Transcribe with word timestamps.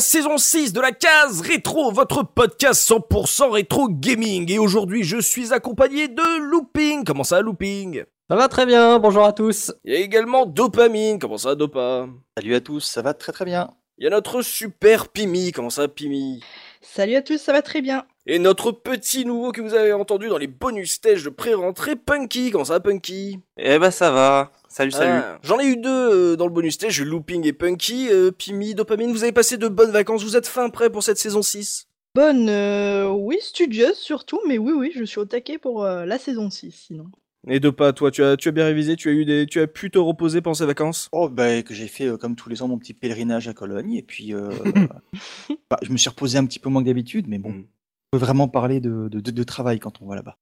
La 0.00 0.04
saison 0.04 0.38
6 0.38 0.72
de 0.72 0.80
la 0.80 0.92
case 0.92 1.42
rétro, 1.42 1.92
votre 1.92 2.22
podcast 2.22 2.88
100% 2.88 3.50
rétro 3.50 3.86
gaming. 3.90 4.50
Et 4.50 4.58
aujourd'hui, 4.58 5.02
je 5.04 5.20
suis 5.20 5.52
accompagné 5.52 6.08
de 6.08 6.38
Looping. 6.38 7.04
Comment 7.04 7.22
ça, 7.22 7.42
Looping? 7.42 8.04
Ça 8.30 8.34
va 8.34 8.48
très 8.48 8.64
bien, 8.64 8.98
bonjour 8.98 9.26
à 9.26 9.34
tous. 9.34 9.74
Il 9.84 9.92
y 9.92 9.96
a 9.96 10.00
également 10.00 10.46
Dopamine. 10.46 11.18
Comment 11.18 11.36
ça, 11.36 11.54
Dopa? 11.54 12.06
Salut 12.34 12.54
à 12.54 12.62
tous, 12.62 12.80
ça 12.80 13.02
va 13.02 13.12
très 13.12 13.32
très 13.32 13.44
bien. 13.44 13.74
Il 13.98 14.04
y 14.04 14.06
a 14.06 14.10
notre 14.10 14.40
super 14.40 15.08
Pimi. 15.08 15.52
Comment 15.52 15.68
ça, 15.68 15.86
Pimi? 15.86 16.42
Salut 16.80 17.16
à 17.16 17.20
tous, 17.20 17.36
ça 17.36 17.52
va 17.52 17.60
très 17.60 17.82
bien. 17.82 18.06
Et 18.26 18.38
notre 18.38 18.70
petit 18.70 19.24
nouveau 19.24 19.50
que 19.50 19.62
vous 19.62 19.74
avez 19.74 19.92
entendu 19.94 20.28
dans 20.28 20.36
les 20.36 20.46
bonus 20.46 20.92
stages 20.92 21.24
de 21.24 21.30
pré-rentrée, 21.30 21.96
Punky. 21.96 22.50
Comment 22.50 22.66
ça, 22.66 22.74
va, 22.74 22.80
Punky? 22.80 23.38
Eh 23.56 23.78
ben 23.78 23.90
ça 23.90 24.10
va. 24.10 24.52
Salut, 24.68 24.90
salut. 24.92 25.22
Ah, 25.24 25.38
J'en 25.42 25.58
ai 25.58 25.66
eu 25.66 25.76
deux 25.76 25.88
euh, 25.88 26.36
dans 26.36 26.46
le 26.46 26.52
bonus 26.52 26.74
stage, 26.74 27.00
Looping 27.00 27.46
et 27.46 27.54
Punky. 27.54 28.08
Euh, 28.10 28.30
Pimi, 28.30 28.74
Dopamine, 28.74 29.10
vous 29.10 29.22
avez 29.22 29.32
passé 29.32 29.56
de 29.56 29.68
bonnes 29.68 29.90
vacances, 29.90 30.22
vous 30.22 30.36
êtes 30.36 30.46
fin 30.46 30.68
prêt 30.68 30.90
pour 30.90 31.02
cette 31.02 31.18
saison 31.18 31.42
6 31.42 31.86
Bonne, 32.14 32.48
euh, 32.48 33.08
oui, 33.08 33.38
studieuse 33.40 33.96
surtout, 33.96 34.40
mais 34.46 34.58
oui, 34.58 34.72
oui, 34.76 34.92
je 34.94 35.04
suis 35.04 35.18
au 35.20 35.24
taquet 35.24 35.58
pour 35.58 35.84
euh, 35.84 36.04
la 36.04 36.18
saison 36.18 36.50
6, 36.50 36.72
sinon. 36.72 37.06
Et 37.48 37.58
Dopa, 37.58 37.92
toi, 37.94 38.10
tu 38.10 38.22
as, 38.22 38.36
tu 38.36 38.48
as 38.48 38.52
bien 38.52 38.64
révisé, 38.66 38.96
tu 38.96 39.08
as, 39.08 39.12
eu 39.12 39.24
des, 39.24 39.46
tu 39.46 39.60
as 39.60 39.66
pu 39.66 39.90
te 39.90 39.98
reposer 39.98 40.42
pendant 40.42 40.54
ces 40.54 40.66
vacances? 40.66 41.08
Oh 41.12 41.28
bah 41.28 41.62
que 41.62 41.72
j'ai 41.72 41.88
fait 41.88 42.06
euh, 42.06 42.16
comme 42.18 42.36
tous 42.36 42.50
les 42.50 42.62
ans 42.62 42.68
mon 42.68 42.78
petit 42.78 42.92
pèlerinage 42.92 43.48
à 43.48 43.54
Cologne 43.54 43.94
et 43.94 44.02
puis 44.02 44.34
euh, 44.34 44.50
bah, 45.70 45.78
je 45.82 45.90
me 45.90 45.96
suis 45.96 46.10
reposé 46.10 46.36
un 46.36 46.44
petit 46.44 46.58
peu 46.58 46.68
moins 46.68 46.82
que 46.82 46.86
d'habitude 46.86 47.26
mais 47.28 47.38
bon, 47.38 47.50
Mm. 47.50 47.64
Peut 48.10 48.18
vraiment 48.18 48.48
parler 48.48 48.80
de, 48.80 49.08
de, 49.08 49.20
de- 49.20 49.30
de 49.30 49.42
travail 49.44 49.78
quand 49.78 50.02
on 50.02 50.06
va 50.06 50.16
là-bas. 50.16 50.36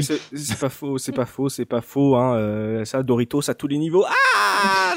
C'est 0.00 0.20
c'est 0.36 0.58
pas 0.60 0.68
faux, 0.68 0.98
c'est 0.98 1.12
pas 1.12 1.26
faux, 1.26 1.48
c'est 1.48 1.64
pas 1.64 1.80
faux, 1.80 2.14
hein. 2.16 2.36
euh, 2.36 2.84
ça, 2.84 3.02
Doritos 3.02 3.50
à 3.50 3.54
tous 3.54 3.66
les 3.66 3.78
niveaux. 3.78 4.04
Ah 4.06 4.12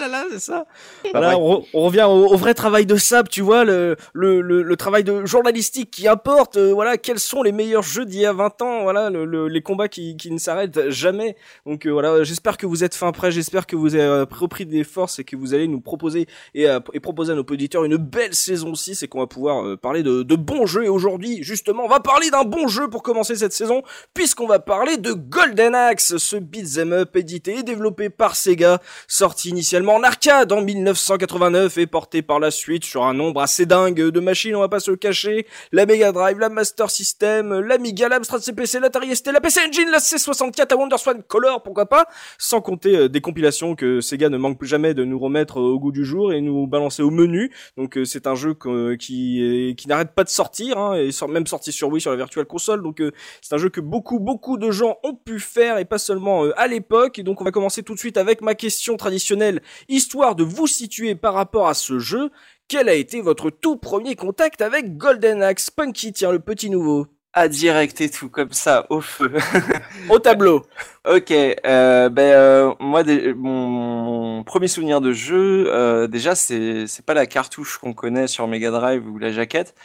là 0.07 0.23
là, 0.23 0.25
c'est 0.31 0.39
ça. 0.39 0.65
Voilà, 1.11 1.27
vrai. 1.27 1.35
on, 1.39 1.59
re- 1.59 1.65
on 1.73 1.81
revient 1.85 2.05
au, 2.07 2.27
au 2.33 2.37
vrai 2.37 2.53
travail 2.53 2.85
de 2.85 2.95
sable, 2.95 3.29
tu 3.29 3.41
vois, 3.41 3.63
le, 3.63 3.95
le, 4.13 4.41
le, 4.41 4.61
le 4.63 4.75
travail 4.77 5.03
de 5.03 5.25
journalistique 5.25 5.91
qui 5.91 6.07
importe. 6.07 6.57
euh, 6.57 6.73
voilà, 6.73 6.97
quels 6.97 7.19
sont 7.19 7.43
les 7.43 7.51
meilleurs 7.51 7.83
jeux 7.83 8.05
d'il 8.05 8.19
y 8.21 8.25
a 8.25 8.33
20 8.33 8.61
ans. 8.61 8.83
Voilà, 8.83 9.09
le, 9.09 9.25
le- 9.25 9.47
les 9.47 9.61
combats 9.61 9.87
qui, 9.87 10.17
qui 10.17 10.31
ne 10.31 10.37
s'arrêtent 10.37 10.89
jamais. 10.89 11.35
Donc 11.65 11.85
euh, 11.85 11.91
voilà, 11.91 12.23
j'espère 12.23 12.57
que 12.57 12.65
vous 12.65 12.83
êtes 12.83 12.95
fin 12.95 13.11
prêt, 13.11 13.31
j'espère 13.31 13.65
que 13.67 13.75
vous 13.75 13.95
avez 13.95 14.03
euh, 14.03 14.25
repris 14.29 14.65
des 14.65 14.83
forces 14.83 15.19
et 15.19 15.23
que 15.23 15.35
vous 15.35 15.53
allez 15.53 15.67
nous 15.67 15.81
proposer 15.81 16.27
et, 16.53 16.67
et 16.93 16.99
proposer 16.99 17.31
à 17.33 17.35
nos 17.35 17.41
auditeurs 17.43 17.83
une 17.83 17.97
belle 17.97 18.33
saison 18.35 18.75
6 18.75 19.03
et 19.03 19.07
qu'on 19.07 19.19
va 19.19 19.27
pouvoir 19.27 19.65
euh, 19.65 19.77
parler 19.77 20.03
de, 20.03 20.23
de 20.23 20.35
bons 20.35 20.65
jeux. 20.65 20.83
Et 20.85 20.89
aujourd'hui, 20.89 21.43
justement, 21.43 21.83
on 21.85 21.89
va 21.89 21.99
parler 21.99 22.29
d'un 22.29 22.43
bon 22.43 22.67
jeu 22.67 22.89
pour 22.89 23.03
commencer 23.03 23.35
cette 23.35 23.53
saison 23.53 23.81
puisqu'on 24.13 24.47
va 24.47 24.59
parler 24.59 24.97
de 24.97 25.13
Golden 25.13 25.75
Axe, 25.75 26.17
ce 26.17 26.35
beat'em 26.35 26.93
up 26.93 27.15
édité 27.15 27.59
et 27.59 27.63
développé 27.63 28.09
par 28.09 28.35
Sega, 28.35 28.79
sorti 29.07 29.49
initialement 29.49 29.94
en 29.95 30.03
arcade 30.03 30.51
en 30.51 30.61
1989 30.61 31.77
et 31.77 31.87
porté 31.87 32.21
par 32.21 32.41
la 32.41 32.51
suite 32.51 32.83
sur 32.83 33.05
un 33.05 33.13
nombre 33.13 33.39
assez 33.41 33.65
dingue 33.65 34.01
de 34.01 34.19
machines, 34.19 34.53
on 34.53 34.59
va 34.59 34.67
pas 34.67 34.81
se 34.81 34.91
le 34.91 34.97
cacher, 34.97 35.47
la 35.71 35.85
Mega 35.85 36.11
Drive, 36.11 36.37
la 36.37 36.49
Master 36.49 36.89
System, 36.89 37.61
l'Amiga, 37.61 38.09
l'Amstrad 38.09 38.41
CPC, 38.41 38.81
l'Atari 38.81 39.15
ST, 39.15 39.31
la 39.31 39.39
PC 39.39 39.61
Engine, 39.65 39.89
la 39.89 39.99
C64, 39.99 40.69
la 40.69 40.75
WonderSwan 40.75 41.23
Color, 41.23 41.63
pourquoi 41.63 41.85
pas, 41.85 42.07
sans 42.37 42.59
compter 42.59 42.97
euh, 42.97 43.07
des 43.07 43.21
compilations 43.21 43.73
que 43.73 44.01
Sega 44.01 44.27
ne 44.27 44.35
manque 44.35 44.59
plus 44.59 44.67
jamais 44.67 44.93
de 44.93 45.05
nous 45.05 45.17
remettre 45.17 45.61
euh, 45.61 45.75
au 45.75 45.79
goût 45.79 45.93
du 45.93 46.03
jour 46.03 46.33
et 46.33 46.41
nous 46.41 46.67
balancer 46.67 47.01
au 47.01 47.09
menu. 47.09 47.53
Donc 47.77 47.97
euh, 47.97 48.03
c'est 48.03 48.27
un 48.27 48.35
jeu 48.35 48.53
qui 48.99 49.75
n'arrête 49.87 50.11
pas 50.11 50.25
de 50.25 50.29
sortir, 50.29 50.77
hein, 50.77 50.95
et 50.95 51.11
même 51.29 51.47
sorti 51.47 51.71
sur 51.71 51.87
Wii 51.87 52.01
sur 52.01 52.11
la 52.11 52.17
Virtual 52.17 52.45
Console. 52.45 52.83
Donc 52.83 53.01
c'est 53.41 53.55
un 53.55 53.57
jeu 53.57 53.69
que 53.69 53.79
beaucoup 53.79 54.19
beaucoup 54.19 54.57
de 54.57 54.71
gens 54.71 54.97
ont 55.03 55.15
pu 55.15 55.39
faire 55.39 55.77
et 55.77 55.85
pas 55.85 55.99
seulement 55.99 56.43
à 56.57 56.67
l'époque. 56.67 57.17
Et 57.17 57.23
donc 57.23 57.39
on 57.39 57.45
va 57.45 57.51
commencer 57.51 57.81
tout 57.81 57.93
de 57.93 57.99
suite 57.99 58.17
avec 58.17 58.41
ma 58.41 58.55
question 58.55 58.97
traditionnelle, 58.97 59.61
histoire 59.89 60.35
de 60.35 60.43
vous 60.43 60.67
situer 60.67 61.15
par 61.15 61.33
rapport 61.33 61.67
à 61.67 61.73
ce 61.73 61.99
jeu. 61.99 62.29
Quel 62.67 62.89
a 62.89 62.93
été 62.93 63.21
votre 63.21 63.49
tout 63.49 63.77
premier 63.77 64.15
contact 64.15 64.61
avec 64.61 64.97
Golden 64.97 65.43
Axe? 65.43 65.69
Punky 65.69 66.13
Tiens 66.13 66.31
le 66.31 66.39
petit 66.39 66.69
nouveau 66.69 67.07
à 67.37 67.49
direct 67.49 67.99
et 67.99 68.09
tout 68.09 68.29
comme 68.29 68.53
ça 68.53 68.85
au 68.89 69.01
feu. 69.01 69.29
au 70.09 70.19
tableau. 70.19 70.63
ok, 71.05 71.31
euh, 71.31 72.07
ben 72.07 72.21
euh, 72.31 72.73
moi 72.79 73.03
des- 73.03 73.33
mon, 73.33 73.67
mon 73.67 74.43
premier 74.45 74.69
souvenir 74.69 75.01
de 75.01 75.11
jeu, 75.11 75.65
euh, 75.67 76.07
déjà 76.07 76.33
c'est 76.33 76.87
c'est 76.87 77.05
pas 77.05 77.13
la 77.13 77.25
cartouche 77.25 77.77
qu'on 77.77 77.91
connaît 77.93 78.27
sur 78.27 78.47
Mega 78.47 78.71
Drive 78.71 79.05
ou 79.05 79.17
la 79.17 79.33
jaquette, 79.33 79.75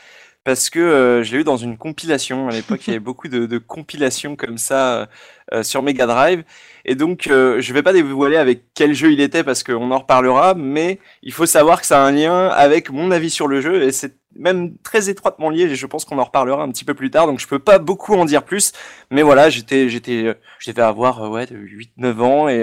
parce 0.45 0.71
que 0.71 0.79
euh, 0.79 1.23
je 1.23 1.33
l'ai 1.33 1.41
eu 1.41 1.45
dans 1.45 1.57
une 1.57 1.77
compilation 1.77 2.49
à 2.49 2.53
l'époque. 2.53 2.87
il 2.87 2.91
y 2.91 2.93
avait 2.93 3.01
beaucoup 3.01 3.29
de, 3.29 3.47
de 3.47 3.59
compilations 3.59 4.37
comme 4.37 4.59
ça 4.59 5.01
euh, 5.01 5.07
euh, 5.53 5.63
sur 5.65 5.83
Mega 5.83 6.07
Drive, 6.07 6.45
et 6.85 6.95
donc 6.95 7.27
euh, 7.27 7.61
je 7.61 7.73
vais 7.73 7.83
pas 7.83 7.93
dévoiler 7.93 8.37
avec 8.37 8.67
quel 8.73 8.95
jeu 8.95 9.11
il 9.11 9.21
était 9.21 9.43
parce 9.43 9.65
qu'on 9.65 9.91
en 9.91 9.99
reparlera, 9.99 10.55
mais 10.55 11.01
il 11.25 11.33
faut 11.33 11.45
savoir 11.47 11.81
que 11.81 11.87
ça 11.89 12.05
a 12.05 12.07
un 12.07 12.13
lien 12.13 12.47
avec 12.49 12.91
mon 12.91 13.11
avis 13.11 13.31
sur 13.31 13.49
le 13.49 13.61
jeu 13.61 13.83
et 13.83 13.91
c'est 13.91 14.15
même 14.37 14.77
très 14.79 15.11
étroitement 15.11 15.51
lié. 15.51 15.63
et 15.65 15.75
Je 15.75 15.87
pense 15.87 16.05
qu'on 16.05 16.19
en 16.19 16.25
reparlera 16.25 16.63
un 16.63 16.71
petit 16.71 16.85
peu 16.85 16.95
plus 16.95 17.11
tard, 17.11 17.27
donc 17.27 17.41
je 17.41 17.49
peux 17.49 17.59
pas 17.59 17.81
beaucoup 17.81 18.15
en 18.15 18.25
dire 18.25 18.45
plus. 18.45 18.73
Mais 19.11 19.23
voilà, 19.23 19.51
j'étais, 19.51 19.89
j'étais, 19.89 20.25
euh, 20.25 20.35
je 20.61 20.71
devais 20.71 20.83
avoir 20.83 21.25
euh, 21.25 21.29
ouais, 21.31 21.47
8-9 21.47 22.21
ans 22.21 22.49
et, 22.49 22.61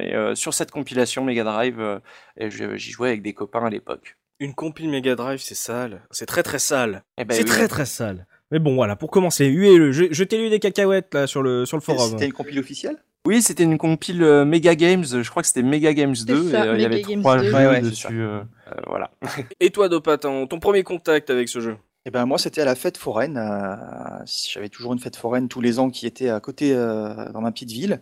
et, 0.00 0.34
sur 0.34 0.54
cette 0.54 0.72
compilation 0.72 1.24
Mega 1.24 1.44
Drive, 1.44 2.00
j'y 2.36 2.90
jouais 2.90 3.10
avec 3.10 3.22
des 3.22 3.32
copains 3.32 3.64
à 3.64 3.70
l'époque. 3.70 4.16
Une 4.40 4.54
compile 4.54 4.88
Mega 4.90 5.14
Drive, 5.14 5.40
c'est 5.40 5.54
sale. 5.54 6.02
C'est 6.10 6.26
très 6.26 6.42
très 6.42 6.58
sale. 6.58 7.04
Eh 7.18 7.24
ben 7.24 7.34
c'est 7.34 7.42
oui. 7.44 7.48
très 7.48 7.68
très 7.68 7.86
sale. 7.86 8.26
Mais 8.50 8.58
bon, 8.58 8.74
voilà, 8.74 8.96
pour 8.96 9.10
commencer, 9.10 9.46
huez-le. 9.46 9.92
Je- 9.92 10.12
Jetez-lui 10.12 10.50
des 10.50 10.58
cacahuètes 10.58 11.14
là 11.14 11.26
sur 11.26 11.42
le 11.42 11.64
sur 11.64 11.76
le 11.76 11.82
forum. 11.82 12.10
C'était 12.10 12.26
une 12.26 12.32
compile 12.32 12.58
officielle? 12.58 12.96
Oui, 13.24 13.40
c'était 13.40 13.62
une 13.62 13.78
compile 13.78 14.22
euh, 14.24 14.44
Mega 14.44 14.74
Games. 14.74 15.04
Je 15.04 15.30
crois 15.30 15.42
que 15.42 15.46
c'était 15.48 15.62
Mega 15.62 15.94
Games 15.94 16.14
2 16.26 16.50
ça, 16.50 16.64
et 16.64 16.68
euh, 16.68 16.74
il 16.74 16.80
y 16.82 16.84
avait 16.84 17.02
Games 17.02 17.20
trois 17.20 17.38
2. 17.38 17.44
jeux 17.44 17.54
Ouais, 17.54 17.66
ouais, 17.68 17.80
c'est 17.84 17.90
dessus. 17.90 18.20
euh, 18.20 18.40
euh, 18.40 18.72
voilà. 18.88 19.12
Et 19.60 19.70
toi, 19.70 19.88
Dopa, 19.88 20.18
ton, 20.18 20.46
ton 20.48 20.58
premier 20.58 20.82
contact 20.82 21.30
avec 21.30 21.48
ce 21.48 21.60
jeu? 21.60 21.76
Eh 22.04 22.10
ben 22.10 22.26
moi 22.26 22.36
c'était 22.36 22.60
à 22.60 22.64
la 22.64 22.74
fête 22.74 22.96
foraine. 22.96 23.36
euh, 23.38 24.24
J'avais 24.52 24.68
toujours 24.68 24.92
une 24.92 24.98
fête 24.98 25.14
foraine 25.14 25.48
tous 25.48 25.60
les 25.60 25.78
ans 25.78 25.88
qui 25.88 26.06
était 26.06 26.30
à 26.30 26.40
côté 26.40 26.72
euh, 26.74 27.30
dans 27.30 27.40
ma 27.40 27.52
petite 27.52 27.70
ville. 27.70 28.00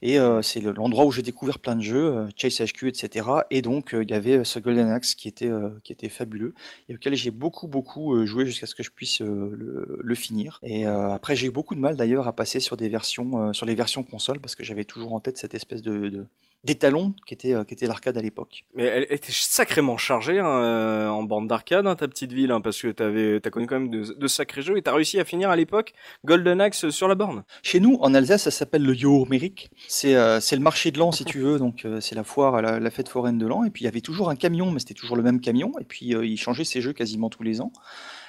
Et 0.00 0.18
euh, 0.18 0.40
c'est 0.40 0.60
le- 0.60 0.72
l'endroit 0.72 1.04
où 1.04 1.10
j'ai 1.12 1.20
découvert 1.22 1.58
plein 1.58 1.76
de 1.76 1.82
jeux, 1.82 2.14
euh, 2.16 2.28
Chase 2.34 2.60
HQ, 2.62 2.88
etc. 2.88 3.46
Et 3.50 3.60
donc 3.60 3.92
euh, 3.94 4.02
il 4.04 4.10
y 4.10 4.14
avait 4.14 4.42
ce 4.44 4.58
Golden 4.58 4.88
Axe 4.88 5.14
qui 5.14 5.28
était 5.28 5.48
euh, 5.50 5.68
qui 5.84 5.92
était 5.92 6.08
fabuleux 6.08 6.54
et 6.88 6.94
auquel 6.94 7.14
j'ai 7.14 7.30
beaucoup 7.30 7.68
beaucoup 7.68 8.14
euh, 8.14 8.24
joué 8.24 8.46
jusqu'à 8.46 8.66
ce 8.66 8.74
que 8.74 8.82
je 8.82 8.90
puisse 8.90 9.20
euh, 9.20 9.50
le, 9.54 9.98
le 10.02 10.14
finir. 10.14 10.58
Et 10.62 10.86
euh, 10.86 11.10
après 11.12 11.36
j'ai 11.36 11.48
eu 11.48 11.50
beaucoup 11.50 11.74
de 11.74 11.80
mal 11.80 11.96
d'ailleurs 11.96 12.28
à 12.28 12.32
passer 12.34 12.58
sur 12.60 12.78
des 12.78 12.88
versions 12.88 13.50
euh, 13.50 13.52
sur 13.52 13.66
les 13.66 13.74
versions 13.74 14.02
console 14.02 14.40
parce 14.40 14.54
que 14.56 14.64
j'avais 14.64 14.84
toujours 14.84 15.12
en 15.12 15.20
tête 15.20 15.36
cette 15.36 15.54
espèce 15.54 15.82
de, 15.82 16.08
de 16.08 16.26
d'étalon 16.64 17.14
qui 17.26 17.34
était 17.34 17.54
euh, 17.54 17.64
qui 17.64 17.74
était 17.74 17.86
l'arcade 17.86 18.16
à 18.16 18.22
l'époque. 18.22 18.64
Mais 18.74 18.84
elle 18.84 19.06
était 19.10 19.32
sacrément 19.32 19.96
chargée 19.96 20.38
hein, 20.38 20.46
euh, 20.46 21.08
en 21.08 21.22
bande 21.24 21.48
d'arcade, 21.48 21.86
hein, 21.86 21.96
ta 21.96 22.06
petite 22.08 22.32
ville, 22.32 22.52
hein, 22.52 22.60
parce 22.60 22.80
que 22.80 22.88
t'avais, 22.88 23.40
t'as 23.40 23.50
connu 23.50 23.66
quand 23.66 23.80
même 23.80 23.90
de, 23.90 24.14
de 24.14 24.26
sacrés 24.28 24.62
jeux 24.62 24.76
et 24.76 24.82
t'as 24.82 24.94
réussi 24.94 25.18
à 25.18 25.24
finir 25.24 25.50
à 25.50 25.56
l'époque 25.56 25.92
Golden 26.24 26.60
Axe 26.60 26.90
sur 26.90 27.08
la 27.08 27.14
borne. 27.14 27.42
Chez 27.62 27.80
nous, 27.80 27.96
en 28.00 28.14
Alsace, 28.14 28.42
ça 28.42 28.50
s'appelle 28.50 28.84
le 28.84 28.94
Yourméric. 28.94 29.70
C'est 29.88 30.14
euh, 30.14 30.40
c'est 30.40 30.56
le 30.56 30.62
marché 30.62 30.90
de 30.90 30.98
l'an, 30.98 31.12
si 31.12 31.24
tu 31.24 31.40
veux. 31.40 31.58
Donc, 31.58 31.84
euh, 31.84 32.00
c'est 32.00 32.14
la 32.14 32.24
foire, 32.24 32.62
la, 32.62 32.78
la 32.78 32.90
fête 32.90 33.08
foraine 33.08 33.38
de 33.38 33.46
l'an. 33.46 33.64
Et 33.64 33.70
puis, 33.70 33.82
il 33.82 33.86
y 33.86 33.88
avait 33.88 34.00
toujours 34.00 34.30
un 34.30 34.36
camion, 34.36 34.70
mais 34.70 34.78
c'était 34.78 34.94
toujours 34.94 35.16
le 35.16 35.22
même 35.22 35.40
camion. 35.40 35.72
Et 35.80 35.84
puis, 35.84 36.14
euh, 36.14 36.24
il 36.24 36.36
changeait 36.36 36.64
ses 36.64 36.80
jeux 36.80 36.92
quasiment 36.92 37.28
tous 37.28 37.42
les 37.42 37.60
ans. 37.60 37.72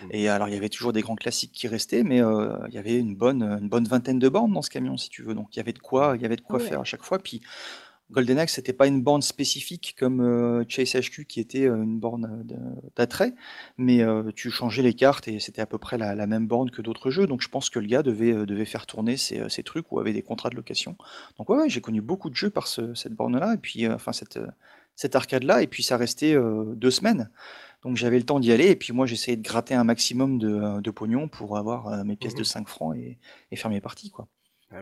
Mm. 0.02 0.08
Et 0.12 0.30
alors, 0.30 0.48
il 0.48 0.54
y 0.54 0.58
avait 0.58 0.70
toujours 0.70 0.94
des 0.94 1.02
grands 1.02 1.16
classiques 1.16 1.52
qui 1.52 1.68
restaient, 1.68 2.04
mais 2.04 2.22
euh, 2.22 2.50
il 2.70 2.74
y 2.74 2.78
avait 2.78 2.98
une 2.98 3.16
bonne, 3.16 3.44
une 3.44 3.70
bonne 3.70 3.86
vingtaine 3.86 4.20
de 4.20 4.30
bornes 4.30 4.54
dans 4.54 4.62
ce 4.62 4.70
camion, 4.70 4.98
si 4.98 5.10
tu 5.10 5.22
veux. 5.24 5.36
Donc, 5.36 5.50
il 5.56 5.58
y 5.58 5.60
avait 5.60 5.74
de 5.74 5.80
quoi, 5.80 6.14
il 6.16 6.22
y 6.22 6.26
avait 6.26 6.36
de 6.36 6.42
quoi 6.42 6.58
Ouais. 6.60 6.66
faire 6.66 6.80
à 6.82 6.84
chaque 6.84 7.04
fois. 7.04 7.20
Puis, 7.20 7.42
Golden 8.12 8.38
Axe, 8.38 8.54
c'était 8.54 8.74
pas 8.74 8.86
une 8.88 9.02
borne 9.02 9.24
spécifique 9.24 9.96
comme 9.98 10.22
euh, 10.22 10.64
Chase 10.68 10.94
HQ 10.96 11.26
qui 11.26 11.40
était 11.40 11.66
euh, 11.66 11.82
une 11.82 12.00
borne 12.00 12.46
euh, 12.52 12.82
d'attrait, 12.96 13.34
mais 13.78 14.02
euh, 14.04 14.32
tu 14.36 14.52
changeais 14.52 14.84
les 14.84 14.94
cartes 14.94 15.28
et 15.28 15.40
c'était 15.40 15.62
à 15.62 15.66
peu 15.66 15.80
près 15.80 15.98
la, 15.98 16.14
la 16.14 16.28
même 16.28 16.46
borne 16.48 16.70
que 16.70 16.82
d'autres 16.84 17.10
jeux. 17.10 17.26
Donc 17.26 17.42
je 17.42 17.50
pense 17.50 17.70
que 17.72 17.80
le 17.80 17.88
gars 17.88 18.04
devait, 18.04 18.46
devait 18.46 18.66
faire 18.66 18.86
tourner 18.86 19.18
ces, 19.18 19.50
ces 19.50 19.64
trucs 19.64 19.92
ou 19.92 20.00
avait 20.00 20.14
des 20.14 20.22
contrats 20.22 20.50
de 20.52 20.56
location. 20.56 20.96
Donc 21.38 21.50
ouais, 21.50 21.58
ouais, 21.58 21.70
j'ai 21.70 21.82
connu 21.82 22.02
beaucoup 22.02 22.30
de 22.30 22.36
jeux 22.36 22.52
par 22.52 22.68
ce- 22.68 22.94
cette 22.94 23.14
borne-là 23.14 23.56
et 23.56 23.58
puis 23.58 23.88
enfin 23.88 24.14
cette, 24.14 24.40
cette 24.96 25.16
arcade-là, 25.16 25.64
et 25.64 25.68
puis 25.68 25.82
ça 25.82 25.98
restait 25.98 26.36
deux 26.76 26.92
semaines. 26.92 27.32
Donc 27.84 27.98
j'avais 27.98 28.20
le 28.20 28.26
temps 28.26 28.40
d'y 28.40 28.52
aller, 28.52 28.68
et 28.70 28.76
puis 28.76 28.94
moi 28.94 29.06
j'essayais 29.08 29.38
de 29.38 29.42
gratter 29.44 29.74
un 29.76 29.84
maximum 29.84 30.38
de, 30.40 30.82
de 30.82 30.92
pognon 30.92 31.28
pour 31.30 31.58
avoir 31.58 32.06
mes 32.06 32.16
pièces 32.16 32.36
de 32.36 32.44
5 32.44 32.64
mmh 32.64 32.68
francs 32.68 32.96
et, 32.98 33.18
et 33.52 33.56
faire 33.56 33.72
mes 33.72 33.82
parties. 33.82 34.12
quoi. 34.12 34.28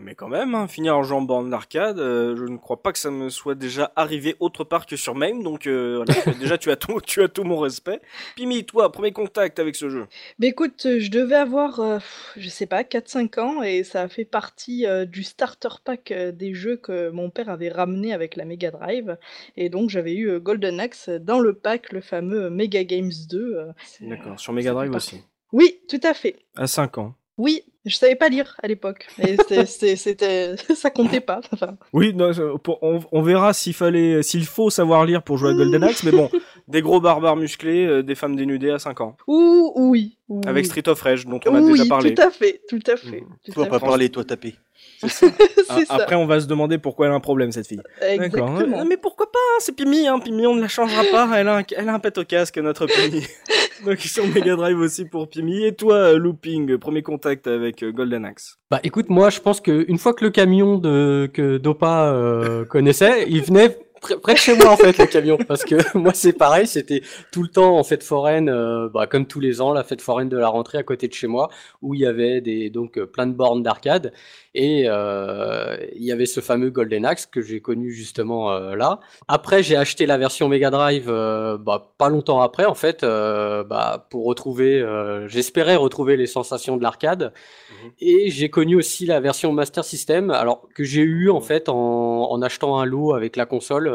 Mais 0.00 0.14
quand 0.14 0.28
même, 0.28 0.54
hein, 0.54 0.68
finir 0.68 0.96
en 0.96 1.02
jouant 1.02 1.26
en 1.28 1.44
d'arcade, 1.44 1.98
euh, 1.98 2.34
je 2.36 2.44
ne 2.44 2.56
crois 2.56 2.82
pas 2.82 2.92
que 2.92 2.98
ça 2.98 3.10
me 3.10 3.28
soit 3.28 3.54
déjà 3.54 3.92
arrivé 3.94 4.36
autre 4.40 4.64
part 4.64 4.86
que 4.86 4.96
sur 4.96 5.14
MAME, 5.14 5.42
donc 5.42 5.66
euh, 5.66 6.04
déjà 6.40 6.56
tu 6.56 6.70
as, 6.70 6.76
tout, 6.76 7.00
tu 7.00 7.22
as 7.22 7.28
tout 7.28 7.44
mon 7.44 7.58
respect. 7.58 8.00
Pimi, 8.36 8.64
toi, 8.64 8.90
premier 8.90 9.12
contact 9.12 9.58
avec 9.58 9.76
ce 9.76 9.90
jeu? 9.90 10.06
Mais 10.38 10.48
écoute, 10.48 10.86
je 10.98 11.10
devais 11.10 11.36
avoir, 11.36 11.80
euh, 11.80 11.98
je 12.36 12.48
sais 12.48 12.66
pas, 12.66 12.82
4-5 12.82 13.40
ans, 13.40 13.62
et 13.62 13.84
ça 13.84 14.02
a 14.02 14.08
fait 14.08 14.24
partie 14.24 14.86
du 15.06 15.22
starter 15.22 15.68
pack 15.84 16.12
des 16.12 16.54
jeux 16.54 16.76
que 16.76 17.10
mon 17.10 17.30
père 17.30 17.50
avait 17.50 17.70
ramené 17.70 18.14
avec 18.14 18.36
la 18.36 18.44
Mega 18.44 18.70
Drive, 18.70 19.18
et 19.56 19.68
donc 19.68 19.90
j'avais 19.90 20.14
eu 20.14 20.40
Golden 20.40 20.80
Axe 20.80 21.10
dans 21.10 21.40
le 21.40 21.52
pack, 21.52 21.92
le 21.92 22.00
fameux 22.00 22.48
Mega 22.50 22.84
Games 22.84 23.12
2. 23.28 23.66
D'accord, 24.00 24.40
sur 24.40 24.52
Mega 24.52 24.72
Drive 24.72 24.94
aussi 24.94 25.22
Oui, 25.52 25.80
tout 25.88 26.00
à 26.02 26.14
fait. 26.14 26.36
À 26.56 26.66
5 26.66 26.98
ans 26.98 27.14
oui, 27.42 27.62
je 27.84 27.96
savais 27.96 28.14
pas 28.14 28.28
lire 28.28 28.56
à 28.62 28.68
l'époque. 28.68 29.08
C'était, 29.66 30.54
ça 30.76 30.90
comptait 30.90 31.20
pas. 31.20 31.40
Oui, 31.92 32.16
on, 33.10 33.22
verra 33.22 33.52
s'il 33.52 33.74
fallait, 33.74 34.22
s'il 34.22 34.44
faut 34.44 34.70
savoir 34.70 35.04
lire 35.04 35.24
pour 35.24 35.38
jouer 35.38 35.50
à 35.50 35.54
Golden 35.54 35.82
Axe, 35.82 36.04
mais 36.04 36.12
bon, 36.12 36.30
des 36.68 36.82
gros 36.82 37.00
barbares 37.00 37.36
musclés, 37.36 37.86
euh, 37.86 38.02
des 38.02 38.14
femmes 38.14 38.36
dénudées 38.36 38.70
à 38.70 38.78
5 38.78 39.00
ans. 39.00 39.16
Ouh, 39.26 39.72
oui. 39.76 40.18
Avec 40.46 40.66
Street 40.66 40.88
of 40.88 41.00
Rage, 41.00 41.26
dont 41.26 41.40
on 41.46 41.54
a 41.54 41.60
déjà 41.60 41.84
parlé. 41.86 42.10
Oui, 42.10 42.14
tout 42.14 42.22
à 42.22 42.30
fait, 42.30 42.60
tout 42.68 42.80
à 42.86 42.96
fait. 42.96 43.20
Mmh. 43.20 43.52
Toi, 43.52 43.66
pas 43.66 43.80
parler, 43.80 44.08
toi 44.08 44.24
taper. 44.24 44.54
Après, 45.88 46.14
on 46.14 46.26
va 46.26 46.40
se 46.40 46.46
demander 46.46 46.78
pourquoi 46.78 47.06
elle 47.06 47.12
a 47.12 47.16
un 47.16 47.20
problème, 47.20 47.52
cette 47.52 47.66
fille. 47.66 47.82
Exactement. 48.00 48.84
Mais 48.84 48.96
pourquoi 48.96 49.30
pas 49.30 49.38
hein, 49.38 49.58
C'est 49.60 49.74
Pimi, 49.74 50.06
hein. 50.06 50.18
Pimi, 50.20 50.46
on 50.46 50.54
ne 50.54 50.60
la 50.60 50.68
changera 50.68 51.02
pas. 51.10 51.28
Elle 51.34 51.48
a 51.48 51.58
un, 51.58 51.62
elle 51.76 51.88
a 51.88 51.94
un 51.94 51.98
pet 51.98 52.16
au 52.18 52.24
casque, 52.24 52.58
notre 52.58 52.86
Pimi. 52.86 53.24
Donc, 53.84 53.98
sur 53.98 54.26
Mega 54.28 54.54
Drive 54.54 54.78
aussi 54.78 55.04
pour 55.04 55.28
Pimi. 55.28 55.64
Et 55.64 55.74
toi, 55.74 55.94
euh, 55.94 56.18
Looping, 56.18 56.78
premier 56.78 57.02
contact 57.02 57.46
avec 57.46 57.82
euh, 57.82 57.90
Golden 57.90 58.24
Axe 58.24 58.58
Bah, 58.70 58.80
écoute, 58.84 59.08
moi, 59.08 59.30
je 59.30 59.40
pense 59.40 59.60
qu'une 59.60 59.98
fois 59.98 60.14
que 60.14 60.24
le 60.24 60.30
camion 60.30 60.78
de, 60.78 61.28
que 61.32 61.58
Dopa 61.58 62.12
euh, 62.12 62.64
connaissait, 62.64 63.26
il 63.28 63.42
venait 63.42 63.76
près 64.22 64.34
de 64.34 64.38
chez 64.38 64.56
moi 64.56 64.70
en 64.70 64.76
fait 64.76 64.98
le 64.98 65.06
camion 65.06 65.38
parce 65.38 65.64
que 65.64 65.76
moi 65.96 66.12
c'est 66.14 66.32
pareil 66.32 66.66
c'était 66.66 67.02
tout 67.30 67.42
le 67.42 67.48
temps 67.48 67.78
en 67.78 67.84
fête 67.84 68.02
foraine 68.02 68.48
euh, 68.48 68.88
bah, 68.88 69.06
comme 69.06 69.26
tous 69.26 69.40
les 69.40 69.60
ans 69.60 69.72
la 69.72 69.84
fête 69.84 70.02
foraine 70.02 70.28
de 70.28 70.36
la 70.36 70.48
rentrée 70.48 70.78
à 70.78 70.82
côté 70.82 71.08
de 71.08 71.12
chez 71.12 71.26
moi 71.26 71.50
où 71.80 71.94
il 71.94 72.00
y 72.00 72.06
avait 72.06 72.40
des 72.40 72.70
donc 72.70 72.98
euh, 72.98 73.06
plein 73.06 73.26
de 73.26 73.32
bornes 73.32 73.62
d'arcade. 73.62 74.12
Et 74.54 74.84
euh, 74.86 75.78
il 75.96 76.04
y 76.04 76.12
avait 76.12 76.26
ce 76.26 76.40
fameux 76.40 76.68
Golden 76.68 77.06
Axe 77.06 77.24
que 77.24 77.40
j'ai 77.40 77.62
connu 77.62 77.90
justement 77.90 78.52
là. 78.74 79.00
Après 79.26 79.62
j'ai 79.62 79.76
acheté 79.76 80.04
la 80.04 80.18
version 80.18 80.46
Mega 80.48 80.68
Drive 80.68 81.06
bah, 81.06 81.94
pas 81.96 82.10
longtemps 82.10 82.42
après 82.42 82.66
en 82.66 82.74
fait 82.74 83.00
bah, 83.00 84.06
pour 84.10 84.26
retrouver 84.26 84.84
j'espérais 85.26 85.76
retrouver 85.76 86.18
les 86.18 86.26
sensations 86.26 86.76
de 86.76 86.82
l'arcade. 86.82 87.32
Mmh. 87.32 87.88
Et 88.00 88.30
j'ai 88.30 88.50
connu 88.50 88.76
aussi 88.76 89.06
la 89.06 89.20
version 89.20 89.52
Master 89.52 89.84
System 89.84 90.30
alors 90.30 90.68
que 90.74 90.84
j'ai 90.84 91.00
eu 91.00 91.30
en 91.30 91.40
fait 91.40 91.70
en, 91.70 92.30
en 92.30 92.42
achetant 92.42 92.78
un 92.78 92.84
lot 92.84 93.14
avec 93.14 93.36
la 93.36 93.46
console 93.46 93.91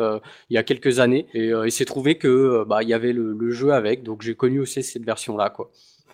il 0.49 0.53
y 0.53 0.57
a 0.57 0.63
quelques 0.63 0.99
années. 0.99 1.27
Et 1.33 1.51
euh, 1.51 1.67
il 1.67 1.71
s'est 1.71 1.85
trouvé 1.85 2.17
que 2.17 2.27
euh, 2.27 2.65
bah 2.65 2.83
y 2.83 2.93
avait 2.93 3.13
le, 3.13 3.49
jeu 3.51 3.71
avec, 3.71 4.03
donc 4.03 4.21
j'ai 4.21 4.35
connu 4.35 4.59
aussi 4.59 4.83
cette 4.83 5.05
version 5.05 5.37
là 5.37 5.49
quoi. 5.49 5.69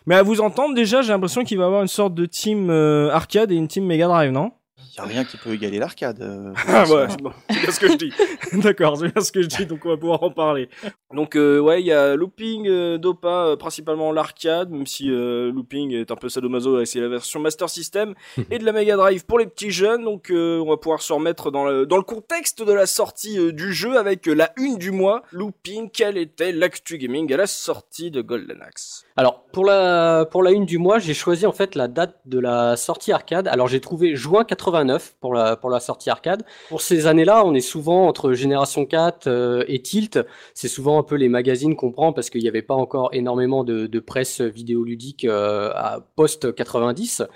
Mais 0.05 0.15
à 0.15 0.23
vous 0.23 0.41
entendre 0.41 0.75
déjà, 0.75 1.01
j'ai 1.01 1.13
l'impression 1.13 1.43
qu'il 1.43 1.57
va 1.57 1.65
avoir 1.65 1.81
une 1.81 1.87
sorte 1.87 2.13
de 2.13 2.25
team 2.25 2.69
arcade 2.69 3.51
et 3.51 3.55
une 3.55 3.67
team 3.69 3.85
Mega 3.85 4.07
Drive, 4.07 4.31
non? 4.31 4.51
Il 4.91 5.01
n'y 5.01 5.05
a 5.05 5.07
rien 5.07 5.23
qui 5.23 5.37
peut 5.37 5.53
égaler 5.53 5.79
l'arcade. 5.79 6.21
Euh, 6.21 6.53
ah 6.67 6.85
ouais, 6.85 7.07
c'est 7.09 7.61
bien 7.61 7.71
ce 7.71 7.79
que 7.79 7.87
je 7.87 7.97
dis. 7.97 8.13
D'accord, 8.61 8.97
c'est 8.97 9.11
bien 9.11 9.21
ce 9.21 9.31
que 9.31 9.41
je 9.41 9.47
dis, 9.47 9.65
donc 9.65 9.85
on 9.85 9.89
va 9.89 9.97
pouvoir 9.97 10.23
en 10.23 10.31
parler. 10.31 10.69
Donc 11.13 11.35
euh, 11.35 11.59
ouais, 11.59 11.81
il 11.81 11.85
y 11.85 11.91
a 11.91 12.15
Looping, 12.15 12.67
euh, 12.67 12.97
Dopa, 12.97 13.55
principalement 13.57 14.11
l'arcade, 14.11 14.69
même 14.69 14.85
si 14.85 15.07
Looping 15.07 15.91
est 15.91 16.11
un 16.11 16.15
peu 16.15 16.29
sadomaso, 16.29 16.83
c'est 16.85 16.99
la 16.99 17.07
version 17.07 17.39
Master 17.39 17.69
System, 17.69 18.13
et 18.51 18.59
de 18.59 18.65
la 18.65 18.71
Mega 18.71 18.95
Drive 18.95 19.25
pour 19.25 19.39
les 19.39 19.47
petits 19.47 19.71
jeunes, 19.71 20.03
donc 20.03 20.31
on 20.31 20.69
va 20.69 20.77
pouvoir 20.77 21.01
se 21.01 21.13
remettre 21.13 21.51
dans 21.51 21.65
le, 21.65 21.85
dans 21.85 21.97
le 21.97 22.03
contexte 22.03 22.63
de 22.63 22.73
la 22.73 22.85
sortie 22.85 23.53
du 23.53 23.73
jeu 23.73 23.97
avec 23.97 24.25
la 24.25 24.51
une 24.57 24.77
du 24.77 24.91
mois. 24.91 25.23
Looping, 25.31 25.89
quel 25.91 26.17
était 26.17 26.51
l'actu 26.51 26.97
gaming 26.97 27.31
à 27.33 27.37
la 27.37 27.47
sortie 27.47 28.11
de 28.11 28.21
Golden 28.21 28.61
Axe? 28.61 29.05
Alors, 29.15 29.43
pour 29.51 29.65
la, 29.65 30.25
pour 30.25 30.41
la 30.41 30.51
une 30.51 30.65
du 30.65 30.77
mois, 30.77 30.99
j'ai 30.99 31.13
choisi 31.13 31.45
en 31.45 31.51
fait 31.51 31.75
la 31.75 31.87
date 31.87 32.19
de 32.25 32.39
la 32.39 32.75
sortie 32.75 33.11
arcade. 33.11 33.47
Alors 33.47 33.67
j'ai 33.67 33.79
trouvé 33.79 34.15
juin 34.15 34.43
80 34.43 34.72
pour 35.19 35.33
la, 35.33 35.79
sortie 35.79 36.09
arcade. 36.09 36.43
Pour 36.69 36.81
ces 36.81 37.07
années-là, 37.07 37.43
on 37.45 37.53
est 37.53 37.61
souvent 37.61 38.07
entre 38.07 38.33
Génération 38.33 38.85
4 38.85 39.27
euh, 39.27 39.63
et 39.67 39.81
Tilt. 39.81 40.19
C'est 40.53 40.67
souvent 40.67 40.99
un 40.99 41.03
peu 41.03 41.15
les 41.15 41.29
magazines 41.29 41.75
qu'on 41.75 41.91
prend 41.91 42.13
parce 42.13 42.29
qu'il 42.29 42.41
n'y 42.41 42.47
avait 42.47 42.61
pas 42.61 42.75
encore 42.75 43.09
énormément 43.13 43.63
de, 43.63 43.87
de 43.87 43.99
presse 43.99 44.41
vidéoludique 44.41 45.25
euh, 45.25 45.71
à 45.75 45.99
post-90. 46.15 47.27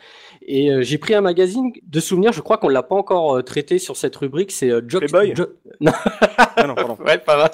Et 0.48 0.72
euh, 0.72 0.82
j'ai 0.82 0.98
pris 0.98 1.14
un 1.14 1.22
magazine 1.22 1.72
de 1.84 2.00
souvenirs, 2.00 2.34
je 2.34 2.42
crois 2.42 2.58
qu'on 2.58 2.70
l'a 2.70 2.84
pas 2.84 2.96
encore 2.96 3.44
traité 3.44 3.80
sur 3.80 3.98
cette 3.98 4.16
rubrique, 4.16 4.52
c'est 4.52 4.72
Joystick. 4.88 5.40
non. 5.82 5.92
Ah 6.60 6.66
non, 6.66 6.74
pardon. 6.74 6.98
ouais, 7.06 7.20
pas 7.20 7.52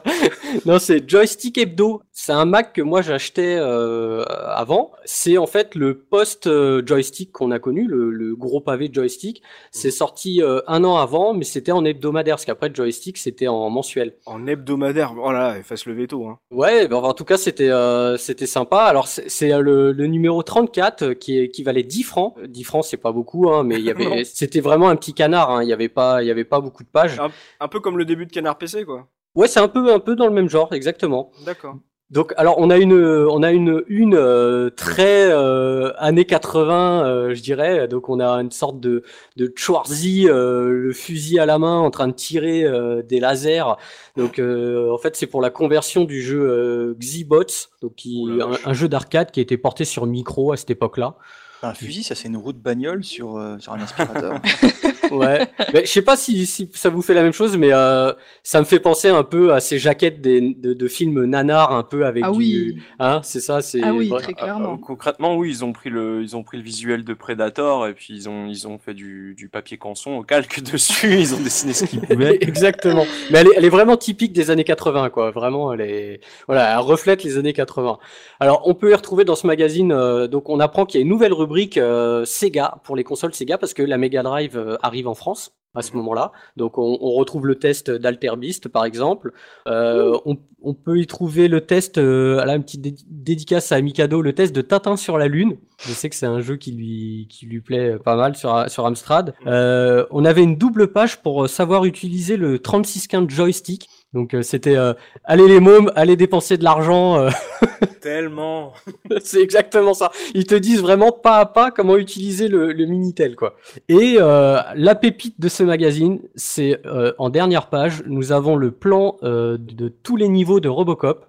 non, 0.66 0.80
c'est 0.80 1.10
Joystick 1.10 1.57
Hebdo. 1.57 2.01
C'est 2.13 2.31
un 2.31 2.45
Mac 2.45 2.72
que 2.72 2.81
moi 2.81 3.01
j'achetais 3.01 3.57
avant. 3.57 4.92
C'est 5.04 5.38
en 5.38 5.45
fait 5.45 5.75
le 5.75 5.98
post-joystick 6.00 7.34
qu'on 7.34 7.51
a 7.51 7.60
connu, 7.60 7.86
le, 7.88 8.12
le, 8.12 8.36
gros 8.36 8.62
pavé 8.62 8.90
joystick. 8.92 9.42
C'est 9.72 9.92
sorti 9.92 10.42
euh, 10.42 10.62
un 10.68 10.84
an 10.84 10.98
avant, 10.98 11.34
mais 11.34 11.44
c'était 11.44 11.72
en 11.72 11.86
hebdomadaire, 11.86 12.36
parce 12.36 12.45
qu'après 12.45 12.72
joystick 12.74 13.18
c'était 13.18 13.48
en 13.48 13.69
mensuel. 13.69 14.13
En 14.25 14.48
hebdomadaire, 14.48 15.13
oh 15.22 15.31
là, 15.31 15.57
efface 15.57 15.86
le 15.86 15.94
veto. 15.94 16.25
Hein. 16.28 16.40
Ouais, 16.51 16.88
ben, 16.88 16.98
en 16.98 17.13
tout 17.13 17.25
cas 17.25 17.38
c'était 17.38 17.69
euh, 17.69 18.18
c'était 18.18 18.45
sympa. 18.45 18.84
Alors 18.84 19.07
c'est 19.07 19.51
euh, 19.51 19.60
le, 19.60 19.92
le, 19.92 20.07
numéro 20.07 20.44
34 20.44 21.13
qui, 21.13 21.50
qui 21.50 21.63
valait 21.63 21.84
10 21.84 22.04
francs. 22.04 22.36
10 22.44 22.63
francs 22.63 22.82
c'est 22.83 22.97
pas 22.97 23.12
beaucoup, 23.12 23.50
hein, 23.50 23.63
mais 23.63 23.75
il 23.75 23.85
y 23.85 23.91
avait 23.91 24.24
c'était 24.24 24.59
vraiment 24.59 24.89
un 24.89 24.95
petit 24.95 25.13
canard. 25.13 25.50
Hein. 25.51 25.63
Il 25.63 25.69
y 25.69 25.74
avait 25.74 25.89
pas 25.89 26.24
il 26.24 26.27
y 26.27 26.31
avait 26.31 26.44
pas 26.44 26.62
beaucoup 26.62 26.83
de 26.83 26.89
pages. 26.89 27.19
Un, 27.19 27.31
un 27.59 27.68
peu 27.68 27.80
comme 27.80 27.97
le 27.97 28.06
début 28.06 28.25
de 28.25 28.31
Canard 28.31 28.57
PC 28.57 28.85
quoi. 28.85 29.07
Ouais, 29.35 29.47
c'est 29.47 29.59
un 29.59 29.68
peu 29.68 29.94
un 29.94 30.00
peu 30.00 30.15
dans 30.15 30.27
le 30.27 30.33
même 30.33 30.50
genre, 30.50 30.74
exactement. 30.74 31.31
D'accord. 31.45 31.75
Donc, 32.13 32.31
alors, 32.38 32.59
on 32.59 32.69
a 32.69 32.77
une, 32.77 32.94
on 32.94 33.41
a 33.41 33.51
une, 33.51 33.83
une 33.88 34.13
euh, 34.13 34.69
très 34.69 35.31
euh, 35.31 35.94
années 35.97 36.25
80, 36.25 37.06
euh, 37.07 37.33
je 37.33 37.41
dirais. 37.41 37.88
Donc, 37.88 38.07
on 38.07 38.19
a 38.19 38.30
une 38.35 38.51
sorte 38.51 38.80
de, 38.80 39.01
de 39.35 39.51
Schwarzy, 39.56 40.25
le 40.25 40.91
fusil 40.94 41.39
à 41.39 41.47
la 41.47 41.57
main, 41.57 41.80
en 41.80 41.89
train 41.89 42.07
de 42.07 42.13
tirer 42.13 42.65
des 43.03 43.19
lasers. 43.19 43.77
Donc, 44.15 44.39
en 44.39 44.97
fait, 45.00 45.15
c'est 45.15 45.25
pour 45.25 45.41
la 45.41 45.50
conversion 45.50 46.03
du 46.03 46.21
jeu 46.21 46.95
Xibots, 47.00 47.69
donc 47.81 47.95
qui, 47.95 48.28
un, 48.40 48.69
un, 48.69 48.73
jeu 48.73 48.87
d'arcade 48.87 49.31
qui 49.31 49.40
a 49.40 49.44
été 49.44 49.57
porté 49.57 49.83
sur 49.83 50.06
micro 50.06 50.52
à 50.52 50.57
cette 50.57 50.69
époque-là. 50.69 51.16
Un 51.63 51.73
fusil, 51.73 52.03
ça 52.03 52.13
c'est 52.13 52.27
une 52.27 52.35
roue 52.35 52.51
de 52.51 52.57
bagnole 52.57 53.05
sur, 53.05 53.37
euh, 53.37 53.57
sur 53.57 53.71
un 53.71 53.79
aspirateur. 53.79 54.41
ouais. 55.11 55.47
Mais 55.73 55.85
je 55.85 55.91
sais 55.91 56.01
pas 56.01 56.17
si, 56.17 56.45
si, 56.45 56.69
ça 56.73 56.89
vous 56.89 57.01
fait 57.01 57.13
la 57.13 57.23
même 57.23 57.31
chose, 57.31 57.55
mais 57.55 57.71
euh, 57.71 58.11
ça 58.43 58.59
me 58.59 58.65
fait 58.65 58.81
penser 58.81 59.07
un 59.07 59.23
peu 59.23 59.53
à 59.53 59.61
ces 59.61 59.79
jaquettes 59.79 60.19
des, 60.19 60.41
de, 60.41 60.73
de 60.73 60.87
films 60.89 61.23
nanars, 61.23 61.71
un 61.71 61.83
peu 61.83 62.05
avec 62.05 62.25
ah 62.25 62.31
du. 62.31 62.37
Oui. 62.37 62.77
Hein, 62.99 63.21
c'est 63.23 63.39
ça. 63.39 63.61
C'est. 63.61 63.81
Ah 63.81 63.93
oui, 63.93 64.09
très 64.09 64.33
clairement. 64.33 64.73
Euh, 64.73 64.77
concrètement, 64.77 65.37
oui, 65.37 65.51
ils 65.51 65.63
ont 65.63 65.71
pris 65.71 65.89
le, 65.89 66.21
ils 66.21 66.35
ont 66.35 66.43
pris 66.43 66.57
le 66.57 66.63
visuel 66.63 67.05
de 67.05 67.13
Predator 67.13 67.87
et 67.87 67.93
puis 67.93 68.13
ils 68.13 68.27
ont, 68.27 68.47
ils 68.47 68.67
ont 68.67 68.77
fait 68.77 68.93
du, 68.93 69.33
du 69.33 69.47
papier 69.47 69.77
canson 69.77 70.17
au 70.17 70.23
calque 70.23 70.61
dessus. 70.71 71.17
ils 71.17 71.33
ont 71.33 71.39
dessiné 71.39 71.71
ce 71.71 71.85
qu'ils 71.85 72.01
pouvaient. 72.07 72.39
Exactement. 72.41 73.05
Mais 73.31 73.39
elle 73.39 73.47
est, 73.47 73.53
elle 73.55 73.65
est 73.65 73.69
vraiment 73.69 73.95
typique 73.95 74.33
des 74.33 74.51
années 74.51 74.65
80, 74.65 75.11
quoi. 75.11 75.31
Vraiment, 75.31 75.71
elle 75.71 75.81
est, 75.81 76.19
voilà, 76.47 76.73
elle 76.73 76.79
reflète 76.79 77.23
les 77.23 77.37
années 77.37 77.53
80. 77.53 77.99
Alors, 78.41 78.63
on 78.65 78.73
peut 78.73 78.91
y 78.91 78.95
retrouver 78.95 79.23
dans 79.23 79.35
ce 79.35 79.47
magazine. 79.47 80.27
donc, 80.27 80.49
on 80.49 80.59
apprend 80.59 80.85
qu'il 80.85 80.99
y 80.99 81.01
a 81.01 81.03
une 81.03 81.09
nouvelle 81.09 81.31
rubrique 81.31 81.53
euh, 81.78 82.26
Sega 82.26 82.78
pour 82.83 82.95
les 82.95 83.04
consoles 83.04 83.33
Sega 83.33 83.57
parce 83.57 83.74
que 83.74 83.83
la 83.83 83.98
Mega 83.98 84.24
Drive 84.24 84.57
euh, 84.57 84.78
arrive 84.81 85.07
en 85.07 85.14
France 85.14 85.54
à 85.76 85.81
ce 85.81 85.94
moment-là. 85.94 86.31
Donc 86.56 86.78
on, 86.78 86.95
retrouve 87.16 87.48
le 87.48 87.56
test 87.56 87.90
d'Alter 87.90 88.36
Beast 88.38 88.69
par 88.69 88.86
exemple. 88.86 89.33
Euh, 89.68 90.16
on, 90.26 90.74
peut 90.76 91.00
y 91.00 91.07
trouver 91.07 91.48
le 91.48 91.62
test, 91.62 91.98
à 91.98 92.45
la 92.45 92.60
petite 92.60 92.81
dédicace 93.10 93.72
à 93.72 93.81
Mikado, 93.81 94.22
le 94.22 94.33
test 94.33 94.56
de 94.56 94.62
Tintin 94.62 94.98
sur 94.98 95.18
la 95.18 95.28
Lune. 95.28 95.57
Je 95.80 95.92
sais 95.92 96.10
que 96.10 96.16
c'est 96.16 96.28
un 96.28 96.42
jeu 96.42 96.57
qui 96.57 96.74
lui, 96.74 97.28
qui 97.28 97.48
lui 97.48 97.60
plaît 97.60 97.98
pas 97.98 98.16
mal 98.16 98.36
sur, 98.36 98.69
sur 98.69 98.86
Amstrad. 98.86 99.33
on 99.45 100.26
avait 100.26 100.44
une 100.44 100.57
double 100.57 100.92
page 100.92 101.24
pour 101.24 101.50
savoir 101.50 101.86
utiliser 101.86 102.38
le 102.38 102.60
3615 102.60 103.30
joystick. 103.30 103.90
Donc 104.13 104.35
euh, 104.35 104.43
c'était 104.43 104.75
euh, 104.75 104.93
allez 105.23 105.47
les 105.47 105.59
mômes, 105.59 105.91
allez 105.95 106.15
dépenser 106.15 106.57
de 106.57 106.63
l'argent. 106.63 107.17
Euh. 107.17 107.29
Tellement. 108.01 108.73
c'est 109.23 109.41
exactement 109.41 109.93
ça. 109.93 110.11
Ils 110.35 110.45
te 110.45 110.55
disent 110.55 110.81
vraiment 110.81 111.11
pas 111.11 111.37
à 111.39 111.45
pas 111.45 111.71
comment 111.71 111.97
utiliser 111.97 112.47
le, 112.47 112.71
le 112.71 112.85
minitel 112.85 113.35
quoi. 113.35 113.55
Et 113.89 114.17
la 114.17 114.95
pépite 114.95 115.39
de 115.39 115.47
ce 115.47 115.63
magazine, 115.63 116.19
c'est 116.35 116.81
en 117.17 117.29
dernière 117.29 117.69
page, 117.69 118.03
nous 118.05 118.31
avons 118.31 118.55
le 118.55 118.71
plan 118.71 119.17
de, 119.21 119.57
de 119.57 119.87
tous 119.87 120.15
les 120.15 120.27
niveaux 120.27 120.59
de 120.59 120.69
Robocop. 120.69 121.25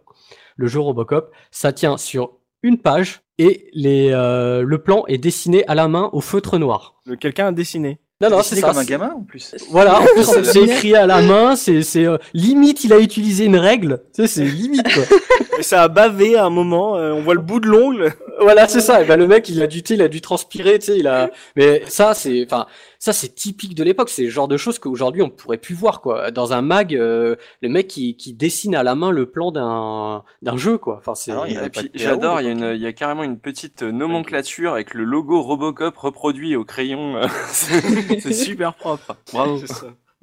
Le 0.56 0.66
jeu 0.66 0.80
Robocop, 0.80 1.30
ça 1.50 1.72
tient 1.72 1.96
sur 1.96 2.32
une 2.62 2.78
page 2.78 3.22
et 3.38 3.68
les, 3.72 4.10
le 4.10 4.76
plan 4.78 5.04
est 5.06 5.18
dessiné 5.18 5.66
à 5.68 5.74
la 5.74 5.86
main 5.86 6.10
au 6.12 6.20
feutre 6.20 6.58
noir. 6.58 7.00
Quelqu'un 7.20 7.48
a 7.48 7.52
dessiné 7.52 8.00
Non, 8.20 8.30
non, 8.30 8.42
c'est 8.42 8.56
ça. 8.56 8.68
comme 8.68 8.78
un 8.78 8.84
gamin 8.84 9.12
en 9.16 9.22
plus. 9.22 9.56
Voilà, 9.70 9.98
en 10.00 10.04
plus, 10.04 10.24
c'est 10.24 10.62
écrit 10.62 10.94
à 10.94 11.04
la 11.04 11.20
main, 11.20 11.56
c'est, 11.56 11.82
c'est 11.82 12.06
euh, 12.06 12.16
limite, 12.32 12.84
il 12.84 12.92
a 12.92 13.00
utilisé 13.00 13.44
une 13.44 13.56
règle. 13.56 14.02
Tu 14.14 14.22
sais, 14.22 14.28
c'est 14.28 14.44
limite, 14.44 14.86
quoi. 14.94 15.02
Et 15.58 15.62
ça 15.64 15.82
a 15.82 15.88
bavé 15.88 16.36
à 16.36 16.44
un 16.44 16.50
moment, 16.50 16.96
euh, 16.96 17.12
on 17.12 17.22
voit 17.22 17.34
le 17.34 17.40
bout 17.40 17.58
de 17.58 17.66
l'ongle. 17.66 18.14
voilà, 18.40 18.68
c'est 18.68 18.80
ça. 18.80 19.02
Et 19.02 19.04
ben, 19.04 19.16
le 19.16 19.26
mec, 19.26 19.48
il 19.48 19.60
a 19.62 19.66
dû, 19.66 19.82
tu 19.82 19.88
sais, 19.88 19.94
il 19.94 20.02
a 20.02 20.08
dû 20.08 20.20
transpirer, 20.20 20.78
tu 20.78 20.86
sais, 20.86 20.98
il 20.98 21.08
a, 21.08 21.30
mais 21.56 21.82
ça, 21.88 22.14
c'est, 22.14 22.46
enfin, 22.46 22.66
ça, 23.04 23.12
c'est 23.12 23.34
typique 23.34 23.74
de 23.74 23.84
l'époque. 23.84 24.08
C'est 24.08 24.22
le 24.22 24.30
genre 24.30 24.48
de 24.48 24.56
choses 24.56 24.78
qu'aujourd'hui, 24.78 25.20
on 25.20 25.28
pourrait 25.28 25.58
plus 25.58 25.74
voir, 25.74 26.00
quoi. 26.00 26.30
Dans 26.30 26.54
un 26.54 26.62
mag, 26.62 26.94
euh, 26.94 27.36
le 27.60 27.68
mec 27.68 27.86
qui, 27.86 28.16
qui 28.16 28.32
dessine 28.32 28.74
à 28.74 28.82
la 28.82 28.94
main 28.94 29.10
le 29.10 29.30
plan 29.30 29.52
d'un, 29.52 30.24
d'un 30.40 30.56
jeu, 30.56 30.78
quoi. 30.78 31.02
Enfin, 31.06 31.12
PAO, 31.12 31.82
j'adore, 31.94 32.40
il 32.40 32.46
y 32.46 32.50
a 32.50 32.54
donc. 32.54 32.62
une, 32.62 32.74
il 32.74 32.80
y 32.80 32.86
a 32.86 32.94
carrément 32.94 33.22
une 33.22 33.38
petite 33.38 33.82
euh, 33.82 33.92
nomenclature 33.92 34.72
avec 34.72 34.94
le 34.94 35.04
logo 35.04 35.42
Robocop 35.42 35.94
reproduit 35.98 36.56
au 36.56 36.64
crayon. 36.64 37.18
euh, 37.18 37.26
c'est 37.48 38.20
c'est 38.20 38.32
super 38.32 38.72
propre. 38.72 39.18
Bravo. 39.34 39.60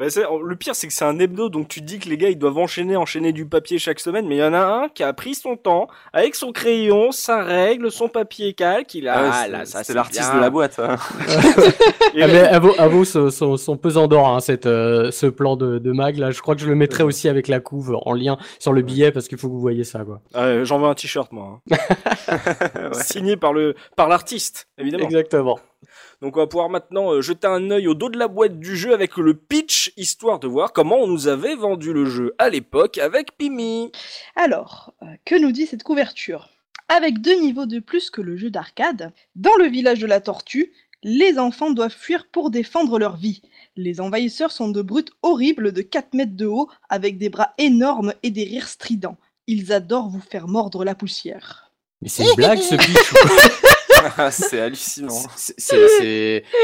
Bah, 0.02 0.08
le 0.44 0.56
pire, 0.56 0.74
c'est 0.74 0.88
que 0.88 0.94
c'est 0.94 1.06
un 1.06 1.20
hebdo, 1.20 1.50
donc 1.50 1.68
tu 1.68 1.80
te 1.82 1.86
dis 1.86 2.00
que 2.00 2.10
les 2.10 2.18
gars, 2.18 2.30
ils 2.30 2.38
doivent 2.38 2.58
enchaîner, 2.58 2.96
enchaîner 2.96 3.32
du 3.34 3.46
papier 3.46 3.78
chaque 3.78 4.00
semaine, 4.00 4.28
mais 4.28 4.38
il 4.38 4.40
y 4.40 4.44
en 4.44 4.54
a 4.54 4.60
un 4.60 4.90
qui 4.90 5.04
a 5.04 5.14
pris 5.14 5.36
son 5.36 5.56
temps, 5.58 5.88
avec 6.12 6.34
son 6.34 6.52
crayon, 6.52 7.12
sa 7.12 7.44
règle, 7.44 7.92
son 7.92 8.08
papier 8.08 8.54
calque, 8.54 8.96
il 8.96 9.08
a, 9.08 9.14
Ah 9.14 9.22
ouais, 9.22 9.30
ah, 9.32 9.42
c'est- 9.46 9.52
là, 9.52 9.66
ça, 9.66 9.78
c'est 9.80 9.84
c'est 9.86 9.94
l'artiste 9.94 10.34
de 10.34 10.40
la 10.40 10.50
boîte. 10.50 10.80
hein. 10.80 10.96
Et- 12.16 12.24
Ah, 12.24 12.28
mais 12.28 12.34
elle 12.52 12.60
vaut, 12.62 12.74
elle 12.78 12.90
vaut 12.90 13.06
son, 13.06 13.30
son, 13.30 13.58
son 13.58 13.78
pesant 13.78 14.08
d'or, 14.08 14.28
hein, 14.28 14.40
cette, 14.40 14.66
euh, 14.66 15.12
ce 15.12 15.28
plan 15.28 15.56
de, 15.56 15.78
de 15.78 15.92
mag, 15.92 16.18
là. 16.18 16.32
Je 16.32 16.42
crois 16.42 16.56
que 16.56 16.62
je 16.62 16.68
le 16.68 16.76
mettrai 16.76 17.04
aussi 17.04 17.30
avec 17.30 17.48
la 17.48 17.60
couve 17.60 17.96
en 18.04 18.14
lien 18.14 18.38
sur 18.60 18.74
le 18.74 18.82
billet 18.82 19.12
parce 19.12 19.28
qu'il 19.28 19.38
faut 19.38 19.48
que 19.50 19.54
vous 19.54 19.62
voyez 19.62 19.84
ça, 19.84 20.00
quoi. 20.04 20.22
Ah 20.34 20.64
J'en 20.64 20.80
veux 20.80 20.88
un 20.88 20.96
t-shirt, 20.96 21.32
moi. 21.32 21.62
hein. 21.72 21.78
Ouais. 22.76 23.04
Signé 23.04 23.38
par 23.38 23.54
le 23.54 23.76
par 23.96 24.08
l'artiste, 24.10 24.68
évidemment. 24.78 25.06
Exactement. 25.06 25.60
Donc 26.22 26.38
on 26.38 26.42
va 26.42 26.48
pouvoir 26.48 26.70
maintenant 26.70 27.14
euh, 27.14 27.22
jeter 27.22 27.48
un 27.48 27.72
œil 27.72 27.88
au 27.88 27.96
dos 27.96 28.10
de 28.10 28.20
la 28.20 28.28
boîte 28.28 28.60
du 28.60 28.78
jeu 28.78 28.94
avec 28.94 29.18
le 29.18 29.34
pitch, 29.34 29.92
histoire 29.98 30.38
de 30.38 30.48
voir 30.48 30.72
comment 30.72 30.98
on 30.98 31.08
nous 31.08 31.28
avait 31.28 31.56
vendu 31.56 31.94
le 31.94 32.06
jeu 32.06 32.36
à 32.38 32.50
l'époque 32.50 33.00
avec 33.00 33.36
Pimi. 33.38 33.92
Alors, 34.36 34.94
euh, 35.02 35.08
que 35.26 35.34
nous 35.34 35.52
dit 35.52 35.66
cette 35.66 35.82
couverture? 35.82 36.50
Avec 36.90 37.22
deux 37.22 37.40
niveaux 37.40 37.66
de 37.66 37.80
plus 37.80 38.12
que 38.12 38.22
le 38.22 38.38
jeu 38.38 38.52
d'arcade, 38.52 39.14
dans 39.36 39.56
le 39.58 39.66
village 39.66 40.00
de 40.00 40.06
la 40.06 40.22
tortue, 40.22 40.72
les 41.02 41.40
enfants 41.40 41.72
doivent 41.72 41.90
fuir 41.90 42.28
pour 42.32 42.52
défendre 42.52 43.00
leur 43.00 43.18
vie. 43.18 43.42
Les 43.76 44.00
envahisseurs 44.00 44.52
sont 44.52 44.70
de 44.70 44.84
brutes 44.84 45.12
horribles 45.24 45.72
de 45.72 45.82
4 45.82 46.14
mètres 46.14 46.36
de 46.36 46.46
haut, 46.46 46.70
avec 46.90 47.18
des 47.18 47.30
bras 47.30 47.54
énormes 47.58 48.14
et 48.22 48.30
des 48.30 48.44
rires 48.44 48.68
stridents. 48.68 49.18
Ils 49.48 49.74
adorent 49.74 50.10
vous 50.10 50.22
faire 50.22 50.48
mordre 50.48 50.86
la 50.86 50.94
poussière. 50.94 51.72
Mais 52.04 52.10
c'est 52.10 52.26
une 52.26 52.36
blague, 52.36 52.60
ce 52.60 52.76
pitch. 52.76 53.14
c'est 54.32 54.60
hallucinant. 54.60 55.20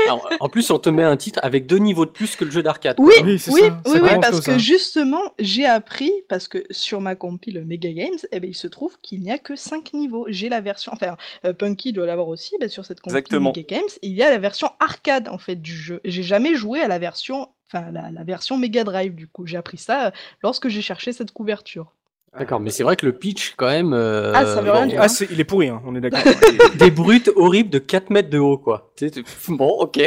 Alors, 0.05 0.29
en 0.39 0.49
plus, 0.49 0.69
on 0.71 0.79
te 0.79 0.89
met 0.89 1.03
un 1.03 1.17
titre 1.17 1.39
avec 1.43 1.65
deux 1.65 1.77
niveaux 1.77 2.05
de 2.05 2.11
plus 2.11 2.35
que 2.35 2.45
le 2.45 2.51
jeu 2.51 2.63
d'arcade. 2.63 2.95
Oui, 2.99 3.13
Oui, 3.21 3.39
oui, 3.47 3.61
oui, 3.85 4.09
parce 4.21 4.39
que 4.39 4.53
ça. 4.53 4.57
justement, 4.57 5.21
j'ai 5.39 5.65
appris, 5.65 6.11
parce 6.29 6.47
que 6.47 6.63
sur 6.71 7.01
ma 7.01 7.15
compile 7.15 7.63
Mega 7.65 7.91
Games, 7.91 8.17
eh 8.31 8.39
ben, 8.39 8.49
il 8.49 8.55
se 8.55 8.67
trouve 8.67 8.97
qu'il 9.01 9.21
n'y 9.21 9.31
a 9.31 9.37
que 9.37 9.55
5 9.55 9.93
niveaux. 9.93 10.25
J'ai 10.29 10.49
la 10.49 10.61
version, 10.61 10.91
enfin, 10.93 11.17
euh, 11.45 11.53
Punky 11.53 11.93
doit 11.93 12.05
l'avoir 12.05 12.27
aussi, 12.27 12.55
ben, 12.59 12.69
sur 12.69 12.85
cette 12.85 13.01
compile 13.01 13.17
Exactement. 13.17 13.53
Mega 13.55 13.77
Games, 13.77 13.89
il 14.01 14.13
y 14.13 14.23
a 14.23 14.29
la 14.29 14.37
version 14.37 14.69
arcade, 14.79 15.27
en 15.29 15.37
fait, 15.37 15.55
du 15.55 15.75
jeu. 15.75 16.01
J'ai 16.05 16.23
jamais 16.23 16.55
joué 16.55 16.81
à 16.81 16.87
la 16.87 16.99
version, 16.99 17.49
enfin, 17.67 17.91
la, 17.91 18.11
la 18.11 18.23
version 18.23 18.57
Mega 18.57 18.83
Drive, 18.83 19.15
du 19.15 19.27
coup. 19.27 19.45
J'ai 19.45 19.57
appris 19.57 19.77
ça 19.77 20.07
euh, 20.07 20.11
lorsque 20.43 20.67
j'ai 20.67 20.81
cherché 20.81 21.13
cette 21.13 21.31
couverture. 21.31 21.93
D'accord, 22.39 22.59
mais 22.59 22.69
c'est 22.69 22.83
vrai 22.83 22.95
que 22.95 23.05
le 23.05 23.13
pitch, 23.13 23.53
quand 23.57 23.67
même. 23.67 23.93
euh, 23.93 24.31
Ah, 24.35 24.45
ça 24.45 24.61
veut 24.61 24.71
rien 24.71 24.85
dire. 24.87 24.99
Ah, 25.01 25.07
c'est- 25.07 25.27
il 25.31 25.39
est 25.39 25.43
pourri, 25.43 25.69
hein, 25.69 25.81
on 25.85 25.95
est 25.95 26.01
d'accord. 26.01 26.19
Des 26.79 26.91
brutes 26.91 27.31
horribles 27.35 27.69
de 27.69 27.79
4 27.79 28.09
mètres 28.09 28.29
de 28.29 28.37
haut, 28.39 28.57
quoi. 28.57 28.91
Tu 28.95 29.05
sais, 29.09 29.11
tu- 29.11 29.23
Bon, 29.49 29.69
ok. 29.69 29.97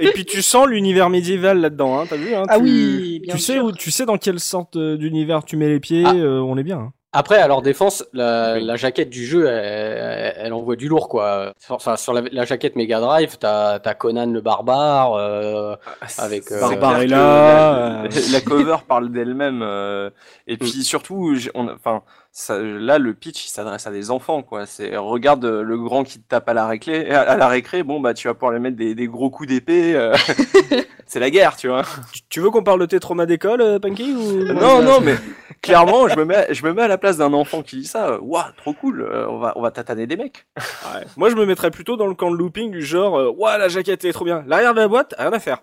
Et 0.00 0.10
puis 0.12 0.24
tu 0.24 0.42
sens 0.42 0.66
l'univers 0.68 1.10
médiéval 1.10 1.60
là-dedans, 1.60 2.00
hein, 2.00 2.04
t'as 2.08 2.16
vu 2.16 2.34
hein, 2.34 2.44
Ah 2.48 2.58
tu- 2.58 2.62
oui, 2.64 3.20
bien 3.20 3.34
tu 3.34 3.40
sais 3.40 3.58
où, 3.58 3.72
tu 3.72 3.90
sais 3.90 4.04
dans 4.06 4.16
quelle 4.18 4.38
sorte 4.38 4.76
euh, 4.76 4.96
d'univers 4.96 5.44
tu 5.44 5.56
mets 5.56 5.68
les 5.68 5.80
pieds, 5.80 6.04
Ah. 6.06 6.12
euh, 6.14 6.40
on 6.40 6.56
est 6.56 6.62
bien. 6.62 6.78
hein. 6.78 6.92
Après, 7.14 7.36
à 7.36 7.46
leur 7.46 7.60
défense, 7.60 8.04
la, 8.14 8.58
la 8.58 8.76
jaquette 8.76 9.10
du 9.10 9.26
jeu, 9.26 9.46
elle, 9.46 10.34
elle 10.38 10.52
envoie 10.54 10.76
du 10.76 10.88
lourd, 10.88 11.10
quoi. 11.10 11.52
Enfin, 11.68 11.96
sur 11.96 12.14
la, 12.14 12.22
la 12.32 12.44
jaquette 12.46 12.74
Mega 12.74 13.00
Drive, 13.00 13.36
t'as 13.38 13.74
as 13.84 13.94
Conan 13.94 14.26
le 14.32 14.40
barbare. 14.40 15.12
euh, 15.14 15.76
Avec, 16.16 16.50
euh, 16.50 16.60
Barbarella, 16.60 17.74
euh, 17.74 18.02
La, 18.04 18.08
la 18.32 18.40
cover 18.40 18.76
parle 18.88 19.10
d'elle-même. 19.12 19.60
euh, 19.62 20.08
et 20.46 20.56
puis 20.56 20.70
surtout, 20.84 21.34
j'ai- 21.34 21.50
on, 21.54 21.68
enfin, 21.68 22.02
ça, 22.34 22.58
là, 22.58 22.98
le 22.98 23.12
pitch, 23.12 23.44
il 23.44 23.50
s'adresse 23.50 23.86
à 23.86 23.90
des 23.90 24.10
enfants, 24.10 24.42
quoi. 24.42 24.64
C'est 24.64 24.96
regarde 24.96 25.44
euh, 25.44 25.62
le 25.62 25.76
grand 25.76 26.02
qui 26.02 26.18
te 26.18 26.26
tape 26.26 26.48
à 26.48 26.54
la 26.54 26.66
récré, 26.66 27.10
à, 27.10 27.20
à 27.20 27.36
la 27.36 27.46
récré. 27.46 27.82
Bon, 27.82 28.00
bah, 28.00 28.14
tu 28.14 28.26
vas 28.26 28.32
pouvoir 28.32 28.52
lui 28.52 28.60
mettre 28.60 28.76
des, 28.76 28.94
des 28.94 29.06
gros 29.06 29.28
coups 29.28 29.50
d'épée. 29.50 29.94
euh, 29.94 30.16
c'est 31.06 31.20
la 31.20 31.28
guerre, 31.28 31.56
tu 31.56 31.68
vois. 31.68 31.82
Tu- 32.30 32.40
veux 32.40 32.50
qu'on 32.50 32.62
parle 32.62 32.80
de 32.80 32.86
tes 32.86 33.00
traumas 33.00 33.26
d'école, 33.26 33.60
euh, 33.60 33.78
Punky 33.78 34.14
ou... 34.14 34.44
Non, 34.54 34.82
non, 34.82 35.00
mais 35.02 35.14
clairement, 35.60 36.08
je 36.08 36.16
me 36.16 36.24
mets, 36.24 36.46
je 36.54 36.64
me 36.64 36.72
mets 36.72 36.82
à 36.82 36.88
la 36.88 36.96
place 36.96 37.18
d'un 37.18 37.34
enfant 37.34 37.62
qui 37.62 37.76
dit 37.76 37.84
ça. 37.86 38.18
Waouh, 38.22 38.44
trop 38.56 38.72
cool. 38.72 39.06
on 39.28 39.38
va, 39.38 39.52
on 39.56 39.60
va 39.60 39.70
tataner 39.70 40.06
des 40.06 40.16
mecs. 40.16 40.46
Ouais. 40.56 41.04
Moi, 41.18 41.28
je 41.28 41.34
me 41.36 41.44
mettrais 41.44 41.70
plutôt 41.70 41.96
dans 41.98 42.06
le 42.06 42.14
camp 42.14 42.30
de 42.30 42.36
looping 42.36 42.70
du 42.70 42.82
genre, 42.82 43.38
ouah, 43.38 43.58
la 43.58 43.68
jaquette 43.68 44.04
elle 44.04 44.10
est 44.10 44.12
trop 44.14 44.24
bien. 44.24 44.42
L'arrière 44.46 44.72
de 44.72 44.80
la 44.80 44.88
boîte, 44.88 45.14
rien 45.18 45.32
à 45.32 45.38
faire. 45.38 45.58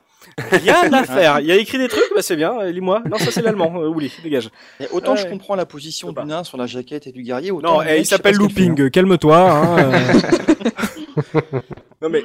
Rien 0.51 0.91
à 0.93 1.03
faire. 1.03 1.39
Il 1.39 1.47
y 1.47 1.51
a 1.51 1.55
écrit 1.57 1.77
des 1.77 1.87
trucs, 1.87 2.03
bah 2.15 2.21
c'est 2.21 2.35
bien, 2.35 2.59
euh, 2.59 2.71
lis-moi. 2.71 3.01
Non, 3.09 3.17
ça 3.17 3.31
c'est 3.31 3.41
l'allemand, 3.41 3.73
euh, 3.77 3.87
oublie, 3.87 4.11
dégage. 4.23 4.49
Et 4.79 4.87
autant 4.91 5.15
je 5.15 5.25
comprends 5.27 5.55
la 5.55 5.65
position 5.65 6.11
du 6.11 6.23
nain 6.25 6.43
sur 6.43 6.57
la 6.57 6.65
jaquette 6.67 7.07
et 7.07 7.11
du 7.11 7.23
guerrier, 7.23 7.51
autant. 7.51 7.79
Non, 7.79 7.83
mec, 7.85 7.99
il 7.99 8.05
s'appelle 8.05 8.35
looping, 8.35 8.79
euh, 8.81 8.89
calme-toi. 8.89 9.37
Hein, 9.37 9.77
euh. 11.35 11.41
non 12.01 12.09
mais 12.09 12.23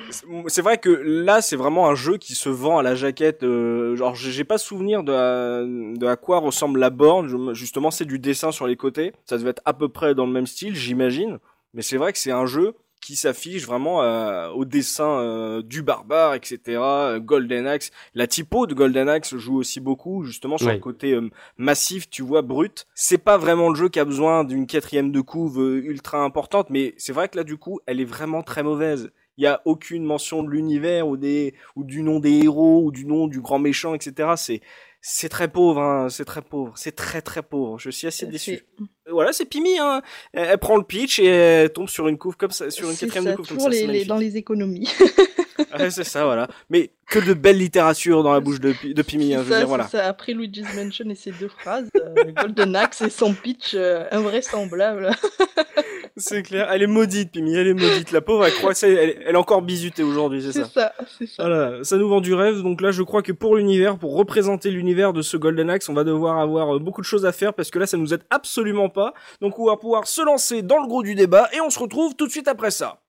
c'est- 0.49 0.63
vrai 0.63 0.79
que 0.79 0.89
là, 0.91 1.41
c'est 1.43 1.57
vraiment 1.57 1.89
un 1.89 1.95
jeu 1.95 2.17
qui 2.17 2.35
se 2.35 2.49
vend 2.49 2.79
à 2.79 2.83
la 2.83 2.95
jaquette. 2.95 3.43
euh, 3.43 3.97
genre, 3.97 4.15
j'ai 4.15 4.45
pas 4.45 4.59
souvenir 4.59 5.03
de 5.03 5.13
à, 5.13 5.63
de 5.65 6.07
à 6.07 6.17
quoi 6.17 6.39
ressemble 6.39 6.81
la 6.81 6.91
borne. 6.91 7.55
Justement, 7.55 7.91
c'est 7.91 8.05
du 8.05 8.19
dessin 8.19 8.53
sur 8.53 8.67
les 8.67 8.77
côtés. 8.77 9.13
Ça 9.27 9.37
devait 9.39 9.51
être 9.51 9.63
à 9.65 9.73
peu 9.73 9.89
près 9.89 10.15
dans 10.15 10.27
le 10.27 10.33
même 10.33 10.47
style, 10.47 10.75
j'imagine. 10.75 11.39
Mais 11.75 11.83
c'est 11.83 11.97
vrai 11.97 12.13
que 12.13 12.19
c'est 12.19 12.31
un 12.31 12.47
jeu 12.47 12.75
qui 13.05 13.17
s'affiche 13.17 13.67
vraiment 13.67 14.03
euh, 14.03 14.49
au 14.49 14.65
dessin 14.65 15.21
euh, 15.21 15.61
du 15.63 15.83
barbare, 15.83 16.33
etc. 16.35 16.59
euh, 16.69 17.21
Golden 17.21 17.67
Axe. 17.67 17.91
La 18.15 18.27
typo 18.27 18.67
de 18.67 18.73
Golden 18.73 19.11
Axe 19.11 19.37
joue 19.37 19.57
aussi 19.59 19.79
beaucoup, 19.79 20.25
justement 20.25 20.57
sur 20.57 20.69
Oui. 20.69 20.73
le 20.75 20.79
côté 20.81 21.13
euh, 21.13 21.29
massif, 21.59 22.09
tu 22.09 22.23
vois, 22.23 22.41
brut. 22.41 22.87
C'est 22.95 23.19
pas 23.19 23.37
vraiment 23.37 23.69
le 23.69 23.75
jeu 23.75 23.91
qui 23.91 24.01
a 24.01 24.07
besoin 24.07 24.43
d'une 24.43 24.67
quatrième 24.67 25.13
de 25.13 25.21
couve 25.21 25.61
euh, 25.61 25.83
ultra 25.85 26.19
importante, 26.21 26.71
mais 26.71 26.95
c'est 26.97 27.13
vrai 27.13 27.29
que 27.29 27.37
là, 27.37 27.45
du 27.45 27.59
coup, 27.59 27.79
elle 27.87 28.01
est 28.01 28.07
vraiment 28.07 28.43
très 28.43 28.63
mauvaise. 28.63 29.11
Il 29.37 29.45
y 29.45 29.49
a 29.49 29.61
aucune 29.67 30.05
mention 30.05 30.43
de 30.43 30.49
l'univers 30.49 31.07
ou 31.07 31.19
des 31.19 31.53
ou 31.77 31.85
du 31.85 32.03
nom 32.03 32.21
des 32.21 32.45
héros 32.45 32.85
ou 32.85 32.91
du 32.91 33.05
nom 33.05 33.27
du 33.27 33.41
grand 33.43 33.59
méchant, 33.59 33.93
etc. 33.95 34.31
C'est 34.37 34.63
c'est 35.07 35.29
très 35.29 35.49
pauvre, 35.49 35.83
hein, 35.83 36.09
c'est 36.09 36.25
très 36.25 36.41
pauvre, 36.41 36.73
c'est 36.77 36.97
très 36.97 37.21
très 37.21 37.43
pauvre. 37.43 37.79
Je 37.79 37.91
suis 37.91 38.07
assez 38.07 38.25
Euh, 38.25 38.31
déçu. 38.31 38.65
Voilà, 39.11 39.35
c'est 39.35 39.45
Pimi, 39.45 39.79
hein. 39.79 40.01
Elle, 40.33 40.49
elle 40.53 40.59
prend 40.59 40.77
le 40.79 40.83
pitch 40.83 41.19
et 41.19 41.27
elle 41.27 41.71
tombe 41.71 41.91
sur 41.91 42.09
une 42.09 42.17
couve 42.17 42.37
comme 42.39 42.51
ça, 42.53 42.71
sur 42.71 42.89
une 42.91 42.97
quatrième 42.97 43.25
ça, 43.25 43.31
de 43.33 43.37
couve 43.37 43.49
comme 43.49 43.61
ça. 43.61 43.69
les, 43.69 43.87
les- 43.87 44.05
dans 44.07 44.17
les 44.17 44.37
économies. 44.39 44.89
Ouais, 45.79 45.91
c'est 45.91 46.05
ça, 46.05 46.25
voilà. 46.25 46.49
Mais 46.71 46.93
que 47.09 47.19
de 47.19 47.35
belle 47.35 47.59
littérature 47.59 48.23
dans 48.23 48.33
la 48.33 48.39
bouche 48.41 48.61
de, 48.61 48.75
de 48.93 49.03
Pimi, 49.03 49.35
hein, 49.35 49.39
je 49.41 49.45
veux 49.45 49.51
ça, 49.51 49.57
dire, 49.59 49.61
c'est 49.65 49.69
voilà. 49.69 49.89
ça. 49.89 50.07
Après 50.07 50.33
Luigi's 50.33 50.73
Mansion 50.75 51.09
et 51.11 51.15
ses 51.17 51.33
deux 51.33 51.49
phrases, 51.49 51.89
euh, 51.97 52.15
Golden 52.37 52.75
Axe 52.77 53.03
et 53.03 53.11
son 53.11 53.35
pitch 53.35 53.73
euh, 53.75 54.05
invraisemblable. 54.13 55.11
C'est 56.17 56.43
clair. 56.43 56.69
Elle 56.71 56.83
est 56.83 56.87
maudite, 56.87 57.33
Pimi, 57.33 57.55
elle 57.57 57.67
est 57.67 57.75
maudite. 57.75 58.13
La 58.13 58.21
pauvre, 58.21 58.47
elle 58.47 58.53
croit 58.55 58.73
que 58.73 58.79
c'est, 58.79 58.93
elle, 58.93 59.23
elle 59.27 59.35
est 59.35 59.39
encore 59.39 59.63
bisutée 59.63 60.05
aujourd'hui, 60.05 60.43
c'est 60.43 60.53
C'est 60.53 60.63
ça. 60.65 60.69
ça, 60.69 60.93
c'est 61.19 61.27
ça. 61.27 61.43
Voilà, 61.45 61.83
ça 61.83 61.97
nous 61.97 62.09
vend 62.09 62.21
du 62.21 62.35
rêve. 62.35 62.63
Donc 62.63 62.81
là, 62.81 62.93
je 62.93 63.03
crois 63.03 63.23
que 63.23 63.33
pour 63.33 63.57
l'univers, 63.57 63.99
pour 63.99 64.17
représenter 64.17 64.71
l'univers 64.71 65.13
de 65.13 65.23
ce 65.23 65.37
Golden 65.37 65.71
Axe, 65.71 65.89
on 65.89 65.95
va 65.95 66.05
devoir 66.05 66.39
avoir 66.39 66.77
euh, 66.77 66.79
beaucoup 66.79 67.01
de 67.01 67.07
choses 67.07 67.27
à 67.27 67.33
faire 67.33 67.53
parce 67.53 67.71
que 67.71 67.81
là, 67.81 67.87
ça 67.87 67.97
nous 67.97 68.15
aide 68.15 68.23
absolument 68.31 68.89
pas. 68.89 69.13
Donc 69.41 69.59
on 69.59 69.67
va 69.67 69.77
pouvoir 69.77 70.07
se 70.07 70.23
lancer 70.23 70.63
dans 70.63 70.79
le 70.81 70.87
gros 70.87 71.03
du 71.03 71.17
débat 71.17 71.49
et 71.53 71.61
on 71.61 71.71
se 71.71 71.79
retrouve 71.81 72.15
tout 72.15 72.27
de 72.27 72.31
suite 72.33 72.47
après 72.49 72.71
ça. 72.71 73.01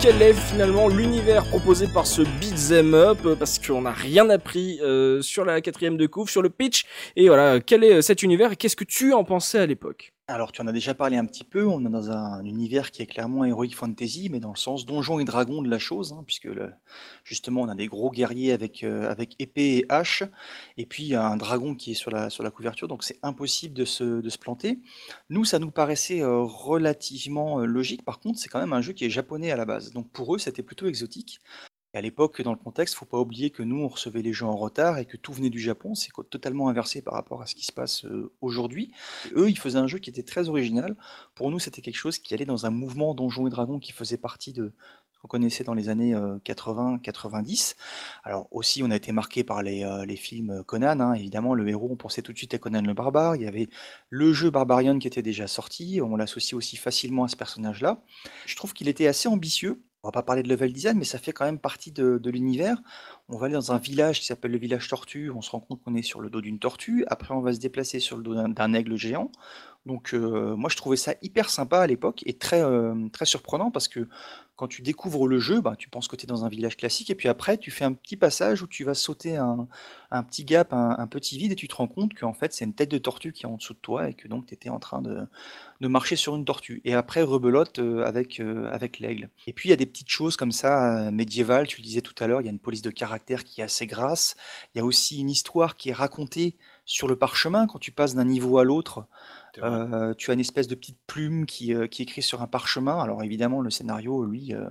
Quel 0.00 0.22
est 0.22 0.32
finalement 0.32 0.88
l'univers 0.88 1.44
proposé 1.48 1.88
par 1.88 2.06
ce 2.06 2.22
beat'em 2.22 2.94
up 2.94 3.18
Parce 3.38 3.58
qu'on 3.58 3.82
n'a 3.82 3.90
rien 3.90 4.30
appris 4.30 4.80
sur 5.20 5.44
la 5.44 5.60
quatrième 5.60 5.96
de 5.96 6.06
couvre, 6.06 6.30
sur 6.30 6.42
le 6.42 6.48
pitch. 6.48 6.84
Et 7.16 7.26
voilà, 7.28 7.60
quel 7.60 7.82
est 7.84 8.02
cet 8.02 8.22
univers 8.22 8.52
et 8.52 8.56
qu'est-ce 8.56 8.76
que 8.76 8.84
tu 8.84 9.12
en 9.12 9.24
pensais 9.24 9.58
à 9.58 9.66
l'époque? 9.66 10.15
Alors, 10.28 10.50
tu 10.50 10.60
en 10.60 10.66
as 10.66 10.72
déjà 10.72 10.92
parlé 10.92 11.16
un 11.16 11.24
petit 11.24 11.44
peu. 11.44 11.64
On 11.66 11.86
est 11.86 11.88
dans 11.88 12.10
un 12.10 12.44
univers 12.44 12.90
qui 12.90 13.00
est 13.00 13.06
clairement 13.06 13.44
Heroic 13.44 13.70
Fantasy, 13.74 14.28
mais 14.28 14.40
dans 14.40 14.50
le 14.50 14.56
sens 14.56 14.84
donjon 14.84 15.20
et 15.20 15.24
dragon 15.24 15.62
de 15.62 15.70
la 15.70 15.78
chose, 15.78 16.12
hein, 16.12 16.24
puisque 16.26 16.48
justement, 17.22 17.62
on 17.62 17.68
a 17.68 17.76
des 17.76 17.86
gros 17.86 18.10
guerriers 18.10 18.52
avec, 18.52 18.82
euh, 18.82 19.14
épée 19.38 19.76
et 19.76 19.86
hache, 19.88 20.24
et 20.78 20.86
puis 20.86 21.14
un 21.14 21.36
dragon 21.36 21.76
qui 21.76 21.92
est 21.92 21.94
sur 21.94 22.10
la, 22.10 22.28
couverture, 22.50 22.88
donc 22.88 23.04
c'est 23.04 23.20
impossible 23.22 23.74
de 23.74 23.84
se, 23.84 24.20
de 24.20 24.28
se 24.28 24.38
planter. 24.38 24.80
Nous, 25.30 25.44
ça 25.44 25.60
nous 25.60 25.70
paraissait 25.70 26.22
euh, 26.22 26.40
relativement 26.40 27.60
euh, 27.60 27.64
logique. 27.64 28.04
Par 28.04 28.18
contre, 28.18 28.40
c'est 28.40 28.48
quand 28.48 28.60
même 28.60 28.72
un 28.72 28.82
jeu 28.82 28.92
qui 28.94 29.04
est 29.04 29.10
japonais 29.10 29.52
à 29.52 29.56
la 29.56 29.64
base. 29.64 29.92
Donc 29.92 30.10
pour 30.10 30.34
eux, 30.34 30.38
c'était 30.38 30.64
plutôt 30.64 30.86
exotique 30.88 31.40
à 31.96 32.02
l'époque, 32.02 32.42
dans 32.42 32.52
le 32.52 32.58
contexte, 32.58 32.94
faut 32.94 33.06
pas 33.06 33.18
oublier 33.18 33.48
que 33.48 33.62
nous, 33.62 33.80
on 33.82 33.88
recevait 33.88 34.20
les 34.20 34.34
jeux 34.34 34.44
en 34.44 34.54
retard 34.54 34.98
et 34.98 35.06
que 35.06 35.16
tout 35.16 35.32
venait 35.32 35.48
du 35.48 35.60
Japon. 35.60 35.94
C'est 35.94 36.10
totalement 36.28 36.68
inversé 36.68 37.00
par 37.00 37.14
rapport 37.14 37.40
à 37.40 37.46
ce 37.46 37.54
qui 37.54 37.64
se 37.64 37.72
passe 37.72 38.04
euh, 38.04 38.30
aujourd'hui. 38.42 38.92
Eux, 39.34 39.48
ils 39.48 39.58
faisaient 39.58 39.78
un 39.78 39.86
jeu 39.86 39.98
qui 39.98 40.10
était 40.10 40.22
très 40.22 40.50
original. 40.50 40.94
Pour 41.34 41.50
nous, 41.50 41.58
c'était 41.58 41.80
quelque 41.80 41.96
chose 41.96 42.18
qui 42.18 42.34
allait 42.34 42.44
dans 42.44 42.66
un 42.66 42.70
mouvement 42.70 43.14
Donjons 43.14 43.46
et 43.46 43.50
Dragons 43.50 43.78
qui 43.78 43.92
faisait 43.92 44.18
partie 44.18 44.52
de 44.52 44.74
ce 45.10 45.18
qu'on 45.20 45.28
connaissait 45.28 45.64
dans 45.64 45.72
les 45.72 45.88
années 45.88 46.14
80-90. 46.14 47.72
Euh, 47.72 47.82
Alors 48.24 48.46
aussi, 48.50 48.82
on 48.82 48.90
a 48.90 48.96
été 48.96 49.12
marqué 49.12 49.42
par 49.42 49.62
les, 49.62 49.82
euh, 49.82 50.04
films 50.16 50.64
Conan. 50.66 51.00
Hein. 51.00 51.14
Évidemment, 51.14 51.54
le 51.54 51.66
héros, 51.66 51.88
on 51.90 51.96
pensait 51.96 52.20
tout 52.20 52.34
de 52.34 52.38
suite 52.38 52.52
à 52.52 52.58
Conan 52.58 52.82
le 52.82 52.92
barbare. 52.92 53.36
Il 53.36 53.42
y 53.42 53.46
avait 53.46 53.70
le 54.10 54.34
jeu 54.34 54.50
Barbarian 54.50 54.98
qui 54.98 55.06
était 55.06 55.22
déjà 55.22 55.46
sorti. 55.46 56.02
On 56.02 56.16
l'associe 56.16 56.52
aussi 56.52 56.76
facilement 56.76 57.24
à 57.24 57.28
ce 57.28 57.36
personnage-là. 57.36 58.02
Je 58.44 58.54
trouve 58.54 58.74
qu'il 58.74 58.88
était 58.88 59.06
assez 59.06 59.28
ambitieux 59.28 59.82
on 60.06 60.10
va 60.10 60.12
pas 60.12 60.22
parler 60.22 60.44
de 60.44 60.48
level 60.48 60.72
design, 60.72 60.96
mais 60.96 61.04
ça 61.04 61.18
fait 61.18 61.32
quand 61.32 61.44
même 61.44 61.58
partie 61.58 61.90
de, 61.90 62.20
l'univers. 62.30 62.80
On 63.28 63.38
va 63.38 63.46
aller 63.46 63.54
dans 63.54 63.72
un 63.72 63.78
village 63.78 64.20
qui 64.20 64.26
s'appelle 64.26 64.52
le 64.52 64.58
village 64.58 64.86
tortue. 64.86 65.32
On 65.34 65.42
se 65.42 65.50
rend 65.50 65.58
compte 65.58 65.82
qu'on 65.82 65.96
est 65.96 66.02
sur 66.02 66.20
le 66.20 66.30
dos 66.30 66.40
d'une 66.40 66.60
tortue. 66.60 67.04
Après, 67.08 67.34
on 67.34 67.40
va 67.40 67.52
se 67.52 67.58
déplacer 67.58 67.98
sur 67.98 68.16
le 68.16 68.22
dos 68.22 68.34
d'un 68.34 68.72
aigle 68.72 68.94
géant. 68.94 69.32
Donc, 69.84 70.14
euh, 70.14 70.54
moi, 70.54 70.70
je 70.70 70.76
trouvais 70.76 70.96
ça 70.96 71.14
hyper 71.22 71.50
sympa 71.50 71.80
à 71.80 71.88
l'époque 71.88 72.22
et 72.24 72.34
très, 72.34 72.62
euh, 72.62 73.08
très 73.12 73.24
surprenant 73.24 73.72
parce 73.72 73.88
que 73.88 74.08
quand 74.56 74.68
tu 74.68 74.82
découvres 74.82 75.28
le 75.28 75.38
jeu, 75.38 75.60
bah, 75.60 75.74
tu 75.76 75.88
penses 75.88 76.08
que 76.08 76.16
tu 76.16 76.24
es 76.24 76.26
dans 76.26 76.44
un 76.44 76.48
village 76.48 76.76
classique, 76.76 77.10
et 77.10 77.14
puis 77.14 77.28
après, 77.28 77.58
tu 77.58 77.70
fais 77.70 77.84
un 77.84 77.92
petit 77.92 78.16
passage 78.16 78.62
où 78.62 78.66
tu 78.66 78.84
vas 78.84 78.94
sauter 78.94 79.36
un, 79.36 79.68
petit 80.22 80.44
gap, 80.44 80.72
un, 80.72 81.06
petit 81.06 81.36
vide, 81.36 81.52
et 81.52 81.56
tu 81.56 81.68
te 81.68 81.74
rends 81.74 81.86
compte 81.86 82.14
qu'en 82.14 82.32
fait, 82.32 82.52
c'est 82.54 82.64
une 82.64 82.72
tête 82.72 82.90
de 82.90 82.98
tortue 82.98 83.32
qui 83.32 83.44
est 83.44 83.48
en 83.48 83.56
dessous 83.56 83.74
de 83.74 83.78
toi, 83.78 84.08
et 84.08 84.14
que 84.14 84.28
donc 84.28 84.46
tu 84.46 84.54
étais 84.54 84.70
en 84.70 84.78
train 84.78 85.02
de, 85.02 85.26
marcher 85.86 86.16
sur 86.16 86.34
une 86.34 86.44
tortue. 86.44 86.80
Et 86.84 86.94
après, 86.94 87.22
rebelote 87.22 87.78
euh, 87.78 88.04
avec, 88.04 88.40
euh, 88.40 88.68
avec 88.72 88.98
l'aigle. 88.98 89.28
Et 89.46 89.52
puis, 89.52 89.68
il 89.68 89.70
y 89.70 89.74
a 89.74 89.76
des 89.76 89.86
petites 89.86 90.08
choses 90.08 90.36
comme 90.36 90.52
ça, 90.52 91.06
euh, 91.06 91.10
médiévales, 91.10 91.66
tu 91.66 91.76
le 91.78 91.84
disais 91.84 92.00
tout 92.00 92.14
à 92.18 92.26
l'heure, 92.26 92.40
il 92.40 92.44
y 92.44 92.48
a 92.48 92.52
une 92.52 92.58
police 92.58 92.82
de 92.82 92.90
caractère 92.90 93.44
qui 93.44 93.60
est 93.60 93.64
assez 93.64 93.86
grasse, 93.86 94.36
il 94.74 94.78
y 94.78 94.80
a 94.80 94.84
aussi 94.84 95.20
une 95.20 95.30
histoire 95.30 95.76
qui 95.76 95.90
est 95.90 95.94
racontée 95.94 96.56
sur 96.86 97.08
le 97.08 97.16
parchemin 97.16 97.66
quand 97.66 97.78
tu 97.78 97.92
passes 97.92 98.14
d'un 98.14 98.24
niveau 98.24 98.58
à 98.58 98.64
l'autre. 98.64 99.06
Euh, 99.62 100.14
tu 100.14 100.30
as 100.30 100.34
une 100.34 100.40
espèce 100.40 100.68
de 100.68 100.74
petite 100.74 100.98
plume 101.06 101.46
qui, 101.46 101.74
euh, 101.74 101.86
qui 101.86 102.06
sur 102.22 102.42
un 102.42 102.46
parchemin. 102.46 102.98
Alors 103.00 103.22
évidemment, 103.22 103.60
le 103.60 103.70
scénario, 103.70 104.24
lui, 104.24 104.54
euh, 104.54 104.64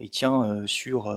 il 0.00 0.10
tient 0.10 0.62
sur, 0.66 1.14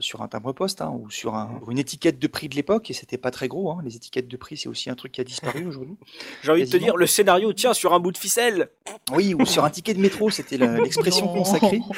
sur 0.00 0.22
un 0.22 0.28
timbre-poste 0.28 0.80
hein, 0.80 0.90
ou 0.90 1.10
sur 1.10 1.34
un, 1.34 1.60
une 1.68 1.78
étiquette 1.78 2.18
de 2.18 2.26
prix 2.26 2.48
de 2.48 2.54
l'époque, 2.56 2.90
et 2.90 2.94
c'était 2.94 3.18
pas 3.18 3.30
très 3.30 3.48
gros. 3.48 3.70
Hein. 3.70 3.80
Les 3.84 3.96
étiquettes 3.96 4.28
de 4.28 4.36
prix, 4.36 4.56
c'est 4.56 4.68
aussi 4.68 4.90
un 4.90 4.94
truc 4.94 5.12
qui 5.12 5.20
a 5.20 5.24
disparu 5.24 5.66
aujourd'hui. 5.68 5.96
J'ai 6.42 6.52
envie 6.52 6.64
de 6.64 6.70
te 6.70 6.76
dire, 6.76 6.96
le 6.96 7.06
scénario 7.06 7.52
tient 7.52 7.74
sur 7.74 7.94
un 7.94 8.00
bout 8.00 8.12
de 8.12 8.18
ficelle. 8.18 8.70
Oui, 9.12 9.34
ou 9.34 9.44
sur 9.46 9.64
un 9.64 9.70
ticket 9.70 9.94
de 9.94 10.00
métro, 10.00 10.30
c'était 10.30 10.56
l'expression 10.82 11.28
consacrée. 11.28 11.80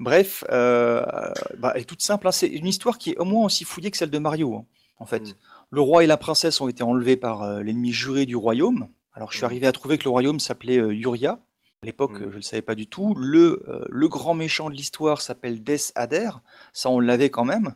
Bref, 0.00 0.44
bah, 0.48 1.72
elle 1.74 1.82
est 1.82 1.84
toute 1.84 2.02
simple. 2.02 2.26
Hein. 2.26 2.32
C'est 2.32 2.48
une 2.48 2.66
histoire 2.66 2.96
qui 2.96 3.10
est 3.10 3.18
au 3.18 3.24
moins 3.24 3.44
aussi 3.44 3.64
fouillée 3.64 3.90
que 3.90 3.98
celle 3.98 4.10
de 4.10 4.18
Mario, 4.18 4.64
en 4.98 5.06
fait. 5.06 5.20
Mm. 5.20 5.34
Le 5.72 5.80
roi 5.80 6.02
et 6.02 6.06
la 6.08 6.16
princesse 6.16 6.60
ont 6.60 6.68
été 6.68 6.82
enlevés 6.82 7.16
par 7.16 7.42
euh, 7.42 7.62
l'ennemi 7.62 7.92
juré 7.92 8.26
du 8.26 8.34
royaume. 8.34 8.88
Alors 9.12 9.30
je 9.30 9.36
suis 9.36 9.44
mmh. 9.44 9.46
arrivé 9.46 9.66
à 9.68 9.72
trouver 9.72 9.98
que 9.98 10.04
le 10.04 10.10
royaume 10.10 10.40
s'appelait 10.40 10.78
euh, 10.78 10.92
Yuria. 10.92 11.38
À 11.82 11.86
l'époque, 11.86 12.12
mmh. 12.12 12.18
je 12.18 12.24
ne 12.24 12.30
le 12.32 12.42
savais 12.42 12.62
pas 12.62 12.74
du 12.74 12.88
tout. 12.88 13.14
Le, 13.14 13.62
euh, 13.68 13.84
le 13.88 14.08
grand 14.08 14.34
méchant 14.34 14.68
de 14.68 14.74
l'histoire 14.74 15.20
s'appelle 15.20 15.62
Des 15.62 15.78
Ader. 15.94 16.30
Ça, 16.72 16.90
on 16.90 16.98
l'avait 16.98 17.30
quand 17.30 17.44
même 17.44 17.74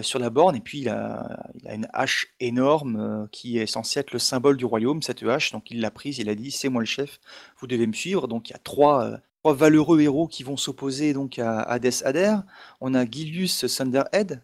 sur 0.00 0.18
la 0.18 0.30
borne. 0.30 0.56
Et 0.56 0.60
puis, 0.60 0.78
il 0.78 0.88
a, 0.88 1.44
il 1.60 1.68
a 1.68 1.74
une 1.74 1.88
hache 1.92 2.28
énorme 2.40 3.28
qui 3.32 3.58
est 3.58 3.66
censée 3.66 4.00
être 4.00 4.12
le 4.12 4.18
symbole 4.18 4.56
du 4.56 4.64
royaume, 4.64 5.02
cette 5.02 5.22
hache. 5.24 5.52
Donc, 5.52 5.70
il 5.70 5.80
l'a 5.80 5.90
prise, 5.90 6.18
il 6.18 6.30
a 6.30 6.34
dit 6.34 6.50
C'est 6.50 6.70
moi 6.70 6.80
le 6.80 6.86
chef, 6.86 7.20
vous 7.60 7.66
devez 7.66 7.86
me 7.86 7.92
suivre. 7.92 8.28
Donc, 8.28 8.48
il 8.48 8.52
y 8.52 8.56
a 8.56 8.60
trois, 8.60 9.18
trois 9.42 9.52
valeureux 9.52 10.00
héros 10.00 10.26
qui 10.26 10.42
vont 10.42 10.56
s'opposer 10.56 11.12
donc 11.12 11.38
à, 11.38 11.60
à 11.60 11.78
Des 11.78 12.02
Ader. 12.02 12.36
On 12.80 12.94
a 12.94 13.04
Gilius 13.04 13.66
Thunderhead, 13.76 14.42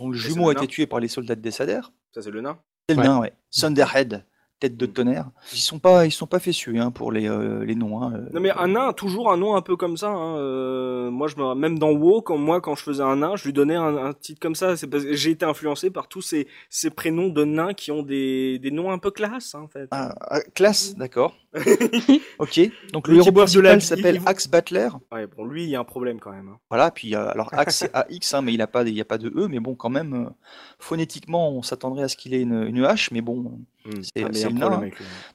dont 0.00 0.08
le 0.08 0.18
jumeau 0.18 0.48
a 0.48 0.54
été 0.54 0.66
tué 0.66 0.88
par 0.88 0.98
les 0.98 1.06
soldats 1.06 1.36
de 1.36 1.40
Des 1.40 1.62
Ader. 1.62 1.82
Ça, 2.14 2.22
c'est 2.22 2.30
le 2.30 2.40
nain? 2.40 2.60
C'est 2.88 2.94
le 2.94 3.02
nain, 3.02 3.18
ouais. 3.18 3.32
Thunderhead 3.50 4.24
tête 4.60 4.76
de 4.76 4.86
mm. 4.86 4.92
tonnerre. 4.92 5.30
Ils 5.52 5.58
sont 5.58 5.78
pas, 5.78 6.06
ils 6.06 6.12
sont 6.12 6.26
pas 6.26 6.38
fessus 6.38 6.78
hein, 6.78 6.90
pour 6.90 7.12
les, 7.12 7.28
euh, 7.28 7.64
les 7.64 7.74
noms. 7.74 8.02
Hein, 8.02 8.12
euh. 8.14 8.28
Non 8.32 8.40
mais 8.40 8.50
un 8.50 8.68
nain, 8.68 8.92
toujours 8.92 9.30
un 9.30 9.36
nom 9.36 9.56
un 9.56 9.62
peu 9.62 9.76
comme 9.76 9.96
ça. 9.96 10.08
Hein, 10.08 10.36
euh, 10.38 11.10
moi, 11.10 11.28
je 11.28 11.36
me, 11.36 11.54
même 11.54 11.78
dans 11.78 11.90
WoW, 11.90 12.22
quand 12.22 12.38
moi, 12.38 12.60
quand 12.60 12.74
je 12.74 12.82
faisais 12.82 13.02
un 13.02 13.16
nain, 13.16 13.36
je 13.36 13.44
lui 13.44 13.52
donnais 13.52 13.76
un, 13.76 14.12
titre 14.12 14.40
comme 14.40 14.54
ça. 14.54 14.76
C'est 14.76 14.86
parce 14.86 15.04
que 15.04 15.14
j'ai 15.14 15.30
été 15.30 15.44
influencé 15.44 15.90
par 15.90 16.08
tous 16.08 16.22
ces, 16.22 16.46
ces 16.70 16.90
prénoms 16.90 17.28
de 17.28 17.44
nains 17.44 17.74
qui 17.74 17.90
ont 17.90 18.02
des, 18.02 18.58
des 18.58 18.70
noms 18.70 18.90
un 18.90 18.98
peu 18.98 19.10
classe, 19.10 19.54
en 19.54 19.68
fait. 19.68 19.88
Ah, 19.90 20.14
ah 20.20 20.40
classe, 20.54 20.94
d'accord. 20.96 21.34
ok. 22.38 22.60
Donc 22.92 23.08
le, 23.08 23.16
héros 23.16 23.32
principal 23.32 23.80
s'appelle 23.80 24.20
Axe 24.26 24.48
Battler. 24.48 24.88
Ouais, 25.12 25.26
bon, 25.26 25.44
lui, 25.44 25.64
il 25.64 25.70
y 25.70 25.76
a 25.76 25.80
un 25.80 25.84
problème 25.84 26.18
quand 26.18 26.32
même. 26.32 26.56
Voilà. 26.68 26.90
Puis 26.90 27.14
alors 27.14 27.48
Axe 27.52 27.76
c'est 27.76 27.94
AX, 27.94 28.42
mais 28.42 28.54
il 28.54 28.62
a 28.62 28.66
pas, 28.66 28.82
il 28.82 28.94
y 28.94 29.00
a 29.00 29.04
pas 29.04 29.18
de 29.18 29.28
E, 29.28 29.48
mais 29.48 29.60
bon, 29.60 29.74
quand 29.74 29.90
même, 29.90 30.30
phonétiquement, 30.78 31.50
on 31.50 31.62
s'attendrait 31.62 32.04
à 32.04 32.08
ce 32.08 32.16
qu'il 32.16 32.34
ait 32.34 32.40
une, 32.40 32.62
une 32.62 32.82
H, 32.82 33.08
mais 33.12 33.20
bon. 33.20 33.60
Hmm. 33.84 34.02
C'est 34.02 34.24
ah, 34.24 34.80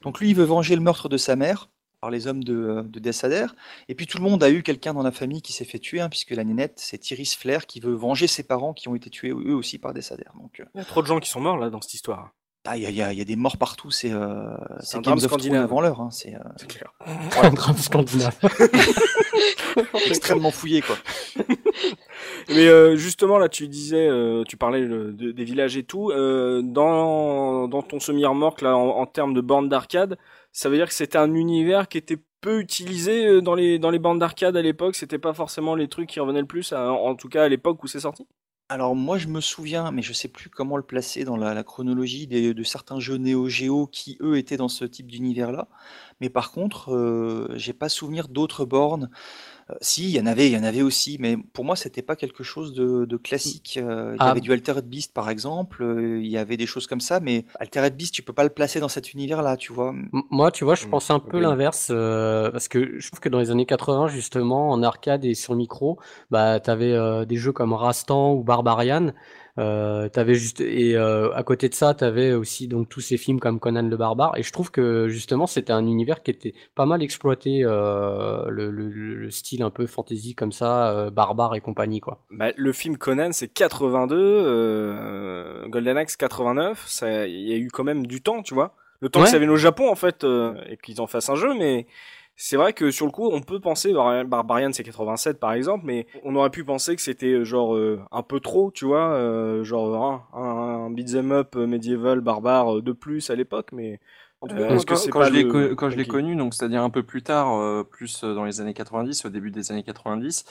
Donc 0.02 0.20
lui, 0.20 0.30
il 0.30 0.36
veut 0.36 0.44
venger 0.44 0.74
le 0.74 0.82
meurtre 0.82 1.08
de 1.08 1.16
sa 1.16 1.36
mère 1.36 1.70
par 2.00 2.10
les 2.10 2.26
hommes 2.26 2.42
de, 2.42 2.82
de 2.82 2.98
Dessader. 2.98 3.46
Et 3.88 3.94
puis 3.94 4.06
tout 4.06 4.18
le 4.18 4.24
monde 4.24 4.42
a 4.42 4.50
eu 4.50 4.62
quelqu'un 4.62 4.94
dans 4.94 5.02
la 5.02 5.12
famille 5.12 5.42
qui 5.42 5.52
s'est 5.52 5.64
fait 5.64 5.78
tuer, 5.78 6.00
hein, 6.00 6.08
puisque 6.08 6.30
la 6.30 6.44
nénette, 6.44 6.74
c'est 6.76 7.10
Iris 7.10 7.36
Flair 7.36 7.66
qui 7.66 7.80
veut 7.80 7.92
venger 7.92 8.26
ses 8.26 8.42
parents 8.42 8.72
qui 8.72 8.88
ont 8.88 8.94
été 8.94 9.10
tués 9.10 9.30
eux 9.30 9.54
aussi 9.54 9.78
par 9.78 9.92
Dessader. 9.92 10.24
Donc, 10.40 10.60
euh, 10.60 10.64
il 10.74 10.78
y 10.78 10.80
a 10.80 10.84
trop 10.84 11.02
de 11.02 11.06
gens 11.06 11.20
qui 11.20 11.28
sont 11.28 11.40
morts 11.40 11.58
là 11.58 11.70
dans 11.70 11.80
cette 11.80 11.94
histoire. 11.94 12.32
Ah, 12.66 12.76
il 12.76 12.82
y, 12.82 13.02
a, 13.02 13.12
y, 13.12 13.20
a, 13.20 13.24
des 13.24 13.36
morts 13.36 13.56
partout, 13.56 13.90
c'est 13.90 14.12
euh, 14.12 14.54
un 14.92 15.00
drame 15.00 15.18
scandinave 15.18 15.64
avant 15.64 15.80
l'heure. 15.80 16.00
Hein, 16.00 16.10
c'est 16.12 16.34
euh, 16.34 16.66
clair. 16.68 16.92
un 17.42 17.50
drame 17.50 17.78
scandinave. 17.78 18.36
Extrêmement 20.06 20.50
fouillé, 20.50 20.82
quoi. 20.82 20.96
Mais 22.48 22.68
euh, 22.68 22.96
justement, 22.96 23.38
là, 23.38 23.48
tu 23.48 23.68
disais, 23.68 24.08
euh, 24.08 24.44
tu 24.44 24.56
parlais 24.56 24.86
des 24.86 25.44
villages 25.44 25.76
et 25.76 25.84
tout. 25.84 26.10
Euh, 26.10 26.62
dans, 26.62 27.68
dans 27.68 27.82
ton 27.82 28.00
semi-remorque, 28.00 28.62
là, 28.62 28.76
en, 28.76 29.06
termes 29.06 29.34
de 29.34 29.40
bornes 29.40 29.68
d'arcade, 29.68 30.18
ça 30.52 30.68
veut 30.68 30.76
dire 30.76 30.88
que 30.88 30.94
c'était 30.94 31.18
un 31.18 31.32
univers 31.34 31.88
qui 31.88 31.98
était 31.98 32.18
peu 32.40 32.60
utilisé 32.60 33.40
dans 33.42 33.54
les, 33.54 33.78
dans 33.78 33.90
les 33.90 33.98
bornes 33.98 34.18
d'arcade 34.18 34.56
à 34.56 34.62
l'époque? 34.62 34.96
C'était 34.96 35.18
pas 35.18 35.32
forcément 35.32 35.74
les 35.74 35.88
trucs 35.88 36.08
qui 36.08 36.20
revenaient 36.20 36.40
le 36.40 36.46
plus, 36.46 36.72
en 36.72 37.14
tout 37.14 37.28
cas 37.28 37.44
à 37.44 37.48
l'époque 37.48 37.82
où 37.84 37.86
c'est 37.86 38.00
sorti? 38.00 38.26
Alors 38.70 38.94
moi 38.94 39.18
je 39.18 39.26
me 39.26 39.40
souviens, 39.40 39.90
mais 39.90 40.00
je 40.00 40.12
sais 40.12 40.28
plus 40.28 40.48
comment 40.48 40.76
le 40.76 40.84
placer 40.84 41.24
dans 41.24 41.36
la, 41.36 41.64
chronologie 41.64 42.28
de 42.28 42.62
certains 42.62 43.00
jeux 43.00 43.16
Neo 43.16 43.48
Geo 43.48 43.88
qui 43.88 44.16
eux 44.22 44.38
étaient 44.38 44.56
dans 44.56 44.68
ce 44.68 44.84
type 44.84 45.08
d'univers-là. 45.08 45.66
Mais 46.20 46.30
par 46.30 46.52
contre, 46.52 46.94
euh, 46.94 47.48
j'ai 47.56 47.72
pas 47.72 47.88
souvenir 47.88 48.28
d'autres 48.28 48.64
bornes. 48.64 49.10
Euh, 49.70 49.74
si, 49.80 50.04
il 50.04 50.16
y 50.16 50.20
en 50.20 50.26
avait, 50.26 50.46
il 50.48 50.52
y 50.52 50.56
en 50.56 50.64
avait 50.64 50.82
aussi, 50.82 51.16
mais 51.20 51.36
pour 51.36 51.64
moi, 51.64 51.76
c'était 51.76 52.02
pas 52.02 52.16
quelque 52.16 52.42
chose 52.42 52.72
de, 52.74 53.16
classique. 53.16 53.78
Euh, 53.80 54.12
il 54.14 54.22
y 54.22 54.26
ah. 54.26 54.30
avait 54.30 54.40
du 54.40 54.52
Altered 54.52 54.84
Beast, 54.84 55.12
par 55.12 55.30
exemple, 55.30 55.84
il 56.20 56.26
y 56.26 56.38
avait 56.38 56.56
des 56.56 56.66
choses 56.66 56.86
comme 56.86 57.00
ça, 57.00 57.20
mais 57.20 57.44
Altered 57.58 57.94
Beast, 57.94 58.14
tu 58.14 58.22
peux 58.22 58.32
pas 58.32 58.44
le 58.44 58.50
placer 58.50 58.80
dans 58.80 58.88
cet 58.88 59.12
univers-là, 59.12 59.56
tu 59.56 59.72
vois. 59.72 59.94
moi, 60.30 60.50
tu 60.50 60.64
vois, 60.64 60.74
je 60.74 60.86
mmh, 60.86 60.90
pense 60.90 61.10
un 61.10 61.18
peu 61.18 61.38
l'inverse, 61.38 61.88
parce 61.88 62.68
que 62.68 62.98
je 62.98 63.06
trouve 63.08 63.20
que 63.20 63.28
dans 63.28 63.38
les 63.38 63.50
années 63.50 63.66
80, 63.66 64.08
justement, 64.08 64.70
en 64.70 64.82
arcade 64.82 65.24
et 65.24 65.34
sur 65.34 65.54
micro, 65.54 65.98
bah, 66.30 66.60
tu 66.60 66.70
avais 66.70 67.26
des 67.26 67.36
jeux 67.36 67.52
comme 67.52 67.72
Rastan 67.72 68.32
ou 68.32 68.42
Barbarian, 68.42 69.12
euh, 69.58 70.08
t'avais 70.08 70.34
juste 70.34 70.60
et 70.60 70.96
euh, 70.96 71.32
à 71.34 71.42
côté 71.42 71.68
de 71.68 71.74
ça, 71.74 71.94
tu 71.94 72.04
avais 72.04 72.32
aussi 72.32 72.68
donc 72.68 72.88
tous 72.88 73.00
ces 73.00 73.16
films 73.16 73.40
comme 73.40 73.60
Conan 73.60 73.82
le 73.82 73.96
barbare 73.96 74.36
et 74.36 74.42
je 74.42 74.52
trouve 74.52 74.70
que 74.70 75.08
justement 75.08 75.46
c'était 75.46 75.72
un 75.72 75.86
univers 75.86 76.22
qui 76.22 76.30
était 76.30 76.54
pas 76.74 76.86
mal 76.86 77.02
exploité 77.02 77.62
euh, 77.64 78.48
le, 78.48 78.70
le, 78.70 79.30
style 79.30 79.62
un 79.62 79.70
peu 79.70 79.86
fantasy 79.86 80.34
comme 80.34 80.52
ça 80.52 80.90
euh, 80.90 81.10
barbare 81.10 81.54
et 81.54 81.60
compagnie 81.60 82.00
quoi. 82.00 82.24
Bah, 82.30 82.50
le 82.56 82.72
film 82.72 82.96
Conan 82.96 83.30
c'est 83.32 83.48
82 83.48 84.16
euh, 84.16 85.68
Golden 85.68 85.96
Axe 85.96 86.16
89, 86.16 86.84
ça 86.86 87.26
il 87.26 87.48
y 87.48 87.52
a 87.52 87.56
eu 87.56 87.68
quand 87.70 87.84
même 87.84 88.06
du 88.06 88.22
temps, 88.22 88.42
tu 88.42 88.54
vois. 88.54 88.74
Le 89.00 89.08
temps 89.08 89.22
que 89.22 89.28
ça 89.28 89.38
vienne 89.38 89.50
au 89.50 89.56
Japon 89.56 89.90
en 89.90 89.94
fait 89.94 90.24
et 90.24 90.76
qu'ils 90.76 91.00
en 91.00 91.06
fassent 91.06 91.30
un 91.30 91.34
jeu 91.34 91.54
mais 91.58 91.86
c'est 92.42 92.56
vrai 92.56 92.72
que 92.72 92.90
sur 92.90 93.04
le 93.06 93.12
coup, 93.12 93.28
on 93.30 93.42
peut 93.42 93.60
penser, 93.60 93.92
Barbarian 93.92 94.72
c'est 94.72 94.82
87 94.82 95.38
par 95.38 95.52
exemple, 95.52 95.84
mais 95.86 96.06
on 96.24 96.34
aurait 96.36 96.50
pu 96.50 96.64
penser 96.64 96.96
que 96.96 97.02
c'était 97.02 97.32
euh, 97.34 97.44
genre 97.44 97.74
euh, 97.76 98.00
un 98.10 98.22
peu 98.22 98.40
trop, 98.40 98.70
tu 98.70 98.86
vois, 98.86 99.10
euh, 99.12 99.62
genre 99.62 100.26
un, 100.34 100.86
un, 100.86 100.90
beat'em 100.90 101.32
up 101.32 101.54
médiéval 101.56 102.20
barbare 102.22 102.80
de 102.82 102.92
plus 102.92 103.28
à 103.30 103.34
l'époque, 103.34 103.72
mais 103.72 104.00
En 104.40 104.48
tout 104.48 104.56
cas, 104.56 104.64
parce 104.68 104.84
quand 104.86 104.94
que 105.04 105.10
quand 105.10 105.24
je 105.24 105.32
le- 105.32 105.74
quand 105.74 105.90
je 105.90 105.96
l'ai 105.96 106.06
connu, 106.06 106.34
donc 106.34 106.54
c'est-à-dire 106.54 106.82
un 106.82 106.88
peu 106.90 107.02
plus 107.02 107.22
tard, 107.22 107.58
euh, 107.60 107.84
plus 107.84 108.24
dans 108.24 108.44
les 108.44 108.60
années 108.62 108.72
90, 108.74 109.26
au 109.26 109.28
début 109.28 109.50
des 109.50 109.70
années 109.70 109.82
90, 109.82 110.46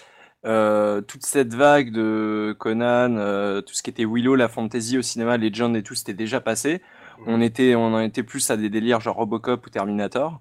euh, 0.45 1.01
toute 1.01 1.25
cette 1.25 1.55
vague 1.55 1.91
de 1.91 2.55
Conan, 2.59 3.15
euh, 3.17 3.61
tout 3.61 3.73
ce 3.73 3.81
qui 3.81 3.89
était 3.89 4.05
Willow, 4.05 4.35
la 4.35 4.47
fantasy 4.47 4.97
au 4.97 5.01
cinéma, 5.01 5.37
Legend 5.37 5.75
et 5.75 5.81
tout, 5.83 5.95
c'était 5.95 6.13
déjà 6.13 6.39
passé. 6.39 6.81
On 7.25 7.41
était, 7.41 7.75
on 7.75 7.93
en 7.95 7.99
était 7.99 8.23
plus 8.23 8.49
à 8.51 8.57
des 8.57 8.69
délires 8.69 9.01
genre 9.01 9.15
Robocop 9.17 9.65
ou 9.65 9.69
Terminator, 9.69 10.39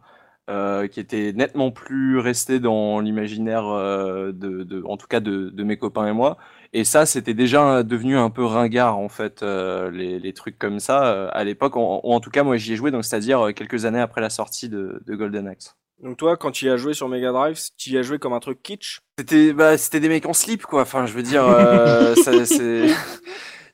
euh, 0.48 0.86
qui 0.88 1.00
étaient 1.00 1.32
nettement 1.32 1.70
plus 1.70 2.18
restés 2.18 2.60
dans 2.60 3.00
l'imaginaire 3.00 3.66
euh, 3.66 4.32
de, 4.32 4.62
de, 4.62 4.82
en 4.86 4.96
tout 4.96 5.06
cas 5.06 5.20
de, 5.20 5.50
de 5.50 5.64
mes 5.64 5.76
copains 5.76 6.06
et 6.08 6.12
moi. 6.12 6.38
Et 6.72 6.84
ça, 6.84 7.06
c'était 7.06 7.34
déjà 7.34 7.82
devenu 7.82 8.16
un 8.16 8.30
peu 8.30 8.44
ringard 8.44 8.98
en 8.98 9.08
fait, 9.08 9.42
euh, 9.42 9.90
les, 9.90 10.18
les 10.18 10.32
trucs 10.34 10.58
comme 10.58 10.80
ça 10.80 11.06
euh, 11.06 11.28
à 11.32 11.44
l'époque. 11.44 11.76
En- 11.76 12.00
Ou 12.04 12.12
en 12.12 12.20
tout 12.20 12.30
cas, 12.30 12.42
moi, 12.42 12.56
j'y 12.56 12.74
ai 12.74 12.76
joué, 12.76 12.90
donc 12.90 13.04
c'est-à-dire 13.04 13.46
euh, 13.48 13.52
quelques 13.52 13.84
années 13.84 14.00
après 14.00 14.20
la 14.20 14.30
sortie 14.30 14.68
de, 14.68 15.02
de 15.06 15.14
Golden 15.16 15.46
Axe. 15.48 15.76
Donc 16.02 16.16
toi, 16.16 16.36
quand 16.36 16.52
tu 16.52 16.66
y 16.66 16.68
as 16.68 16.76
joué 16.76 16.94
sur 16.94 17.08
Mega 17.08 17.32
Drive, 17.32 17.58
tu 17.76 17.90
y 17.90 17.98
as 17.98 18.02
joué 18.02 18.18
comme 18.18 18.32
un 18.32 18.38
truc 18.40 18.62
kitsch? 18.62 19.00
C'était, 19.18 19.52
bah, 19.52 19.76
c'était 19.76 19.98
des 20.00 20.08
mecs 20.08 20.26
en 20.26 20.32
slip, 20.32 20.62
quoi. 20.62 20.82
Enfin, 20.82 21.06
je 21.06 21.12
veux 21.12 21.24
dire, 21.24 21.44
euh, 21.44 22.14
ça, 22.22 22.44
c'est. 22.46 22.86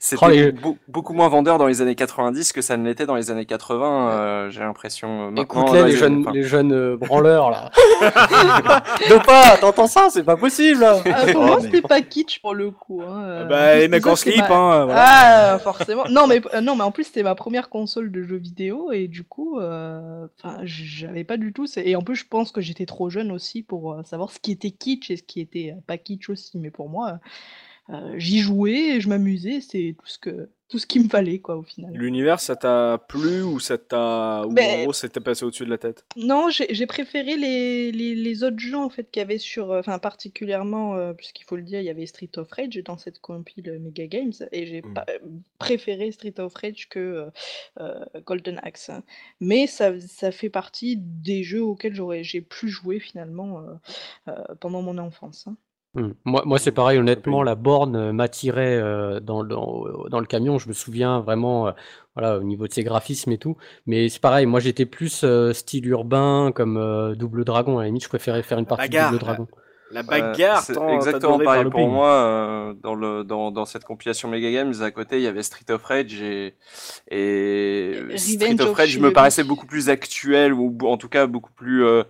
C'était 0.06 0.26
Oh, 0.26 0.28
les- 0.28 0.52
beaucoup 0.86 1.14
moins 1.14 1.28
vendeur 1.30 1.56
dans 1.56 1.66
les 1.66 1.80
années 1.80 1.94
90 1.94 2.52
que 2.52 2.60
ça 2.60 2.76
ne 2.76 2.84
l'était 2.84 3.06
dans 3.06 3.14
les 3.14 3.30
années 3.30 3.46
80, 3.46 4.10
euh, 4.10 4.50
j'ai 4.50 4.60
l'impression. 4.60 5.28
euh, 5.28 5.44
dans 5.44 5.72
les 5.72 5.82
les- 5.84 5.96
jeunes, 5.96 6.26
les 6.34 6.42
jeunes 6.42 6.72
euh, 6.74 6.96
branleurs, 6.98 7.50
là. 7.50 7.70
Dopa, 9.08 9.56
t'entends 9.60 9.86
ça 9.86 10.08
C'est 10.10 10.22
pas 10.22 10.36
possible. 10.36 10.84
Ah, 10.84 11.00
pour 11.32 11.40
Oh, 11.42 11.46
moi, 11.46 11.56
mais- 11.56 11.62
c'était 11.62 11.80
pas 11.80 12.02
kitsch 12.02 12.40
pour 12.40 12.52
le 12.54 12.70
coup. 12.70 13.00
Hein. 13.02 13.22
euh, 13.24 13.44
en 13.46 13.48
Bah, 13.48 13.76
les 13.76 13.88
mecs 13.88 14.06
en 14.06 14.14
slip, 14.14 14.36
ma- 14.36 14.44
hein, 14.54 14.84
voilà. 14.84 15.54
Ah, 15.54 15.58
forcément. 15.58 16.04
Non, 16.10 16.26
mais 16.26 16.42
euh, 16.52 16.60
non, 16.60 16.76
mais 16.76 16.82
en 16.84 16.90
plus 16.92 17.04
c'était 17.04 17.22
ma 17.22 17.34
première 17.34 17.70
console 17.70 18.12
de 18.12 18.22
jeux 18.24 18.36
vidéo 18.36 18.92
et 18.92 19.08
du 19.08 19.24
coup, 19.24 19.58
euh, 19.58 20.26
enfin, 20.38 20.58
j'avais 20.64 21.24
pas 21.24 21.38
du 21.38 21.54
tout. 21.54 21.66
c'est- 21.66 21.86
Et 21.88 21.96
en 21.96 22.02
plus, 22.02 22.16
je 22.16 22.26
pense 22.28 22.52
que 22.52 22.60
j'étais 22.60 22.84
trop 22.86 23.08
jeune 23.08 23.32
aussi 23.32 23.62
pour 23.62 23.92
euh, 23.94 24.02
savoir 24.04 24.30
ce 24.30 24.38
qui 24.38 24.52
était 24.52 24.70
kitsch 24.70 25.10
et 25.10 25.16
ce 25.16 25.22
qui 25.22 25.40
était 25.40 25.72
euh, 25.74 25.80
pas 25.86 25.96
kitsch 25.96 26.28
aussi. 26.28 26.58
Mais 26.58 26.70
pour 26.70 26.90
moi, 26.90 27.08
euh, 27.08 27.16
j'y 28.16 28.40
jouais, 28.40 28.96
et 28.96 29.00
je 29.00 29.08
m'amusais, 29.08 29.60
c'est 29.60 29.94
tout 29.98 30.06
ce 30.06 30.18
que 30.18 30.48
tout 30.68 30.78
ce 30.78 30.86
qu'il 30.86 31.04
me 31.04 31.08
fallait 31.08 31.38
quoi 31.40 31.56
au 31.56 31.62
final. 31.62 31.92
L'univers, 31.94 32.40
ça 32.40 32.56
t'a 32.56 32.98
plu 33.06 33.42
ou 33.42 33.60
ça 33.60 33.76
t'a. 33.78 34.44
Ou 34.46 34.50
Ben- 34.52 34.80
en 34.80 34.82
gros, 34.84 34.92
c'était 34.94 35.20
passé 35.20 35.44
au-dessus 35.44 35.66
de 35.66 35.70
la 35.70 35.76
tête? 35.78 36.04
Non, 36.16 36.48
j'ai 36.48 36.86
préféré 36.86 37.36
les, 37.36 37.92
les, 37.92 38.14
les 38.14 38.42
autres 38.42 38.58
jeux 38.58 38.78
en 38.78 38.88
fait 38.88 39.08
qu'il 39.10 39.20
y 39.20 39.22
avait 39.22 39.38
sur, 39.38 39.70
euh, 39.70 39.80
enfin 39.80 39.98
particulièrement, 39.98 40.96
euh, 40.96 41.12
puisqu'il 41.12 41.44
faut 41.44 41.56
le 41.56 41.62
dire, 41.62 41.80
il 41.80 41.84
y 41.84 41.90
avait 41.90 42.06
Street 42.06 42.30
of 42.38 42.50
Rage 42.50 42.80
dans 42.82 42.96
cette 42.96 43.20
compile 43.20 43.68
euh, 43.68 43.78
Mega 43.78 44.06
Games, 44.06 44.32
et 44.50 44.66
j'ai 44.66 44.80
Mm. 44.80 44.94
euh, 45.10 45.18
préféré 45.58 46.10
Street 46.10 46.34
of 46.38 46.54
Rage 46.54 46.88
que 46.88 46.98
euh, 46.98 47.30
euh, 47.80 48.20
Golden 48.24 48.58
Axe. 48.62 48.88
hein. 48.88 49.02
Mais 49.40 49.66
ça, 49.66 49.92
ça 50.00 50.32
fait 50.32 50.50
partie 50.50 50.96
des 50.98 51.44
jeux 51.44 51.62
auxquels 51.62 51.94
j'aurais 51.94 52.24
j'ai 52.24 52.40
pu 52.40 52.68
jouer 52.68 52.98
finalement 53.00 53.60
euh, 53.60 53.74
euh, 54.28 54.54
pendant 54.60 54.80
mon 54.82 54.96
enfance. 54.98 55.46
hein. 55.46 55.56
Hmm. 55.94 56.10
Moi, 56.24 56.42
moi 56.44 56.58
c'est 56.58 56.72
pareil, 56.72 56.98
honnêtement, 56.98 57.42
la 57.44 57.54
borne 57.54 57.94
euh, 57.94 58.12
m'attirait 58.12 58.76
euh, 58.76 59.20
dans, 59.20 59.44
dans, 59.44 59.84
dans 60.10 60.18
le 60.18 60.26
camion. 60.26 60.58
Je 60.58 60.66
me 60.68 60.72
souviens 60.72 61.20
vraiment, 61.20 61.68
euh, 61.68 61.72
voilà, 62.16 62.38
au 62.38 62.42
niveau 62.42 62.66
de 62.66 62.72
ses 62.72 62.82
graphismes 62.82 63.30
et 63.30 63.38
tout. 63.38 63.56
Mais 63.86 64.08
c'est 64.08 64.20
pareil, 64.20 64.46
moi 64.46 64.58
j'étais 64.58 64.86
plus 64.86 65.22
euh, 65.22 65.52
style 65.52 65.86
urbain, 65.86 66.50
comme 66.52 66.76
euh, 66.78 67.14
Double 67.14 67.44
Dragon. 67.44 67.78
À 67.78 67.82
la 67.82 67.86
limite, 67.86 68.02
je 68.02 68.08
préférais 68.08 68.42
faire 68.42 68.58
une 68.58 68.66
partie 68.66 68.88
de 68.88 68.98
Double 68.98 69.18
Dragon. 69.18 69.46
La 69.94 70.02
bagarre, 70.02 70.62
c'est 70.62 70.76
exactement 70.92 71.38
pareil 71.38 71.64
le 71.64 71.70
pour 71.70 71.88
moi. 71.88 72.08
euh, 72.08 72.74
dans, 72.82 72.94
le, 72.94 73.22
dans, 73.24 73.50
dans 73.50 73.64
cette 73.64 73.84
compilation 73.84 74.28
Mega 74.28 74.50
Games, 74.50 74.74
à 74.82 74.90
côté, 74.90 75.16
il 75.16 75.22
y 75.22 75.26
avait 75.26 75.42
Street 75.42 75.70
of 75.70 75.84
Rage 75.84 76.20
et, 76.20 76.54
et 77.10 77.92
Revenge 78.02 78.18
Street 78.18 78.60
of 78.60 78.74
Rage 78.74 78.98
me 78.98 79.12
paraissait 79.12 79.44
beaucoup 79.44 79.66
plus 79.66 79.88
actuel 79.88 80.52
ou 80.52 80.76
en 80.82 80.96
tout 80.96 81.08
cas 81.08 81.26
beaucoup 81.26 81.52
plus 81.52 81.84
euh, 81.84 82.02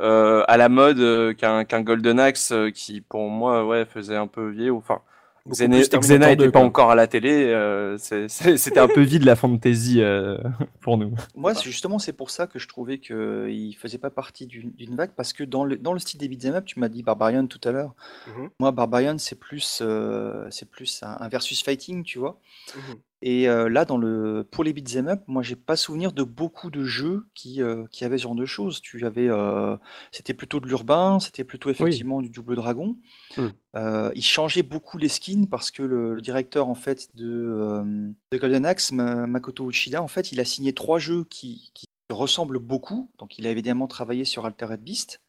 euh, 0.00 0.44
à 0.48 0.56
la 0.56 0.68
mode 0.68 1.00
euh, 1.00 1.32
qu'un 1.32 1.64
qu'un 1.64 1.80
Golden 1.82 2.20
Axe 2.20 2.52
euh, 2.52 2.70
qui, 2.70 3.00
pour 3.00 3.28
moi, 3.28 3.66
ouais, 3.66 3.84
faisait 3.86 4.16
un 4.16 4.26
peu 4.26 4.48
vieillots. 4.50 4.76
Enfin, 4.76 5.00
Xena, 5.48 5.80
Xena 5.80 6.34
2, 6.36 6.44
n'était 6.44 6.52
pas 6.52 6.60
encore 6.60 6.90
à 6.90 6.94
la 6.94 7.06
télé. 7.06 7.44
euh, 7.46 7.96
C'était 7.98 8.78
un 8.78 8.88
peu 8.88 9.00
vide 9.00 9.24
la 9.24 9.36
fantasy 9.36 10.00
euh, 10.00 10.38
pour 10.80 10.98
nous. 10.98 11.14
Moi, 11.34 11.54
justement, 11.54 11.98
c'est 11.98 12.12
pour 12.12 12.30
ça 12.30 12.46
que 12.46 12.58
je 12.58 12.68
trouvais 12.68 12.98
qu'il 12.98 13.74
faisait 13.78 13.98
pas 13.98 14.10
partie 14.10 14.46
d'une 14.46 14.96
vague, 14.96 15.12
parce 15.16 15.32
que 15.32 15.44
dans 15.44 15.64
le, 15.64 15.76
dans 15.76 15.92
le 15.92 15.98
style 15.98 16.20
des 16.20 16.28
beat'em 16.28 16.54
up, 16.54 16.64
tu 16.66 16.78
m'as 16.78 16.88
dit 16.88 17.02
Barbarian 17.02 17.46
tout 17.46 17.60
à 17.64 17.72
l'heure. 17.72 17.94
Mhm. 18.26 18.50
Moi, 18.60 18.70
Barbarian, 18.72 19.18
c'est 19.18 19.38
plus, 19.38 19.80
euh, 19.82 20.46
c'est 20.50 20.68
plus 20.68 21.02
un, 21.02 21.16
un 21.20 21.28
versus 21.28 21.62
fighting, 21.62 22.04
tu 22.04 22.18
vois. 22.18 22.38
Mhm. 22.76 22.96
Et 23.22 23.48
euh, 23.48 23.68
là, 23.68 23.84
dans 23.84 23.98
le, 23.98 24.48
pour 24.50 24.64
les 24.64 24.72
beat'em 24.72 25.08
up, 25.08 25.22
moi, 25.26 25.42
j'ai 25.42 25.56
pas 25.56 25.76
souvenir 25.76 26.12
de 26.12 26.22
beaucoup 26.22 26.70
de 26.70 26.84
jeux 26.84 27.26
qui, 27.34 27.60
euh, 27.60 27.84
qui 27.90 28.04
avaient 28.04 28.16
ce 28.16 28.22
genre 28.22 28.34
de 28.34 28.46
choses. 28.46 28.80
Tu 28.80 29.04
avais, 29.04 29.28
euh, 29.28 29.76
c'était 30.10 30.32
plutôt 30.32 30.58
de 30.58 30.66
l'urbain, 30.66 31.20
c'était 31.20 31.44
plutôt 31.44 31.68
effectivement 31.68 32.22
du 32.22 32.30
double 32.30 32.56
dragon. 32.56 32.96
Hmm. 33.36 33.48
Euh, 33.76 34.10
il 34.14 34.24
changeait 34.24 34.62
beaucoup 34.62 34.96
les 34.96 35.08
skins 35.08 35.46
parce 35.46 35.70
que 35.70 35.82
le, 35.82 36.14
le 36.14 36.22
directeur 36.22 36.68
en 36.68 36.74
fait 36.74 37.14
de, 37.14 38.12
de 38.32 38.38
Golden 38.38 38.64
Axe, 38.64 38.90
Ma- 38.92 39.26
Makoto 39.26 39.68
Uchida, 39.68 40.02
en 40.02 40.08
fait, 40.08 40.32
il 40.32 40.40
a 40.40 40.44
signé 40.46 40.72
trois 40.72 40.98
jeux 40.98 41.24
qui, 41.24 41.72
qui 41.74 41.86
ressemblent 42.10 42.58
beaucoup. 42.58 43.10
Donc, 43.18 43.38
il 43.38 43.46
a 43.46 43.50
évidemment 43.50 43.86
travaillé 43.86 44.24
sur 44.24 44.46
Altered 44.46 44.80
Beast. 44.80 45.20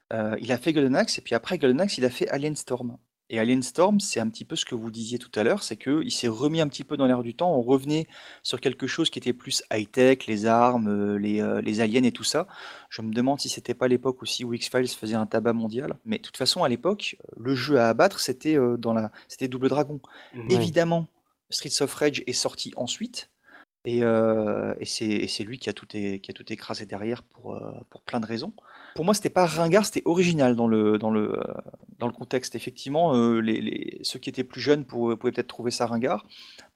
Il 0.41 0.51
a 0.51 0.57
fait 0.57 0.73
Golden 0.73 0.95
Axe 0.95 1.17
et 1.19 1.21
puis 1.21 1.35
après 1.35 1.57
Golden 1.57 1.79
Axe, 1.79 1.97
il 1.97 2.03
a 2.03 2.09
fait 2.09 2.27
Alien 2.29 2.55
Storm. 2.55 2.97
Et 3.33 3.39
Alien 3.39 3.63
Storm, 3.63 4.01
c'est 4.01 4.19
un 4.19 4.29
petit 4.29 4.43
peu 4.43 4.57
ce 4.57 4.65
que 4.65 4.75
vous 4.75 4.91
disiez 4.91 5.17
tout 5.17 5.31
à 5.39 5.43
l'heure, 5.43 5.63
c'est 5.63 5.77
qu'il 5.77 6.11
s'est 6.11 6.27
remis 6.27 6.59
un 6.59 6.67
petit 6.67 6.83
peu 6.83 6.97
dans 6.97 7.05
l'air 7.05 7.23
du 7.23 7.33
temps. 7.33 7.55
On 7.55 7.61
revenait 7.61 8.05
sur 8.43 8.59
quelque 8.59 8.87
chose 8.87 9.09
qui 9.09 9.19
était 9.19 9.31
plus 9.31 9.63
high-tech, 9.71 10.27
les 10.27 10.47
armes, 10.47 10.89
euh, 10.89 11.17
les, 11.17 11.39
euh, 11.39 11.61
les 11.61 11.79
aliens 11.79 12.03
et 12.03 12.11
tout 12.11 12.25
ça. 12.25 12.45
Je 12.89 13.01
me 13.01 13.13
demande 13.13 13.39
si 13.39 13.47
c'était 13.47 13.73
pas 13.73 13.87
l'époque 13.87 14.21
aussi 14.21 14.43
où 14.43 14.53
X-Files 14.53 14.89
faisait 14.89 15.15
un 15.15 15.25
tabac 15.27 15.53
mondial. 15.53 15.95
Mais 16.03 16.17
de 16.17 16.23
toute 16.23 16.35
façon, 16.35 16.65
à 16.65 16.67
l'époque, 16.67 17.15
le 17.37 17.55
jeu 17.55 17.79
à 17.79 17.87
abattre, 17.87 18.19
c'était 18.19 18.57
euh, 18.57 18.75
dans 18.75 18.93
la, 18.93 19.13
c'était 19.29 19.47
Double 19.47 19.69
Dragon. 19.69 20.01
Évidemment, 20.49 21.07
Streets 21.49 21.81
of 21.81 21.93
Rage 21.93 22.23
est 22.27 22.33
sorti 22.33 22.73
ensuite. 22.75 23.29
Et, 23.85 24.03
euh, 24.03 24.75
et 24.81 24.85
c'est 24.85 25.43
lui 25.45 25.57
qui 25.57 25.69
a, 25.69 25.73
tout 25.73 25.87
é- 25.93 26.19
qui 26.19 26.31
a 26.31 26.33
tout 26.33 26.51
écrasé 26.51 26.85
derrière 26.85 27.23
pour, 27.23 27.59
pour 27.89 28.01
plein 28.01 28.19
de 28.19 28.25
raisons. 28.25 28.53
Pour 28.95 29.05
moi, 29.05 29.13
c'était 29.13 29.29
pas 29.29 29.45
ringard, 29.45 29.85
c'était 29.85 30.01
original 30.05 30.55
dans 30.55 30.67
le, 30.67 30.97
dans 30.97 31.11
le, 31.11 31.39
euh, 31.39 31.43
dans 31.99 32.07
le 32.07 32.13
contexte. 32.13 32.55
Effectivement, 32.55 33.15
euh, 33.15 33.39
les, 33.39 33.99
ceux 34.03 34.19
qui 34.19 34.29
étaient 34.29 34.43
plus 34.43 34.61
jeunes 34.61 34.85
pouvaient 34.85 35.15
peut-être 35.15 35.47
trouver 35.47 35.71
ça 35.71 35.85
ringard. 35.85 36.25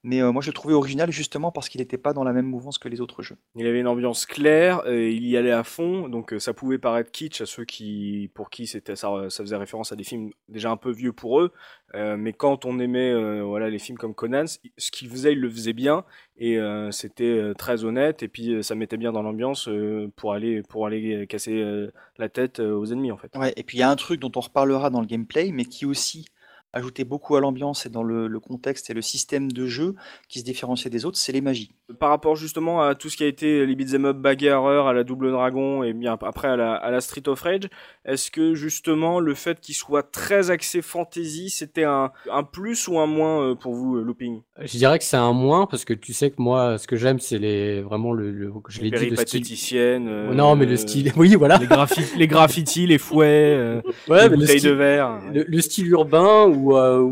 Mais 0.07 0.21
euh, 0.21 0.31
moi, 0.31 0.43
je 0.43 0.49
le 0.49 0.53
trouvais 0.53 0.75
original 0.75 1.11
justement 1.11 1.51
parce 1.51 1.67
qu'il 1.67 1.81
n'était 1.81 1.97
pas 1.97 2.13
dans 2.13 2.23
la 2.23 2.31
même 2.31 2.45
mouvance 2.45 2.77
que 2.77 2.87
les 2.87 3.01
autres 3.01 3.23
jeux. 3.23 3.37
Il 3.55 3.65
avait 3.65 3.79
une 3.79 3.87
ambiance 3.87 4.27
claire, 4.27 4.87
et 4.87 5.11
il 5.11 5.25
y 5.25 5.35
allait 5.35 5.51
à 5.51 5.63
fond, 5.63 6.07
donc 6.09 6.31
euh, 6.31 6.39
ça 6.39 6.53
pouvait 6.53 6.77
paraître 6.77 7.09
kitsch 7.09 7.41
à 7.41 7.47
ceux 7.47 7.65
qui, 7.65 8.29
pour 8.35 8.51
qui 8.51 8.67
c'était 8.67 8.95
ça, 8.95 9.09
ça 9.29 9.43
faisait 9.43 9.55
référence 9.55 9.91
à 9.91 9.95
des 9.95 10.03
films 10.03 10.29
déjà 10.47 10.69
un 10.69 10.77
peu 10.77 10.91
vieux 10.91 11.11
pour 11.11 11.41
eux, 11.41 11.51
euh, 11.95 12.17
mais 12.17 12.33
quand 12.33 12.65
on 12.65 12.77
aimait 12.77 13.15
voilà 13.41 13.71
les 13.71 13.79
films 13.79 13.97
comme 13.97 14.13
Conan, 14.13 14.45
ce 14.45 14.91
qu'il 14.91 15.09
faisait, 15.09 15.33
il 15.33 15.39
le 15.39 15.49
faisait 15.49 15.73
bien 15.73 16.05
et 16.37 16.59
c'était 16.91 17.53
très 17.57 17.83
honnête 17.83 18.21
et 18.21 18.27
puis 18.27 18.63
ça 18.63 18.75
mettait 18.75 18.97
bien 18.97 19.11
dans 19.11 19.23
l'ambiance 19.23 19.67
pour 20.15 20.33
aller 20.33 20.61
pour 20.61 20.85
aller 20.85 21.25
casser 21.25 21.87
la 22.19 22.29
tête 22.29 22.59
aux 22.59 22.85
ennemis 22.85 23.11
en 23.11 23.17
fait. 23.17 23.35
Ouais, 23.35 23.53
et 23.55 23.63
puis 23.63 23.77
il 23.77 23.79
y 23.79 23.83
a 23.83 23.89
un 23.89 23.95
truc 23.95 24.19
dont 24.19 24.31
on 24.35 24.41
reparlera 24.41 24.91
dans 24.91 25.01
le 25.01 25.07
gameplay, 25.07 25.51
mais 25.51 25.65
qui 25.65 25.87
aussi 25.87 26.27
ajoutait 26.75 27.05
beaucoup 27.05 27.35
à 27.35 27.41
l'ambiance 27.41 27.85
et 27.88 27.89
dans 27.89 28.03
le, 28.03 28.27
le 28.27 28.39
contexte 28.39 28.89
et 28.91 28.93
le 28.93 29.01
système 29.01 29.51
de 29.51 29.65
jeu 29.65 29.95
qui 30.27 30.39
se 30.39 30.43
différenciait 30.43 30.91
des 30.91 31.05
autres, 31.05 31.17
c'est 31.17 31.31
les 31.31 31.41
magies. 31.41 31.71
Par 31.99 32.09
rapport 32.09 32.35
justement 32.35 32.81
à 32.81 32.95
tout 32.95 33.09
ce 33.09 33.17
qui 33.17 33.23
a 33.23 33.27
été 33.27 33.63
les 33.63 33.75
beat'em 33.75 34.05
up 34.05 34.17
bagarreurs, 34.17 34.87
à 34.87 34.93
la 34.93 35.03
Double 35.03 35.29
Dragon 35.29 35.83
et 35.83 35.93
bien 35.93 36.17
après 36.19 36.47
à 36.47 36.55
la, 36.55 36.73
à 36.73 36.89
la 36.89 36.99
Street 36.99 37.21
of 37.27 37.39
Rage, 37.41 37.69
est-ce 38.05 38.31
que 38.31 38.55
justement 38.55 39.19
le 39.19 39.35
fait 39.35 39.59
qu'il 39.59 39.75
soit 39.75 40.01
très 40.01 40.49
axé 40.49 40.81
fantasy, 40.81 41.51
c'était 41.51 41.83
un, 41.83 42.09
un 42.31 42.41
plus 42.41 42.87
ou 42.87 42.97
un 42.97 43.05
moins 43.05 43.41
euh, 43.51 43.53
pour 43.55 43.75
vous, 43.75 43.97
euh, 43.97 44.01
Looping? 44.03 44.41
Je 44.59 44.77
dirais 44.79 44.97
que 44.97 45.05
c'est 45.05 45.15
un 45.15 45.31
moins 45.33 45.67
parce 45.67 45.85
que 45.85 45.93
tu 45.93 46.11
sais 46.11 46.31
que 46.31 46.37
moi, 46.39 46.79
ce 46.79 46.87
que 46.87 46.95
j'aime, 46.95 47.19
c'est 47.19 47.37
les 47.37 47.81
vraiment 47.83 48.13
le, 48.13 48.31
le- 48.31 48.51
je 48.67 48.81
l'ai 48.81 48.89
dit, 48.89 49.09
le 49.11 49.15
style. 49.17 49.43
Euh, 49.77 50.33
Non, 50.33 50.55
mais 50.55 50.65
le 50.65 50.77
style. 50.77 51.11
Oui, 51.17 51.35
voilà. 51.35 51.57
Les, 51.59 51.67
graffi- 51.67 52.17
les 52.17 52.27
graffitis, 52.27 52.87
les 52.87 52.97
fouets, 52.97 53.55
euh, 53.57 53.81
Ouais, 54.07 54.27
les 54.27 54.35
bouteilles 54.35 54.57
style, 54.59 54.71
de 54.71 54.75
verre. 54.75 55.19
le, 55.31 55.43
le 55.47 55.61
style 55.61 55.87
urbain 55.89 56.45
ou 56.47 56.75
euh, 56.75 57.07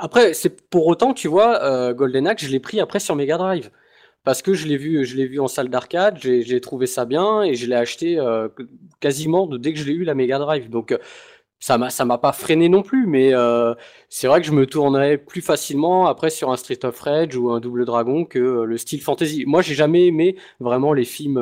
après 0.00 0.34
c'est 0.34 0.68
pour 0.68 0.88
autant 0.88 1.14
tu 1.14 1.28
vois 1.28 1.62
euh, 1.62 1.94
Golden 1.94 2.26
Axe 2.26 2.44
je 2.44 2.50
l'ai 2.50 2.58
pris 2.60 2.80
après 2.80 2.98
sur 2.98 3.14
Mega 3.14 3.38
Drive 3.38 3.70
parce 4.26 4.42
que 4.42 4.54
je 4.54 4.66
l'ai 4.66 4.76
vu 4.76 5.06
je 5.06 5.16
l'ai 5.16 5.26
vu 5.26 5.38
en 5.38 5.46
salle 5.46 5.68
d'arcade 5.68 6.18
j'ai 6.20 6.60
trouvé 6.60 6.86
ça 6.88 7.04
bien 7.04 7.44
et 7.44 7.54
je 7.54 7.66
l'ai 7.66 7.76
acheté 7.76 8.18
euh, 8.18 8.48
quasiment 8.98 9.46
dès 9.46 9.72
que 9.72 9.78
je 9.78 9.84
l'ai 9.84 9.92
eu 9.92 10.02
la 10.02 10.16
Mega 10.16 10.38
Drive. 10.40 10.68
Donc 10.68 10.90
euh, 10.90 10.98
ça 11.60 11.78
m'a 11.78 11.90
m'a 12.04 12.18
pas 12.18 12.32
freiné 12.32 12.68
non 12.68 12.82
plus 12.82 13.06
mais 13.06 13.32
euh, 13.34 13.74
c'est 14.08 14.26
vrai 14.26 14.40
que 14.40 14.46
je 14.48 14.52
me 14.52 14.66
tournerais 14.66 15.16
plus 15.16 15.42
facilement 15.42 16.08
après 16.08 16.30
sur 16.30 16.50
un 16.50 16.56
Street 16.56 16.84
of 16.84 16.98
Rage 16.98 17.36
ou 17.36 17.50
un 17.52 17.60
Double 17.60 17.84
Dragon 17.84 18.24
que 18.24 18.64
le 18.64 18.76
style 18.78 19.00
fantasy. 19.00 19.44
Moi 19.46 19.62
j'ai 19.62 19.76
jamais 19.76 20.06
aimé 20.06 20.36
vraiment 20.58 20.92
les 20.92 21.04
films 21.04 21.38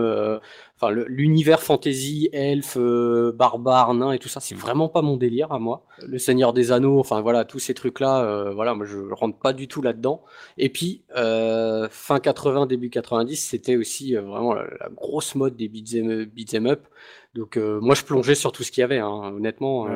l'univers 0.90 1.62
fantasy, 1.62 2.28
elfe, 2.32 2.76
euh, 2.76 3.32
barbare, 3.32 3.94
nain 3.94 4.12
et 4.12 4.18
tout 4.18 4.28
ça, 4.28 4.40
c'est 4.40 4.54
vraiment 4.54 4.88
pas 4.88 5.02
mon 5.02 5.16
délire 5.16 5.52
à 5.52 5.58
moi. 5.58 5.84
Le 6.06 6.18
Seigneur 6.18 6.52
des 6.52 6.72
Anneaux, 6.72 6.98
enfin 6.98 7.20
voilà, 7.20 7.44
tous 7.44 7.58
ces 7.58 7.74
trucs-là, 7.74 8.24
euh, 8.24 8.52
voilà, 8.52 8.74
moi 8.74 8.86
je 8.86 8.98
rentre 9.12 9.38
pas 9.38 9.52
du 9.52 9.68
tout 9.68 9.82
là-dedans. 9.82 10.22
Et 10.58 10.68
puis 10.68 11.02
euh, 11.16 11.88
fin 11.90 12.20
80, 12.20 12.66
début 12.66 12.90
90, 12.90 13.36
c'était 13.36 13.76
aussi 13.76 14.14
vraiment 14.14 14.54
la, 14.54 14.66
grosse 14.94 15.34
mode 15.34 15.56
des 15.56 15.68
beat'em 15.68 16.66
up. 16.66 16.86
Donc 17.34 17.56
moi 17.56 17.94
je 17.94 18.04
plongeais 18.04 18.34
sur 18.34 18.52
tout 18.52 18.62
ce 18.62 18.70
qu'il 18.70 18.82
y 18.82 18.84
avait, 18.84 19.00
hein, 19.00 19.32
honnêtement. 19.34 19.88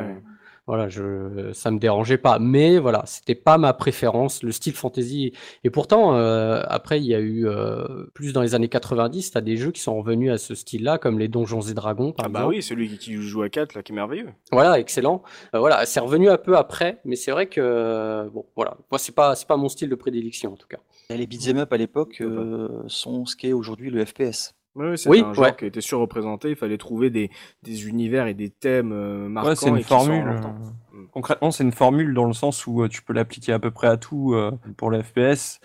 Voilà, 0.69 0.91
je, 0.91 1.51
ça 1.55 1.71
me 1.71 1.79
dérangeait 1.79 2.19
pas. 2.19 2.39
Mais 2.39 2.79
voilà, 2.79 3.03
c'était 3.07 3.35
pas 3.35 3.57
ma 3.57 3.73
préférence, 3.73 4.43
le 4.43 4.53
style 4.53 4.75
fantasy. 4.75 5.33
Et 5.65 5.71
pourtant, 5.71 6.15
euh, 6.15 6.63
après, 6.69 7.01
il 7.01 7.07
y 7.07 7.15
a 7.15 7.21
eu 7.21 7.49
euh, 7.49 8.05
plus 8.13 8.35
dans 8.35 8.43
les 8.43 8.55
années 8.55 8.69
90, 8.69 9.31
tu 9.31 9.39
as 9.39 9.41
des 9.41 9.57
jeux 9.57 9.71
qui 9.71 9.81
sont 9.81 9.97
revenus 9.97 10.31
à 10.31 10.37
ce 10.37 10.55
style-là, 10.55 10.99
comme 10.99 11.19
les 11.19 11.27
Donjons 11.27 11.63
et 11.63 11.73
Dragons. 11.73 12.13
Par 12.13 12.27
ah 12.27 12.29
bah 12.29 12.47
oui, 12.47 12.63
celui 12.63 12.99
qui 12.99 13.15
joue 13.15 13.41
à 13.41 13.49
4, 13.49 13.77
là, 13.77 13.83
qui 13.83 13.93
est 13.93 13.95
merveilleux. 13.95 14.29
Voilà, 14.53 14.79
excellent. 14.79 15.23
Euh, 15.55 15.59
voilà, 15.59 15.87
c'est 15.87 16.01
revenu 16.01 16.29
un 16.29 16.37
peu 16.37 16.55
après, 16.55 17.01
mais 17.07 17.17
c'est 17.17 17.31
vrai 17.31 17.47
que 17.47 18.29
bon, 18.29 18.45
voilà, 18.55 18.77
moi 18.91 18.99
c'est 18.99 19.15
pas 19.15 19.35
c'est 19.37 19.49
pas 19.49 19.57
mon 19.57 19.71
style 19.71 19.89
de 19.89 19.95
prédilection 19.95 20.53
en 20.53 20.57
tout 20.57 20.69
cas. 20.69 20.81
Et 21.09 21.17
les 21.17 21.27
beat'em 21.27 21.57
up 21.57 21.73
à 21.73 21.79
l'époque 21.79 22.23
sont 22.89 23.25
ce 23.25 23.37
qu'est 23.37 23.55
aujourd'hui 23.55 23.89
le 23.89 24.05
FPS. 24.05 24.58
Oui, 24.79 24.97
c'est 24.97 25.23
un 25.23 25.33
genre 25.33 25.57
qui 25.57 25.67
était 25.67 25.81
surreprésenté. 25.81 26.51
Il 26.51 26.57
fallait 26.57 26.79
trouver 26.79 27.11
des, 27.11 27.31
des 27.63 27.89
univers 27.89 28.27
et 28.27 28.35
des 28.35 28.51
thèmes 28.51 28.93
euh, 28.93 29.29
marquants. 29.29 29.55
c'est 29.57 29.69
une 29.69 29.83
formule. 29.83 30.29
Euh, 30.29 30.99
mm. 30.99 31.09
Concrètement, 31.13 31.51
c'est 31.51 31.65
une 31.65 31.73
formule 31.73 32.15
dans 32.15 32.25
le 32.25 32.33
sens 32.33 32.67
où 32.67 32.83
euh, 32.83 32.89
tu 32.89 33.03
peux 33.03 33.13
l'appliquer 33.13 33.53
à 33.53 33.59
peu 33.59 33.71
près 33.71 33.89
à 33.89 33.97
tout 33.97 34.37
pour 34.77 34.91
le 34.91 35.03
FPS, 35.03 35.61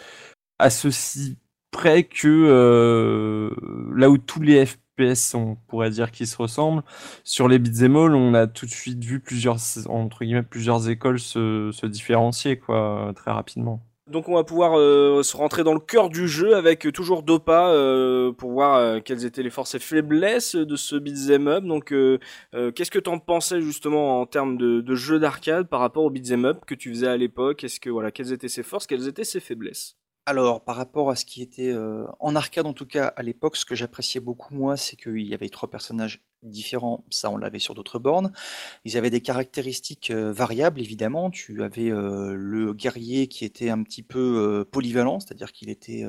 à 0.59 0.69
ceci 0.69 1.37
près 1.71 2.03
que 2.03 3.49
là 3.95 4.09
où 4.09 4.17
tous 4.17 4.41
les 4.41 4.65
FPS, 4.65 5.35
on 5.35 5.55
pourrait 5.67 5.89
dire 5.89 6.11
qu'ils 6.11 6.27
se 6.27 6.37
ressemblent, 6.37 6.83
sur 7.23 7.47
les 7.47 7.59
beat'em 7.59 7.95
all, 7.95 8.15
on 8.15 8.33
a 8.33 8.47
tout 8.47 8.65
de 8.65 8.71
suite 8.71 9.03
vu 9.03 9.19
plusieurs 9.19 9.57
entre 9.89 10.23
guillemets 10.23 10.43
plusieurs 10.43 10.89
écoles 10.89 11.19
se, 11.19 11.71
se 11.71 11.85
différencier 11.85 12.57
quoi 12.57 13.11
très 13.15 13.31
rapidement. 13.31 13.81
Donc 14.07 14.27
on 14.27 14.35
va 14.35 14.43
pouvoir 14.43 14.77
euh, 14.77 15.23
se 15.23 15.37
rentrer 15.37 15.63
dans 15.63 15.73
le 15.73 15.79
cœur 15.79 16.09
du 16.09 16.27
jeu 16.27 16.57
avec 16.57 16.91
toujours 16.91 17.23
Dopa 17.23 17.69
euh, 17.69 18.33
pour 18.33 18.51
voir 18.51 18.75
euh, 18.75 18.99
quelles 18.99 19.23
étaient 19.23 19.43
les 19.43 19.49
forces 19.49 19.75
et 19.75 19.79
faiblesses 19.79 20.55
de 20.55 20.75
ce 20.75 20.97
beat'em 20.97 21.47
up. 21.47 21.63
Donc 21.63 21.93
qu'est-ce 22.51 22.91
que 22.91 22.99
t'en 22.99 23.19
pensais 23.19 23.61
justement 23.61 24.19
en 24.19 24.25
termes 24.25 24.57
de, 24.57 24.95
jeu 24.95 25.19
d'arcade 25.19 25.69
par 25.69 25.79
rapport 25.79 26.03
au 26.03 26.09
beat'em 26.09 26.43
up 26.43 26.65
que 26.67 26.75
tu 26.75 26.89
faisais 26.89 27.07
à 27.07 27.15
l'époque? 27.15 27.63
Est-ce 27.63 27.79
que 27.79 27.89
voilà 27.89 28.11
quelles 28.11 28.33
étaient 28.33 28.49
ses 28.49 28.63
forces, 28.63 28.87
quelles 28.87 29.07
étaient 29.07 29.23
ses 29.23 29.39
faiblesses? 29.39 29.95
Alors, 30.25 30.63
par 30.63 30.75
rapport 30.75 31.09
à 31.09 31.15
ce 31.15 31.25
qui 31.25 31.41
était, 31.41 31.73
en 32.19 32.35
arcade 32.35 32.65
en 32.65 32.73
tout 32.73 32.85
cas 32.85 33.07
à 33.07 33.23
l'époque, 33.23 33.55
ce 33.55 33.65
que 33.65 33.75
j'appréciais 33.75 34.21
beaucoup 34.21 34.53
moi, 34.53 34.75
c'est 34.75 34.95
qu'il 34.97 35.27
y 35.27 35.33
avait 35.33 35.49
trois 35.49 35.69
personnages 35.69 36.21
différents, 36.43 37.03
ça 37.09 37.29
on 37.29 37.37
l'avait 37.37 37.59
sur 37.59 37.73
d'autres 37.73 37.99
bornes. 37.99 38.31
Ils 38.85 38.97
avaient 38.97 39.09
des 39.09 39.21
caractéristiques 39.21 40.11
variables 40.11 40.79
évidemment. 40.79 41.29
Tu 41.29 41.63
avais 41.63 41.89
le 41.89 42.73
guerrier 42.73 43.27
qui 43.27 43.45
était 43.45 43.69
un 43.69 43.81
petit 43.83 44.03
peu 44.03 44.65
polyvalent, 44.71 45.19
c'est-à-dire 45.19 45.51
qu'il 45.51 45.69
était, 45.69 46.05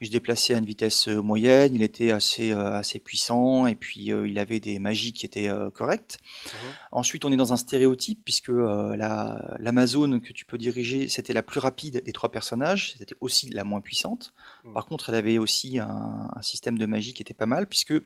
il 0.00 0.06
se 0.06 0.12
déplaçait 0.12 0.54
à 0.54 0.58
une 0.58 0.66
vitesse 0.66 1.08
moyenne, 1.08 1.74
il 1.74 1.82
était 1.82 2.10
assez, 2.10 2.52
assez 2.52 2.98
puissant 2.98 3.66
et 3.66 3.74
puis 3.74 4.06
il 4.06 4.38
avait 4.38 4.60
des 4.60 4.78
magies 4.78 5.12
qui 5.12 5.26
étaient 5.26 5.50
correctes. 5.74 6.18
Mmh 6.46 6.56
Ensuite, 6.90 7.24
on 7.24 7.32
est 7.32 7.36
dans 7.36 7.52
un 7.52 7.56
stéréotype 7.56 8.22
puisque 8.24 8.48
la 8.48 9.56
l'Amazone 9.58 10.20
que 10.20 10.32
tu 10.32 10.44
peux 10.44 10.58
diriger, 10.58 11.08
c'était 11.08 11.32
la 11.32 11.42
plus 11.42 11.60
rapide 11.60 12.02
des 12.04 12.12
trois 12.12 12.30
personnages, 12.30 12.94
c'était 12.98 13.14
aussi 13.20 13.50
la 13.50 13.64
moins 13.64 13.80
puissante. 13.80 14.32
Mmh. 14.64 14.72
Par 14.72 14.86
contre, 14.86 15.10
elle 15.10 15.16
avait 15.16 15.38
aussi 15.38 15.78
un, 15.78 16.30
un 16.34 16.42
système 16.42 16.78
de 16.78 16.86
magie 16.86 17.14
qui 17.14 17.22
était 17.22 17.34
pas 17.34 17.46
mal 17.46 17.66
puisque 17.66 17.92
euh, 17.92 18.00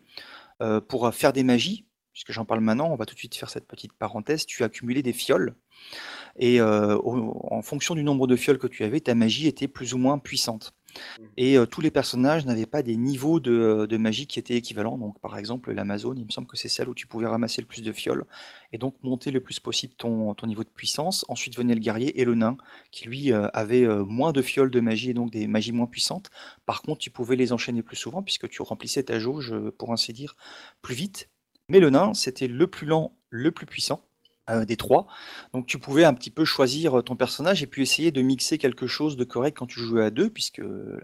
pour 0.89 1.15
faire 1.15 1.33
des 1.33 1.45
magies, 1.45 1.87
puisque 2.13 2.33
j'en 2.33 2.45
parle 2.45 2.61
maintenant, 2.61 2.91
on 2.91 2.97
va 2.97 3.07
tout 3.07 3.15
de 3.15 3.19
suite 3.19 3.35
faire 3.35 3.51
cette 3.51 3.67
petite 3.67 3.93
parenthèse, 3.93 4.47
tu 4.47 4.63
as 4.63 4.67
accumulé 4.67 5.03
des 5.03 5.13
fioles. 5.13 5.55
Et 6.39 6.61
euh, 6.61 6.99
en 7.05 7.63
fonction 7.63 7.95
du 7.95 8.05
nombre 8.05 8.27
de 8.27 8.37
fioles 8.37 8.59
que 8.59 8.67
tu 8.67 8.85
avais, 8.85 9.01
ta 9.01 9.15
magie 9.15 9.47
était 9.47 9.69
plus 9.69 9.95
ou 9.95 9.99
moins 9.99 10.19
puissante. 10.19 10.75
Mmh. 10.95 11.25
Et 11.39 11.59
euh, 11.59 11.67
tous 11.67 11.81
les 11.81 11.91
personnages 11.91 12.47
n'avaient 12.47 12.67
pas 12.67 12.83
des 12.83 12.97
niveaux 12.97 13.41
de, 13.41 13.97
magie 13.97 14.27
qui 14.27 14.39
étaient 14.39 14.55
équivalents. 14.55 14.99
Donc, 14.99 15.19
par 15.21 15.39
exemple, 15.39 15.73
l'Amazon, 15.73 16.15
il 16.15 16.25
me 16.25 16.31
semble 16.31 16.47
que 16.47 16.57
c'est 16.57 16.69
celle 16.69 16.89
où 16.89 16.95
tu 16.95 17.07
pouvais 17.07 17.27
ramasser 17.27 17.61
le 17.61 17.67
plus 17.67 17.83
de 17.83 17.93
fioles 17.93 18.25
et 18.73 18.79
donc 18.79 18.95
monter 19.03 19.31
le 19.31 19.41
plus 19.41 19.61
possible 19.61 19.95
ton, 19.95 20.35
ton 20.35 20.47
niveau 20.47 20.65
de 20.65 20.69
puissance. 20.69 21.25
Ensuite 21.29 21.57
venait 21.57 21.75
le 21.75 21.81
guerrier 21.81 22.21
et 22.21 22.25
le 22.25 22.35
nain, 22.35 22.57
qui 22.91 23.07
lui 23.07 23.33
avait 23.33 23.87
moins 24.05 24.33
de 24.33 24.43
fioles 24.43 24.71
de 24.71 24.81
magie 24.81 25.11
et 25.11 25.15
donc 25.15 25.31
des 25.31 25.47
magies 25.47 25.73
moins 25.73 25.87
puissantes. 25.87 26.31
Par 26.67 26.83
contre, 26.83 27.01
tu 27.01 27.11
pouvais 27.11 27.37
les 27.37 27.53
enchaîner 27.53 27.83
plus 27.83 27.97
souvent 27.97 28.23
puisque 28.23 28.49
tu 28.49 28.63
remplissais 28.63 29.03
ta 29.03 29.19
jauge, 29.19 29.55
pour 29.79 29.93
ainsi 29.93 30.13
dire, 30.13 30.37
plus 30.81 30.95
vite. 30.95 31.31
Mais 31.73 31.81
le 31.81 31.89
nain, 31.89 32.13
c'était 32.13 32.49
le 32.49 32.67
plus 32.67 32.87
lent, 32.87 33.17
le 33.31 33.51
plus 33.51 33.65
puissant. 33.65 34.05
Euh, 34.51 34.65
des 34.65 34.77
trois. 34.77 35.07
Donc 35.55 35.67
tu 35.69 35.79
pouvais 35.79 36.05
un 36.05 36.13
petit 36.13 36.31
peu 36.31 36.45
choisir 36.45 37.05
ton 37.05 37.15
personnage 37.15 37.63
et 37.63 37.67
puis 37.69 37.81
essayer 37.81 38.11
de 38.11 38.21
mixer 38.23 38.59
quelque 38.59 38.89
chose 38.89 39.17
de 39.17 39.23
correct 39.23 39.57
quand 39.57 39.69
tu 39.69 39.79
jouais 39.79 40.05
à 40.05 40.11
deux, 40.11 40.29
puisque 40.31 40.61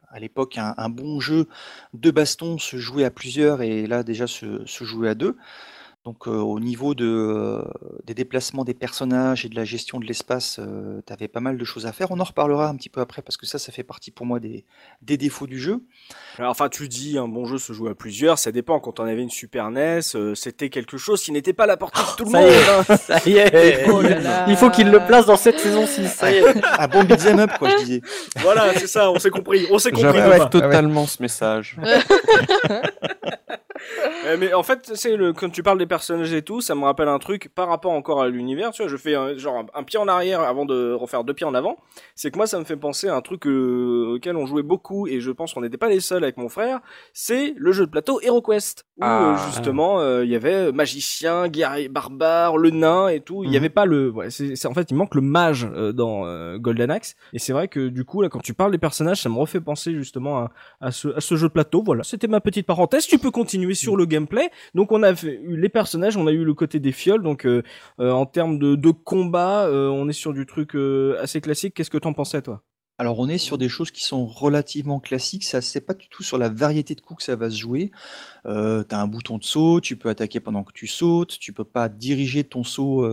à 0.09 0.19
l'époque 0.19 0.59
un, 0.59 0.89
bon 0.89 1.21
jeu 1.21 1.47
de 1.95 2.11
baston 2.11 2.59
se 2.59 2.79
jouait 2.79 3.05
à 3.05 3.13
plusieurs 3.13 3.63
et 3.63 3.87
là 3.87 4.03
déjà 4.03 4.27
se 4.27 4.85
jouait 4.85 5.09
à 5.09 5.15
deux. 5.15 5.37
Donc 6.05 6.27
au 6.27 6.59
niveau 6.59 6.95
de, 6.95 7.63
des 8.05 8.15
déplacements 8.15 8.65
des 8.65 8.73
personnages 8.73 9.45
et 9.45 9.49
de 9.49 9.57
la 9.57 9.65
gestion 9.65 10.01
de 10.01 10.07
l'espace, 10.07 10.59
tu 11.07 11.13
avais 11.13 11.29
pas 11.29 11.41
mal 11.41 11.59
de 11.59 11.65
choses 11.65 11.87
à 11.87 11.93
faire. 11.93 12.11
On 12.11 12.21
en 12.21 12.25
reparlera 12.25 12.69
un 12.69 12.77
petit 12.77 12.89
peu 12.89 13.01
après 13.01 13.21
parce 13.21 13.37
que 13.37 13.45
ça, 13.47 13.59
ça 13.59 13.73
fait 13.73 13.83
partie 13.83 14.11
pour 14.11 14.25
moi 14.25 14.41
des, 14.41 14.65
des 15.03 15.17
défauts 15.19 15.47
du 15.47 15.59
jeu. 15.59 15.83
enfin, 16.39 16.69
tu 16.69 16.89
dis 16.89 17.19
un 17.19 17.29
bon 17.29 17.45
jeu 17.45 17.59
se 17.59 17.73
joue 17.73 17.89
à 17.89 17.95
plusieurs, 17.95 18.39
ça 18.39 18.53
dépend. 18.53 18.81
Quand 18.81 19.01
on 19.01 19.05
avait 19.05 19.23
une 19.23 19.31
Super 19.31 19.71
NES, 19.71 20.01
c'était 20.35 20.71
quelque 20.71 20.97
chose 20.97 21.23
qui 21.23 21.33
n'était 21.33 21.53
pas 21.53 21.65
à 21.65 21.67
la 21.67 21.77
portée 21.77 22.01
de 22.01 22.17
tout 22.17 22.25
le 22.25 22.31
monde. 22.31 22.53
Hein. 22.89 22.97
Ça 22.97 23.21
y 23.27 23.37
est, 23.37 23.87
oh 23.89 24.03
il 24.49 24.57
faut 24.57 24.71
qu'il 24.71 24.91
le 24.91 25.01
place 25.01 25.27
dans 25.27 25.37
cette 25.37 25.59
saison 25.59 25.87
6. 25.87 26.09
Ça 26.09 26.31
y 26.31 26.37
est. 26.37 26.65
un 26.79 26.89
bon 26.89 27.05
beat'em 27.05 27.39
up, 27.39 27.51
quoi, 27.59 27.71
je 27.71 27.77
disais. 27.85 28.01
Voilà, 28.37 28.73
c'est 28.75 28.87
ça, 28.87 29.11
on 29.11 29.19
s'est 29.19 29.31
compris. 29.31 29.67
On 29.71 29.79
s'est 29.79 29.93
compris. 29.93 30.19
totalement 30.51 31.07
ce 31.07 31.23
message. 31.23 31.77
Euh, 34.27 34.37
mais 34.39 34.53
en 34.53 34.63
fait, 34.63 34.93
c'est 34.95 35.17
le 35.17 35.33
quand 35.33 35.51
tu 35.51 35.63
parles 35.63 35.79
des 35.79 35.87
personnages 35.87 36.33
et 36.33 36.43
tout, 36.43 36.61
ça 36.61 36.75
me 36.75 36.85
rappelle 36.85 37.09
un 37.09 37.19
truc 37.19 37.49
par 37.55 37.69
rapport 37.69 37.93
encore 37.93 38.23
à 38.23 38.29
l'univers. 38.29 38.71
Tu 38.73 38.83
vois, 38.83 38.91
je 38.91 38.97
fais 38.97 39.15
un, 39.15 39.37
genre 39.37 39.65
un, 39.75 39.83
pied 39.83 39.99
en 39.99 40.09
arrière 40.09 40.41
avant 40.41 40.65
de 40.65 40.93
refaire 40.93 41.25
deux 41.25 41.35
pieds 41.35 41.47
en 41.47 41.55
avant. 41.55 41.77
C'est 42.15 42.31
que 42.31 42.37
moi, 42.37 42.47
ça 42.47 42.59
me 42.59 42.65
fait 42.65 42.77
penser 42.77 43.09
à 43.09 43.15
un 43.15 43.21
truc 43.21 43.47
euh, 43.47 44.15
auquel 44.17 44.37
on 44.37 44.47
jouait 44.47 44.63
beaucoup 44.63 45.07
et 45.07 45.21
je 45.21 45.31
pense 45.31 45.55
qu'on 45.55 45.61
n'était 45.61 45.77
pas 45.77 45.89
les 45.89 46.01
seuls 46.01 46.23
avec 46.23 46.37
mon 46.37 46.49
frère. 46.49 46.81
C'est 47.13 47.55
le 47.57 47.73
jeu 47.73 47.87
de 47.87 47.91
plateau 47.91 48.21
HeroQuest 48.21 48.87
où 48.99 49.05
euh, 49.05 49.07
ah. 49.07 49.47
justement 49.47 50.03
il 50.23 50.29
y 50.29 50.35
avait 50.35 50.73
magicien, 50.73 51.49
guerrier, 51.49 51.89
barbare, 51.89 52.57
le 52.57 52.71
nain 52.71 53.09
et 53.09 53.21
tout. 53.21 53.45
Il 53.45 53.51
y 53.51 53.53
mhm. 53.53 53.57
avait 53.57 53.69
pas 53.69 53.87
le. 53.87 54.11
Ouais, 54.11 54.31
c'est 54.31 54.67
en 54.67 54.75
fait 54.75 54.91
il 54.91 54.97
manque 54.97 55.15
le 55.15 55.21
mage 55.21 55.69
dans 55.95 56.57
Golden 56.57 56.91
Axe 56.91 57.15
et 57.33 57.39
c'est 57.39 57.53
vrai 57.53 57.69
que 57.69 57.89
du 57.89 58.05
coup 58.05 58.23
là 58.23 58.29
quand 58.29 58.41
tu 58.41 58.55
parles 58.55 58.73
des 58.73 58.79
personnages, 58.79 59.23
ça 59.23 59.29
me 59.29 59.39
refait 59.39 59.61
penser 59.61 59.95
justement 59.95 60.39
à, 60.39 60.51
à, 60.81 60.91
ce, 60.91 61.09
à 61.17 61.21
ce 61.21 61.37
jeu 61.37 61.49
de 61.49 61.53
plateau. 61.53 61.83
Voilà, 61.85 62.03
c'était 62.03 62.29
ma 62.29 62.41
petite 62.41 62.67
parenthèse. 62.67 63.07
Tu 63.07 63.19
peux 63.19 63.31
continuer 63.31 63.68
sur 63.75 63.97
le 63.97 64.07
gameplay. 64.07 64.51
Donc 64.75 64.93
on 64.93 65.03
a 65.03 65.13
eu 65.13 65.57
les 65.57 65.69
personnages, 65.69 66.17
on 66.17 66.27
a 66.27 66.33
eu 66.33 66.45
le 66.45 66.55
côté 66.55 66.81
des 66.81 66.93
fioles. 66.93 67.23
Donc 67.23 67.47
euh, 67.47 67.63
euh, 68.01 68.11
en 68.11 68.27
termes 68.27 68.59
de, 68.59 68.75
de 68.75 68.91
combat, 68.91 69.67
euh, 69.67 69.89
on 69.89 70.09
est 70.09 70.13
sur 70.13 70.33
du 70.33 70.47
truc 70.47 70.75
assez 71.21 71.41
classique. 71.41 71.75
Qu'est-ce 71.75 71.91
que 71.91 71.99
t'en 71.99 72.13
pensais 72.13 72.43
toi? 72.43 72.63
Alors 73.01 73.21
on 73.21 73.29
est 73.29 73.39
sur 73.39 73.59
des 73.59 73.69
choses 73.69 73.93
qui 73.93 74.03
sont 74.03 74.27
relativement 74.27 74.99
classiques, 74.99 75.45
ça 75.45 75.61
c'est 75.61 75.81
pas 75.81 75.95
du 75.95 76.09
tout 76.09 76.25
sur 76.25 76.37
la 76.37 76.49
variété 76.49 76.97
de 76.97 77.01
coups 77.01 77.19
que 77.19 77.23
ça 77.23 77.37
va 77.37 77.49
se 77.49 77.57
jouer. 77.57 77.93
Euh, 78.45 78.83
tu 78.83 78.93
as 78.93 79.01
un 79.01 79.07
bouton 79.07 79.39
de 79.39 79.45
saut, 79.45 79.81
tu 79.81 79.95
peux 79.95 80.09
attaquer 80.09 80.41
pendant 80.41 80.65
que 80.65 80.73
tu 80.73 80.89
sautes, 80.89 81.39
tu 81.39 81.53
peux 81.53 81.63
pas 81.63 81.89
diriger 81.89 82.43
ton 82.43 82.65
saut 82.65 83.07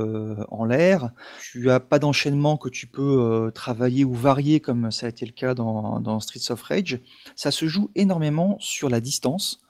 en 0.50 0.65
l'air, 0.65 1.12
tu 1.39 1.70
as 1.70 1.80
pas 1.80 2.00
d'enchaînement 2.00 2.58
que 2.58 2.68
tu 2.68 2.88
peux 2.88 3.52
travailler 3.54 4.06
ou 4.06 4.13
varier 4.15 4.60
comme 4.60 4.89
ça 4.89 5.06
a 5.06 5.10
été 5.10 5.24
le 5.24 5.34
cas 5.34 5.54
dans, 5.54 6.00
dans 6.00 6.20
Streets 6.20 6.52
of 6.52 6.63
Rage. 6.63 7.00
Ça 7.36 7.52
se 7.52 7.68
joue 7.68 7.91
énormément 7.94 8.58
sur 8.60 8.89
la 8.89 9.00
distance. 9.00 9.64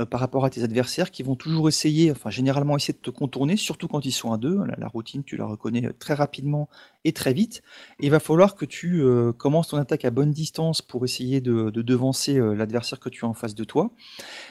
Euh, 0.00 0.06
par 0.06 0.18
rapport 0.18 0.44
à 0.44 0.50
tes 0.50 0.64
adversaires 0.64 1.12
qui 1.12 1.22
vont 1.22 1.36
toujours 1.36 1.68
essayer, 1.68 2.10
enfin 2.10 2.28
généralement 2.28 2.76
essayer 2.76 2.94
de 2.94 2.98
te 2.98 3.10
contourner, 3.10 3.56
surtout 3.56 3.86
quand 3.86 4.04
ils 4.04 4.12
sont 4.12 4.32
à 4.32 4.38
deux. 4.38 4.58
La, 4.76 4.88
routine, 4.88 5.22
tu 5.22 5.36
la 5.36 5.46
reconnais 5.46 5.92
très 5.92 6.14
rapidement 6.14 6.68
et 7.04 7.12
très 7.12 7.32
vite. 7.32 7.62
Et 8.00 8.06
il 8.06 8.10
va 8.10 8.18
falloir 8.18 8.56
que 8.56 8.64
tu 8.64 9.02
euh, 9.02 9.32
commences 9.32 9.68
ton 9.68 9.76
attaque 9.76 10.04
à 10.04 10.10
bonne 10.10 10.32
distance 10.32 10.82
pour 10.82 11.04
essayer 11.04 11.40
de, 11.40 11.70
devancer 11.70 12.38
euh, 12.38 12.54
l'adversaire 12.54 12.98
que 12.98 13.08
tu 13.08 13.24
as 13.24 13.28
en 13.28 13.34
face 13.34 13.54
de 13.54 13.62
toi. 13.62 13.92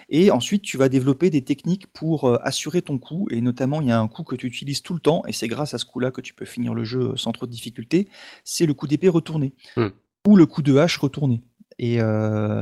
Et 0.08 0.32
ensuite, 0.32 0.62
tu 0.62 0.78
vas 0.78 0.88
développer 0.88 1.30
des 1.30 1.42
techniques 1.42 1.88
pour 1.88 2.40
assurer 2.42 2.82
ton 2.82 2.98
coup. 2.98 3.28
Et 3.30 3.42
notamment, 3.42 3.82
il 3.82 3.90
y 3.90 3.92
a 3.92 4.00
un 4.00 4.08
coup 4.08 4.24
que 4.24 4.38
tu 4.38 4.48
utilises 4.48 4.82
tout 4.82 4.94
le 4.94 5.02
temps, 5.02 5.24
et 5.28 5.34
c'est 5.34 5.50
grâce 5.50 5.74
à 5.74 5.78
ce 5.78 5.86
coup-là 5.86 6.12
que 6.12 6.22
tu 6.22 6.34
peux 6.34 6.46
finir 6.46 6.74
le 6.74 6.86
jeu 6.86 7.18
sans 7.18 7.34
trop 7.34 7.48
de 7.48 7.52
difficulté. 7.52 8.08
C'est 8.46 8.66
le 8.66 8.74
coup 8.74 8.88
d'épée 8.88 9.10
retourné. 9.10 9.54
Hmm. 9.76 9.90
Ou 10.26 10.38
le 10.38 10.46
coup 10.46 10.62
de 10.62 10.78
hache 10.78 10.98
retourné. 10.98 11.42
Et 11.80 11.98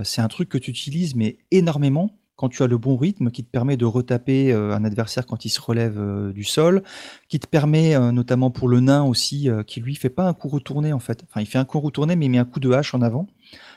c'est 0.03 0.21
un 0.21 0.27
truc 0.29 0.49
que 0.49 0.57
tu 0.57 0.71
utilises 0.71 1.15
mais 1.15 1.37
énormément 1.51 2.20
quand 2.41 2.49
tu 2.49 2.63
as 2.63 2.67
le 2.67 2.79
bon 2.79 2.97
rythme 2.97 3.29
qui 3.29 3.43
te 3.43 3.51
permet 3.51 3.77
de 3.77 3.85
retaper 3.85 4.51
euh, 4.51 4.75
un 4.75 4.83
adversaire 4.83 5.27
quand 5.27 5.45
il 5.45 5.49
se 5.49 5.61
relève 5.61 5.99
euh, 5.99 6.33
du 6.33 6.43
sol, 6.43 6.81
qui 7.29 7.39
te 7.39 7.45
permet 7.45 7.95
euh, 7.95 8.11
notamment 8.11 8.49
pour 8.49 8.67
le 8.67 8.79
nain 8.79 9.03
aussi, 9.03 9.47
qui 9.67 9.79
lui 9.79 9.93
fait 9.93 10.09
pas 10.09 10.27
un 10.27 10.33
coup 10.33 10.49
retourné 10.49 10.91
en 10.91 10.99
fait. 10.99 11.23
Enfin, 11.29 11.41
il 11.41 11.45
fait 11.45 11.59
un 11.59 11.65
coup 11.65 11.79
retourné 11.79 12.15
mais 12.15 12.25
il 12.25 12.29
met 12.29 12.39
un 12.39 12.45
coup 12.45 12.59
de 12.59 12.71
hache 12.71 12.95
en 12.95 13.03
avant. 13.03 13.27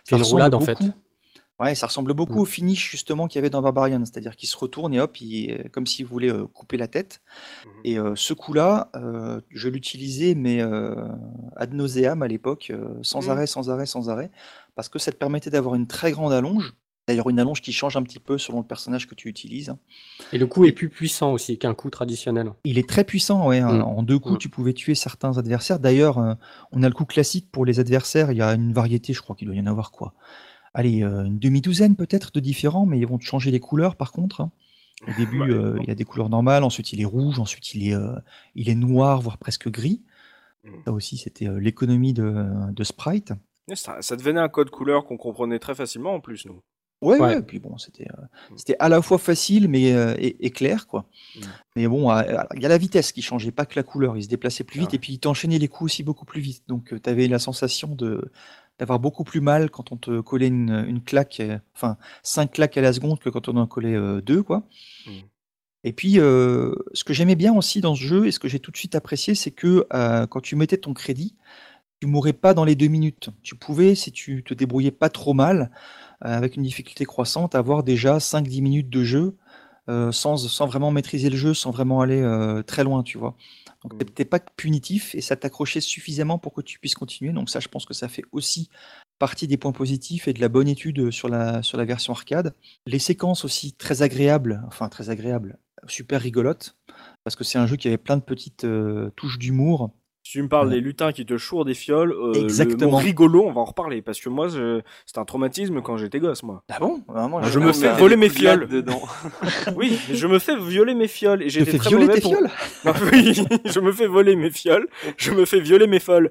C'est 0.05 0.16
une 0.16 0.22
roulade 0.22 0.55
en 0.55 0.61
fait. 0.61 0.79
Ouais, 1.61 1.77
ça 1.77 1.87
ressemble 1.87 2.14
beaucoup 2.14 2.40
au 2.40 2.44
finish 2.44 2.90
justement 2.90 3.29
qu'il 3.29 3.38
y 3.38 3.40
avait 3.40 3.50
dans 3.50 3.62
Barbarian, 3.62 4.00
c'est-à-dire 4.00 4.35
qu'il 4.35 4.48
se 4.48 4.57
retourne 4.57 4.92
et 4.92 5.00
hop, 5.00 5.20
il, 5.20 5.68
comme 5.70 5.87
s'il 5.87 6.05
voulait 6.05 6.33
euh, 6.33 6.46
couper 6.48 6.77
la 6.77 6.88
tête. 6.88 7.20
Mhm. 7.64 7.70
Et 7.85 7.98
euh, 7.98 8.16
ce 8.16 8.35
coup-là, 8.35 8.90
euh, 8.96 9.40
je 9.50 9.68
l'utilisais, 9.68 10.35
mais 10.35 10.61
ad 11.57 11.72
nauseam 11.74 12.22
à 12.22 12.29
l'époque, 12.29 12.72
sans 13.03 13.22
Mhm. 13.22 13.31
arrêt, 13.31 13.46
sans 13.46 13.70
arrêt, 13.70 13.87
sans 13.87 14.09
arrêt, 14.09 14.31
parce 14.74 14.88
que 14.88 14.98
ça 14.98 15.12
te 15.12 15.16
permettait 15.16 15.50
d'avoir 15.50 15.74
une 15.77 15.87
très 15.87 16.11
grande 16.12 16.33
allonge. 16.33 16.74
D'ailleurs, 17.07 17.29
une 17.29 17.38
allonge 17.38 17.61
qui 17.61 17.73
change 17.73 17.97
un 17.99 18.03
petit 18.03 18.19
peu 18.19 18.38
selon 18.38 18.61
le 18.61 18.67
personnage 18.67 19.07
que 19.07 19.14
tu 19.14 19.29
utilises. 19.29 19.75
Et 20.33 20.38
le 20.38 20.47
coup 20.47 20.64
est 20.64 20.73
plus 20.73 20.88
puissant 20.88 21.33
aussi 21.33 21.59
qu'un 21.59 21.75
coup 21.75 21.90
traditionnel. 21.90 22.53
Il 22.64 22.79
est 22.79 22.88
très 22.88 23.05
puissant, 23.05 23.47
ouais. 23.49 23.59
hein. 23.59 23.75
Mm. 23.79 23.83
En 23.83 24.03
deux 24.03 24.19
coups, 24.19 24.37
Mm. 24.37 24.38
tu 24.38 24.49
pouvais 24.49 24.73
tuer 24.73 24.95
certains 24.95 25.37
adversaires. 25.37 25.79
D'ailleurs, 25.79 26.19
euh, 26.19 26.35
on 26.73 26.83
a 26.83 26.88
le 26.88 26.95
coup 26.95 27.05
classique 27.05 27.49
pour 27.53 27.67
les 27.67 27.79
adversaires. 27.79 28.33
Il 28.33 28.38
y 28.38 28.43
a 28.43 28.55
une 28.55 28.73
variété, 28.73 29.12
je 29.12 29.21
crois 29.21 29.37
qu'il 29.37 29.47
doit 29.49 29.57
y 29.57 29.61
en 29.61 29.67
avoir 29.67 29.90
quoi. 29.90 30.14
Allez, 30.73 31.03
euh, 31.05 31.25
une 31.25 31.38
demi-douzaine 31.38 31.95
peut-être 31.95 32.33
de 32.33 32.40
différents, 32.40 32.87
mais 32.87 32.99
ils 32.99 33.07
vont 33.07 33.19
te 33.19 33.25
changer 33.25 33.51
les 33.51 33.61
couleurs 33.61 33.97
par 33.97 34.11
contre. 34.11 34.40
hein. 34.40 34.51
Au 35.07 35.12
début, 35.19 35.40
Ouais, 35.43 35.51
euh, 35.51 35.79
il 35.83 35.88
y 35.88 35.90
a 35.90 35.95
des 35.95 36.05
couleurs 36.05 36.31
normales, 36.31 36.64
ensuite 36.64 36.93
il 36.95 37.01
est 37.03 37.05
rouge, 37.05 37.38
ensuite 37.38 37.75
il 37.75 37.87
est, 37.88 37.95
euh, 37.95 38.14
il 38.55 38.71
est 38.71 38.75
noir, 38.75 39.21
voire 39.21 39.37
presque 39.37 39.69
gris. 39.69 40.01
Mm. 40.64 40.71
Ça 40.87 40.93
aussi, 40.93 41.19
c'était 41.19 41.49
euh, 41.49 41.61
l'économie 41.61 42.14
de, 42.14 42.47
de 42.73 42.85
sprite. 42.85 43.33
Ça 43.75 44.17
devenait 44.17 44.40
un 44.40 44.49
code 44.49 44.71
couleur 44.71 45.05
qu'on 45.05 45.17
comprenait 45.19 45.59
très 45.59 45.75
facilement 45.75 46.14
en 46.14 46.21
plus, 46.21 46.47
nous. 46.47 46.61
Ouais, 47.03 47.19
ouais, 47.19 47.43
puis 47.43 47.59
bon, 47.59 47.77
c'était 47.77 48.07
euh, 48.11 48.23
c'était 48.57 48.77
à 48.79 48.89
la 48.89 49.03
fois 49.03 49.19
facile 49.19 49.69
mais 49.69 49.93
euh, 49.93 50.15
et, 50.19 50.47
et 50.47 50.51
clair, 50.51 50.87
quoi. 50.87 51.07
Mm. 51.37 51.41
Mais 51.77 51.87
bon, 51.87 52.11
euh, 52.11 52.15
alors, 52.15 52.47
il 52.55 52.63
y 52.63 52.67
a 52.67 52.69
la 52.69 52.79
vitesse 52.79 53.13
qui 53.13 53.21
changeait, 53.21 53.51
pas 53.51 53.67
que 53.67 53.75
la 53.77 53.83
couleur. 53.83 54.17
Il 54.17 54.23
se 54.23 54.29
déplaçait 54.29 54.65
plus 54.65 54.79
Ah 54.79 54.83
vite 54.83 54.95
et 54.95 54.99
puis 54.99 55.13
il 55.13 55.19
t'enchaînait 55.19 55.59
les 55.59 55.69
coups 55.69 55.93
aussi 55.93 56.03
beaucoup 56.03 56.25
plus 56.25 56.41
vite. 56.41 56.65
Donc 56.67 56.95
tu 57.03 57.11
avais 57.11 57.29
la 57.29 57.39
sensation 57.39 57.95
de 57.95 58.31
d'avoir 58.79 58.99
beaucoup 58.99 59.25
plus 59.25 59.41
mal 59.41 59.71
quand 59.71 59.93
on 59.93 59.97
te 59.97 60.21
collait 60.21 60.49
une, 60.49 60.85
une 60.89 61.03
claque, 61.03 61.39
euh, 61.41 61.59
enfin 61.75 61.97
cinq 62.23 62.53
claques 62.53 62.77
à 62.77 62.81
la 62.81 62.93
seconde 62.93 63.21
que 63.21 63.29
quand 63.31 63.49
on 63.49 63.57
en 63.57 63.67
collait 63.67 63.95
euh, 63.95 64.21
deux, 64.21 64.43
quoi. 64.43 64.65
Mm. 65.07 65.11
Et 65.85 65.93
puis, 65.93 66.19
euh, 66.19 66.75
ce 66.95 67.05
que 67.05 67.13
j'aimais 67.13 67.35
bien 67.35 67.55
aussi 67.55 67.83
dans 67.83 67.95
ce 67.95 68.03
jeu 68.03 68.27
et 68.27 68.33
ce 68.33 68.39
que 68.39 68.49
j'ai 68.49 68.59
tout 68.59 68.71
de 68.71 68.77
suite 68.77 68.95
apprécié, 68.95 69.35
c'est 69.35 69.51
que 69.51 69.87
euh, 69.93 70.27
quand 70.27 70.41
tu 70.41 70.57
mettais 70.57 70.79
ton 70.79 70.95
crédit, 70.95 71.37
tu 72.01 72.07
mourais 72.07 72.33
pas 72.33 72.55
dans 72.55 72.65
les 72.65 72.75
deux 72.75 72.89
minutes. 72.89 73.29
Tu 73.43 73.55
pouvais, 73.55 73.95
si 73.95 74.11
tu 74.11 74.43
te 74.43 74.55
débrouillais 74.55 74.91
pas 74.91 75.11
trop 75.11 75.35
mal, 75.35 75.61
euh, 75.61 76.13
avec 76.33 76.57
une 76.57 76.63
difficulté 76.63 77.05
croissante, 77.05 77.55
avoir 77.55 77.83
déjà 77.85 78.21
5-10 78.21 78.63
minutes 78.63 78.91
de 78.91 79.05
jeu 79.05 79.37
euh, 79.91 80.13
sans, 80.13 80.37
sans 80.39 80.67
vraiment 80.67 80.91
maîtriser 80.91 81.31
le 81.31 81.37
jeu, 81.37 81.55
sans 81.55 81.71
vraiment 81.71 82.01
aller 82.01 82.21
euh, 82.23 82.63
très 82.63 82.85
loin, 82.85 83.03
tu 83.03 83.19
vois. 83.19 83.37
Donc 83.83 83.95
Mm. 83.95 83.99
t'es- 83.99 84.05
t'es 84.07 84.25
pas 84.25 84.41
punitif 84.41 85.15
et 85.15 85.21
ça 85.21 85.37
t'accrochait 85.37 85.81
suffisamment 85.81 86.39
pour 86.39 86.55
que 86.55 86.63
tu 86.63 86.79
puisses 86.79 86.95
continuer. 86.95 87.33
Donc 87.33 87.51
ça, 87.51 87.61
je 87.61 87.69
pense 87.69 87.85
que 87.87 87.95
ça 87.95 88.09
fait 88.09 88.25
aussi 88.33 88.71
partie 89.19 89.47
des 89.47 89.57
points 89.57 89.73
positifs 89.73 90.27
et 90.29 90.33
de 90.33 90.41
la 90.41 90.49
bonne 90.49 90.69
étude 90.69 91.11
sur 91.11 91.29
la, 91.29 91.63
sur 91.63 91.79
la 91.79 91.85
version 91.85 92.13
arcade. 92.13 92.55
Les 92.87 92.99
séquences 92.99 93.45
aussi 93.45 93.75
très 93.75 94.03
agréables, 94.03 94.63
enfin 94.67 94.89
très 94.89 95.11
agréables, 95.11 95.59
super 95.87 96.21
rigolotes, 96.21 96.77
parce 97.25 97.37
que 97.37 97.45
c'est 97.45 97.59
un 97.59 97.67
jeu 97.67 97.77
qui 97.77 97.89
avait 97.89 97.99
plein 97.99 98.17
de 98.17 98.23
petites 98.23 98.65
euh, 98.65 99.11
touches 99.17 99.39
d'humour. 99.39 99.93
Si 100.27 100.33
tu 100.33 100.43
me 100.43 100.49
parles 100.49 100.69
Ouais. 100.69 100.75
des 100.77 100.81
lutins 100.81 101.13
qui 101.13 101.27
te 101.27 101.37
chourent 101.37 101.67
des 101.67 101.75
fioles, 101.75 102.13
euh, 102.13 102.33
le 102.33 102.41
Exactement. 102.45 102.93
mot 102.93 102.97
rigolo, 102.97 103.45
on 103.47 103.53
va 103.53 103.61
en 103.61 103.65
reparler. 103.67 104.01
Parce 104.01 104.19
que 104.21 104.31
moi, 104.31 104.49
je- 104.49 104.81
c'était 105.05 105.19
un 105.19 105.27
traumatisme 105.27 105.83
quand 105.83 105.99
j'étais 105.99 106.19
gosse, 106.19 106.43
moi. 106.43 106.65
Ah 106.71 106.79
bon? 106.81 107.05
Vraiment, 107.07 107.43
Je 107.43 107.53
j'ai- 107.61 107.65
me 107.65 107.73
fais 107.75 107.93
voler 107.93 108.17
mes 108.17 108.31
fioles. 108.31 108.67
dedans. 108.67 109.03
Oui, 109.77 109.99
je 110.11 110.27
me 110.27 110.39
fais 110.39 110.57
violer 110.57 110.95
mes 110.95 111.09
fioles. 111.09 111.43
Et 111.43 111.51
j'étais 111.51 111.73
fais 111.73 111.79
très 111.79 111.91
mauvais 111.95 112.15
tes 112.15 112.21
pour... 112.23 112.33
fioles? 112.33 112.51
Ah 112.87 112.95
oui, 113.13 113.35
je 113.67 113.81
me 113.81 113.93
fais 113.93 114.07
voler 114.07 114.35
mes 114.35 114.51
fioles, 114.51 114.89
je 115.19 115.31
me 115.31 115.45
fais 115.45 115.61
violer 115.61 115.87
mes 115.87 116.01
folles. 116.01 116.31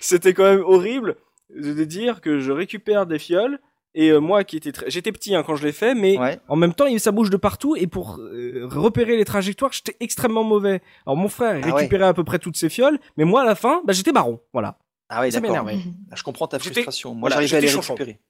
C'était 0.00 0.32
quand 0.32 0.44
même 0.44 0.62
horrible 0.64 1.16
de 1.54 1.84
dire 1.84 2.22
que 2.22 2.40
je 2.40 2.52
récupère 2.52 3.04
des 3.06 3.18
fioles 3.18 3.58
et 3.94 4.10
euh, 4.10 4.18
moi 4.20 4.44
qui 4.44 4.56
étais 4.56 4.72
très... 4.72 4.90
j'étais 4.90 5.12
petit 5.12 5.34
hein, 5.34 5.42
quand 5.44 5.56
je 5.56 5.64
l'ai 5.66 5.72
fait, 5.72 5.94
mais 5.94 6.18
Ouais. 6.18 6.38
en 6.48 6.56
même 6.56 6.74
temps 6.74 6.86
il- 6.86 7.00
ça 7.00 7.10
bouge 7.12 7.30
de 7.30 7.36
partout 7.36 7.76
et 7.76 7.86
pour 7.86 8.18
euh, 8.18 8.66
repérer 8.70 9.16
les 9.16 9.24
trajectoires 9.24 9.72
j'étais 9.72 9.96
extrêmement 10.00 10.44
mauvais. 10.44 10.80
Alors 11.06 11.16
mon 11.16 11.28
frère 11.28 11.58
il 11.58 11.64
Ah 11.64 11.68
ouais. 11.68 11.72
récupérait 11.74 12.06
à 12.06 12.14
peu 12.14 12.24
près 12.24 12.38
toutes 12.38 12.56
ses 12.56 12.68
fioles, 12.68 12.98
mais 13.16 13.24
moi 13.24 13.42
à 13.42 13.44
la 13.44 13.54
fin 13.54 13.82
bah, 13.86 13.92
j'étais 13.92 14.12
baron, 14.12 14.40
voilà. 14.52 14.78
Ah 15.08 15.22
oui, 15.22 15.32
Ça 15.32 15.40
d'accord. 15.40 15.64
m'énervait. 15.64 15.84
Je 16.14 16.22
comprends 16.22 16.46
ta 16.46 16.58
frustration. 16.60 17.14
Moi, 17.14 17.28
voilà, 17.28 17.34
j'arrivais 17.36 17.56
à 17.56 17.60
les 17.60 17.66
j'étais 17.66 17.76
chonchon. 17.76 17.94
récupérer. 17.94 18.20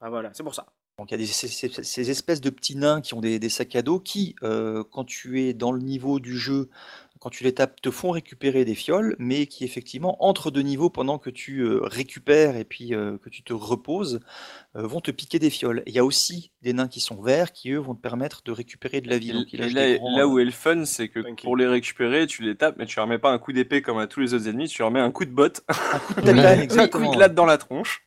Ah 0.00 0.08
voilà, 0.08 0.30
c'est 0.32 0.42
pour 0.42 0.54
ça. 0.54 0.66
Donc 0.98 1.10
il 1.10 1.12
y 1.12 1.14
a 1.14 1.18
des, 1.18 1.26
ces, 1.26 1.46
ces- 1.48 1.82
ces 1.84 2.10
espèces 2.10 2.40
de 2.40 2.50
petits 2.50 2.74
nains 2.76 3.00
qui 3.02 3.14
ont 3.14 3.20
des, 3.20 3.38
des 3.38 3.48
sacs 3.50 3.76
à 3.76 3.82
dos 3.82 4.00
qui, 4.00 4.34
euh, 4.42 4.82
quand 4.90 5.04
tu 5.04 5.42
es 5.42 5.52
dans 5.54 5.72
le 5.72 5.80
niveau 5.80 6.20
du 6.20 6.36
jeu, 6.38 6.70
quand 7.22 7.30
tu 7.30 7.44
les 7.44 7.54
tapes, 7.54 7.80
te 7.80 7.92
font 7.92 8.10
récupérer 8.10 8.64
des 8.64 8.74
fioles, 8.74 9.14
mais 9.20 9.46
qui 9.46 9.62
effectivement 9.62 10.16
entre 10.24 10.50
deux 10.50 10.62
niveaux 10.62 10.90
pendant 10.90 11.18
que 11.18 11.30
tu 11.30 11.60
euh, 11.60 11.78
récupères 11.84 12.56
et 12.56 12.64
puis 12.64 12.96
euh, 12.96 13.16
que 13.16 13.28
tu 13.28 13.44
te 13.44 13.52
reposes, 13.52 14.18
euh, 14.74 14.84
vont 14.88 15.00
te 15.00 15.12
piquer 15.12 15.38
des 15.38 15.48
fioles. 15.48 15.84
Il 15.86 15.94
y 15.94 16.00
a 16.00 16.04
aussi 16.04 16.50
des 16.62 16.72
nains 16.72 16.88
qui 16.88 16.98
sont 16.98 17.22
verts 17.22 17.52
qui 17.52 17.70
eux 17.70 17.78
vont 17.78 17.94
te 17.94 18.00
permettre 18.00 18.42
de 18.42 18.50
récupérer 18.50 19.00
de 19.00 19.08
la 19.08 19.18
vie. 19.18 19.32
Donc, 19.32 19.46
là, 19.52 19.68
des 19.68 19.98
grands, 19.98 20.16
là 20.18 20.26
où 20.26 20.40
est 20.40 20.44
le 20.44 20.50
fun, 20.50 20.84
c'est 20.84 21.08
que 21.08 21.20
pour 21.40 21.56
les 21.56 21.68
récupérer, 21.68 22.26
tu 22.26 22.42
les 22.42 22.56
tapes, 22.56 22.74
mais 22.76 22.86
tu 22.86 22.98
remets 22.98 23.20
pas 23.20 23.30
un 23.30 23.38
coup 23.38 23.52
d'épée 23.52 23.82
comme 23.82 23.98
à 23.98 24.08
tous 24.08 24.18
les 24.18 24.34
autres 24.34 24.48
ennemis, 24.48 24.68
tu 24.68 24.82
remets 24.82 24.98
un 24.98 25.12
coup 25.12 25.24
de 25.24 25.30
botte, 25.30 25.62
un 25.68 25.98
coup 26.00 26.20
de 26.20 26.28
un 26.28 26.56
coup 26.56 26.62
exactement. 26.62 27.14
de 27.14 27.20
latte 27.20 27.36
dans 27.36 27.46
la 27.46 27.56
tronche. 27.56 28.02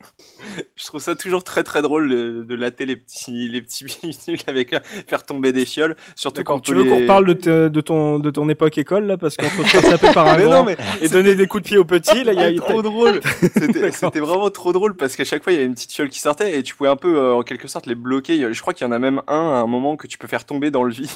Je 0.76 0.84
trouve 0.84 1.00
ça 1.00 1.14
toujours 1.16 1.44
très 1.44 1.62
très 1.64 1.82
drôle 1.82 2.08
de, 2.08 2.42
de 2.42 2.54
latter 2.54 2.86
les 2.86 2.96
petits 2.96 3.48
les 3.48 3.62
petits 3.62 3.84
bidules 3.84 4.38
avec 4.46 4.74
faire 5.08 5.24
tomber 5.24 5.52
des 5.52 5.64
fioles, 5.66 5.96
surtout 6.14 6.42
quand 6.44 6.60
tu 6.60 6.74
veux 6.74 6.84
qu'on 6.84 6.96
les... 6.96 7.02
reparle 7.02 7.26
de, 7.26 7.32
te- 7.34 7.68
de, 7.68 7.80
ton, 7.80 8.18
de 8.18 8.30
ton 8.30 8.48
époque 8.48 8.78
école 8.78 9.06
là 9.06 9.16
parce 9.16 9.36
qu'on 9.36 9.48
peut 9.50 9.64
faire 9.64 9.82
taper 9.82 10.12
par 10.12 10.26
un 10.28 10.36
Mais 10.38 10.44
grand 10.44 10.52
non, 10.60 10.64
mais 10.64 10.76
et 11.00 11.08
donner 11.08 11.34
des 11.34 11.46
coups 11.46 11.62
de 11.64 11.68
pied 11.68 11.78
aux 11.78 11.84
petits 11.84 12.24
là 12.24 12.32
il 12.32 12.38
y 12.40 12.42
a 12.42 12.48
c'était 12.48 12.60
trop 12.60 12.82
drôle. 12.82 13.20
C'était 13.92 14.20
vraiment 14.20 14.50
trop 14.50 14.72
drôle 14.72 14.96
parce 14.96 15.16
qu'à 15.16 15.24
chaque 15.24 15.42
fois 15.42 15.52
il 15.52 15.56
y 15.56 15.58
avait 15.58 15.66
une 15.66 15.74
petite 15.74 15.92
fiole 15.92 16.08
qui 16.08 16.20
sortait 16.20 16.58
et 16.58 16.62
tu 16.62 16.74
pouvais 16.74 16.90
un 16.90 16.96
peu 16.96 17.16
euh, 17.16 17.34
en 17.34 17.42
quelque 17.42 17.68
sorte 17.68 17.86
les 17.86 17.94
bloquer. 17.94 18.52
Je 18.52 18.60
crois 18.60 18.74
qu'il 18.74 18.86
y 18.86 18.88
en 18.88 18.92
a 18.92 18.98
même 18.98 19.22
un 19.28 19.34
à 19.50 19.58
un 19.60 19.66
moment 19.66 19.96
que 19.96 20.06
tu 20.06 20.18
peux 20.18 20.26
faire 20.26 20.44
tomber 20.44 20.70
dans 20.70 20.82
le 20.84 20.92
vide. 20.92 21.08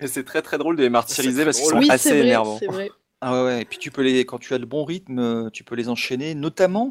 Et 0.00 0.06
c'est 0.06 0.24
très 0.24 0.42
très 0.42 0.58
drôle 0.58 0.76
de 0.76 0.82
les 0.82 0.90
martyriser 0.90 1.44
parce 1.44 1.58
qu'ils 1.58 1.68
sont 1.68 1.78
Oui, 1.78 1.90
assez 1.90 2.08
c'est 2.10 2.16
vrai, 2.18 2.26
énervants. 2.26 2.56
c'est 2.58 2.66
vrai. 2.66 2.90
Ah 3.20 3.32
ouais, 3.32 3.44
ouais, 3.44 3.62
et 3.62 3.64
puis 3.64 3.78
tu 3.78 3.90
peux 3.90 4.02
les, 4.02 4.24
quand 4.26 4.38
tu 4.38 4.52
as 4.54 4.58
le 4.58 4.66
bon 4.66 4.84
rythme, 4.84 5.18
euh, 5.18 5.50
tu 5.50 5.64
peux 5.64 5.74
les 5.74 5.88
enchaîner, 5.88 6.34
notamment 6.34 6.90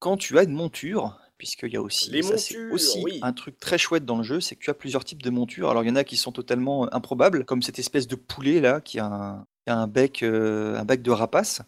quand 0.00 0.16
tu 0.16 0.38
as 0.38 0.42
une 0.42 0.52
monture, 0.52 1.16
puisqu'il 1.38 1.72
y 1.72 1.76
a 1.76 1.82
aussi, 1.82 2.10
Les 2.10 2.22
ça 2.22 2.36
c'est 2.36 2.58
aussi 2.70 3.00
oui. 3.04 3.20
un 3.22 3.32
truc 3.32 3.58
très 3.60 3.78
chouette 3.78 4.04
dans 4.04 4.16
le 4.16 4.24
jeu, 4.24 4.40
c'est 4.40 4.56
que 4.56 4.60
tu 4.60 4.70
as 4.70 4.74
plusieurs 4.74 5.04
types 5.04 5.22
de 5.22 5.30
montures. 5.30 5.70
Alors 5.70 5.84
il 5.84 5.88
y 5.88 5.90
en 5.90 5.96
a 5.96 6.02
qui 6.04 6.16
sont 6.16 6.32
totalement 6.32 6.84
euh, 6.84 6.88
improbables, 6.92 7.44
comme 7.44 7.62
cette 7.62 7.78
espèce 7.78 8.08
de 8.08 8.16
poulet 8.16 8.60
là, 8.60 8.80
qui 8.80 8.98
a 8.98 9.06
un, 9.06 9.46
qui 9.64 9.70
a 9.70 9.76
un 9.76 9.86
bec, 9.86 10.22
euh, 10.22 10.76
un 10.76 10.84
bec 10.84 11.02
de 11.02 11.10
rapace. 11.12 11.62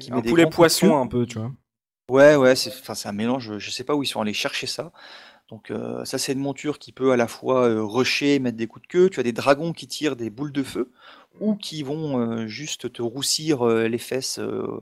Qui 0.00 0.12
un 0.12 0.16
met 0.16 0.22
poulet 0.22 0.44
coups 0.44 0.56
poisson 0.56 0.96
un 0.96 1.06
peu 1.06 1.26
tu 1.26 1.38
vois. 1.38 1.52
Ouais, 2.08 2.36
ouais, 2.36 2.54
c'est, 2.54 2.70
enfin, 2.70 2.94
c'est 2.94 3.08
un 3.08 3.12
mélange, 3.12 3.58
je 3.58 3.70
sais 3.70 3.82
pas 3.82 3.94
où 3.94 4.02
ils 4.02 4.06
sont 4.06 4.20
allés 4.20 4.32
chercher 4.32 4.66
ça. 4.66 4.92
Donc 5.48 5.70
euh, 5.70 6.04
ça 6.04 6.18
c'est 6.18 6.32
une 6.32 6.40
monture 6.40 6.78
qui 6.78 6.92
peut 6.92 7.12
à 7.12 7.16
la 7.16 7.28
fois 7.28 7.68
euh, 7.68 7.82
rusher, 7.82 8.38
mettre 8.40 8.56
des 8.56 8.66
coups 8.66 8.82
de 8.82 8.88
queue. 8.88 9.10
Tu 9.10 9.20
as 9.20 9.22
des 9.22 9.32
dragons 9.32 9.72
qui 9.72 9.86
tirent 9.86 10.16
des 10.16 10.30
boules 10.30 10.52
de 10.52 10.62
feu 10.62 10.90
ou 11.40 11.54
qui 11.54 11.82
vont 11.82 12.18
euh, 12.18 12.46
juste 12.46 12.92
te 12.92 13.02
roussir 13.02 13.66
euh, 13.66 13.86
les 13.88 13.98
fesses 13.98 14.38
euh, 14.38 14.80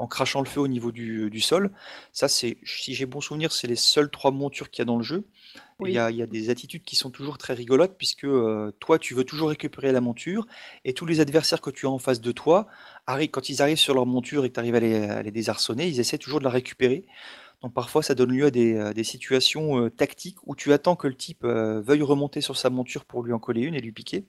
en 0.00 0.06
crachant 0.06 0.40
le 0.40 0.46
feu 0.48 0.60
au 0.60 0.68
niveau 0.68 0.92
du, 0.92 1.30
du 1.30 1.40
sol. 1.40 1.70
Ça 2.12 2.26
c'est, 2.28 2.56
si 2.64 2.94
j'ai 2.94 3.06
bon 3.06 3.20
souvenir, 3.20 3.52
c'est 3.52 3.66
les 3.68 3.76
seules 3.76 4.10
trois 4.10 4.30
montures 4.30 4.70
qu'il 4.70 4.80
y 4.80 4.82
a 4.82 4.86
dans 4.86 4.96
le 4.96 5.02
jeu. 5.04 5.24
Il 5.80 5.84
Oui. 5.84 5.92
y 5.92 5.98
a, 5.98 6.10
il 6.10 6.16
y 6.16 6.22
a 6.22 6.26
des 6.26 6.50
attitudes 6.50 6.82
qui 6.84 6.94
sont 6.96 7.10
toujours 7.10 7.38
très 7.38 7.54
rigolotes 7.54 7.94
puisque 7.96 8.24
euh, 8.24 8.70
toi 8.80 8.98
tu 8.98 9.14
veux 9.14 9.24
toujours 9.24 9.48
récupérer 9.50 9.92
la 9.92 10.00
monture 10.00 10.46
et 10.84 10.92
tous 10.92 11.06
les 11.06 11.20
adversaires 11.20 11.60
que 11.60 11.70
tu 11.70 11.86
as 11.86 11.90
en 11.90 11.98
face 11.98 12.20
de 12.20 12.32
toi, 12.32 12.66
arrivent, 13.06 13.30
quand 13.30 13.48
ils 13.48 13.62
arrivent 13.62 13.78
sur 13.78 13.94
leur 13.94 14.06
monture 14.06 14.44
et 14.44 14.48
que 14.50 14.54
tu 14.54 14.60
arrives 14.60 14.74
à 14.74 14.80
les, 14.80 14.94
à 15.04 15.22
les 15.22 15.30
désarçonner, 15.30 15.86
ils 15.88 15.98
essaient 16.00 16.18
toujours 16.18 16.38
de 16.40 16.44
la 16.44 16.50
récupérer. 16.50 17.04
Donc 17.62 17.74
parfois 17.74 18.02
ça 18.02 18.14
donne 18.14 18.30
lieu 18.32 18.46
à 18.46 18.50
des, 18.50 18.78
à 18.78 18.94
des 18.94 19.04
situations 19.04 19.78
euh, 19.84 19.90
tactiques 19.90 20.36
où 20.46 20.54
tu 20.56 20.72
attends 20.72 20.96
que 20.96 21.06
le 21.08 21.14
type 21.14 21.44
euh, 21.44 21.80
veuille 21.82 22.00
remonter 22.02 22.40
sur 22.40 22.56
sa 22.56 22.70
monture 22.70 23.04
pour 23.04 23.22
lui 23.22 23.32
en 23.34 23.38
coller 23.38 23.62
une 23.62 23.74
et 23.74 23.80
lui 23.80 23.92
piquer. 23.92 24.24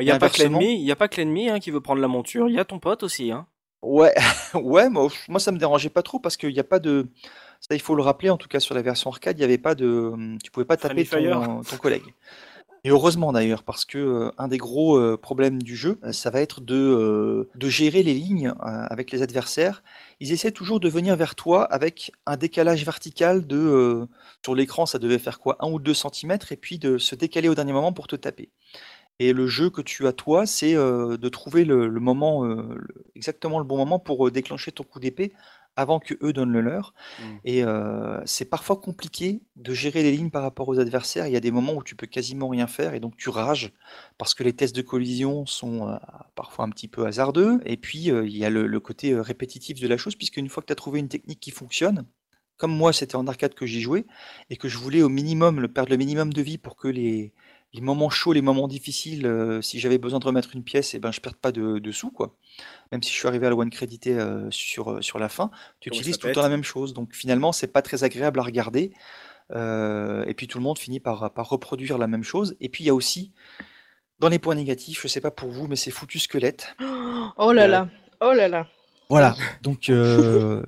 Il 0.00 0.06
y 0.06 0.10
a 0.12 0.16
Et 0.16 0.18
pas 0.18 0.28
que 0.28 0.34
inversement- 0.36 0.58
l'ennemi, 0.60 0.80
il 0.80 0.86
y 0.86 0.92
a 0.92 0.96
pas 0.96 1.08
que 1.08 1.16
l'ennemi 1.16 1.48
hein, 1.48 1.58
qui 1.58 1.72
veut 1.72 1.80
prendre 1.80 2.00
la 2.00 2.06
monture, 2.08 2.48
il 2.48 2.54
y 2.54 2.58
a 2.60 2.64
ton 2.64 2.78
pote 2.78 3.02
aussi 3.02 3.32
hein. 3.32 3.46
Ouais, 3.82 4.14
ouais, 4.54 4.88
moi, 4.90 5.08
moi 5.28 5.40
ça 5.40 5.52
me 5.52 5.58
dérangeait 5.58 5.88
pas 5.90 6.02
trop 6.02 6.18
parce 6.18 6.36
qu'il 6.36 6.52
n'y 6.52 6.58
a 6.60 6.64
pas 6.64 6.78
de. 6.78 7.06
Ça, 7.60 7.74
il 7.74 7.80
faut 7.80 7.94
le 7.94 8.02
rappeler, 8.02 8.30
en 8.30 8.36
tout 8.36 8.48
cas 8.48 8.60
sur 8.60 8.74
la 8.74 8.82
version 8.82 9.10
arcade, 9.10 9.36
il 9.36 9.40
n'y 9.40 9.44
avait 9.44 9.58
pas 9.58 9.74
de. 9.74 10.12
Tu 10.42 10.50
pouvais 10.50 10.66
pas 10.66 10.76
taper 10.76 11.04
fire. 11.04 11.40
ton, 11.40 11.62
ton 11.64 11.76
collègue. 11.76 12.14
Et 12.84 12.90
heureusement 12.90 13.32
d'ailleurs, 13.32 13.64
parce 13.64 13.84
que 13.84 13.98
euh, 13.98 14.30
un 14.38 14.48
des 14.48 14.58
gros 14.58 14.96
euh, 14.98 15.16
problèmes 15.16 15.62
du 15.62 15.76
jeu, 15.76 15.98
euh, 16.04 16.12
ça 16.12 16.30
va 16.30 16.40
être 16.40 16.60
de, 16.60 16.76
euh, 16.76 17.50
de 17.56 17.68
gérer 17.68 18.02
les 18.04 18.14
lignes 18.14 18.48
euh, 18.48 18.54
avec 18.90 19.10
les 19.10 19.22
adversaires. 19.22 19.82
Ils 20.20 20.32
essaient 20.32 20.52
toujours 20.52 20.80
de 20.80 20.88
venir 20.88 21.16
vers 21.16 21.34
toi 21.34 21.64
avec 21.64 22.12
un 22.26 22.36
décalage 22.36 22.84
vertical 22.84 23.46
de. 23.46 23.56
euh, 23.58 24.06
sur 24.44 24.54
l'écran, 24.54 24.86
ça 24.86 24.98
devait 25.00 25.18
faire 25.18 25.40
quoi 25.40 25.56
Un 25.60 25.70
ou 25.70 25.80
deux 25.80 25.94
centimètres, 25.94 26.52
et 26.52 26.56
puis 26.56 26.78
de 26.78 26.98
se 26.98 27.14
décaler 27.16 27.48
au 27.48 27.54
dernier 27.56 27.72
moment 27.72 27.92
pour 27.92 28.06
te 28.06 28.16
taper. 28.16 28.50
Et 29.18 29.32
le 29.32 29.46
jeu 29.46 29.70
que 29.70 29.80
tu 29.82 30.06
as 30.06 30.12
toi, 30.12 30.46
c'est 30.46 30.74
euh, 30.76 31.16
de 31.16 31.28
trouver 31.28 31.64
le, 31.64 31.88
le 31.88 32.00
moment, 32.00 32.44
euh, 32.44 32.74
le- 32.76 33.04
exactement 33.14 33.58
le 33.58 33.64
bon 33.64 33.76
moment 33.76 33.98
pour 33.98 34.26
euh, 34.28 34.30
déclencher 34.30 34.72
ton 34.72 34.84
coup 34.84 35.00
d'épée 35.00 35.32
avant 35.76 36.00
que 36.00 36.14
eux 36.22 36.32
donnent 36.32 36.52
le 36.52 36.60
leur. 36.60 36.94
Mm. 37.18 37.38
Et 37.44 37.64
euh, 37.64 38.20
c'est 38.26 38.44
parfois 38.44 38.76
compliqué 38.76 39.42
de 39.56 39.72
gérer 39.74 40.02
les 40.02 40.12
lignes 40.12 40.30
par 40.30 40.42
rapport 40.42 40.68
aux 40.68 40.78
adversaires. 40.78 41.26
Il 41.26 41.32
y 41.32 41.36
a 41.36 41.40
des 41.40 41.50
moments 41.50 41.74
où 41.74 41.82
tu 41.82 41.96
peux 41.96 42.06
quasiment 42.06 42.48
rien 42.48 42.66
faire 42.66 42.94
et 42.94 43.00
donc 43.00 43.16
tu 43.16 43.28
rages 43.28 43.72
parce 44.18 44.34
que 44.34 44.42
les 44.42 44.52
tests 44.54 44.74
de 44.74 44.82
collision 44.82 45.46
sont 45.46 45.88
euh, 45.88 45.96
parfois 46.34 46.64
un 46.64 46.70
petit 46.70 46.88
peu 46.88 47.06
hasardeux. 47.06 47.60
Et 47.64 47.76
puis 47.76 48.10
euh, 48.10 48.26
il 48.26 48.36
y 48.36 48.44
a 48.44 48.50
le, 48.50 48.66
le 48.66 48.80
côté 48.80 49.18
répétitif 49.18 49.80
de 49.80 49.88
la 49.88 49.96
chose, 49.96 50.16
puisque 50.16 50.36
une 50.36 50.48
fois 50.48 50.62
que 50.62 50.68
tu 50.68 50.72
as 50.72 50.76
trouvé 50.76 51.00
une 51.00 51.08
technique 51.08 51.40
qui 51.40 51.50
fonctionne, 51.50 52.06
comme 52.56 52.76
moi, 52.76 52.92
c'était 52.92 53.16
en 53.16 53.26
arcade 53.28 53.54
que 53.54 53.66
j'y 53.66 53.80
jouais, 53.80 54.04
et 54.50 54.56
que 54.56 54.68
je 54.68 54.78
voulais 54.78 55.02
au 55.02 55.08
minimum 55.08 55.60
le 55.60 55.68
perdre 55.68 55.90
le 55.90 55.96
minimum 55.96 56.32
de 56.32 56.42
vie 56.42 56.58
pour 56.58 56.76
que 56.76 56.88
les, 56.88 57.32
les 57.74 57.80
moments 57.80 58.10
chauds, 58.10 58.32
les 58.32 58.42
moments 58.42 58.68
difficiles, 58.68 59.26
euh, 59.26 59.60
si 59.60 59.78
j'avais 59.78 59.98
besoin 59.98 60.18
de 60.18 60.24
remettre 60.24 60.50
une 60.54 60.64
pièce, 60.64 60.94
et 60.94 60.96
eh 60.96 61.00
ben 61.00 61.12
je 61.12 61.20
perds 61.20 61.36
pas 61.36 61.52
de, 61.52 61.90
sous 61.90 62.10
quoi. 62.10 62.34
Même 62.92 63.02
si 63.02 63.12
je 63.12 63.16
suis 63.16 63.28
arrivé 63.28 63.46
à 63.46 63.50
la 63.50 63.56
one 63.56 63.70
crédité 63.70 64.18
euh, 64.18 64.50
sur, 64.50 64.92
euh, 64.92 65.02
sur 65.02 65.18
la 65.18 65.28
fin, 65.28 65.50
tu 65.80 65.90
utilises 65.90 66.18
tout 66.18 66.26
le 66.26 66.32
temps 66.32 66.42
la 66.42 66.48
même 66.48 66.64
chose. 66.64 66.94
Donc 66.94 67.14
finalement, 67.14 67.52
c'est 67.52 67.72
pas 67.72 67.82
très 67.82 68.04
agréable 68.04 68.40
à 68.40 68.42
regarder. 68.42 68.92
et 69.50 70.34
puis 70.34 70.46
tout 70.46 70.58
le 70.58 70.64
monde 70.64 70.78
finit 70.78 71.00
par, 71.00 71.32
par 71.32 71.48
reproduire 71.48 71.98
la 71.98 72.06
même 72.06 72.24
chose. 72.24 72.56
Et 72.60 72.68
puis 72.68 72.84
il 72.84 72.86
y 72.86 72.90
a 72.90 72.94
aussi, 72.94 73.32
dans 74.18 74.28
les 74.28 74.38
points 74.38 74.54
négatifs, 74.54 75.02
je 75.02 75.08
sais 75.08 75.20
pas 75.20 75.30
pour 75.30 75.50
vous, 75.50 75.66
mais 75.66 75.76
c'est 75.76 75.90
foutu 75.90 76.18
squelette. 76.18 76.74
Oh 77.36 77.52
là 77.52 77.68
là, 77.68 77.88
oh 78.20 78.32
là 78.32 78.48
là. 78.48 78.66
Voilà, 79.10 79.36
donc 79.62 79.88
euh, 79.88 80.62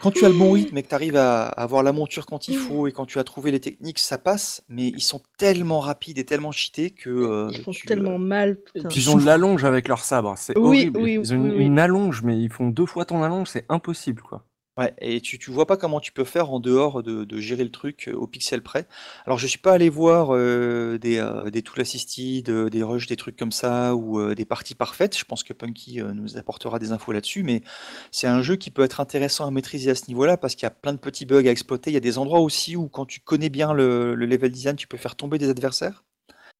quand 0.00 0.10
tu 0.10 0.24
as 0.24 0.28
le 0.28 0.34
bon 0.34 0.50
rythme 0.50 0.76
et 0.76 0.82
que 0.82 0.88
tu 0.88 0.94
arrives 0.96 1.14
à 1.14 1.46
avoir 1.46 1.84
la 1.84 1.92
monture 1.92 2.26
quand 2.26 2.48
il 2.48 2.56
faut 2.56 2.88
et 2.88 2.92
quand 2.92 3.06
tu 3.06 3.20
as 3.20 3.24
trouvé 3.24 3.52
les 3.52 3.60
techniques, 3.60 4.00
ça 4.00 4.18
passe, 4.18 4.64
mais 4.68 4.88
ils 4.88 5.02
sont 5.02 5.22
tellement 5.38 5.78
rapides 5.78 6.18
et 6.18 6.24
tellement 6.24 6.50
cheatés 6.50 6.90
que 6.90 7.08
euh, 7.08 7.50
Ils 7.52 7.62
font 7.62 7.70
tellement 7.86 8.14
euh, 8.14 8.18
mal, 8.18 8.58
ils 8.74 9.10
ont 9.10 9.16
de 9.16 9.24
l'allonge 9.24 9.64
avec 9.64 9.86
leur 9.86 10.00
sabre, 10.00 10.34
c'est 10.36 10.58
Oui, 10.58 10.64
horrible. 10.66 11.00
oui, 11.00 11.18
Ils 11.20 11.34
ont 11.34 11.44
une, 11.56 11.78
allonge, 11.78 12.22
mais 12.22 12.36
ils 12.36 12.50
font 12.50 12.68
deux 12.68 12.86
fois 12.86 13.04
ton 13.04 13.22
allonge, 13.22 13.48
c'est 13.48 13.64
impossible, 13.68 14.22
quoi. 14.22 14.44
Ouais, 14.76 14.92
et 14.98 15.20
tu, 15.20 15.38
tu 15.38 15.52
vois 15.52 15.66
pas 15.68 15.76
comment 15.76 16.00
tu 16.00 16.10
peux 16.10 16.24
faire 16.24 16.50
en 16.50 16.58
dehors 16.58 17.04
de, 17.04 17.38
gérer 17.38 17.62
le 17.62 17.70
truc 17.70 18.08
euh, 18.08 18.12
au 18.14 18.26
pixel 18.26 18.60
près. 18.60 18.88
Alors 19.24 19.38
je 19.38 19.46
suis 19.46 19.58
pas 19.58 19.72
allé 19.72 19.88
voir 19.88 20.34
euh, 20.34 20.98
des, 20.98 21.18
euh, 21.18 21.48
des 21.48 21.62
tool 21.62 21.80
assisted, 21.80 22.50
des 22.50 22.82
rushs, 22.82 23.06
des 23.06 23.14
trucs 23.14 23.36
comme 23.36 23.52
ça, 23.52 23.94
ou 23.94 24.34
des 24.34 24.44
parties 24.44 24.74
parfaites. 24.74 25.16
Je 25.16 25.24
pense 25.24 25.44
que 25.44 25.52
Punky 25.52 26.00
nous 26.02 26.36
apportera 26.38 26.80
des 26.80 26.90
infos 26.90 27.12
là-dessus, 27.12 27.44
mais 27.44 27.62
c'est 28.10 28.26
un 28.26 28.42
jeu 28.42 28.56
qui 28.56 28.72
peut 28.72 28.82
être 28.82 28.98
intéressant 29.00 29.46
à 29.46 29.50
maîtriser 29.52 29.90
à 29.92 29.94
ce 29.94 30.08
niveau-là 30.08 30.36
parce 30.36 30.56
qu'il 30.56 30.64
y 30.64 30.66
a 30.66 30.70
plein 30.70 30.92
de 30.92 30.98
petits 30.98 31.24
bugs 31.24 31.46
à 31.46 31.50
exploiter. 31.52 31.90
Il 31.90 31.94
y 31.94 31.96
a 31.96 32.00
des 32.00 32.18
endroits 32.18 32.40
aussi 32.40 32.74
où 32.74 32.88
quand 32.88 33.06
tu 33.06 33.20
connais 33.20 33.50
bien 33.50 33.72
le, 33.72 34.16
le 34.16 34.26
level 34.26 34.50
design, 34.50 34.74
tu 34.76 34.88
peux 34.88 34.96
faire 34.98 35.14
tomber 35.14 35.38
des 35.38 35.50
adversaires. 35.50 36.02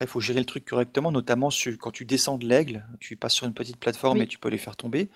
Il 0.01 0.09
faut 0.09 0.20
gérer 0.20 0.40
le 0.40 0.45
truc 0.45 0.64
correctement, 0.64 1.12
notamment 1.12 1.51
quand 1.78 1.92
tu 1.92 2.05
descends 2.05 2.36
de 2.36 2.47
l'aigle, 2.47 2.84
tu 2.99 3.16
passes 3.16 3.34
sur 3.34 3.47
une 3.47 3.55
petite 3.55 3.76
plateforme 3.76 4.20
et 4.20 4.26
tu 4.26 4.38
peux 4.38 4.49
les 4.49 4.59
faire 4.59 4.76
tomber. 4.76 5.09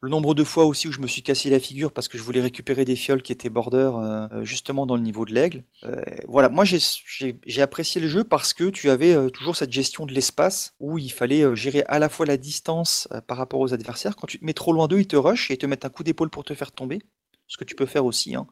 Le 0.00 0.08
nombre 0.08 0.34
de 0.34 0.42
fois 0.42 0.64
aussi 0.64 0.88
où 0.88 0.92
je 0.92 1.00
me 1.00 1.06
suis 1.06 1.22
cassé 1.22 1.50
la 1.50 1.60
figure 1.60 1.92
parce 1.92 2.08
que 2.08 2.16
je 2.16 2.22
voulais 2.22 2.40
récupérer 2.40 2.84
des 2.84 2.96
fioles 2.96 3.22
qui 3.22 3.30
étaient 3.30 3.50
border 3.50 3.90
euh, 3.94 4.42
justement 4.42 4.86
dans 4.86 4.96
le 4.96 5.02
niveau 5.02 5.26
de 5.26 5.34
l'aigle. 5.34 5.64
Euh, 5.84 6.02
voilà, 6.26 6.48
moi 6.48 6.64
j'ai 6.64 7.62
apprécié 7.62 8.00
le 8.00 8.08
jeu 8.08 8.24
parce 8.24 8.54
que 8.54 8.70
tu 8.70 8.88
avais 8.88 9.12
euh, 9.14 9.28
toujours 9.28 9.54
cette 9.54 9.72
gestion 9.72 10.06
de 10.06 10.12
l'espace 10.12 10.74
où 10.80 10.96
il 10.96 11.12
fallait 11.12 11.54
gérer 11.54 11.84
à 11.86 11.98
la 11.98 12.08
fois 12.08 12.24
la 12.24 12.38
distance 12.38 13.08
par 13.28 13.36
rapport 13.36 13.60
aux 13.60 13.74
adversaires. 13.74 14.16
Quand 14.16 14.26
tu 14.26 14.38
te 14.38 14.44
mets 14.44 14.54
trop 14.54 14.72
loin 14.72 14.88
d'eux, 14.88 15.00
ils 15.00 15.06
te 15.06 15.16
rushent 15.16 15.50
et 15.50 15.58
te 15.58 15.66
mettent 15.66 15.84
un 15.84 15.90
coup 15.90 16.04
d'épaule 16.04 16.30
pour 16.30 16.42
te 16.42 16.54
faire 16.54 16.72
tomber. 16.72 17.00
Ce 17.48 17.58
que 17.58 17.64
tu 17.64 17.74
peux 17.74 17.86
faire 17.86 18.06
aussi. 18.06 18.34
Hein 18.34 18.46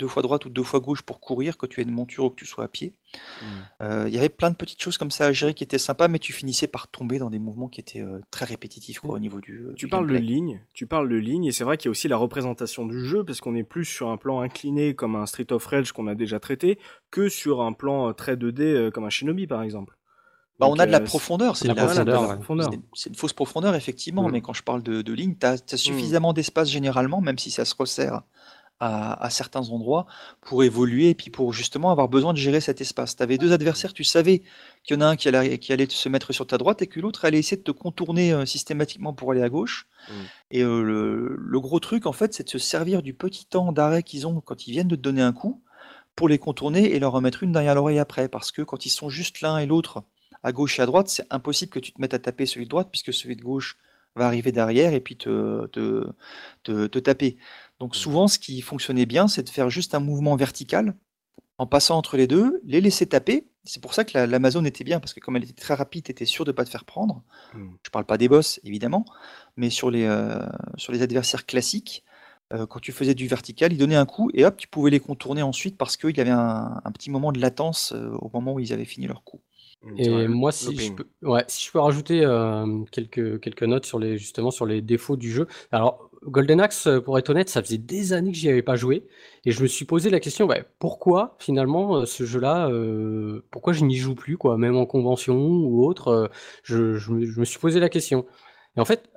deux 0.00 0.08
fois 0.08 0.22
droite 0.22 0.46
ou 0.46 0.48
deux 0.48 0.62
fois 0.62 0.80
gauche 0.80 1.02
pour 1.02 1.20
courir, 1.20 1.58
que 1.58 1.66
tu 1.66 1.80
aies 1.80 1.84
une 1.84 1.92
monture 1.92 2.24
ou 2.24 2.30
que 2.30 2.36
tu 2.36 2.46
sois 2.46 2.64
à 2.64 2.68
pied. 2.68 2.94
Mmh. 3.14 3.46
Euh, 3.82 4.04
il 4.08 4.14
y 4.14 4.18
avait 4.18 4.30
plein 4.30 4.50
de 4.50 4.56
petites 4.56 4.82
choses 4.82 4.96
comme 4.96 5.10
ça 5.10 5.26
à 5.26 5.32
gérer 5.32 5.52
qui 5.52 5.62
étaient 5.62 5.78
sympas, 5.78 6.08
mais 6.08 6.18
tu 6.18 6.32
finissais 6.32 6.66
par 6.66 6.88
tomber 6.88 7.18
dans 7.18 7.28
des 7.28 7.38
mouvements 7.38 7.68
qui 7.68 7.80
étaient 7.80 8.00
euh, 8.00 8.20
très 8.30 8.46
répétitifs 8.46 9.04
au 9.04 9.18
niveau 9.18 9.40
du. 9.40 9.66
Tu 9.76 9.88
parles 9.88 10.08
de 10.08 10.16
ligne, 10.16 10.60
tu 10.72 10.86
parles 10.86 11.08
de 11.08 11.16
ligne, 11.16 11.44
et 11.44 11.52
c'est 11.52 11.64
vrai 11.64 11.76
qu'il 11.76 11.86
y 11.86 11.90
a 11.90 11.92
aussi 11.92 12.08
la 12.08 12.16
représentation 12.16 12.86
du 12.86 13.04
jeu, 13.04 13.24
parce 13.24 13.40
qu'on 13.40 13.54
est 13.54 13.62
plus 13.62 13.84
sur 13.84 14.08
un 14.08 14.16
plan 14.16 14.40
incliné 14.40 14.94
comme 14.94 15.16
un 15.16 15.26
Street 15.26 15.52
of 15.52 15.64
Rage 15.66 15.92
qu'on 15.92 16.06
a 16.06 16.14
déjà 16.14 16.40
traité, 16.40 16.78
que 17.10 17.28
sur 17.28 17.60
un 17.60 17.72
plan 17.72 18.08
euh, 18.08 18.12
très 18.12 18.36
2D 18.36 18.90
comme 18.90 19.04
un 19.04 19.10
Shinobi 19.10 19.46
par 19.46 19.62
exemple. 19.62 19.96
Bah, 20.60 20.66
on 20.68 20.78
a 20.78 20.84
de 20.84 20.92
la 20.92 21.00
profondeur, 21.00 21.56
c'est 21.56 21.68
une 23.08 23.14
fausse 23.14 23.32
profondeur, 23.32 23.74
effectivement, 23.74 24.28
mmh. 24.28 24.32
mais 24.32 24.40
quand 24.42 24.52
je 24.52 24.62
parle 24.62 24.82
de, 24.82 25.12
ligne, 25.12 25.34
tu 25.40 25.46
as, 25.46 25.76
suffisamment 25.78 26.34
d'espace 26.34 26.68
généralement, 26.68 27.22
même 27.22 27.38
si 27.38 27.50
ça 27.50 27.64
se 27.64 27.74
resserre 27.74 28.22
à, 28.80 29.28
certains 29.28 29.68
endroits 29.68 30.06
pour 30.40 30.64
évoluer 30.64 31.10
et 31.10 31.14
puis 31.14 31.30
pour 31.30 31.52
justement 31.52 31.90
avoir 31.90 32.08
besoin 32.08 32.32
de 32.32 32.38
gérer 32.38 32.60
cet 32.60 32.80
espace. 32.80 33.14
Tu 33.14 33.22
avais 33.22 33.36
deux 33.36 33.52
adversaires, 33.52 33.92
tu 33.92 34.04
savais 34.04 34.42
qu'il 34.84 34.96
y 34.96 34.98
en 34.98 35.02
a 35.02 35.06
un 35.06 35.16
qui 35.16 35.28
allait, 35.28 35.58
qui 35.58 35.72
allait 35.74 35.86
se 35.88 36.08
mettre 36.08 36.32
sur 36.32 36.46
ta 36.46 36.56
droite 36.56 36.80
et 36.80 36.86
que 36.86 36.98
l'autre 36.98 37.26
allait 37.26 37.38
essayer 37.38 37.58
de 37.58 37.62
te 37.62 37.70
contourner 37.70 38.32
euh, 38.32 38.46
systématiquement 38.46 39.12
pour 39.12 39.32
aller 39.32 39.42
à 39.42 39.50
gauche. 39.50 39.86
Mmh. 40.08 40.12
Et 40.52 40.62
euh, 40.62 41.36
le, 41.38 41.60
gros 41.60 41.78
truc, 41.78 42.06
en 42.06 42.12
fait, 42.12 42.32
c'est 42.32 42.44
de 42.44 42.48
se 42.48 42.58
servir 42.58 43.02
du 43.02 43.12
petit 43.12 43.44
temps 43.44 43.70
d'arrêt 43.70 44.02
qu'ils 44.02 44.26
ont 44.26 44.40
quand 44.40 44.66
ils 44.66 44.72
viennent 44.72 44.88
de 44.88 44.96
te 44.96 45.02
donner 45.02 45.22
un 45.22 45.34
coup 45.34 45.62
pour 46.16 46.28
les 46.28 46.38
contourner 46.38 46.94
et 46.94 46.98
leur 46.98 47.12
remettre 47.12 47.42
une 47.42 47.52
derrière 47.52 47.74
l'oreille 47.74 47.98
après. 47.98 48.28
Parce 48.28 48.50
que 48.50 48.62
quand 48.62 48.86
ils 48.86 48.90
sont 48.90 49.10
juste 49.10 49.42
l'un 49.42 49.58
et 49.58 49.66
l'autre 49.66 50.04
à 50.42 50.52
gauche 50.52 50.78
et 50.78 50.82
à 50.82 50.86
droite, 50.86 51.08
c'est 51.08 51.26
impossible 51.28 51.70
que 51.70 51.80
tu 51.80 51.92
te 51.92 52.00
mettes 52.00 52.14
à 52.14 52.18
taper 52.18 52.46
celui 52.46 52.64
de 52.64 52.70
droite 52.70 52.88
puisque 52.90 53.12
celui 53.12 53.36
de 53.36 53.42
gauche 53.42 53.76
va 54.20 54.26
arriver 54.26 54.52
derrière 54.52 54.94
et 54.94 55.00
puis 55.00 55.16
te, 55.16 55.66
te, 55.66 56.06
te 56.62 56.98
taper. 56.98 57.38
Donc 57.80 57.92
mmh. 57.94 57.98
souvent, 57.98 58.28
ce 58.28 58.38
qui 58.38 58.60
fonctionnait 58.60 59.06
bien, 59.06 59.26
c'est 59.26 59.42
de 59.42 59.48
faire 59.48 59.70
juste 59.70 59.94
un 59.94 60.00
mouvement 60.00 60.36
vertical 60.36 60.94
en 61.58 61.66
passant 61.66 61.98
entre 61.98 62.16
les 62.16 62.26
deux, 62.26 62.60
les 62.64 62.80
laisser 62.80 63.06
taper. 63.06 63.48
C'est 63.64 63.82
pour 63.82 63.92
ça 63.92 64.04
que 64.04 64.16
l'Amazon 64.16 64.64
était 64.64 64.84
bien, 64.84 65.00
parce 65.00 65.12
que 65.12 65.20
comme 65.20 65.36
elle 65.36 65.44
était 65.44 65.52
très 65.52 65.74
rapide, 65.74 66.04
tu 66.04 66.10
étais 66.10 66.24
sûr 66.24 66.44
de 66.44 66.50
ne 66.50 66.56
pas 66.56 66.64
te 66.64 66.70
faire 66.70 66.84
prendre. 66.84 67.22
Je 67.52 67.58
mmh. 67.58 67.78
Je 67.84 67.90
parle 67.90 68.06
pas 68.06 68.16
des 68.16 68.28
boss, 68.28 68.60
évidemment, 68.64 69.04
mais 69.56 69.68
sur 69.68 69.90
les, 69.90 70.04
euh, 70.04 70.46
sur 70.76 70.92
les 70.92 71.02
adversaires 71.02 71.44
classiques, 71.44 72.04
euh, 72.52 72.66
quand 72.66 72.80
tu 72.80 72.92
faisais 72.92 73.14
du 73.14 73.28
vertical, 73.28 73.72
ils 73.72 73.78
donnaient 73.78 73.96
un 73.96 74.06
coup 74.06 74.30
et 74.34 74.44
hop, 74.44 74.56
tu 74.56 74.66
pouvais 74.66 74.90
les 74.90 75.00
contourner 75.00 75.42
ensuite 75.42 75.76
parce 75.76 75.96
qu'il 75.96 76.16
y 76.16 76.20
avait 76.20 76.30
un, 76.30 76.80
petit 76.92 77.10
moment 77.10 77.30
de 77.30 77.40
latence 77.40 77.92
euh, 77.92 78.10
au 78.20 78.30
moment 78.32 78.54
où 78.54 78.60
ils 78.60 78.72
avaient 78.72 78.84
fini 78.84 79.06
leur 79.06 79.22
coup. 79.22 79.40
Et 79.96 80.28
moi, 80.28 80.52
si 80.52 80.76
je 80.76 80.92
peux, 80.92 81.08
ouais, 81.22 81.44
si 81.48 81.64
je 81.66 81.72
peux 81.72 81.80
rajouter 81.80 82.20
quelques, 82.92 83.40
quelques 83.40 83.62
notes 83.62 83.86
sur 83.86 83.98
les, 83.98 84.18
justement 84.18 84.50
sur 84.50 84.66
les 84.66 84.82
défauts 84.82 85.16
du 85.16 85.30
jeu. 85.30 85.46
Alors, 85.72 86.10
Golden 86.24 86.60
Axe, 86.60 86.86
euh, 86.86 87.00
pour 87.00 87.18
être 87.18 87.30
honnête, 87.30 87.48
ça 87.48 87.62
faisait 87.62 87.78
des 87.78 88.12
années 88.12 88.30
que 88.30 88.36
j'y 88.36 88.48
avais 88.48 88.62
pas 88.62 88.76
joué 88.76 89.06
et 89.44 89.52
je 89.52 89.62
me 89.62 89.66
suis 89.66 89.86
posé 89.86 90.10
la 90.10 90.20
question, 90.20 90.46
bah, 90.46 90.58
pourquoi 90.78 91.36
finalement, 91.38 91.96
euh, 91.96 92.04
ce 92.06 92.24
jeu-là, 92.24 92.68
euh, 92.68 93.42
pourquoi 93.50 93.72
je 93.72 93.84
n'y 93.84 93.96
joue 93.96 94.14
plus 94.14 94.36
quoi? 94.36 94.58
Même 94.58 94.76
en 94.76 94.86
convention 94.86 95.36
ou 95.38 95.86
autre, 95.86 96.30
je 96.62 96.94
je 96.94 97.12
me 97.12 97.44
suis 97.44 97.58
posé 97.58 97.80
la 97.80 97.88
question 97.88 98.26
et 98.76 98.80
en 98.80 98.84
fait, 98.84 99.10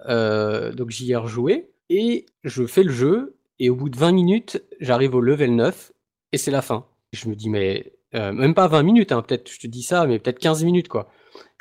donc 0.75 0.89
j'y 0.89 1.11
ai 1.11 1.15
rejoué 1.15 1.71
et 1.89 2.25
je 2.43 2.65
fais 2.65 2.83
le 2.83 2.91
jeu 2.91 3.35
et 3.59 3.69
au 3.69 3.75
bout 3.75 3.89
de 3.89 3.97
20 3.97 4.11
minutes, 4.13 4.63
j'arrive 4.79 5.15
au 5.15 5.21
level 5.21 5.55
9 5.55 5.91
et 6.31 6.37
c'est 6.37 6.51
la 6.51 6.61
fin. 6.61 6.85
Je 7.11 7.27
me 7.29 7.35
dis: 7.35 7.49
«Mais» 7.49 7.93
même 8.13 8.53
pas 8.53 8.67
20 8.67 8.83
minutes, 8.83 9.11
hein, 9.11 9.21
peut-être 9.21 9.49
je 9.51 9.59
te 9.59 9.67
dis 9.67 9.83
ça, 9.83 10.05
mais 10.05 10.19
peut-être 10.19 10.39
15 10.39 10.63
minutes 10.63 10.87
quoi. 10.87 11.09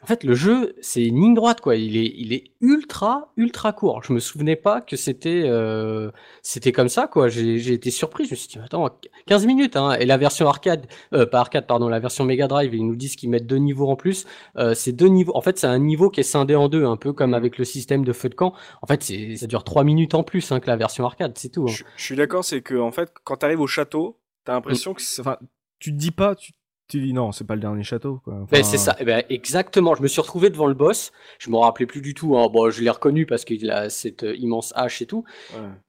En 0.03 0.07
fait, 0.07 0.25
le 0.25 0.35
jeu, 0.35 0.75
c'est 0.81 1.05
une 1.05 1.21
ligne 1.21 1.35
droite, 1.35 1.61
quoi. 1.61 1.77
Il 1.77 1.97
est, 1.97 2.13
il 2.17 2.33
est 2.33 2.51
ultra, 2.61 3.33
ultra 3.37 3.73
court. 3.73 4.03
Je 4.03 4.13
me 4.13 4.19
souvenais 4.19 4.57
pas 4.57 4.81
que 4.81 4.97
c'était, 4.97 5.43
euh, 5.45 6.11
c'était 6.43 6.73
comme 6.73 6.89
ça, 6.89 7.07
quoi. 7.07 7.29
J'ai 7.29 7.73
été 7.73 7.93
surpris. 7.93 8.25
Je 8.25 8.33
me 8.33 8.37
suis 8.37 8.49
dit, 8.49 8.59
attends, 8.59 8.91
15 9.27 9.47
minutes, 9.47 9.77
hein. 9.77 9.93
Et 10.01 10.05
la 10.05 10.17
version 10.17 10.49
arcade, 10.49 10.89
euh, 11.13 11.25
pas 11.25 11.39
arcade, 11.39 11.69
pardon, 11.69 11.89
la 11.89 12.01
version 12.01 12.25
Mega 12.25 12.49
Drive, 12.49 12.75
ils 12.75 12.85
nous 12.85 12.97
disent 12.97 13.15
qu'ils 13.15 13.31
mettent 13.31 13.47
deux 13.47 13.59
niveaux 13.59 13.89
en 13.89 13.95
plus. 13.95 14.27
Euh, 14.57 14.75
c'est 14.75 14.91
deux 14.91 15.07
niveaux. 15.07 15.37
En 15.37 15.41
fait, 15.41 15.57
c'est 15.57 15.69
un 15.69 15.79
niveau 15.79 16.11
qui 16.11 16.19
est 16.19 16.25
scindé 16.25 16.57
en 16.57 16.69
deux, 16.69 16.85
un 16.85 16.97
peu 16.97 17.13
comme 17.13 17.33
avec 17.33 17.57
le 17.57 17.65
système 17.65 18.05
de 18.05 18.13
feu 18.13 18.29
de 18.29 18.35
camp. 18.35 18.55
En 18.83 18.89
fait, 18.89 19.05
ça 19.05 19.47
dure 19.47 19.63
trois 19.63 19.85
minutes 19.85 20.17
en 20.17 20.25
plus, 20.25 20.51
hein, 20.51 20.59
que 20.59 20.67
la 20.67 20.77
version 20.77 21.05
arcade, 21.05 21.35
c'est 21.39 21.51
tout. 21.51 21.67
Hein. 21.69 21.75
Je, 21.97 22.03
suis 22.03 22.17
d'accord, 22.17 22.45
c'est 22.45 22.61
que, 22.61 22.75
en 22.75 22.91
fait, 22.91 23.13
quand 23.23 23.37
tu 23.37 23.47
arrives 23.47 23.61
au 23.61 23.69
château, 23.69 24.19
t'as 24.45 24.55
l'impression 24.55 24.95
que, 24.95 25.03
enfin, 25.21 25.39
tu 25.83 25.91
te 25.91 25.97
dis 25.97 26.13
pas, 26.13 26.37
tu, 26.37 26.53
tu 26.87 27.01
dis 27.01 27.13
non, 27.13 27.33
c'est 27.33 27.45
pas 27.45 27.57
le 27.57 27.61
dernier 27.61 27.83
château. 27.83 28.21
Quoi. 28.23 28.47
Ben, 28.51 28.63
c'est 28.63 28.79
ça, 28.79 28.95
eh 29.01 29.05
ben, 29.05 29.25
exactement. 29.29 29.97
Je 29.97 30.03
me 30.03 30.07
suis 30.07 30.21
retrouvé 30.21 30.49
devant 30.49 30.67
le 30.67 30.75
boss. 30.75 31.11
Je 31.41 31.51
me 31.51 31.57
rappelais 31.57 31.87
plus 31.87 32.01
du 32.01 32.15
tout. 32.15 32.37
Hein. 32.39 32.49
Bon, 32.53 32.71
je 32.71 32.83
l'ai 32.83 32.91
reconnu 32.91 33.27
parce 33.27 33.45
qu'il 33.45 33.69
a 33.71 33.91
cette 33.91 34.23
euh, 34.23 34.37
immense 34.37 34.73
hache 34.77 35.03
et 35.03 35.07
tout. 35.07 35.25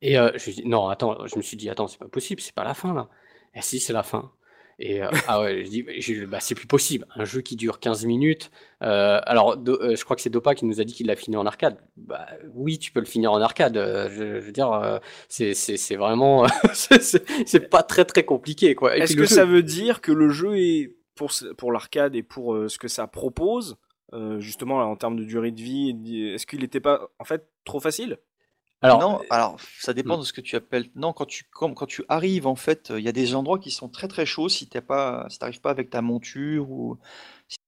Et 0.02 0.18
euh, 0.18 0.32
je 0.36 0.50
me 0.50 0.68
non, 0.68 0.88
attends, 0.88 1.28
je 1.28 1.36
me 1.38 1.44
suis 1.44 1.58
dit, 1.58 1.70
attends, 1.70 1.88
c'est 1.88 2.00
pas 2.00 2.08
possible, 2.08 2.42
c'est 2.42 2.56
pas 2.56 2.64
la 2.64 2.74
fin 2.74 2.94
là. 2.94 3.08
Et 3.54 3.62
si, 3.62 3.80
c'est 3.80 3.94
la 3.94 4.02
fin. 4.02 4.32
Et 4.80 5.02
euh, 5.02 5.08
ah 5.28 5.42
ouais, 5.42 5.64
je 5.66 5.70
dis, 5.70 6.26
bah, 6.26 6.40
c'est 6.40 6.56
plus 6.56 6.68
possible. 6.68 7.06
Un 7.16 7.26
jeu 7.26 7.42
qui 7.42 7.56
dure 7.56 7.80
15 7.80 8.06
minutes. 8.06 8.52
Euh, 8.82 9.20
alors, 9.26 9.58
euh, 9.68 9.96
je 9.96 10.04
crois 10.04 10.16
que 10.16 10.22
c'est 10.22 10.30
Dopa 10.30 10.56
qui 10.56 10.66
nous 10.66 10.82
a 10.82 10.84
dit 10.84 10.94
qu'il 10.94 11.08
l'a 11.08 11.16
fini 11.16 11.38
en 11.38 11.46
arcade. 11.46 11.78
Bah, 11.98 12.28
oui, 12.54 12.80
tu 12.80 12.92
peux 12.92 13.00
le 13.00 13.06
finir 13.06 13.32
en 13.32 13.42
arcade. 13.42 13.76
Je, 13.76 14.40
veux 14.40 14.52
dire, 14.52 15.00
c'est 15.30 15.96
vraiment, 15.96 16.46
c'est 16.74 17.70
pas 17.70 17.84
très 17.84 18.06
très 18.06 18.24
compliqué 18.24 18.76
quoi. 18.76 18.98
Est-ce 18.98 19.16
que 19.16 19.26
ça 19.26 19.46
veut 19.46 19.64
dire 19.64 20.02
que 20.02 20.12
le 20.12 20.30
jeu 20.30 20.58
est 20.58 20.96
pour 21.16 21.32
pour 21.58 21.72
l'arcade 21.72 22.16
et 22.16 22.24
pour 22.24 22.58
ce 22.68 22.78
que 22.78 22.88
ça 22.88 23.08
propose, 23.08 23.78
justement 24.40 24.80
en 24.80 24.96
termes 24.96 25.18
de 25.18 25.24
durée 25.24 25.52
de 25.52 25.62
vie, 25.62 26.34
est-ce 26.34 26.46
qu'il 26.46 26.62
n'était 26.62 26.80
pas 26.80 27.10
en 27.20 27.24
fait 27.26 27.48
trop 27.66 27.80
facile? 27.80 28.18
Alors, 28.84 29.00
non, 29.00 29.22
alors 29.30 29.58
ça 29.80 29.94
dépend 29.94 30.18
hmm. 30.18 30.20
de 30.20 30.26
ce 30.26 30.34
que 30.34 30.42
tu 30.42 30.56
appelles. 30.56 30.90
Non, 30.96 31.14
quand 31.14 31.26
tu, 31.26 31.46
quand, 31.52 31.74
quand 31.74 31.86
tu 31.86 32.04
arrives, 32.10 32.48
en 32.48 32.56
fait, 32.56 32.92
il 32.96 33.04
y 33.04 33.08
a 33.08 33.14
des 33.14 33.34
endroits 33.34 33.58
qui 33.58 33.72
sont 33.72 33.88
très 33.88 34.08
très 34.08 34.26
chauds 34.26 34.50
si 34.50 34.68
tu 34.68 34.82
pas, 34.82 35.26
si 35.30 35.40
t'arrives 35.40 35.62
pas 35.62 35.72
avec 35.72 35.90
ta 35.90 36.02
monture 36.02 36.70
ou 36.70 36.98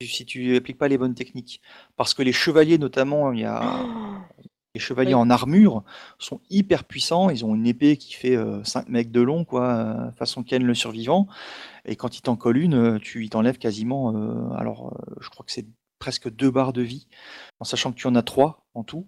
si, 0.02 0.26
tu 0.26 0.54
n'appliques 0.54 0.78
pas 0.78 0.88
les 0.88 0.98
bonnes 0.98 1.16
techniques. 1.16 1.62
Parce 1.96 2.14
que 2.14 2.22
les 2.22 2.34
chevaliers, 2.34 2.78
notamment, 2.78 3.32
il 3.32 3.40
y 3.40 3.46
a 3.46 3.62
les 4.76 4.82
chevaliers 4.82 5.14
en 5.14 5.30
armure 5.30 5.84
sont 6.20 6.42
hyper 6.50 6.84
puissants. 6.84 7.30
Ils 7.30 7.46
ont 7.46 7.56
une 7.56 7.66
épée 7.66 7.96
qui 7.96 8.14
fait 8.14 8.38
5 8.64 8.88
euh, 8.88 8.92
mecs 8.92 9.12
de 9.12 9.22
long, 9.22 9.46
quoi, 9.46 9.68
euh, 9.70 10.12
façon 10.12 10.44
Ken 10.44 10.64
le 10.64 10.76
survivant. 10.76 11.28
Et 11.86 11.96
quand 11.96 12.18
ils 12.18 12.22
t'en 12.22 12.36
collent 12.36 12.58
une, 12.58 12.74
euh, 12.74 13.00
tu 13.00 13.30
t'enlèves 13.30 13.58
quasiment. 13.58 14.10
alors, 14.56 14.98
je 15.22 15.30
crois 15.30 15.46
que 15.46 15.52
c'est 15.52 15.66
presque 16.00 16.30
deux 16.30 16.52
barres 16.52 16.74
de 16.74 16.82
vie, 16.82 17.08
en 17.60 17.66
sachant 17.66 17.92
que 17.92 17.98
tu 17.98 18.08
en 18.08 18.16
as 18.16 18.22
trois 18.22 18.68
en 18.74 18.84
tout. 18.84 19.08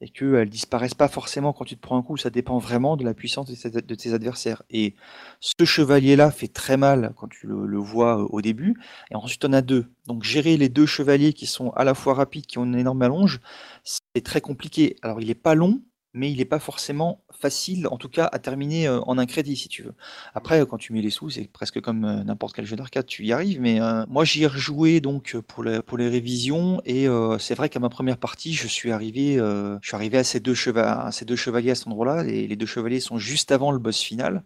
Et 0.00 0.08
qu'elles 0.08 0.48
disparaissent 0.48 0.94
pas 0.94 1.08
forcément 1.08 1.52
quand 1.52 1.64
tu 1.64 1.76
te 1.76 1.80
prends 1.80 1.98
un 1.98 2.02
coup. 2.02 2.16
Ça 2.16 2.30
dépend 2.30 2.58
vraiment 2.58 2.96
de 2.96 3.04
la 3.04 3.14
puissance 3.14 3.46
de 3.46 3.94
tes, 3.94 4.12
adversaires. 4.12 4.62
Et 4.70 4.94
ce 5.40 5.64
chevalier-là 5.64 6.30
fait 6.30 6.48
très 6.48 6.76
mal 6.76 7.12
quand 7.16 7.28
tu 7.28 7.46
le, 7.46 7.78
vois 7.78 8.18
au 8.32 8.40
début. 8.40 8.76
Et 9.10 9.16
ensuite, 9.16 9.44
on 9.44 9.52
a 9.52 9.62
deux. 9.62 9.86
Donc 10.06 10.22
gérer 10.22 10.56
les 10.56 10.68
deux 10.68 10.86
chevaliers 10.86 11.32
qui 11.32 11.46
sont 11.46 11.70
à 11.70 11.84
la 11.84 11.94
fois 11.94 12.14
rapides, 12.14 12.46
qui 12.46 12.58
ont 12.58 12.64
une 12.64 12.78
énorme 12.78 13.02
allonge, 13.02 13.40
c'est 13.84 14.24
très 14.24 14.40
compliqué. 14.40 14.96
Alors 15.02 15.20
il 15.20 15.30
est 15.30 15.34
pas 15.34 15.54
long, 15.54 15.80
mais 16.14 16.30
il 16.30 16.38
n'est 16.38 16.44
pas 16.44 16.58
forcément 16.58 17.22
facile, 17.30 17.86
en 17.86 17.98
tout 17.98 18.08
cas, 18.08 18.28
à 18.32 18.38
terminer 18.38 18.88
euh, 18.88 19.00
en 19.02 19.18
un 19.18 19.26
crédit, 19.26 19.56
si 19.56 19.68
tu 19.68 19.82
veux. 19.82 19.94
Après, 20.34 20.64
quand 20.66 20.78
tu 20.78 20.92
mets 20.92 21.02
les 21.02 21.10
sous, 21.10 21.30
c'est 21.30 21.50
presque 21.50 21.80
comme 21.80 22.04
euh, 22.04 22.24
n'importe 22.24 22.56
quel 22.56 22.64
jeu 22.64 22.76
d'arcade, 22.76 23.06
tu 23.06 23.24
y 23.24 23.32
arrives. 23.32 23.60
Mais 23.60 23.80
euh, 23.80 24.04
moi, 24.08 24.24
j'y 24.24 24.42
ai 24.42 24.46
rejoué 24.46 25.00
donc 25.00 25.36
pour 25.46 25.62
les, 25.62 25.82
pour 25.82 25.98
les 25.98 26.08
révisions, 26.08 26.80
et 26.84 27.06
c'est 27.38 27.54
vrai 27.54 27.68
qu'à 27.68 27.80
ma 27.80 27.88
première 27.88 28.18
partie, 28.18 28.54
je 28.54 28.66
suis 28.66 28.90
arrivé, 28.90 29.36
je 29.36 29.78
suis 29.82 29.94
arrivé 29.94 30.18
à 30.18 30.24
ces 30.24 30.40
deux, 30.40 30.54
à 30.76 31.12
ces 31.12 31.24
deux 31.24 31.36
chevaliers 31.36 31.70
à 31.70 31.74
cet 31.74 31.86
endroit-là. 31.86 32.22
Les, 32.22 32.46
les, 32.46 32.56
deux 32.56 32.66
chevaliers 32.66 33.00
sont 33.00 33.18
juste 33.18 33.52
avant 33.52 33.72
le 33.72 33.78
boss 33.78 34.00
final. 34.00 34.42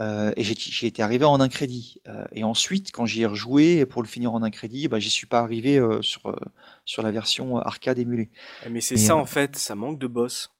et 0.00 0.42
j'ai 0.42 0.86
été 0.86 1.02
arrivé 1.02 1.24
en 1.24 1.40
un 1.40 1.48
crédit. 1.48 2.00
et 2.32 2.44
ensuite, 2.44 2.90
quand 2.92 3.06
j'y 3.06 3.22
ai 3.22 3.26
rejoué 3.26 3.86
pour 3.86 4.02
le 4.02 4.08
finir 4.08 4.32
en 4.32 4.42
un 4.42 4.50
crédit, 4.50 4.88
bah, 4.88 4.98
j'y 4.98 5.10
suis 5.10 5.26
pas 5.26 5.40
arrivé 5.40 5.80
sur, 6.00 6.34
sur 6.84 7.02
la 7.02 7.10
version 7.10 7.58
arcade 7.58 7.98
émulée. 7.98 8.30
Eh, 8.66 8.70
mais 8.70 8.80
c'est 8.80 8.96
ça 8.96 9.16
en 9.16 9.26
fait, 9.26 9.56
ça 9.56 9.74
manque 9.74 9.98
de 9.98 10.06
boss 10.06 10.50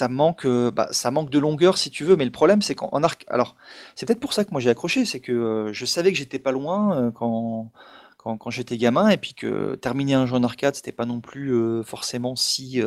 ça 0.00 0.08
manque, 0.08 0.46
euh, 0.46 0.70
bah, 0.70 0.88
ça 0.92 1.10
manque 1.10 1.28
de 1.28 1.38
longueur 1.38 1.76
si 1.76 1.90
tu 1.90 2.04
veux, 2.04 2.16
mais 2.16 2.24
le 2.24 2.30
problème 2.30 2.62
c'est 2.62 2.74
qu'en 2.74 3.02
arc, 3.02 3.26
alors 3.28 3.54
c'est 3.94 4.06
peut-être 4.06 4.18
pour 4.18 4.32
ça 4.32 4.46
que 4.46 4.50
moi 4.50 4.58
j'ai 4.58 4.70
accroché, 4.70 5.04
c'est 5.04 5.20
que 5.20 5.30
euh, 5.30 5.72
je 5.74 5.84
savais 5.84 6.10
que 6.10 6.16
j'étais 6.16 6.38
pas 6.38 6.52
loin 6.52 6.96
euh, 6.96 7.10
quand, 7.10 7.70
quand, 8.16 8.48
j'étais 8.48 8.78
gamin, 8.78 9.10
et 9.10 9.18
puis 9.18 9.34
que 9.34 9.74
terminer 9.74 10.14
un 10.14 10.24
jeu 10.24 10.36
en 10.36 10.42
arcade 10.42 10.74
c'était 10.74 10.92
pas 10.92 11.04
non 11.04 11.20
plus 11.20 11.84
forcément 11.84 12.34
si, 12.34 12.82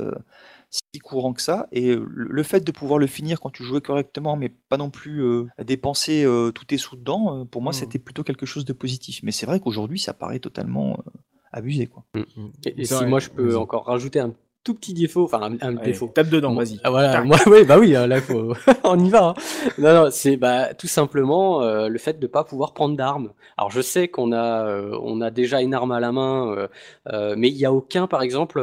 si 0.71 0.99
courant 0.99 1.33
que 1.33 1.41
ça, 1.41 1.67
et 1.71 1.95
le 1.95 2.43
fait 2.43 2.61
de 2.61 2.71
pouvoir 2.71 2.97
le 2.97 3.07
finir 3.07 3.39
quand 3.39 3.51
tu 3.51 3.63
jouais 3.63 3.81
correctement, 3.81 4.35
mais 4.35 4.49
pas 4.49 4.77
non 4.77 4.89
plus 4.89 5.23
dépenser 5.63 6.25
tous 6.55 6.65
tes 6.65 6.79
sous 6.79 6.95
dedans, 6.95 7.45
pour 7.45 7.61
moi 7.61 7.71
mmh. 7.71 7.75
c'était 7.75 7.99
plutôt 7.99 8.23
quelque 8.23 8.47
chose 8.47 8.65
de 8.65 8.73
positif. 8.73 9.21
Mais 9.23 9.31
c'est 9.31 9.45
vrai 9.45 9.59
qu'aujourd'hui 9.59 9.99
ça 9.99 10.13
paraît 10.13 10.39
totalement 10.39 11.03
abusé 11.51 11.87
quoi. 11.87 12.03
Mmh, 12.13 12.19
mmh. 12.19 12.51
Et, 12.77 12.85
si 12.85 13.05
moi 13.05 13.19
je 13.19 13.29
peux 13.29 13.57
encore 13.57 13.85
rajouter 13.85 14.19
un 14.19 14.33
tout 14.63 14.73
petit 14.73 14.93
défaut, 14.93 15.25
enfin 15.25 15.41
un, 15.61 15.73
défaut. 15.73 16.11
Tape 16.13 16.29
dedans, 16.29 16.53
vas-y. 16.53 16.79
Ah, 16.83 16.89
voilà, 16.89 17.21
moi, 17.23 17.37
oui, 17.47 17.65
bah 17.65 17.77
oui, 17.77 17.91
là, 17.91 18.21
faut... 18.21 18.53
on 18.83 18.97
y 18.99 19.09
va. 19.09 19.29
Hein. 19.29 19.33
Non, 19.77 19.93
non, 19.93 20.07
c'est 20.11 20.37
bah, 20.37 20.73
tout 20.73 20.87
simplement 20.87 21.61
euh, 21.61 21.89
le 21.89 21.99
fait 21.99 22.19
de 22.19 22.27
pas 22.27 22.43
pouvoir 22.43 22.73
prendre 22.73 22.95
d'armes. 22.95 23.31
Alors 23.57 23.71
je 23.71 23.81
sais 23.81 24.07
qu'on 24.07 24.31
a, 24.31 24.65
euh, 24.65 24.97
on 25.01 25.21
a 25.21 25.31
déjà 25.31 25.61
une 25.61 25.73
arme 25.73 25.91
à 25.91 25.99
la 25.99 26.11
main, 26.11 26.67
euh, 27.11 27.35
mais 27.37 27.49
il 27.49 27.57
y 27.57 27.65
a 27.65 27.73
aucun, 27.73 28.07
par 28.07 28.21
exemple, 28.21 28.59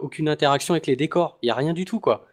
aucune 0.00 0.28
interaction 0.28 0.74
avec 0.74 0.86
les 0.86 0.96
décors. 0.96 1.38
Il 1.42 1.48
y 1.48 1.50
a 1.50 1.54
rien 1.54 1.72
du 1.72 1.84
tout, 1.84 2.00
quoi 2.00 2.26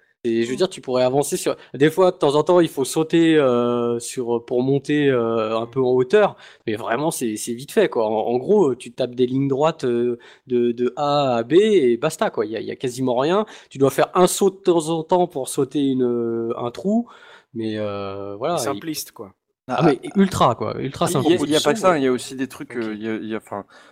je 0.43 0.49
veux 0.49 0.55
dire, 0.55 0.69
tu 0.69 0.81
pourrais 0.81 1.03
avancer 1.03 1.37
sur. 1.37 1.55
Des 1.73 1.89
fois, 1.89 2.11
de 2.11 2.17
temps 2.17 2.35
en 2.35 2.43
temps, 2.43 2.59
il 2.59 2.69
faut 2.69 2.85
sauter 2.85 3.35
euh, 3.35 3.99
sur 3.99 4.43
pour 4.45 4.63
monter 4.63 5.09
euh, 5.09 5.59
un 5.59 5.65
peu 5.65 5.81
en 5.81 5.91
hauteur, 5.91 6.35
mais 6.65 6.75
vraiment, 6.75 7.11
c'est 7.11 7.33
vite 7.35 7.71
fait, 7.71 7.89
quoi. 7.89 8.07
En, 8.07 8.37
gros, 8.37 8.75
tu 8.75 8.91
tapes 8.91 9.15
des 9.15 9.25
lignes 9.25 9.47
droites 9.47 9.83
euh, 9.83 10.17
de, 10.47 10.71
de 10.71 10.93
A 10.95 11.37
à 11.37 11.43
B 11.43 11.53
et 11.53 11.97
basta, 11.97 12.29
quoi. 12.29 12.45
Il 12.45 12.51
y 12.51 12.57
a, 12.57 12.61
y 12.61 12.71
a, 12.71 12.75
quasiment 12.75 13.15
rien. 13.15 13.45
Tu 13.69 13.77
dois 13.77 13.91
faire 13.91 14.09
un 14.13 14.27
saut 14.27 14.49
de 14.49 14.55
temps 14.55 14.89
en 14.89 15.03
temps 15.03 15.27
pour 15.27 15.49
sauter 15.49 15.85
une, 15.85 16.53
un 16.55 16.71
trou, 16.71 17.07
mais 17.53 17.77
voilà. 18.37 18.57
Simpliste, 18.57 19.11
quoi. 19.11 19.33
Ah, 19.69 19.81
mais 19.83 19.99
ultra 20.15 20.55
quoi, 20.55 20.79
ultra 20.79 21.07
simple. 21.07 21.27
Il 21.29 21.49
n'y 21.49 21.55
a, 21.57 21.59
pas 21.59 21.73
que 21.73 21.79
ça, 21.79 21.97
il 21.97 22.03
y 22.05 22.07
a 22.07 22.11
aussi 22.13 22.37
des 22.37 22.47
trucs, 22.47 22.73
il 22.73 23.03
y 23.03 23.09
a, 23.09 23.15
y 23.15 23.35
a, 23.35 23.41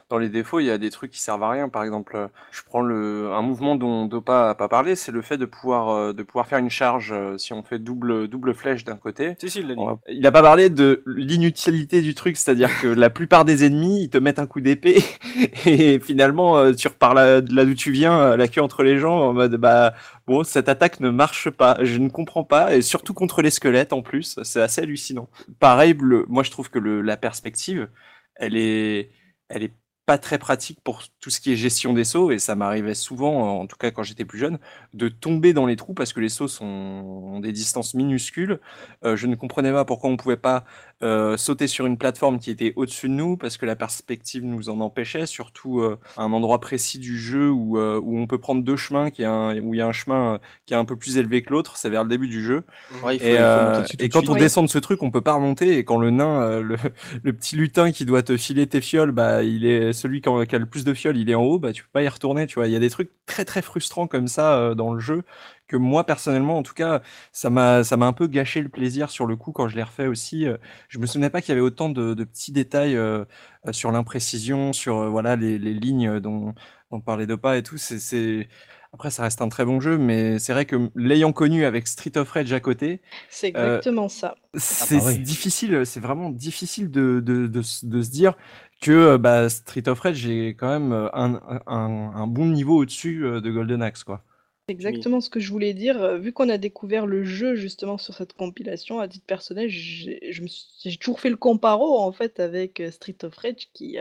dans 0.10 0.20
les 0.20 0.30
défauts, 0.30 0.60
il 0.60 0.68
y 0.68 0.72
a 0.72 0.78
des 0.78 0.92
trucs 0.92 1.12
qui 1.12 1.20
servent 1.20 1.42
à 1.42 1.50
rien. 1.50 1.68
Par 1.68 1.84
exemple, 1.84 2.16
euh, 2.16 2.28
je 2.52 2.62
prends 2.64 2.82
le, 2.82 3.32
un 3.34 3.42
mouvement 3.42 3.76
dont 3.76 4.06
Dopa 4.06 4.52
a 4.52 4.56
pas 4.56 4.68
parlé, 4.68 4.96
c'est 4.96 5.12
le 5.12 5.24
fait 5.24 5.38
de 5.38 5.46
pouvoir, 5.46 5.90
euh, 5.90 6.14
de 6.14 6.22
pouvoir 6.22 6.46
faire 6.48 6.60
une 6.60 6.70
charge 6.70 7.12
euh, 7.12 7.40
si 7.40 7.54
on 7.54 7.64
fait 7.64 7.80
double, 7.80 8.28
double 8.28 8.54
flèche 8.54 8.84
d'un 8.84 8.98
côté. 8.98 9.36
Si, 9.40 9.50
si, 9.50 9.62
il 9.62 9.76
Il 10.10 10.28
a 10.28 10.32
pas 10.32 10.44
parlé 10.44 10.70
de 10.70 11.02
l'inutilité 11.08 12.04
du 12.04 12.14
truc, 12.14 12.38
c'est-à-dire 12.38 12.70
que 12.82 12.88
la 12.88 13.10
plupart 13.10 13.46
des 13.46 13.66
ennemis, 13.66 14.04
ils 14.04 14.10
te 14.10 14.20
mettent 14.20 14.38
un 14.38 14.46
coup 14.46 14.62
d'épée 14.62 15.04
et 15.66 16.00
finalement, 16.00 16.72
tu 16.74 16.88
repars 16.88 17.16
là, 17.16 17.42
là 17.42 17.66
d'où 17.66 17.74
tu 17.74 17.92
viens, 17.92 18.38
la 18.38 18.48
queue 18.48 18.62
entre 18.62 18.84
les 18.84 19.00
jambes, 19.00 19.22
en 19.22 19.34
mode, 19.34 19.56
bah, 19.56 19.96
bon, 20.28 20.44
cette 20.44 20.70
attaque 20.70 21.00
ne 21.00 21.10
marche 21.10 21.50
pas. 21.50 21.78
Je 21.82 21.98
ne 21.98 22.10
comprends 22.10 22.44
pas, 22.44 22.76
et 22.76 22.84
surtout 22.84 23.16
contre 23.16 23.42
les 23.42 23.50
squelettes 23.50 23.92
en 23.92 24.04
plus, 24.04 24.40
c'est 24.44 24.62
assez 24.62 24.82
hallucinant. 24.82 25.30
Pareil, 25.60 25.96
le, 26.00 26.26
moi 26.28 26.44
je 26.44 26.52
trouve 26.52 26.70
que 26.70 26.78
le, 26.78 27.02
la 27.02 27.18
perspective, 27.18 27.90
elle 28.36 28.56
est, 28.56 29.10
elle 29.50 29.64
est 29.64 29.74
pas 30.06 30.18
très 30.18 30.38
pratique 30.38 30.80
pour 30.84 31.04
tout 31.20 31.30
ce 31.30 31.40
qui 31.40 31.52
est 31.52 31.56
gestion 31.56 31.94
des 31.94 32.04
sauts 32.04 32.32
et 32.32 32.40
ça 32.40 32.56
m'arrivait 32.56 32.94
souvent, 32.94 33.60
en 33.60 33.68
tout 33.68 33.78
cas 33.78 33.92
quand 33.92 34.04
j'étais 34.04 34.26
plus 34.26 34.38
jeune, 34.40 34.60
de 34.94 35.10
tomber 35.10 35.54
dans 35.54 35.66
les 35.66 35.76
trous 35.76 35.94
parce 35.94 36.14
que 36.14 36.20
les 36.20 36.30
sauts 36.30 36.48
sont 36.48 36.66
ont 36.66 37.40
des 37.40 37.52
distances 37.52 37.94
minuscules. 37.94 38.60
Euh, 39.04 39.16
je 39.16 39.28
ne 39.28 39.36
comprenais 39.36 39.72
pas 39.72 39.86
pourquoi 39.86 40.10
on 40.10 40.18
pouvait 40.18 40.38
pas 40.38 40.66
euh, 41.04 41.38
sauter 41.38 41.68
sur 41.68 41.86
une 41.86 41.98
plateforme 41.98 42.40
qui 42.40 42.52
était 42.52 42.74
au-dessus 42.76 43.10
de 43.10 43.14
nous 43.14 43.38
parce 43.38 43.58
que 43.58 43.66
la 43.66 43.76
perspective 43.76 44.44
nous 44.44 44.70
en 44.70 44.80
empêchait, 44.80 45.26
surtout 45.26 45.82
euh, 45.82 46.00
à 46.18 46.24
un 46.24 46.34
endroit 46.34 46.60
précis 46.60 47.00
du 47.00 47.18
jeu 47.18 47.50
où, 47.50 47.78
où 47.80 48.20
on 48.20 48.28
peut 48.28 48.38
prendre 48.38 48.64
deux 48.64 48.78
chemins, 48.78 49.10
qui 49.10 49.24
un, 49.24 49.58
où 49.60 49.74
il 49.74 49.78
y 49.78 49.82
a 49.82 49.88
un 49.88 49.92
chemin 49.92 50.40
qui 50.66 50.74
est 50.74 50.78
un 50.78 50.86
peu 50.86 50.96
plus 50.96 51.18
élevé 51.18 51.42
que 51.42 51.52
l'autre, 51.52 51.78
c'est 51.78 51.90
vers 51.90 52.04
le 52.04 52.10
début 52.10 52.28
du 52.28 52.44
jeu. 52.44 52.64
et, 53.12 53.36
et 54.00 54.10
quand 54.10 54.30
on 54.30 54.36
descend 54.36 54.66
de 54.66 54.70
ce 54.70 54.80
truc, 54.80 55.04
on 55.04 55.12
peut 55.12 55.22
pas 55.22 55.34
remonter 55.34 55.78
et 55.78 55.84
quand 55.84 55.98
le 55.98 56.12
nain, 56.12 56.62
le, 56.62 56.78
le, 57.24 57.34
petit 57.34 57.56
lutin 57.56 57.92
qui 57.92 58.06
doit 58.06 58.24
te 58.24 58.38
filer 58.38 58.68
tes 58.68 58.82
fioles, 58.82 59.12
bah 59.12 59.44
il 59.44 59.66
est 59.66 59.94
celui 59.94 60.22
qui 60.22 60.30
a, 60.30 60.60
le 60.60 60.66
plus 60.66 60.84
de 60.84 60.94
fioles, 60.94 61.18
il 61.18 61.30
est 61.30 61.36
en 61.36 61.44
haut, 61.44 61.60
bah 61.60 61.74
tu 61.74 61.84
peux 61.84 61.90
pas 61.92 62.04
y 62.04 62.08
retourner, 62.08 62.48
tu 62.48 62.56
vois. 62.56 62.68
Il 62.68 62.74
y 62.74 62.76
a 62.76 62.80
des 62.80 62.90
trucs 62.90 63.12
très 63.26 63.46
très 63.46 63.62
frustrants 63.62 64.08
comme 64.08 64.28
ça 64.28 64.58
euh, 64.58 64.76
dans 64.76 64.94
le 64.94 65.00
jeu 65.00 65.24
que 65.68 65.78
moi 65.78 66.06
personnellement, 66.06 66.58
en 66.58 66.64
tout 66.64 66.74
cas, 66.74 67.02
ça 67.32 67.50
m'a 67.50 67.84
ça 67.84 67.98
m'a 67.98 68.06
un 68.06 68.14
peu 68.14 68.28
gâché 68.28 68.62
le 68.62 68.70
plaisir 68.70 69.10
sur 69.10 69.26
le 69.26 69.36
coup 69.36 69.52
quand 69.52 69.68
je 69.68 69.76
l'ai 69.76 69.84
refait 69.84 70.08
aussi. 70.08 70.46
Je 70.90 71.00
me 71.00 71.06
souvenais 71.06 71.30
pas 71.30 71.42
qu'il 71.42 71.50
y 71.50 71.54
avait 71.54 71.62
autant 71.62 71.90
de, 71.90 72.14
petits 72.24 72.52
détails 72.52 72.96
euh, 72.96 73.26
sur 73.72 73.92
l'imprécision, 73.92 74.74
sur 74.74 75.10
voilà 75.10 75.36
les, 75.36 75.58
lignes 75.58 76.20
dont 76.20 76.54
dont 76.92 77.02
parlait 77.02 77.28
Dopa 77.28 77.58
et 77.58 77.64
tout. 77.64 77.78
C'est 77.78 78.48
après, 78.94 79.12
ça 79.12 79.24
reste 79.24 79.42
un 79.42 79.50
très 79.50 79.66
bon 79.66 79.82
jeu, 79.82 79.98
mais 79.98 80.40
c'est 80.40 80.54
vrai 80.54 80.64
que 80.66 80.90
l'ayant 80.96 81.34
connu 81.34 81.66
avec 81.66 81.86
Street 81.86 82.16
of 82.16 82.32
Rage 82.32 82.54
à 82.54 82.62
côté. 82.62 83.02
C'est 83.30 83.50
exactement 83.50 84.08
ça. 84.08 84.36
C'est 84.54 85.02
ah 85.02 85.04
bah 85.04 85.14
difficile, 85.16 85.86
c'est 85.86 86.00
vraiment 86.00 86.30
difficile 86.30 86.90
de, 86.90 87.20
de, 87.20 87.48
de, 87.48 87.62
se 87.62 88.10
dire 88.10 88.36
que 88.82 89.18
bah, 89.18 89.50
Street 89.50 89.90
of 89.90 90.00
Rage 90.00 90.26
est 90.28 90.56
quand 90.56 90.70
même 90.70 90.94
un, 90.94 91.42
un, 91.68 92.12
un 92.16 92.28
bon 92.28 92.46
niveau 92.46 92.78
au-dessus 92.78 93.20
de 93.20 93.52
Golden 93.52 93.82
Axe, 93.82 94.06
quoi. 94.06 94.24
Exactement 94.68 95.22
ce 95.22 95.30
que 95.30 95.40
je 95.40 95.52
voulais 95.52 95.76
dire. 95.76 96.18
Vu 96.18 96.34
qu'on 96.34 96.50
a 96.50 96.58
découvert 96.58 97.06
le 97.06 97.24
jeu 97.24 97.56
justement 97.56 98.00
sur 98.00 98.16
cette 98.16 98.34
compilation, 98.34 99.00
à 99.00 99.08
titre 99.08 99.28
personnel, 99.28 99.70
j'ai 99.70 100.98
toujours 101.00 101.20
fait 101.20 101.30
le 101.30 101.38
comparo 101.38 102.00
en 102.00 102.12
fait 102.12 102.40
avec 102.40 102.82
Street 102.90 103.18
of 103.22 103.36
Rage 103.38 103.70
qui, 103.74 103.98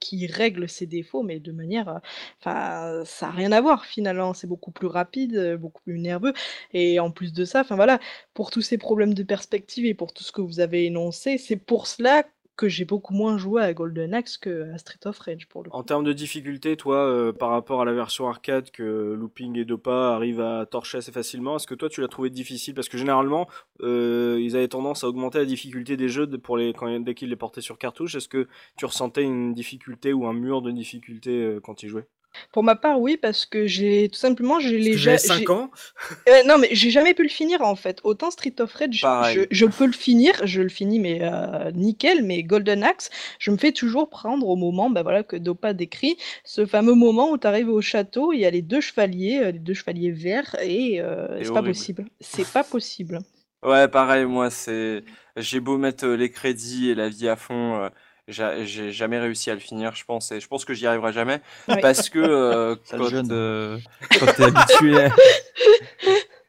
qui 0.00 0.26
règle 0.26 0.68
ses 0.68 0.86
défauts, 0.86 1.22
mais 1.22 1.38
de 1.38 1.52
manière, 1.52 2.00
enfin, 2.40 3.04
ça 3.04 3.26
n'a 3.26 3.32
rien 3.32 3.52
à 3.52 3.60
voir 3.60 3.86
finalement. 3.86 4.34
C'est 4.34 4.48
beaucoup 4.48 4.72
plus 4.72 4.88
rapide, 4.88 5.56
beaucoup 5.60 5.82
plus 5.82 6.00
nerveux, 6.00 6.32
et 6.72 6.98
en 6.98 7.12
plus 7.12 7.32
de 7.32 7.44
ça, 7.44 7.60
enfin 7.60 7.76
voilà, 7.76 8.00
pour 8.34 8.50
tous 8.50 8.62
ces 8.62 8.78
problèmes 8.78 9.14
de 9.14 9.22
perspective 9.22 9.86
et 9.86 9.94
pour 9.94 10.12
tout 10.12 10.24
ce 10.24 10.32
que 10.32 10.40
vous 10.40 10.58
avez 10.58 10.86
énoncé, 10.86 11.38
c'est 11.38 11.56
pour 11.56 11.86
cela 11.86 12.24
que 12.56 12.68
j'ai 12.68 12.84
beaucoup 12.84 13.14
moins 13.14 13.38
joué 13.38 13.62
à 13.62 13.72
Golden 13.72 14.14
Axe 14.14 14.36
que 14.36 14.72
à 14.72 14.78
Street 14.78 14.98
of 15.06 15.18
Rage 15.18 15.48
pour 15.48 15.62
le 15.62 15.70
coup. 15.70 15.76
En 15.76 15.82
termes 15.82 16.04
de 16.04 16.12
difficulté, 16.12 16.76
toi, 16.76 16.96
euh, 16.96 17.32
par 17.32 17.50
rapport 17.50 17.80
à 17.80 17.84
la 17.84 17.92
version 17.92 18.28
arcade 18.28 18.70
que 18.70 19.14
Looping 19.18 19.56
et 19.58 19.64
Dopa 19.64 20.14
arrivent 20.14 20.40
à 20.40 20.66
torcher 20.66 20.98
assez 20.98 21.12
facilement, 21.12 21.56
est-ce 21.56 21.66
que 21.66 21.74
toi 21.74 21.88
tu 21.88 22.00
l'as 22.00 22.08
trouvé 22.08 22.30
difficile? 22.30 22.74
Parce 22.74 22.88
que 22.88 22.98
généralement, 22.98 23.48
euh, 23.80 24.38
ils 24.40 24.56
avaient 24.56 24.68
tendance 24.68 25.04
à 25.04 25.08
augmenter 25.08 25.38
la 25.38 25.44
difficulté 25.44 25.96
des 25.96 26.08
jeux 26.08 26.26
pour 26.38 26.56
les, 26.56 26.72
quand, 26.72 27.00
dès 27.00 27.14
qu'ils 27.14 27.30
les 27.30 27.36
portaient 27.36 27.60
sur 27.60 27.78
cartouche. 27.78 28.14
Est-ce 28.14 28.28
que 28.28 28.48
tu 28.76 28.84
ressentais 28.84 29.22
une 29.22 29.54
difficulté 29.54 30.12
ou 30.12 30.26
un 30.26 30.34
mur 30.34 30.62
de 30.62 30.70
difficulté 30.70 31.30
euh, 31.30 31.60
quand 31.60 31.82
ils 31.82 31.88
jouaient? 31.88 32.06
Pour 32.52 32.62
ma 32.62 32.76
part, 32.76 33.00
oui, 33.00 33.16
parce 33.16 33.46
que 33.46 33.66
j'ai 33.66 34.08
tout 34.08 34.18
simplement, 34.18 34.60
j'ai 34.60 34.78
les 34.78 34.96
ja 34.96 35.18
5 35.18 35.50
ans? 35.50 35.70
Non, 36.46 36.58
mais 36.58 36.68
j'ai 36.72 36.90
jamais 36.90 37.14
pu 37.14 37.22
le 37.22 37.28
finir 37.28 37.62
en 37.62 37.76
fait. 37.76 38.00
Autant 38.04 38.30
Street 38.30 38.54
of 38.60 38.72
Rage, 38.72 39.04
je, 39.34 39.46
je, 39.50 39.66
peux 39.66 39.86
le 39.86 39.92
finir, 39.92 40.34
je 40.44 40.62
le 40.62 40.68
finis 40.68 40.98
mais 40.98 41.20
euh, 41.22 41.70
nickel, 41.72 42.24
mais 42.24 42.42
Golden 42.42 42.82
Axe, 42.82 43.10
je 43.38 43.50
me 43.50 43.56
fais 43.56 43.72
toujours 43.72 44.08
prendre 44.08 44.48
au 44.48 44.56
moment 44.56 44.90
bah, 44.90 45.02
voilà, 45.02 45.22
que 45.22 45.36
Dopa 45.36 45.72
décrit, 45.72 46.16
ce 46.44 46.66
fameux 46.66 46.94
moment 46.94 47.30
où 47.30 47.38
tu 47.38 47.46
arrives 47.46 47.68
au 47.68 47.80
château, 47.80 48.32
il 48.32 48.40
y 48.40 48.46
a 48.46 48.50
les 48.50 48.62
deux 48.62 48.80
chevaliers, 48.80 49.40
euh, 49.42 49.50
les 49.52 49.58
deux 49.58 49.74
chevaliers 49.74 50.12
verts, 50.12 50.56
et 50.62 51.00
euh, 51.00 51.42
c'est 51.42 51.52
pas 51.52 51.62
possible. 51.62 52.04
C'est 52.20 52.48
pas 52.48 52.64
possible. 52.64 53.20
Ouais, 53.62 53.86
pareil, 53.88 54.24
moi, 54.24 54.50
c'est. 54.50 55.04
J'ai 55.36 55.60
beau 55.60 55.78
mettre 55.78 56.06
les 56.08 56.30
crédits 56.30 56.90
et 56.90 56.94
la 56.94 57.08
vie 57.08 57.28
à 57.28 57.36
fond 57.36 57.88
j'ai 58.28 58.92
jamais 58.92 59.18
réussi 59.18 59.50
à 59.50 59.54
le 59.54 59.60
finir, 59.60 59.94
je 59.94 60.04
pense, 60.04 60.30
et 60.30 60.40
je 60.40 60.46
pense 60.46 60.64
que 60.64 60.74
j'y 60.74 60.86
arriverai 60.86 61.12
jamais 61.12 61.40
parce 61.80 62.08
que 62.08 62.18
euh, 62.18 62.76
quand, 62.90 63.30
euh, 63.30 63.78
quand 64.18 64.32
t'es 64.36 64.44
habitué, 64.44 65.04
à... 65.04 65.10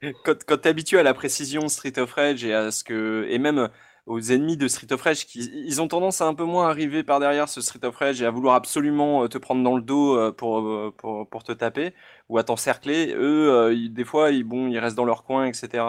quand, 0.23 0.43
quand 0.45 0.65
es 0.65 0.69
habitué 0.69 0.99
à 0.99 1.03
la 1.03 1.13
précision 1.13 1.67
Street 1.67 1.97
of 1.97 2.13
Rage 2.13 2.43
et 2.43 2.53
à 2.53 2.71
ce 2.71 2.83
que 2.83 3.25
et 3.29 3.39
même 3.39 3.69
aux 4.05 4.19
ennemis 4.19 4.57
de 4.57 4.67
Street 4.67 4.91
of 4.91 5.01
Rage 5.01 5.25
qui 5.25 5.49
ils 5.65 5.81
ont 5.81 5.87
tendance 5.87 6.21
à 6.21 6.25
un 6.25 6.33
peu 6.33 6.43
moins 6.43 6.69
arriver 6.69 7.03
par 7.03 7.19
derrière 7.19 7.47
ce 7.47 7.61
Street 7.61 7.83
of 7.83 7.95
Rage 7.95 8.21
et 8.21 8.25
à 8.25 8.31
vouloir 8.31 8.55
absolument 8.55 9.23
euh, 9.23 9.27
te 9.27 9.37
prendre 9.37 9.63
dans 9.63 9.75
le 9.75 9.81
dos 9.81 10.31
pour, 10.33 10.59
euh, 10.59 10.93
pour, 10.95 11.27
pour 11.27 11.43
te 11.43 11.53
taper 11.53 11.93
ou 12.29 12.37
à 12.37 12.43
t'encercler. 12.43 13.13
Eux, 13.15 13.75
des 13.89 14.03
fois, 14.03 14.31
ils, 14.31 14.43
bon, 14.43 14.67
ils 14.67 14.77
restent 14.77 14.97
dans 14.97 15.05
leur 15.05 15.23
coin, 15.23 15.45
etc. 15.45 15.85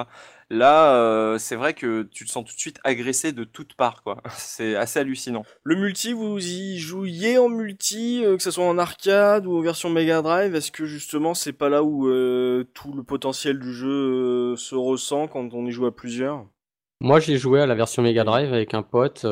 Là, 0.50 1.36
c'est 1.38 1.56
vrai 1.56 1.74
que 1.74 2.02
tu 2.02 2.24
te 2.24 2.30
sens 2.30 2.44
tout 2.44 2.54
de 2.54 2.60
suite 2.60 2.78
agressé 2.84 3.32
de 3.32 3.44
toutes 3.44 3.74
parts, 3.74 4.02
quoi. 4.02 4.22
C'est 4.36 4.76
assez 4.76 5.00
hallucinant. 5.00 5.44
Le 5.62 5.76
multi, 5.76 6.12
vous 6.12 6.38
y 6.38 6.78
jouiez 6.78 7.38
en 7.38 7.48
multi, 7.48 8.22
que 8.22 8.42
ce 8.42 8.50
soit 8.50 8.64
en 8.64 8.78
arcade 8.78 9.46
ou 9.46 9.56
en 9.56 9.60
version 9.60 9.90
Mega 9.90 10.22
Drive? 10.22 10.54
Est-ce 10.54 10.70
que 10.70 10.84
justement, 10.84 11.34
c'est 11.34 11.52
pas 11.52 11.68
là 11.68 11.82
où 11.82 12.04
tout 12.74 12.92
le 12.92 13.02
potentiel 13.02 13.58
du 13.58 13.72
jeu 13.72 14.54
se 14.56 14.74
ressent 14.74 15.28
quand 15.28 15.54
on 15.54 15.66
y 15.66 15.72
joue 15.72 15.86
à 15.86 15.94
plusieurs? 15.94 16.46
Moi, 17.00 17.20
j'ai 17.20 17.36
joué 17.36 17.60
à 17.60 17.66
la 17.66 17.74
version 17.74 18.02
Mega 18.02 18.24
Drive 18.24 18.52
avec 18.52 18.74
un 18.74 18.82
pote. 18.82 19.26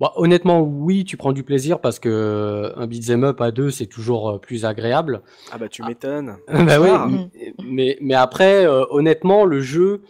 Euh, 0.00 0.06
bah, 0.06 0.12
honnêtement, 0.16 0.60
oui, 0.60 1.04
tu 1.04 1.16
prends 1.16 1.32
du 1.32 1.42
plaisir 1.42 1.80
parce 1.80 1.98
que 1.98 2.72
un 2.76 2.86
beat'em 2.86 3.24
up 3.24 3.40
à 3.40 3.50
deux, 3.50 3.70
c'est 3.70 3.86
toujours 3.86 4.30
euh, 4.30 4.38
plus 4.38 4.64
agréable. 4.64 5.22
Ah 5.52 5.58
bah 5.58 5.68
tu 5.68 5.82
m'étonnes. 5.82 6.36
bah 6.48 6.80
oui, 6.80 7.44
mais, 7.62 7.98
mais 8.00 8.14
après, 8.14 8.66
euh, 8.66 8.84
honnêtement, 8.90 9.44
le 9.44 9.60
jeu, 9.60 10.02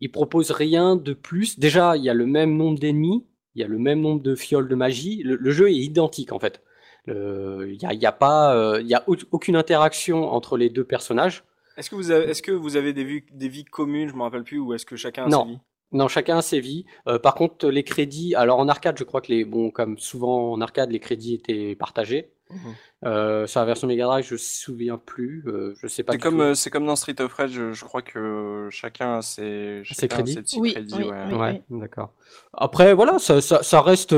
il 0.00 0.10
propose 0.10 0.50
rien 0.50 0.96
de 0.96 1.12
plus. 1.12 1.58
Déjà, 1.58 1.96
il 1.96 2.04
y 2.04 2.10
a 2.10 2.14
le 2.14 2.26
même 2.26 2.56
nombre 2.56 2.78
d'ennemis, 2.78 3.26
il 3.54 3.62
y 3.62 3.64
a 3.64 3.68
le 3.68 3.78
même 3.78 4.00
nombre 4.00 4.22
de 4.22 4.34
fioles 4.34 4.68
de 4.68 4.74
magie. 4.74 5.22
Le, 5.24 5.50
jeu 5.50 5.68
est 5.70 5.74
identique 5.74 6.32
en 6.32 6.38
fait. 6.38 6.62
Il 7.06 7.78
n'y 7.80 7.86
a, 7.86 7.94
y 7.94 8.06
a, 8.06 8.12
pas, 8.12 8.78
il 8.80 8.86
y 8.86 8.94
a 8.94 9.02
aucune 9.06 9.56
interaction 9.56 10.30
entre 10.30 10.58
les 10.58 10.68
deux 10.68 10.84
personnages. 10.84 11.42
Est-ce 11.78 11.90
que 11.90 11.94
vous 11.94 12.10
avez, 12.10 12.26
est-ce 12.26 12.42
que 12.42 12.52
vous 12.52 12.76
avez 12.76 12.92
des 12.92 13.04
vies, 13.04 13.22
des 13.32 13.48
vies 13.48 13.64
communes, 13.64 14.08
je 14.08 14.14
me 14.14 14.22
rappelle 14.22 14.42
plus, 14.42 14.58
ou 14.58 14.74
est-ce 14.74 14.84
que 14.84 14.96
chacun 14.96 15.24
a 15.24 15.28
non. 15.28 15.42
sa 15.42 15.46
vie? 15.46 15.58
Non, 15.92 16.08
chacun 16.08 16.38
a 16.38 16.42
ses 16.42 16.60
vies. 16.60 16.84
Euh, 17.06 17.18
par 17.18 17.34
contre, 17.34 17.68
les 17.68 17.82
crédits, 17.82 18.34
alors 18.34 18.58
en 18.58 18.68
arcade, 18.68 18.96
je 18.98 19.04
crois 19.04 19.20
que 19.20 19.32
les, 19.32 19.44
bon, 19.44 19.70
comme 19.70 19.98
souvent 19.98 20.52
en 20.52 20.60
arcade, 20.60 20.90
les 20.90 21.00
crédits 21.00 21.34
étaient 21.34 21.74
partagés. 21.74 22.30
Mmh 22.50 22.56
euh, 23.04 23.46
sur 23.46 23.60
la 23.60 23.66
version 23.66 23.86
Mega 23.86 24.06
Drive, 24.06 24.26
je 24.26 24.32
me 24.34 24.38
souviens 24.38 24.98
plus. 24.98 25.44
Euh, 25.46 25.72
je 25.80 25.86
sais 25.86 26.02
pas. 26.02 26.14
C'est 26.14 26.18
comme, 26.18 26.56
c'est 26.56 26.68
comme 26.68 26.84
dans 26.84 26.96
Street 26.96 27.14
of 27.20 27.32
Rage, 27.32 27.52
je, 27.72 27.84
crois 27.84 28.02
que 28.02 28.66
chacun 28.72 29.18
a 29.18 29.22
ses, 29.22 29.82
ses 29.88 30.08
crédits. 30.08 30.36
Ses 30.44 30.58
oui, 30.58 30.72
crédits, 30.72 30.96
oui, 30.96 31.36
ouais. 31.36 31.62
d'accord. 31.70 32.10
Après, 32.54 32.94
voilà, 32.94 33.20
ça, 33.20 33.40
ça, 33.40 33.62
ça 33.62 33.82
reste 33.82 34.16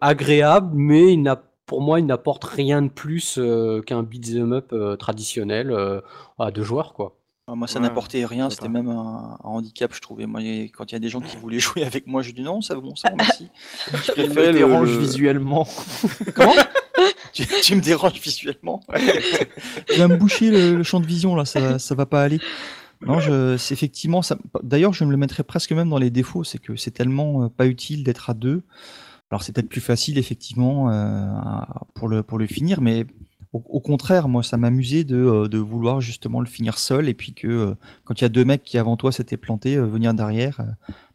agréable, 0.00 0.70
mais 0.72 1.12
il 1.12 1.20
n'a 1.20 1.42
pour 1.66 1.82
moi, 1.82 2.00
il 2.00 2.06
n'apporte 2.06 2.44
rien 2.44 2.80
de 2.80 2.88
plus 2.88 3.38
qu'un 3.84 4.02
beat'em 4.02 4.54
up 4.54 4.74
traditionnel 4.98 6.00
à 6.38 6.50
deux 6.50 6.62
joueurs, 6.62 6.94
quoi. 6.94 7.17
Ah, 7.50 7.54
moi, 7.54 7.66
ça 7.66 7.80
n'apportait 7.80 8.26
rien, 8.26 8.50
c'était 8.50 8.68
même 8.68 8.90
un, 8.90 9.38
handicap, 9.42 9.94
je 9.94 10.00
trouvais. 10.02 10.26
Moi, 10.26 10.42
quand 10.74 10.84
il 10.90 10.92
y 10.92 10.96
a 10.96 10.98
des 10.98 11.08
gens 11.08 11.22
qui 11.22 11.38
voulaient 11.38 11.58
jouer 11.58 11.82
avec 11.82 12.06
moi, 12.06 12.20
je 12.20 12.32
dis 12.32 12.42
non, 12.42 12.60
ça 12.60 12.74
bon, 12.74 12.94
ça 12.94 13.10
merci. 13.16 13.48
Je 14.16 14.22
me 14.22 14.52
dérange 14.52 14.90
visuellement. 14.90 15.66
Comment 16.34 16.52
tu, 17.32 17.74
me 17.74 17.80
déranges 17.80 18.20
visuellement. 18.20 18.82
tu 19.86 19.98
vas 19.98 20.08
me 20.08 20.16
boucher 20.18 20.50
le, 20.50 20.82
champ 20.82 21.00
de 21.00 21.06
vision 21.06 21.34
là, 21.34 21.46
ça, 21.46 21.78
ça 21.78 21.94
va 21.94 22.04
pas 22.04 22.22
aller. 22.22 22.38
Non, 23.00 23.18
je, 23.18 23.56
c'est 23.56 23.72
effectivement 23.72 24.20
ça. 24.20 24.36
D'ailleurs, 24.62 24.92
je 24.92 25.04
me 25.04 25.10
le 25.10 25.16
mettrais 25.16 25.42
presque 25.44 25.72
même 25.72 25.88
dans 25.88 25.98
les 25.98 26.10
défauts, 26.10 26.44
c'est 26.44 26.58
que 26.58 26.76
c'est 26.76 26.90
tellement 26.90 27.44
euh, 27.44 27.48
pas 27.48 27.66
utile 27.66 28.04
d'être 28.04 28.28
à 28.28 28.34
deux. 28.34 28.62
Alors, 29.30 29.42
c'est 29.42 29.52
peut-être 29.52 29.68
plus 29.68 29.80
facile 29.80 30.18
effectivement 30.18 30.90
euh, 30.90 31.26
pour 31.94 32.08
le 32.08 32.22
pour 32.22 32.38
le 32.38 32.46
finir, 32.46 32.82
mais 32.82 33.06
au, 33.52 33.80
contraire, 33.80 34.28
moi, 34.28 34.42
ça 34.42 34.56
m'amusait 34.56 35.04
de, 35.04 35.16
euh, 35.16 35.48
de, 35.48 35.58
vouloir 35.58 36.00
justement 36.00 36.40
le 36.40 36.46
finir 36.46 36.78
seul 36.78 37.08
et 37.08 37.14
puis 37.14 37.32
que 37.32 37.46
euh, 37.46 37.74
quand 38.04 38.20
il 38.20 38.24
y 38.24 38.26
a 38.26 38.28
deux 38.28 38.44
mecs 38.44 38.62
qui 38.62 38.76
avant 38.76 38.96
toi 38.96 39.10
s'étaient 39.10 39.38
plantés, 39.38 39.76
euh, 39.76 39.86
venir 39.86 40.12
derrière, 40.12 40.60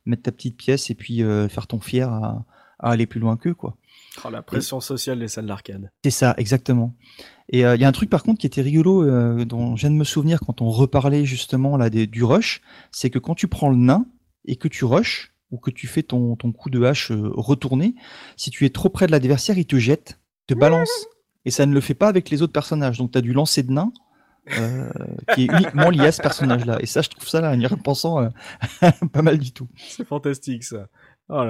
mettre 0.05 0.23
ta 0.23 0.31
petite 0.31 0.57
pièce 0.57 0.89
et 0.89 0.95
puis 0.95 1.21
faire 1.49 1.67
ton 1.67 1.79
fier 1.79 2.09
à, 2.11 2.45
aller 2.79 3.05
plus 3.05 3.19
loin 3.19 3.37
qu'eux, 3.37 3.53
quoi. 3.53 3.77
Oh, 4.25 4.29
la 4.29 4.41
pression 4.41 4.79
sociale 4.79 5.19
des 5.19 5.27
salles 5.27 5.47
d'arcade. 5.47 5.89
C'est 6.03 6.11
ça, 6.11 6.35
exactement. 6.37 6.95
Et 7.49 7.59
il 7.59 7.79
y 7.79 7.83
a 7.83 7.87
un 7.87 7.91
truc 7.91 8.09
par 8.09 8.23
contre 8.23 8.39
qui 8.39 8.47
était 8.47 8.61
rigolo, 8.61 9.45
dont 9.45 9.75
je 9.75 9.81
viens 9.81 9.89
de 9.89 9.95
me 9.95 10.03
souvenir 10.03 10.39
quand 10.41 10.61
on 10.61 10.69
reparlait 10.69 11.25
justement 11.25 11.77
là 11.77 11.89
des, 11.89 12.05
du 12.05 12.23
rush, 12.23 12.61
c'est 12.91 13.09
que 13.09 13.19
quand 13.19 13.35
tu 13.35 13.47
prends 13.47 13.69
le 13.69 13.77
nain 13.77 14.05
et 14.45 14.55
que 14.57 14.67
tu 14.67 14.85
rushes, 14.85 15.33
ou 15.51 15.57
que 15.57 15.71
tu 15.71 15.87
fais 15.87 16.03
ton, 16.03 16.35
ton 16.35 16.51
coup 16.51 16.69
de 16.69 16.83
hache 16.83 17.11
retourné, 17.11 17.95
si 18.35 18.49
tu 18.49 18.65
es 18.65 18.69
trop 18.69 18.89
près 18.89 19.07
de 19.07 19.11
l'adversaire, 19.11 19.57
il 19.57 19.65
te 19.65 19.77
jette, 19.77 20.19
te 20.47 20.53
balance 20.53 21.07
et 21.45 21.51
ça 21.51 21.65
ne 21.65 21.73
le 21.73 21.81
fait 21.81 21.93
pas 21.93 22.07
avec 22.07 22.29
les 22.29 22.41
autres 22.41 22.53
personnages. 22.53 22.97
Donc 22.97 23.11
tu 23.11 23.17
as 23.17 23.21
du 23.21 23.33
lancer 23.33 23.63
de 23.63 23.71
nain 23.71 23.91
euh, 24.59 24.89
qui 25.33 25.43
est 25.43 25.53
uniquement 25.53 25.89
lié 25.89 26.07
à 26.07 26.11
ce 26.11 26.21
personnage-là. 26.21 26.77
Et 26.81 26.85
ça, 26.85 27.01
je 27.01 27.09
trouve 27.09 27.27
ça, 27.27 27.39
là, 27.39 27.51
en 27.51 27.59
y 27.59 27.65
repensant, 27.65 28.21
euh, 28.21 28.29
pas 29.13 29.21
mal 29.21 29.37
du 29.37 29.51
tout. 29.53 29.67
C'est 29.77 30.05
fantastique, 30.05 30.63
ça. 30.63 30.87
Oh 31.29 31.41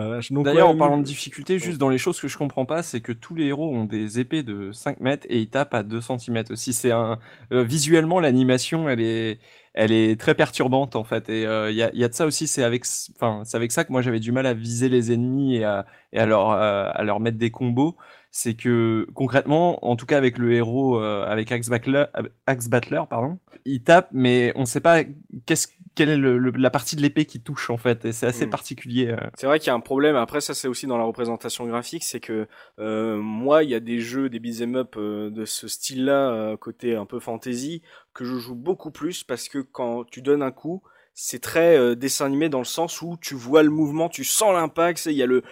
D'ailleurs, 0.44 0.70
en 0.70 0.78
parlant 0.78 1.00
de 1.00 1.04
difficulté, 1.04 1.58
juste 1.58 1.80
dans 1.80 1.90
les 1.90 1.98
choses 1.98 2.22
que 2.22 2.28
je 2.28 2.38
comprends 2.38 2.66
pas, 2.66 2.84
c'est 2.84 3.02
que 3.02 3.12
tous 3.12 3.34
les 3.34 3.46
héros 3.46 3.74
ont 3.74 3.86
des 3.86 4.20
épées 4.20 4.44
de 4.44 4.72
5 4.72 5.00
mètres 5.00 5.26
et 5.30 5.40
ils 5.40 5.50
tapent 5.50 5.74
à 5.74 5.82
2 5.82 6.00
cm 6.00 6.44
aussi. 6.52 6.74
C'est 6.74 6.92
un 6.92 7.18
euh, 7.52 7.64
visuellement 7.64 8.20
l'animation, 8.20 8.88
elle 8.88 9.02
est, 9.02 9.40
elle 9.74 9.92
est 9.92 10.18
très 10.20 10.36
perturbante 10.36 10.96
en 10.96 11.04
fait. 11.04 11.28
Et 11.30 11.42
il 11.42 11.76
y, 11.76 11.82
a, 11.82 11.90
y, 11.92 12.04
a, 12.04 12.08
de 12.08 12.14
ça 12.14 12.28
aussi. 12.28 12.46
C'est 12.46 12.64
avec, 12.64 12.86
enfin, 13.16 13.42
c'est 13.46 13.58
avec 13.58 13.72
ça 13.72 13.84
que 13.84 13.92
moi 13.92 14.04
j'avais 14.04 14.20
du 14.20 14.32
mal 14.32 14.46
à 14.46 14.54
viser 14.54 14.90
les 14.90 15.12
ennemis 15.12 15.56
et 15.56 15.64
à, 15.64 15.88
et 16.14 16.20
à 16.20 16.28
leur, 16.28 16.52
à 16.52 17.04
leur 17.04 17.20
mettre 17.20 17.40
des 17.40 17.50
combos 17.50 17.98
c'est 18.36 18.56
que 18.56 19.08
concrètement, 19.14 19.86
en 19.86 19.96
tout 19.96 20.08
cas 20.08 20.18
avec 20.18 20.40
le 20.40 20.54
héros, 20.54 21.00
euh, 21.00 21.24
avec 21.24 21.52
Axe 21.52 21.70
Battler, 21.70 22.06
Axe 22.48 22.68
Battler, 22.68 23.04
pardon, 23.08 23.38
il 23.64 23.84
tape, 23.84 24.10
mais 24.12 24.52
on 24.56 24.62
ne 24.62 24.66
sait 24.66 24.82
pas 24.82 25.04
qu'est-ce 25.46 25.68
quelle 25.94 26.10
est 26.10 26.18
le, 26.18 26.40
la 26.40 26.72
partie 26.72 26.96
de 26.96 27.02
l'épée 27.04 27.26
qui 27.26 27.40
touche 27.40 27.70
en 27.70 27.78
fait, 27.78 28.06
et 28.06 28.12
c'est 28.12 28.26
assez 28.26 28.48
hmm. 28.48 28.50
particulier. 28.50 29.10
Euh. 29.10 29.30
C'est 29.36 29.46
vrai 29.46 29.60
qu'il 29.60 29.68
y 29.68 29.70
a 29.70 29.76
un 29.76 29.80
problème. 29.80 30.16
Après, 30.16 30.42
ça 30.42 30.56
c'est 30.56 30.68
aussi 30.68 30.88
dans 30.88 30.98
la 30.98 31.04
représentation 31.04 31.68
graphique, 31.68 32.04
c'est 32.04 32.20
que 32.20 32.48
euh, 32.80 33.18
moi, 33.18 33.64
il 33.64 33.70
y 33.70 33.76
a 33.76 33.80
des 33.80 34.00
jeux, 34.00 34.30
des 34.30 34.40
beat'em 34.40 34.78
up 34.78 34.98
de 34.98 35.46
ce 35.46 35.68
style-là, 35.68 36.58
côté 36.58 36.96
un 36.96 37.06
peu 37.06 37.20
fantasy, 37.20 37.84
que 38.16 38.26
je 38.26 38.40
joue 38.40 38.56
beaucoup 38.56 38.90
plus 38.90 39.24
parce 39.24 39.48
que 39.48 39.60
quand 39.60 40.06
tu 40.06 40.24
donnes 40.24 40.42
un 40.42 40.52
coup, 40.52 40.82
c'est 41.14 41.40
très 41.40 41.96
dessin 41.96 42.26
animé 42.26 42.50
dans 42.50 42.58
le 42.58 42.66
sens 42.66 43.04
où 43.04 43.16
tu 43.22 43.36
vois 43.36 43.62
le 43.62 43.70
mouvement, 43.70 44.10
tu 44.10 44.24
sens 44.24 44.54
l'impact, 44.54 45.06
il 45.06 45.12
y 45.12 45.22
a 45.22 45.28
le 45.28 45.44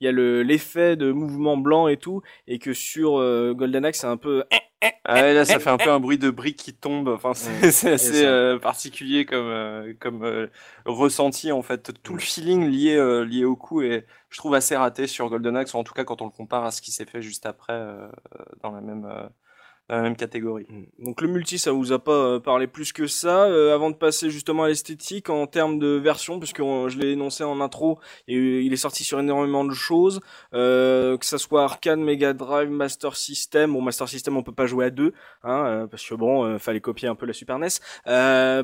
il 0.00 0.04
y 0.04 0.08
a 0.08 0.12
le 0.12 0.42
l'effet 0.42 0.96
de 0.96 1.12
mouvement 1.12 1.56
blanc 1.56 1.88
et 1.88 1.96
tout, 1.96 2.22
et 2.46 2.58
que 2.58 2.72
sur 2.72 3.18
euh, 3.18 3.54
Golden 3.54 3.84
Axe 3.84 4.00
c'est 4.00 4.06
un 4.06 4.16
peu. 4.16 4.44
Eh, 4.50 4.56
eh, 4.82 4.90
ah 5.04 5.14
ouais, 5.14 5.34
là 5.34 5.44
ça 5.44 5.58
fait 5.58 5.70
un 5.70 5.78
peu 5.78 5.90
un 5.90 6.00
bruit 6.00 6.18
de 6.18 6.30
briques 6.30 6.58
qui 6.58 6.74
tombe. 6.74 7.08
Enfin, 7.08 7.34
c'est 7.34 7.92
assez 7.92 8.24
euh, 8.24 8.58
particulier 8.58 9.24
comme 9.24 9.46
euh, 9.46 9.94
comme 9.98 10.48
ressenti 10.84 11.52
en 11.52 11.62
fait. 11.62 11.92
Tout 12.02 12.14
le 12.14 12.20
feeling 12.20 12.68
lié 12.68 13.24
lié 13.26 13.44
au 13.44 13.56
coup 13.56 13.82
et 13.82 14.06
je 14.30 14.38
trouve 14.38 14.54
assez 14.54 14.76
raté 14.76 15.06
sur 15.06 15.28
Golden 15.30 15.56
Axe, 15.56 15.74
en 15.74 15.84
tout 15.84 15.94
cas 15.94 16.04
quand 16.04 16.22
on 16.22 16.26
le 16.26 16.30
compare 16.30 16.64
à 16.64 16.70
ce 16.70 16.82
qui 16.82 16.92
s'est 16.92 17.06
fait 17.06 17.22
juste 17.22 17.46
après 17.46 17.80
dans 18.62 18.72
la 18.72 18.80
même 18.80 19.06
la 19.88 20.02
même 20.02 20.16
catégorie. 20.16 20.66
Mm. 20.68 21.04
Donc 21.04 21.20
le 21.20 21.28
multi, 21.28 21.58
ça 21.58 21.72
vous 21.72 21.92
a 21.92 21.98
pas 21.98 22.12
euh, 22.12 22.40
parlé 22.40 22.66
plus 22.66 22.92
que 22.92 23.06
ça. 23.06 23.44
Euh, 23.44 23.74
avant 23.74 23.90
de 23.90 23.96
passer 23.96 24.30
justement 24.30 24.64
à 24.64 24.68
l'esthétique 24.68 25.30
en 25.30 25.46
termes 25.46 25.78
de 25.78 25.88
version, 25.88 26.38
puisque 26.38 26.58
je 26.58 26.98
l'ai 26.98 27.12
énoncé 27.12 27.44
en 27.44 27.60
intro, 27.60 27.98
et 28.26 28.34
il 28.34 28.72
est 28.72 28.76
sorti 28.76 29.04
sur 29.04 29.20
énormément 29.20 29.64
de 29.64 29.72
choses, 29.72 30.20
euh, 30.54 31.16
que 31.16 31.26
ça 31.26 31.38
soit 31.38 31.62
arcade, 31.62 31.98
Mega 31.98 32.32
Drive, 32.32 32.70
Master 32.70 33.16
System. 33.16 33.72
Bon, 33.72 33.80
Master 33.80 34.08
System, 34.08 34.36
on 34.36 34.42
peut 34.42 34.52
pas 34.52 34.66
jouer 34.66 34.86
à 34.86 34.90
deux, 34.90 35.12
hein, 35.44 35.86
parce 35.90 36.06
que 36.06 36.14
bon, 36.14 36.58
fallait 36.58 36.80
copier 36.80 37.08
un 37.08 37.14
peu 37.14 37.26
la 37.26 37.32
Super 37.32 37.58
NES. 37.58 37.68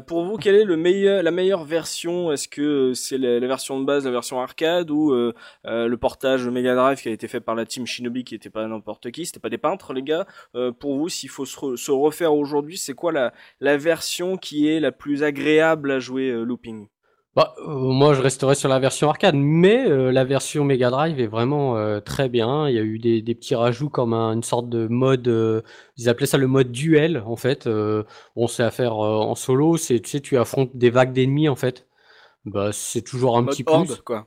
pour 0.07 0.25
vous, 0.25 0.37
quelle 0.37 0.55
est 0.55 0.65
le 0.65 0.77
meilleur, 0.77 1.23
la 1.23 1.31
meilleure 1.31 1.65
version? 1.65 2.33
Est-ce 2.33 2.49
que 2.49 2.93
c'est 2.95 3.19
la, 3.19 3.47
version 3.47 3.79
de 3.81 3.85
base, 3.85 4.05
la 4.05 4.11
version 4.11 4.41
arcade, 4.41 4.91
ou 4.91 5.13
le 5.13 5.97
portage 5.97 6.47
Mega 6.49 6.75
Drive 6.75 7.01
qui 7.01 7.09
a 7.09 7.13
été 7.13 7.29
fait 7.29 7.41
par 7.41 7.55
la 7.55 7.65
team 7.65 7.87
Shinobi, 7.87 8.25
qui 8.25 8.35
était 8.35 8.51
pas 8.51 8.67
n'importe 8.67 9.11
qui, 9.11 9.27
c'était 9.27 9.41
pas 9.41 9.51
des 9.51 9.59
peintres, 9.59 9.93
les 9.93 10.03
gars? 10.03 10.27
pour 10.79 10.99
vous 10.99 11.09
s'il 11.13 11.29
faut 11.29 11.45
se, 11.47 11.91
refaire 11.91 12.35
aujourd'hui, 12.35 12.77
c'est 12.77 12.95
quoi 12.95 13.13
la, 13.13 13.33
la, 13.61 13.77
version 13.77 14.37
qui 14.37 14.69
est 14.69 14.81
la 14.81 14.93
plus 14.93 15.23
agréable 15.23 15.91
à 15.91 15.99
jouer 15.99 16.31
euh, 16.31 16.43
looping? 16.43 16.89
Bah, 17.35 17.55
euh, 17.67 17.71
moi, 17.71 18.15
je 18.15 18.21
resterai 18.21 18.55
sur 18.55 18.69
la 18.69 18.79
version 18.79 19.09
arcade, 19.09 19.35
mais 19.37 19.87
euh, 19.89 20.13
la 20.13 20.25
version 20.25 20.65
Mega 20.65 20.91
Drive 20.91 21.19
est 21.21 21.27
vraiment 21.27 22.01
très 22.01 22.29
bien. 22.29 22.69
Il 22.69 22.75
y 22.75 22.79
a 22.79 22.83
eu 22.83 22.99
des, 22.99 23.23
des 23.23 23.35
petits 23.35 23.55
rajouts 23.55 23.89
comme 23.89 24.13
une 24.15 24.43
sorte 24.43 24.69
de 24.69 24.87
mode, 24.89 25.63
ils 25.97 26.09
appelaient 26.09 26.27
ça 26.27 26.39
le 26.39 26.47
mode 26.47 26.73
duel 26.73 27.23
en 27.25 27.37
fait. 27.37 27.69
on 28.37 28.47
sait 28.49 28.63
à 28.63 28.71
faire 28.71 28.97
en 28.97 29.35
solo, 29.35 29.77
c'est 29.77 30.01
tu 30.01 30.11
sais, 30.11 30.21
tu 30.21 30.37
affrontes 30.37 30.77
des 30.77 30.91
vagues 30.91 31.13
d'ennemis 31.13 31.49
en 31.49 31.57
fait. 31.57 31.87
Bah, 32.45 32.71
c'est 32.73 33.03
toujours 33.03 33.39
un 33.39 33.45
petit 33.45 33.65
peu 33.65 33.73
quoi. 34.05 34.27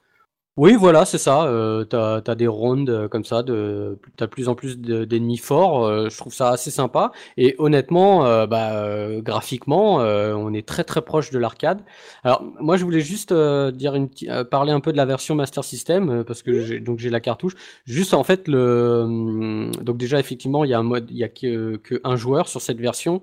Oui, 0.58 0.76
voilà, 0.80 1.04
c'est 1.04 1.18
ça. 1.18 1.44
Euh, 1.48 1.84
t'as 1.84 2.22
as, 2.26 2.36
des 2.36 2.48
rondes 2.48 2.90
euh, 2.90 3.10
comme 3.10 3.26
ça, 3.26 3.44
de, 3.44 4.00
t'as 4.16 4.26
de 4.26 4.32
plus 4.32 4.48
en 4.48 4.56
plus 4.56 4.78
d'ennemis 4.80 5.36
forts. 5.38 5.86
Euh, 5.86 6.08
je 6.10 6.18
trouve 6.18 6.34
ça 6.34 6.50
assez 6.52 6.72
sympa. 6.72 7.12
Et 7.36 7.56
honnêtement, 7.58 8.26
euh, 8.26 8.48
bah, 8.48 9.20
graphiquement, 9.22 9.96
on 9.98 10.54
est 10.54 10.66
très 10.66 10.86
très 10.86 11.02
proche 11.02 11.30
de 11.32 11.40
l'arcade. 11.40 11.82
Alors, 12.24 12.42
moi, 12.62 12.78
je 12.78 12.86
voulais 12.86 13.02
juste 13.02 13.34
dire 13.34 13.96
une 13.96 14.10
parler 14.50 14.72
un 14.72 14.80
peu 14.80 14.94
de 14.94 14.98
la 14.98 15.06
version 15.06 15.36
Master 15.36 15.64
System 15.66 16.24
parce 16.24 16.42
que 16.42 16.62
j'ai, 16.62 16.80
donc 16.80 17.00
j'ai 17.00 17.10
la 17.10 17.20
cartouche. 17.20 17.56
Juste 17.86 18.14
en 18.14 18.24
fait, 18.24 18.48
le 18.48 19.02
hum, 19.04 19.72
donc 19.82 19.98
déjà 19.98 20.20
effectivement, 20.22 20.64
il 20.64 20.70
y 20.70 20.74
a 20.74 20.80
un 20.80 20.84
mode, 20.84 21.12
il 21.12 21.18
y 21.18 21.24
a 21.26 21.30
que, 21.30 21.76
que 21.78 22.00
un 22.06 22.16
joueur 22.16 22.48
sur 22.48 22.62
cette 22.62 22.80
version 22.80 23.22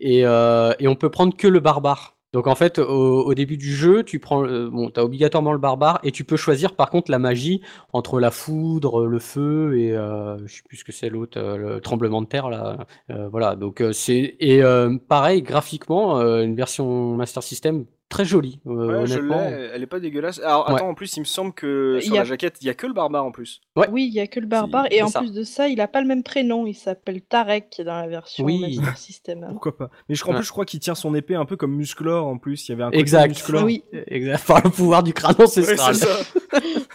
et, 0.00 0.20
et 0.20 0.88
on 0.88 0.96
peut 0.96 1.10
prendre 1.10 1.34
que 1.36 1.48
le 1.48 1.60
barbare. 1.60 2.14
Donc 2.34 2.48
en 2.48 2.56
fait, 2.56 2.80
au, 2.80 3.32
début 3.32 3.56
du 3.56 3.72
jeu, 3.72 4.02
tu 4.02 4.18
prends, 4.18 4.44
euh, 4.44 4.68
bon, 4.68 4.90
as 4.96 5.04
obligatoirement 5.04 5.52
le 5.52 5.58
barbare 5.58 6.00
et 6.02 6.10
tu 6.10 6.24
peux 6.24 6.36
choisir 6.36 6.74
par 6.74 6.90
contre 6.90 7.12
la 7.12 7.20
magie 7.20 7.60
entre 7.92 8.18
la 8.18 8.32
foudre, 8.32 9.06
le 9.06 9.20
feu 9.20 9.78
et 9.78 9.92
euh, 9.92 10.36
je 10.44 10.56
sais 10.56 10.62
plus 10.66 10.78
ce 10.78 10.84
que 10.84 10.90
c'est 10.90 11.08
l'autre, 11.08 11.38
euh, 11.38 11.56
le 11.56 11.80
tremblement 11.80 12.20
de 12.22 12.26
terre 12.26 12.50
là. 12.50 12.88
Euh, 13.10 13.28
voilà, 13.28 13.54
donc 13.54 13.80
c'est 13.92 14.34
et 14.40 14.62
pareil 15.06 15.42
graphiquement, 15.42 16.16
une 16.40 16.56
version 16.56 17.14
Master 17.14 17.44
System 17.44 17.84
très 18.14 18.24
jolie. 18.24 18.60
Euh, 18.66 19.00
ouais, 19.00 19.06
je 19.06 19.18
l'ai, 19.18 19.70
elle 19.74 19.82
est 19.82 19.88
pas 19.88 19.98
dégueulasse. 19.98 20.38
Alors 20.38 20.70
attends, 20.70 20.88
en 20.88 20.94
plus, 20.94 21.16
il 21.16 21.20
me 21.20 21.24
semble 21.24 21.52
que 21.52 21.98
sur 22.00 22.14
la 22.14 22.24
jaquette, 22.24 22.58
il 22.60 22.66
y 22.66 22.70
a 22.70 22.74
que 22.74 22.86
le 22.86 22.92
barbare 22.92 23.24
en 23.24 23.32
plus. 23.32 23.60
Ouais. 23.74 23.88
Oui, 23.90 24.06
il 24.06 24.14
y 24.14 24.20
a 24.20 24.28
que 24.28 24.38
le 24.38 24.46
barbare 24.46 24.86
et 24.92 25.02
en 25.02 25.10
plus 25.10 25.32
de 25.32 25.42
ça, 25.42 25.68
il 25.68 25.80
a 25.80 25.88
pas 25.88 26.00
le 26.00 26.06
même 26.06 26.22
prénom, 26.22 26.64
il 26.66 26.74
s'appelle 26.74 27.20
Tarek 27.22 27.82
dans 27.84 28.00
la 28.00 28.06
version 28.06 28.44
oui. 28.44 28.76
Master 28.76 28.96
System. 28.96 29.46
Pourquoi 29.50 29.76
pas 29.76 29.90
Mais 30.08 30.14
je, 30.14 30.24
en 30.24 30.32
plus, 30.32 30.44
je 30.44 30.50
crois 30.50 30.64
qu'il 30.64 30.78
tient 30.78 30.94
son 30.94 31.14
épée 31.14 31.34
un 31.34 31.44
peu 31.44 31.56
comme 31.56 31.74
Musclor 31.74 32.26
en 32.26 32.38
plus, 32.38 32.68
il 32.68 32.72
y 32.72 32.74
avait 32.74 32.84
un 32.84 32.90
exact. 32.90 33.28
Musclor. 33.28 33.64
Oui. 33.64 33.82
Exact. 34.06 34.44
Par 34.46 34.62
le 34.62 34.70
pouvoir 34.70 35.02
du 35.02 35.12
crâne 35.12 35.34
ancestral. 35.38 35.96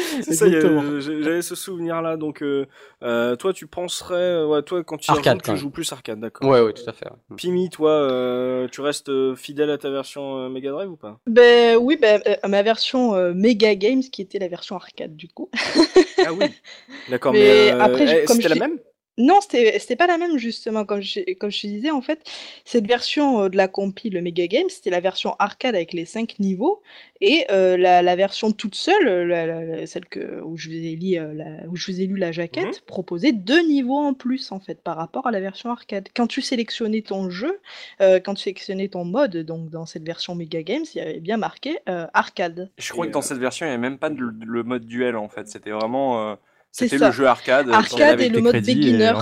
c'est 0.22 0.32
ça. 0.34 0.46
ça, 0.46 1.00
j'avais 1.00 1.42
ce 1.42 1.54
souvenir-là. 1.54 2.16
Donc, 2.16 2.42
euh, 2.42 2.66
euh, 3.02 3.36
toi, 3.36 3.52
tu 3.52 3.66
penserais, 3.66 4.14
euh, 4.14 4.46
ouais, 4.46 4.62
toi, 4.62 4.82
quand 4.84 4.96
tu, 4.96 5.10
arcade, 5.10 5.42
tu 5.42 5.56
joues 5.56 5.70
plus 5.70 5.90
arcade, 5.92 6.20
d'accord. 6.20 6.48
Ouais, 6.48 6.60
ouais, 6.60 6.72
tout 6.72 6.88
à 6.88 6.92
fait. 6.92 7.06
Pimi, 7.36 7.70
toi, 7.70 8.68
tu 8.70 8.80
restes 8.80 9.34
fidèle 9.34 9.70
à 9.70 9.78
ta 9.78 9.90
version 9.90 10.48
Mega 10.48 10.70
Drive 10.70 10.90
ou 10.90 10.96
pas? 10.96 11.18
Ben 11.26 11.76
oui, 11.76 11.96
ben, 12.00 12.22
à 12.42 12.48
ma 12.48 12.62
version 12.62 13.32
Mega 13.34 13.74
Games, 13.74 14.02
qui 14.02 14.22
était 14.22 14.38
la 14.38 14.48
version 14.48 14.76
arcade, 14.76 15.16
du 15.16 15.28
coup. 15.28 15.50
ah 16.24 16.32
oui, 16.32 16.46
d'accord. 17.08 17.32
Mais, 17.32 17.70
après, 17.70 18.22
eh, 18.22 18.26
c'était 18.26 18.48
la 18.48 18.54
même? 18.56 18.78
Non, 19.20 19.40
c'était 19.40 19.96
pas 19.96 20.06
la 20.06 20.16
même 20.16 20.38
justement, 20.38 20.84
comme 20.84 21.02
je, 21.02 21.34
comme 21.34 21.50
je 21.50 21.66
disais, 21.66 21.90
en 21.90 22.00
fait, 22.00 22.22
cette 22.64 22.86
version 22.86 23.42
euh, 23.42 23.48
de 23.48 23.56
la 23.56 23.68
compil, 23.68 24.14
le 24.14 24.22
Mega 24.22 24.46
Game, 24.46 24.68
c'était 24.70 24.90
la 24.90 25.00
version 25.00 25.36
arcade 25.38 25.74
avec 25.74 25.92
les 25.92 26.06
5 26.06 26.38
niveaux, 26.38 26.82
et 27.20 27.44
euh, 27.50 27.76
la, 27.76 28.16
version 28.16 28.50
toute 28.50 28.74
seule, 28.74 29.86
celle 29.86 30.06
que, 30.06 30.40
où, 30.40 30.56
je 30.56 30.68
vous 30.68 30.74
ai 30.74 30.96
lu, 30.96 31.18
euh, 31.18 31.34
la, 31.34 31.68
où 31.68 31.76
je 31.76 31.92
vous 31.92 32.00
ai 32.00 32.06
lu 32.06 32.16
la 32.16 32.32
jaquette, 32.32 32.64
mhm. 32.64 32.86
proposait 32.86 33.32
deux 33.32 33.60
niveaux 33.66 33.98
en 33.98 34.14
plus, 34.14 34.52
en 34.52 34.60
fait, 34.60 34.80
par 34.80 34.96
rapport 34.96 35.26
à 35.26 35.30
la 35.30 35.40
version 35.40 35.70
arcade. 35.70 36.08
Quand 36.14 36.26
tu 36.26 36.40
sélectionnais 36.40 37.02
ton 37.02 37.28
jeu, 37.28 37.60
quand 37.98 38.34
tu 38.34 38.42
sélectionnais 38.42 38.88
ton 38.88 39.04
mode, 39.04 39.36
donc 39.38 39.68
dans 39.68 39.86
cette 39.86 40.04
version 40.04 40.34
Mega 40.34 40.62
Games, 40.62 40.84
il 40.94 40.98
y 40.98 41.00
avait 41.00 41.20
bien 41.20 41.36
marqué 41.36 41.78
arcade. 41.86 42.70
Je 42.78 42.90
crois 42.92 43.06
que 43.06 43.12
dans 43.12 43.22
cette 43.22 43.38
version, 43.38 43.66
il 43.66 43.68
n'y 43.68 43.74
avait 43.74 43.82
même 43.82 43.98
pas 43.98 44.08
le 44.08 44.62
mode 44.62 44.86
duel, 44.86 45.16
en 45.16 45.28
fait, 45.28 45.46
c'était 45.48 45.70
vraiment... 45.70 46.36
C'était 46.72 46.98
le 46.98 47.10
jeu 47.10 47.26
arcade. 47.26 47.70
Arcade 47.70 48.20
et 48.20 48.28
le 48.28 48.40
mode 48.40 48.64
beginner, 48.64 49.12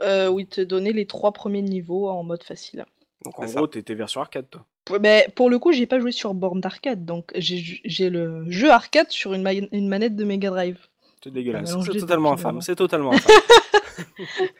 euh, 0.00 0.28
où 0.28 0.40
il 0.40 0.46
te 0.46 0.60
donnait 0.60 0.92
les 0.92 1.06
trois 1.06 1.32
premiers 1.32 1.62
niveaux 1.62 2.08
en 2.08 2.22
mode 2.22 2.42
facile. 2.42 2.84
Donc 3.24 3.38
en 3.38 3.46
gros, 3.46 3.66
t'étais 3.66 3.94
version 3.94 4.20
arcade, 4.20 4.48
toi. 4.50 4.64
Mais 5.00 5.28
pour 5.34 5.50
le 5.50 5.58
coup, 5.58 5.72
j'ai 5.72 5.86
pas 5.86 5.98
joué 5.98 6.12
sur 6.12 6.34
borne 6.34 6.60
d'arcade, 6.60 7.04
donc 7.04 7.30
j'ai 7.34 8.10
le 8.10 8.50
jeu 8.50 8.70
arcade 8.70 9.10
sur 9.10 9.34
une, 9.34 9.68
une 9.72 9.88
manette 9.88 10.16
de 10.16 10.24
Mega 10.24 10.50
Drive. 10.50 10.78
C'est 11.22 11.32
dégueulasse. 11.32 11.74
C'est 11.84 11.98
totalement 11.98 12.32
infâme. 12.32 12.60
C'est 12.60 12.76
totalement 12.76 13.12
infâme. 13.12 13.36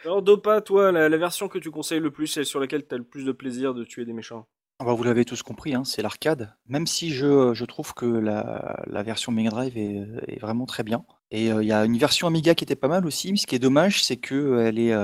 Alors 0.05 0.23
Dopa, 0.23 0.61
toi, 0.61 0.91
la, 0.91 1.17
version 1.17 1.49
que 1.49 1.59
tu 1.59 1.71
conseilles 1.71 2.01
le 2.01 2.11
plus 2.11 2.37
et 2.37 2.45
sur 2.45 2.61
laquelle 2.61 2.87
tu 2.87 2.95
as 2.95 2.99
le 2.99 3.05
plus 3.05 3.25
de 3.25 3.33
plaisir 3.33 3.75
de 3.75 3.85
tuer 3.85 4.05
des 4.05 4.13
méchants? 4.13 4.47
Ah 4.81 4.85
bah, 4.85 4.93
vous 4.93 5.03
l'avez 5.03 5.25
tous 5.25 5.43
compris, 5.43 5.75
hein, 5.75 5.85
c'est 5.85 6.03
l'arcade. 6.03 6.55
Même 6.69 6.87
si 6.87 7.11
je, 7.11 7.55
je 7.55 7.65
trouve 7.65 7.95
que 7.95 8.07
la, 8.07 8.83
la 8.87 9.03
version 9.03 9.33
Mega 9.33 9.51
Drive 9.51 9.77
est, 9.77 10.07
est 10.27 10.41
vraiment 10.41 10.67
très 10.67 10.83
bien. 10.83 11.05
Et 11.31 11.49
il 11.49 11.65
y 11.65 11.73
a 11.73 11.85
une 11.85 11.99
version 11.99 12.27
Amiga 12.27 12.55
qui 12.55 12.65
était 12.65 12.77
pas 12.77 12.89
mal 12.89 13.07
aussi, 13.07 13.33
mais 13.33 13.39
ce 13.39 13.47
qui 13.47 13.55
est 13.55 13.59
dommage, 13.59 14.03
c'est 14.03 14.17
qu'elle 14.17 14.79
est, 14.79 14.95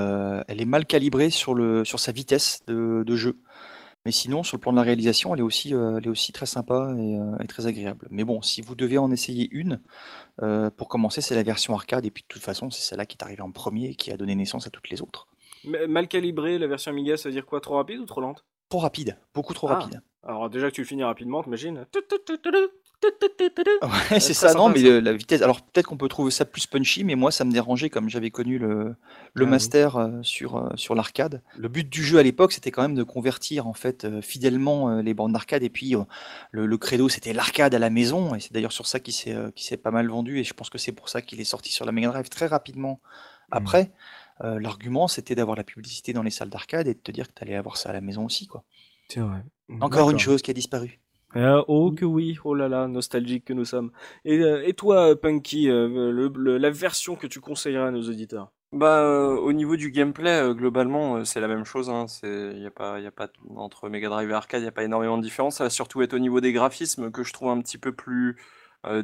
elle 0.49 0.61
est 0.61 0.65
mal 0.65 0.87
calibrée 0.87 1.31
sur, 1.31 1.55
le, 1.55 1.85
sur 1.85 2.01
sa 2.01 2.13
vitesse 2.13 2.63
de, 2.67 3.03
de 3.07 3.17
jeu. 3.17 3.37
Mais 4.07 4.13
sinon, 4.13 4.43
sur 4.43 4.57
le 4.57 4.61
plan 4.61 4.73
de 4.73 4.77
la 4.77 4.83
réalisation, 4.83 5.35
elle 5.35 5.41
est 5.41 5.45
aussi, 5.45 5.73
elle 5.73 6.05
est 6.05 6.09
aussi 6.09 6.33
très 6.33 6.47
sympa 6.47 6.95
et, 6.99 7.47
très 7.47 7.67
agréable. 7.67 8.07
Mais 8.11 8.25
bon, 8.25 8.43
si 8.43 8.63
vous 8.63 8.75
devez 8.75 8.97
en 8.99 9.11
essayer 9.11 9.49
une, 9.51 9.81
pour 10.77 10.89
commencer, 10.89 11.21
c'est 11.21 11.35
la 11.35 11.43
version 11.43 11.75
arcade, 11.75 12.07
et 12.07 12.11
puis 12.11 12.23
de 12.23 12.29
toute 12.29 12.43
façon, 12.43 12.71
c'est 12.71 12.83
celle-là 12.83 13.05
qui 13.05 13.17
est 13.19 13.23
arrivée 13.23 13.43
en 13.43 13.51
premier 13.51 13.91
et 13.91 13.95
qui 13.95 14.11
a 14.11 14.17
donné 14.17 14.35
naissance 14.35 14.67
à 14.67 14.71
toutes 14.71 14.89
les 14.89 15.03
autres. 15.03 15.29
mal 15.89 16.09
calibrée, 16.09 16.59
la 16.59 16.67
version 16.67 16.91
Amiga, 16.91 17.17
ça 17.17 17.29
veut 17.29 17.35
dire 17.35 17.47
quoi? 17.47 17.61
Trop 17.61 17.77
rapide 17.77 18.01
ou 18.01 18.07
trop 18.07 18.21
lente? 18.23 18.45
Trop 18.71 18.79
rapide, 18.79 19.19
beaucoup 19.35 19.55
trop 19.55 19.69
ah. 19.69 19.75
rapide. 19.75 20.01
Alors 20.23 20.49
déjà 20.49 20.71
que 20.71 20.75
tu 20.75 20.85
finis 20.85 21.05
rapidement, 21.05 21.43
t'imagines? 21.43 21.87
Ouais, 24.11 24.21
c'est 24.21 24.35
ça, 24.35 24.55
non, 24.55 24.69
mais 24.69 25.01
la 25.01 25.13
vitesse. 25.13 25.43
Alors 25.43 25.63
peut-être 25.63 25.87
qu'on 25.87 25.97
peut 25.97 26.09
trouver 26.09 26.31
ça 26.31 26.45
plus 26.45 26.67
punchy, 26.67 27.05
mais 27.05 27.15
moi 27.15 27.31
ça 27.31 27.45
me 27.45 27.53
dérangeait 27.53 27.91
comme 27.91 28.09
j'avais 28.09 28.31
connu 28.31 28.59
le, 28.59 28.97
le 29.35 29.47
ah 29.47 29.49
master 29.49 29.97
euh, 29.97 30.23
sur, 30.23 30.57
euh, 30.57 30.71
sur 30.77 30.95
l'arcade. 30.95 31.43
Le 31.57 31.69
but 31.69 31.89
du 31.89 32.03
jeu 32.03 32.19
à 32.19 32.23
l'époque, 32.23 32.53
c'était 32.53 32.71
quand 32.71 32.83
même 32.83 32.95
de 32.95 33.03
convertir 33.03 33.67
en 33.67 33.75
fait 33.75 34.05
euh, 34.05 34.23
fidèlement 34.23 35.01
les 35.01 35.15
bandes 35.15 35.33
d'arcade, 35.33 35.63
et 35.63 35.71
puis 35.71 35.95
le, 36.51 36.67
le 36.67 36.79
credo 36.79 37.09
c'était 37.09 37.33
l'arcade 37.33 37.75
à 37.75 37.79
la 37.79 37.91
maison, 37.91 38.35
et 38.35 38.41
c'est 38.41 38.53
d'ailleurs 38.53 38.73
sur 38.73 38.87
ça 38.87 39.01
qu'il 39.01 39.15
s'est 39.15 39.37
qui 39.55 39.65
s'est 39.65 39.77
pas 39.77 39.91
mal 39.91 40.09
vendu, 40.09 40.39
et 40.39 40.45
je 40.45 40.55
pense 40.55 40.71
que 40.71 40.79
c'est 40.79 40.93
pour 40.93 41.09
ça 41.09 41.21
qu'il 41.21 41.41
est 41.41 41.45
sorti 41.45 41.73
sur 41.73 41.85
la 41.85 41.93
Mega 41.93 42.09
Drive 42.09 42.29
très 42.29 42.47
rapidement 42.47 43.01
mmh. 43.03 43.57
après. 43.57 43.93
L'argument 44.43 45.09
c'était 45.09 45.35
d'avoir 45.35 45.57
la 45.57 45.65
publicité 45.65 46.13
dans 46.13 46.23
les 46.23 46.31
salles 46.31 46.51
d'arcade 46.51 46.89
et 46.89 46.95
de 46.95 46.99
te 46.99 47.13
dire 47.13 47.29
que 47.29 47.33
tu 47.35 47.43
allais 47.45 47.55
avoir 47.55 47.77
ça 47.77 47.91
à 47.91 47.93
la 47.93 48.01
maison 48.01 48.25
aussi, 48.25 48.47
quoi. 48.47 48.65
C'est 49.09 49.21
vrai. 49.21 49.45
Encore 49.81 50.11
une 50.11 50.19
chose 50.19 50.43
qui 50.43 50.51
a 50.51 50.55
disparu. 50.55 51.01
Ah, 51.37 51.65
oh 51.67 51.91
que 51.91 52.05
oui, 52.05 52.39
oh 52.45 52.55
là 52.55 52.69
là, 52.69 52.87
nostalgique 52.87 53.47
que 53.47 53.53
nous 53.53 53.65
sommes. 53.65 53.91
Et, 54.25 54.39
euh, 54.39 54.63
et 54.65 54.73
toi, 54.75 55.21
Punky, 55.21 55.69
euh, 55.69 56.31
la 56.59 56.71
version 56.71 57.17
que 57.17 57.27
tu 57.27 57.41
conseillerais 57.41 57.89
à 57.89 57.91
nos 57.91 58.09
auditeurs? 58.09 58.53
Bah, 58.73 59.01
euh, 59.01 59.37
au 59.37 59.53
niveau 59.53 59.77
du 59.77 59.91
gameplay, 59.91 60.55
globalement, 60.55 61.25
c'est 61.25 61.41
la 61.41 61.49
même 61.49 61.65
chose. 61.65 61.91
Hein. 61.91 62.07
C'est, 62.07 62.55
y 62.55 62.67
a 62.67 62.71
pas, 62.71 63.01
y 63.01 63.07
a 63.07 63.11
pas 63.11 63.29
entre 63.57 63.89
Mega 63.89 64.09
Drive 64.09 64.31
et 64.31 64.35
arcade, 64.35 64.63
il 64.63 64.65
y 64.65 64.69
a 64.69 64.73
pas 64.73 64.85
énormément 64.85 65.19
de 65.19 65.23
différence. 65.23 65.57
Ça 65.57 65.65
va 65.65 65.71
surtout 65.71 66.03
être 66.03 66.15
au 66.15 66.19
niveau 66.19 66.41
des 66.41 66.53
graphismes 66.53 67.11
que 67.11 67.25
je 67.25 67.33
trouve 67.33 67.51
un 67.51 67.61
petit 67.61 67.79
peu 67.79 67.93
plus 67.93 68.37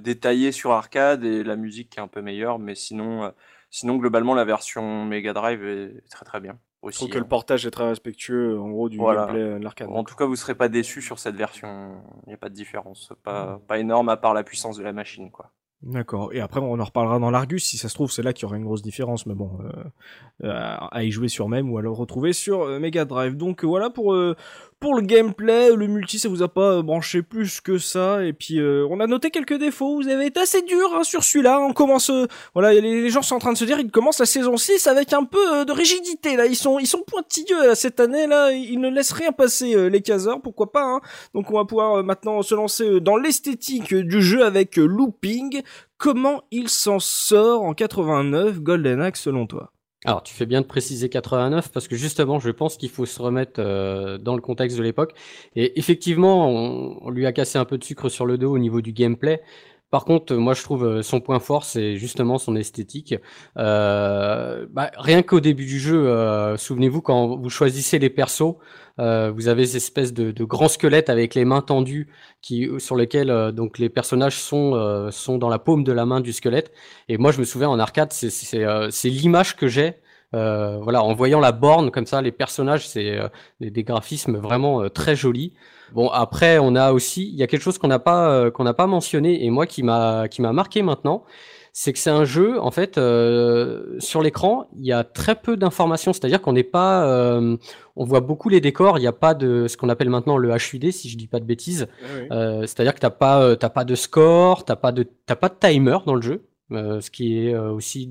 détaillé 0.01 0.53
sur 0.53 0.73
arcade 0.73 1.25
et 1.25 1.43
la 1.43 1.57
musique 1.57 1.91
qui 1.91 1.99
est 1.99 2.03
un 2.03 2.09
peu 2.09 2.21
meilleure. 2.21 2.59
Mais 2.59 2.75
sinon, 2.75 3.33
sinon 3.71 3.97
globalement, 3.97 4.35
la 4.35 4.45
version 4.45 5.05
Mega 5.05 5.33
Drive 5.33 5.65
est 5.65 6.09
très 6.11 6.25
très 6.25 6.41
bien. 6.41 6.59
Je 6.89 6.97
trouve 6.97 7.11
que 7.11 7.19
le 7.19 7.25
hein. 7.25 7.29
portage 7.29 7.67
est 7.67 7.71
très 7.71 7.87
respectueux 7.87 8.59
en 8.59 8.71
gros 8.71 8.89
du 8.89 8.99
gameplay 8.99 9.59
de 9.59 9.63
l'arcade. 9.63 9.89
En 9.91 10.05
tout 10.05 10.15
cas, 10.15 10.25
vous 10.25 10.37
serez 10.37 10.55
pas 10.55 10.69
déçu 10.69 11.03
sur 11.03 11.19
cette 11.19 11.37
version. 11.37 12.03
Il 12.27 12.29
n'y 12.29 12.35
a 12.35 12.39
pas 12.39 12.49
de 12.49 12.55
différence, 12.55 13.13
pas, 13.23 13.61
pas 13.69 13.79
énorme 13.79 14.09
à 14.09 14.17
part 14.17 14.33
la 14.33 14.43
puissance 14.43 14.79
de 14.79 14.83
la 14.83 14.93
machine, 14.93 15.31
quoi. 15.31 15.51
D'accord. 15.83 16.35
Et 16.35 16.41
après, 16.41 16.61
on 16.61 16.79
en 16.79 16.85
reparlera 16.85 17.19
dans 17.19 17.31
l'Argus. 17.31 17.65
Si 17.65 17.79
ça 17.79 17.89
se 17.89 17.95
trouve, 17.95 18.13
c'est 18.13 18.23
là 18.23 18.35
qu'il 18.35 18.43
y 18.43 18.47
aura 18.47 18.57
une 18.57 18.65
grosse 18.65 18.83
différence. 18.83 19.25
Mais 19.25 19.35
bon, 19.35 19.59
euh, 19.65 20.47
euh 20.47 20.77
à 20.91 21.05
y 21.05 21.11
jouer 21.11 21.29
sur 21.29 21.49
même 21.49 21.71
ou 21.73 21.79
à 21.79 21.83
le 21.83 21.91
retrouver 21.91 22.35
sur 22.35 22.63
euh, 22.63 22.79
Mega 22.79 23.07
Drive. 23.07 23.35
Donc 23.37 23.65
voilà 23.65 23.89
pour 23.89 24.13
euh, 24.13 24.37
pour 24.81 24.95
le 24.95 25.03
gameplay, 25.03 25.77
le 25.77 25.87
multi, 25.87 26.19
ça 26.19 26.31
vous 26.31 26.43
a 26.43 26.49
pas 26.49 26.79
euh, 26.79 26.83
branché 26.83 27.21
plus 27.21 27.61
que 27.61 27.77
ça. 27.77 28.25
Et 28.25 28.33
puis, 28.33 28.59
euh, 28.59 28.87
on 28.91 28.99
a 28.99 29.07
noté 29.07 29.31
quelques 29.31 29.59
défauts. 29.59 29.97
Vous 29.97 30.09
avez 30.09 30.27
été 30.27 30.41
assez 30.41 30.63
dur 30.63 30.95
hein, 30.95 31.05
sur 31.05 31.23
celui-là. 31.23 31.61
On 31.61 31.75
commence, 31.75 32.09
euh, 32.09 32.27
voilà, 32.55 32.73
les, 32.73 33.11
gens 33.11 33.21
sont 33.21 33.37
en 33.37 33.39
train 33.39 33.53
de 33.53 33.59
se 33.59 33.67
dire, 33.67 33.79
ils 33.79 33.91
commencent 33.91 34.19
la 34.19 34.27
saison 34.27 34.57
6 34.57 34.87
avec 34.87 35.13
un 35.13 35.25
peu 35.25 35.67
de 35.67 35.73
rigidité. 35.73 36.35
Là, 36.35 36.47
ils 36.47 36.57
sont, 36.57 36.79
ils 36.79 36.87
sont 36.87 37.03
pointilleux 37.07 37.75
cette 37.75 38.01
année. 38.01 38.27
Là, 38.27 38.53
ils 38.53 38.81
ne 38.81 38.89
laissent 38.89 39.13
rien 39.13 39.33
passer. 39.33 39.91
les 39.91 40.01
caseurs, 40.01 40.41
pourquoi 40.41 40.73
pas. 40.73 40.85
Hein. 40.85 41.01
Donc, 41.35 41.51
on 41.51 41.59
va 41.59 41.67
pouvoir 41.67 42.03
maintenant 42.03 42.41
se 42.41 42.55
lancer 42.55 43.01
dans 43.01 43.19
l'esthétique 43.19 43.95
du 43.95 44.23
jeu 44.23 44.45
avec 44.45 44.77
Looping. 44.77 45.61
Comment 45.99 46.43
il 46.51 46.71
s'en 46.71 46.99
sort 46.99 47.65
en 47.65 47.75
89, 47.75 48.61
Golden 48.61 49.03
Axe, 49.03 49.21
selon 49.21 49.47
toi? 49.47 49.73
Alors, 50.07 50.23
tu 50.23 50.33
fais 50.33 50.47
bien 50.47 50.63
de 50.63 50.67
préciser 50.67 51.11
89 51.11 51.73
parce 51.73 51.87
que 51.87 51.95
justement, 51.95 52.39
je 52.39 52.51
pense 52.51 52.79
qu'il 52.79 52.89
faut 52.89 53.05
se 53.05 53.21
remettre 53.21 53.61
euh, 53.61 54.17
dans 54.17 54.35
le 54.35 54.41
contexte 54.41 54.79
de 54.79 54.83
l'époque. 54.83 55.13
Et 55.57 55.79
effectivement, 55.79 56.49
on, 56.49 57.11
lui 57.11 57.27
a 57.27 57.33
cassé 57.33 57.59
un 57.59 57.67
peu 57.67 57.77
de 57.77 57.85
sucre 57.85 58.09
sur 58.09 58.25
le 58.25 58.39
dos 58.39 58.51
au 58.51 58.59
niveau 58.59 58.81
du 58.81 58.93
gameplay. 58.93 59.43
Par 59.91 60.07
contre, 60.07 60.35
moi, 60.37 60.55
je 60.55 60.63
trouve 60.63 60.87
euh, 60.87 61.03
son 61.03 61.21
point 61.21 61.39
fort, 61.39 61.65
c'est 61.65 61.97
justement 61.97 62.39
son 62.39 62.57
esthétique. 62.57 63.15
Euh, 63.59 64.67
bah, 64.71 64.91
rien 64.97 65.21
qu'au 65.23 65.41
début 65.41 65.67
du 65.67 65.79
jeu, 65.79 66.57
souvenez-vous 66.57 67.03
quand 67.03 67.37
vous 67.37 67.51
choisissez 67.51 67.99
les 67.99 68.11
persos, 68.11 68.55
euh, 69.01 69.33
vous 69.35 69.49
avez 69.49 69.67
ces 69.67 69.79
espèces 69.79 70.13
de, 70.13 70.45
grands 70.45 70.69
squelettes 70.69 71.09
avec 71.09 71.35
les 71.35 71.45
mains 71.45 71.63
tendues 71.63 72.09
qui, 72.43 72.69
sur 72.79 72.97
lesquels 72.97 73.31
euh, 73.31 73.51
donc 73.51 73.79
les 73.79 73.89
personnages 73.89 74.37
sont, 74.37 74.75
euh, 74.75 75.11
sont 75.11 75.39
dans 75.39 75.49
la 75.49 75.59
paume 75.59 75.85
de 75.85 75.93
la 75.93 76.05
main 76.05 76.21
du 76.21 76.33
squelette. 76.33 76.73
Et 77.09 77.17
moi, 77.17 77.33
je 77.33 77.41
me 77.41 77.45
souviens 77.45 77.69
en 77.69 77.79
arcade, 77.79 78.13
c'est 78.13 79.09
l'image 79.09 79.57
que 79.57 79.69
j'ai. 79.69 79.95
voilà, 80.33 81.03
en 81.03 81.15
voyant 81.15 81.41
la 81.41 81.53
borne 81.53 81.91
comme 81.91 82.07
ça, 82.07 82.21
les 82.21 82.33
personnages, 82.33 82.87
c'est 82.87 83.19
des, 83.61 83.85
graphismes 83.85 84.37
vraiment 84.37 84.89
très 84.91 85.17
jolis. 85.17 85.55
Bon, 85.93 86.09
après, 86.09 86.59
on 86.59 86.77
a 86.77 86.93
aussi, 86.93 87.29
il 87.29 87.37
y 87.37 87.43
a 87.43 87.47
quelque 87.47 87.63
chose 87.63 87.79
qu'on 87.79 87.89
n'a 87.89 87.99
pas 87.99 88.87
mentionné 88.87 89.45
et 89.45 89.51
moi 89.51 89.67
qui 89.67 89.83
m'a 89.83 90.29
marqué 90.39 90.83
maintenant, 90.83 91.25
c'est 91.73 91.93
que 91.93 91.99
c'est 91.99 92.11
un 92.11 92.25
jeu, 92.25 92.61
en 92.61 92.71
fait, 92.71 92.99
euh, 92.99 93.97
sur 93.99 94.23
l'écran, 94.23 94.67
il 94.77 94.85
y 94.85 94.93
a 94.93 95.05
très 95.05 95.35
peu 95.35 95.57
d'informations. 95.57 96.13
C'est-à-dire 96.13 96.41
qu'on 96.41 96.53
n'est 96.53 96.63
pas, 96.63 97.07
euh, 97.07 97.57
on 97.97 98.05
voit 98.05 98.21
beaucoup 98.21 98.49
les 98.49 98.61
décors. 98.61 98.99
Il 98.99 99.03
n'y 99.03 99.07
a 99.07 99.13
pas 99.13 99.35
de 99.35 99.67
ce 99.69 99.77
qu'on 99.77 99.89
appelle 99.89 100.11
maintenant 100.11 100.37
le 100.37 100.51
HUD, 100.51 100.91
si 100.91 101.09
je 101.09 101.17
dis 101.17 101.27
pas 101.27 101.41
de 101.41 101.45
bêtises. 101.45 101.89
Euh, 102.33 102.63
c'est-à-dire 102.63 102.95
que 102.95 103.01
t'as 103.01 103.11
pas, 103.11 103.57
t'as 103.57 103.69
pas 103.69 103.85
de 103.85 103.95
score, 103.95 104.65
t'as 104.65 104.77
pas 104.77 104.93
de, 104.93 105.07
t'as 105.27 105.37
pas 105.37 105.49
de 105.49 105.55
timer 105.61 105.99
dans 106.07 106.15
le 106.15 106.23
jeu. 106.23 106.45
ce 106.71 107.11
qui 107.11 107.47
est 107.47 107.57
aussi 107.57 108.11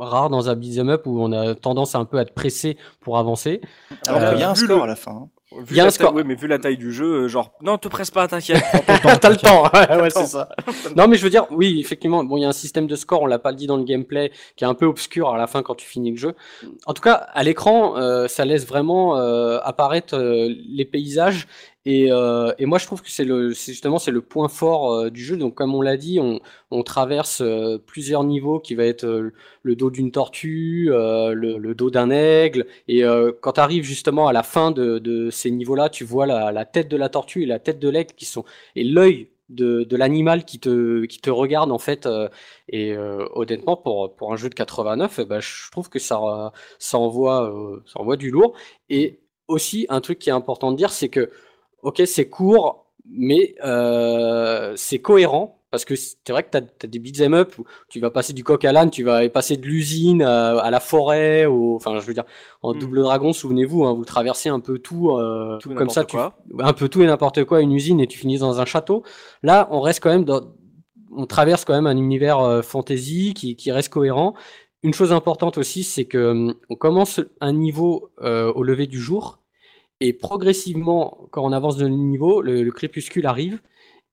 rare 0.00 0.30
dans 0.30 0.48
un 0.48 0.54
beat'em 0.54 0.88
up 0.90 1.06
où 1.06 1.22
on 1.22 1.32
a 1.32 1.54
tendance 1.54 1.94
à 1.94 1.98
un 1.98 2.04
peu 2.04 2.18
à 2.18 2.22
être 2.22 2.34
pressé 2.34 2.76
pour 3.00 3.18
avancer. 3.18 3.60
Alors 4.06 4.34
il 4.34 4.40
y 4.40 4.42
a 4.42 4.50
un 4.50 4.54
score 4.54 4.84
à 4.84 4.86
la 4.86 4.96
fin. 4.96 5.12
Hein. 5.12 5.28
Vu 5.58 5.66
Il 5.70 5.76
y 5.76 5.80
a 5.80 5.86
un 5.86 5.90
score. 5.90 6.14
ouais, 6.14 6.24
mais 6.24 6.34
vu 6.34 6.46
la 6.46 6.58
taille 6.58 6.76
du 6.76 6.92
jeu, 6.92 7.24
euh, 7.24 7.28
genre, 7.28 7.52
non, 7.62 7.78
te 7.78 7.88
presse 7.88 8.10
pas, 8.10 8.26
t'inquiète. 8.28 8.62
T'as 9.20 9.30
le 9.30 9.36
temps, 9.36 9.64
ouais, 9.64 9.96
ouais, 10.02 10.10
c'est 10.10 10.26
ça. 10.26 10.48
Non, 10.96 11.08
mais 11.08 11.16
je 11.16 11.24
veux 11.24 11.30
dire, 11.30 11.46
oui, 11.50 11.80
effectivement, 11.80 12.24
bon, 12.24 12.36
il 12.36 12.42
y 12.42 12.44
a 12.44 12.48
un 12.48 12.52
système 12.52 12.86
de 12.86 12.96
score, 12.96 13.22
on 13.22 13.26
l'a 13.26 13.38
pas 13.38 13.52
dit 13.52 13.66
dans 13.66 13.76
le 13.76 13.84
gameplay, 13.84 14.32
qui 14.56 14.64
est 14.64 14.66
un 14.66 14.74
peu 14.74 14.86
obscur 14.86 15.30
à 15.30 15.38
la 15.38 15.46
fin 15.46 15.62
quand 15.62 15.74
tu 15.74 15.86
finis 15.86 16.10
le 16.10 16.16
jeu. 16.16 16.34
En 16.86 16.94
tout 16.94 17.02
cas, 17.02 17.14
à 17.14 17.42
l'écran, 17.42 17.96
euh, 17.96 18.28
ça 18.28 18.44
laisse 18.44 18.66
vraiment 18.66 19.16
euh, 19.16 19.58
apparaître 19.62 20.16
euh, 20.16 20.48
les 20.68 20.84
paysages. 20.84 21.46
Et, 21.86 22.10
euh, 22.10 22.52
et 22.58 22.64
moi, 22.64 22.78
je 22.78 22.86
trouve 22.86 23.02
que 23.02 23.10
c'est 23.10 23.26
justement, 23.52 23.98
c'est 23.98 24.10
le 24.10 24.22
point 24.22 24.48
fort 24.48 24.92
euh, 24.92 25.10
du 25.10 25.22
jeu. 25.22 25.36
Donc, 25.36 25.54
comme 25.54 25.74
on 25.74 25.82
l'a 25.82 25.96
dit, 25.98 26.18
on, 26.20 26.40
traverse 26.82 27.40
euh, 27.40 27.78
plusieurs 27.78 28.24
niveaux 28.24 28.58
qui 28.58 28.74
va 28.74 28.84
être 28.84 29.06
le 29.62 29.76
dos 29.76 29.90
d'une 29.90 30.10
tortue, 30.10 30.88
le, 30.90 31.72
dos 31.74 31.90
d'un 31.90 32.10
aigle. 32.10 32.66
Et 32.88 33.02
quand 33.40 33.52
tu 33.52 33.60
arrives 33.60 33.84
justement 33.84 34.28
à 34.28 34.32
la 34.32 34.42
fin 34.42 34.70
de, 34.70 35.28
ces 35.30 35.50
niveaux-là, 35.50 35.88
tu 35.88 36.04
vois 36.04 36.26
la, 36.26 36.64
tête 36.64 36.88
de 36.88 36.96
la 36.96 37.08
tortue 37.08 37.42
et 37.42 37.46
la 37.46 37.58
tête 37.58 37.78
de 37.78 37.88
l'aigle 37.88 38.14
qui 38.14 38.24
sont 38.24 38.44
et 38.76 38.84
l'œil 38.84 39.28
de, 39.50 39.96
l'animal 39.96 40.44
qui 40.44 40.58
te, 40.58 41.04
qui 41.04 41.20
te 41.20 41.30
regarde 41.30 41.70
en 41.70 41.78
fait. 41.78 42.08
et 42.68 42.96
honnêtement, 43.34 43.76
pour, 43.76 44.14
pour 44.16 44.32
un 44.32 44.36
jeu 44.36 44.48
de 44.48 44.54
89, 44.54 45.20
eh 45.20 45.24
ben, 45.26 45.40
je 45.40 45.70
trouve 45.70 45.88
que 45.88 45.98
ça, 45.98 46.52
ça, 46.78 46.98
envoie, 46.98 47.82
ça 47.86 48.00
envoie 48.00 48.16
du 48.16 48.30
lourd. 48.30 48.54
Et 48.88 49.20
aussi, 49.48 49.86
un 49.88 50.00
truc 50.00 50.18
qui 50.18 50.30
est 50.30 50.32
important 50.32 50.72
de 50.72 50.76
dire, 50.76 50.90
c'est 50.90 51.08
que, 51.08 51.30
ok, 51.84 52.02
c'est 52.06 52.28
court, 52.28 52.86
mais 53.08 53.54
euh, 53.64 54.72
c'est 54.76 54.98
cohérent. 54.98 55.60
Parce 55.70 55.84
que 55.84 55.96
c'est 55.96 56.30
vrai 56.30 56.44
que 56.44 56.56
tu 56.56 56.56
as, 56.56 56.86
des 56.86 57.00
beat'em 57.00 57.34
up 57.34 57.58
où 57.58 57.64
tu 57.88 57.98
vas 57.98 58.08
passer 58.12 58.32
du 58.32 58.44
coq 58.44 58.64
à 58.64 58.70
l'âne, 58.70 58.90
tu 58.90 59.02
vas 59.02 59.28
passer 59.28 59.56
de 59.56 59.66
l'usine 59.66 60.22
à, 60.22 60.56
à 60.60 60.70
la 60.70 60.78
forêt, 60.78 61.46
au, 61.46 61.74
enfin 61.74 61.98
je 61.98 62.06
veux 62.06 62.14
dire, 62.14 62.22
en 62.62 62.74
Mm. 62.74 62.78
double 62.78 63.02
dragon, 63.02 63.32
souvenez-vous, 63.32 63.84
hein, 63.84 63.92
vous 63.92 64.04
traversez 64.04 64.48
un 64.48 64.60
peu 64.60 64.78
tout, 64.78 65.10
euh, 65.10 65.58
Tout 65.58 65.74
comme 65.74 65.90
ça, 65.90 66.04
tu, 66.04 66.16
un 66.16 66.72
peu 66.74 66.88
tout 66.88 67.02
et 67.02 67.06
n'importe 67.06 67.42
quoi, 67.42 67.60
une 67.60 67.72
usine 67.72 67.98
et 67.98 68.06
tu 68.06 68.16
finis 68.16 68.38
dans 68.38 68.60
un 68.60 68.64
château. 68.64 69.02
Là, 69.42 69.66
on 69.72 69.80
reste 69.80 70.00
quand 70.00 70.10
même 70.10 70.24
dans, 70.24 70.42
on 71.10 71.26
traverse 71.26 71.64
quand 71.64 71.74
même 71.74 71.88
un 71.88 71.96
univers 71.96 72.38
euh, 72.38 72.62
fantasy 72.62 73.34
qui, 73.34 73.56
qui 73.56 73.72
reste 73.72 73.88
cohérent. 73.88 74.34
Une 74.84 74.94
chose 74.94 75.12
importante 75.12 75.58
aussi, 75.58 75.82
c'est 75.82 76.04
que 76.04 76.30
hum, 76.30 76.54
on 76.70 76.76
commence 76.76 77.20
un 77.40 77.52
niveau 77.52 78.12
euh, 78.22 78.52
au 78.52 78.62
lever 78.62 78.86
du 78.86 79.00
jour 79.00 79.40
et 80.06 80.12
progressivement, 80.12 81.28
quand 81.30 81.44
on 81.44 81.52
avance 81.52 81.76
de 81.76 81.88
niveau, 81.88 82.42
le, 82.42 82.62
le 82.62 82.70
crépuscule 82.72 83.26
arrive 83.26 83.60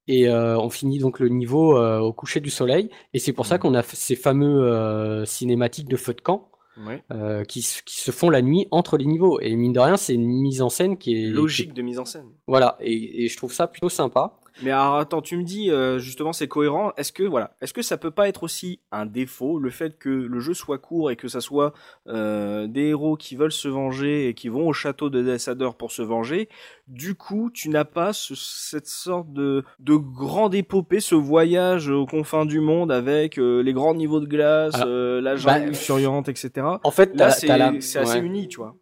et 0.07 0.27
euh, 0.27 0.57
on 0.57 0.69
finit 0.69 0.99
donc 0.99 1.19
le 1.19 1.29
niveau 1.29 1.77
euh, 1.77 1.99
au 1.99 2.13
coucher 2.13 2.39
du 2.39 2.49
soleil. 2.49 2.89
Et 3.13 3.19
c'est 3.19 3.33
pour 3.33 3.45
ça 3.45 3.57
qu'on 3.57 3.73
a 3.73 3.83
ces 3.83 4.15
fameux 4.15 4.63
euh, 4.63 5.25
cinématiques 5.25 5.87
de 5.87 5.97
feu 5.97 6.13
de 6.13 6.21
camp 6.21 6.47
Ouais. 6.77 7.03
qui, 7.47 7.61
se 7.61 8.11
font 8.11 8.29
la 8.29 8.41
nuit 8.41 8.67
entre 8.71 8.97
les 8.97 9.05
niveaux. 9.05 9.39
Et 9.41 9.55
mine 9.55 9.73
de 9.73 9.79
rien, 9.79 9.97
c'est 9.97 10.15
une 10.15 10.25
mise 10.25 10.61
en 10.61 10.69
scène 10.69 10.97
qui 10.97 11.13
est 11.13 11.27
Logique 11.27 11.73
de 11.73 11.81
mise 11.81 11.99
en 11.99 12.05
scène. 12.05 12.25
Voilà, 12.47 12.77
et, 12.79 13.25
et 13.25 13.27
je 13.27 13.37
trouve 13.37 13.53
ça 13.53 13.67
plutôt 13.67 13.89
sympa. 13.89 14.39
Mais 14.63 14.71
alors, 14.71 14.97
attends, 14.97 15.21
tu 15.21 15.37
me 15.37 15.43
dis 15.43 15.71
euh, 15.71 15.99
justement 15.99 16.33
c'est 16.33 16.47
cohérent. 16.47 16.91
Est-ce 16.97 17.11
que 17.11 17.23
voilà, 17.23 17.55
est-ce 17.61 17.73
que 17.73 17.81
ça 17.81 17.97
peut 17.97 18.11
pas 18.11 18.27
être 18.27 18.43
aussi 18.43 18.79
un 18.91 19.05
défaut 19.05 19.59
le 19.59 19.69
fait 19.69 19.97
que 19.97 20.09
le 20.09 20.39
jeu 20.39 20.53
soit 20.53 20.77
court 20.77 21.09
et 21.11 21.15
que 21.15 21.27
ça 21.27 21.41
soit 21.41 21.73
euh, 22.07 22.67
des 22.67 22.87
héros 22.89 23.15
qui 23.17 23.35
veulent 23.35 23.51
se 23.51 23.67
venger 23.67 24.27
et 24.27 24.33
qui 24.33 24.49
vont 24.49 24.67
au 24.67 24.73
château 24.73 25.09
de 25.09 25.21
Deathadder 25.21 25.69
pour 25.77 25.91
se 25.91 26.01
venger? 26.01 26.49
Du 26.87 27.15
coup, 27.15 27.49
tu 27.53 27.69
n'as 27.69 27.85
pas 27.85 28.11
ce- 28.13 28.35
cette 28.35 28.87
sorte 28.87 29.31
de 29.33 29.63
de 29.79 29.95
grande 29.95 30.53
épopée, 30.55 30.99
ce 30.99 31.15
voyage 31.15 31.89
aux 31.89 32.05
confins 32.05 32.45
du 32.45 32.59
monde 32.59 32.91
avec 32.91 33.37
euh, 33.39 33.61
les 33.61 33.73
grands 33.73 33.93
niveaux 33.93 34.19
de 34.19 34.25
glace, 34.27 34.75
Alors, 34.75 34.87
euh, 34.89 35.21
la 35.21 35.35
bah, 35.35 35.37
jungle 35.37 35.67
luxuriante, 35.67 36.27
etc. 36.29 36.67
En 36.83 36.91
fait, 36.91 37.15
Là, 37.15 37.31
c'est 37.31 37.47
la- 37.47 37.69
assez 37.69 38.19
uni, 38.19 38.47
tu 38.47 38.57
vois. 38.57 38.75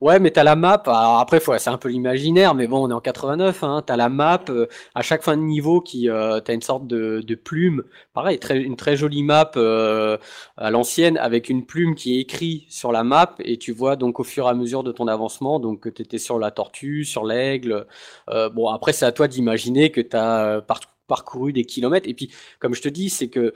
Ouais, 0.00 0.20
mais 0.20 0.30
t'as 0.30 0.44
la 0.44 0.54
map. 0.54 0.80
Alors 0.86 1.18
après, 1.18 1.40
c'est 1.58 1.70
un 1.70 1.76
peu 1.76 1.88
l'imaginaire, 1.88 2.54
mais 2.54 2.68
bon, 2.68 2.86
on 2.86 2.90
est 2.90 2.92
en 2.94 3.00
89. 3.00 3.64
Hein, 3.64 3.82
t'as 3.84 3.96
la 3.96 4.08
map 4.08 4.44
euh, 4.48 4.66
à 4.94 5.02
chaque 5.02 5.24
fin 5.24 5.36
de 5.36 5.42
niveau 5.42 5.80
qui, 5.80 6.08
euh, 6.08 6.38
t'as 6.38 6.54
une 6.54 6.62
sorte 6.62 6.86
de, 6.86 7.34
plume. 7.34 7.82
Pareil, 8.12 8.38
une 8.50 8.76
très 8.76 8.96
jolie 8.96 9.24
map 9.24 9.50
euh, 9.56 10.16
à 10.56 10.70
l'ancienne 10.70 11.16
avec 11.18 11.48
une 11.48 11.66
plume 11.66 11.96
qui 11.96 12.16
est 12.16 12.20
écrite 12.20 12.70
sur 12.70 12.92
la 12.92 13.02
map 13.02 13.34
et 13.40 13.58
tu 13.58 13.72
vois 13.72 13.96
donc 13.96 14.20
au 14.20 14.24
fur 14.24 14.46
et 14.46 14.50
à 14.50 14.54
mesure 14.54 14.84
de 14.84 14.92
ton 14.92 15.08
avancement, 15.08 15.58
donc 15.58 15.80
que 15.80 15.88
t'étais 15.88 16.18
sur 16.18 16.38
la 16.38 16.52
tortue, 16.52 17.04
sur 17.04 17.24
l'aigle. 17.24 17.86
Euh, 18.30 18.48
bon, 18.50 18.68
après, 18.68 18.92
c'est 18.92 19.06
à 19.06 19.10
toi 19.12 19.26
d'imaginer 19.26 19.90
que 19.90 20.00
t'as 20.00 20.60
par- 20.60 20.80
parcouru 21.08 21.52
des 21.52 21.64
kilomètres. 21.64 22.08
Et 22.08 22.14
puis, 22.14 22.30
comme 22.60 22.74
je 22.74 22.82
te 22.82 22.88
dis, 22.88 23.10
c'est 23.10 23.28
que 23.28 23.52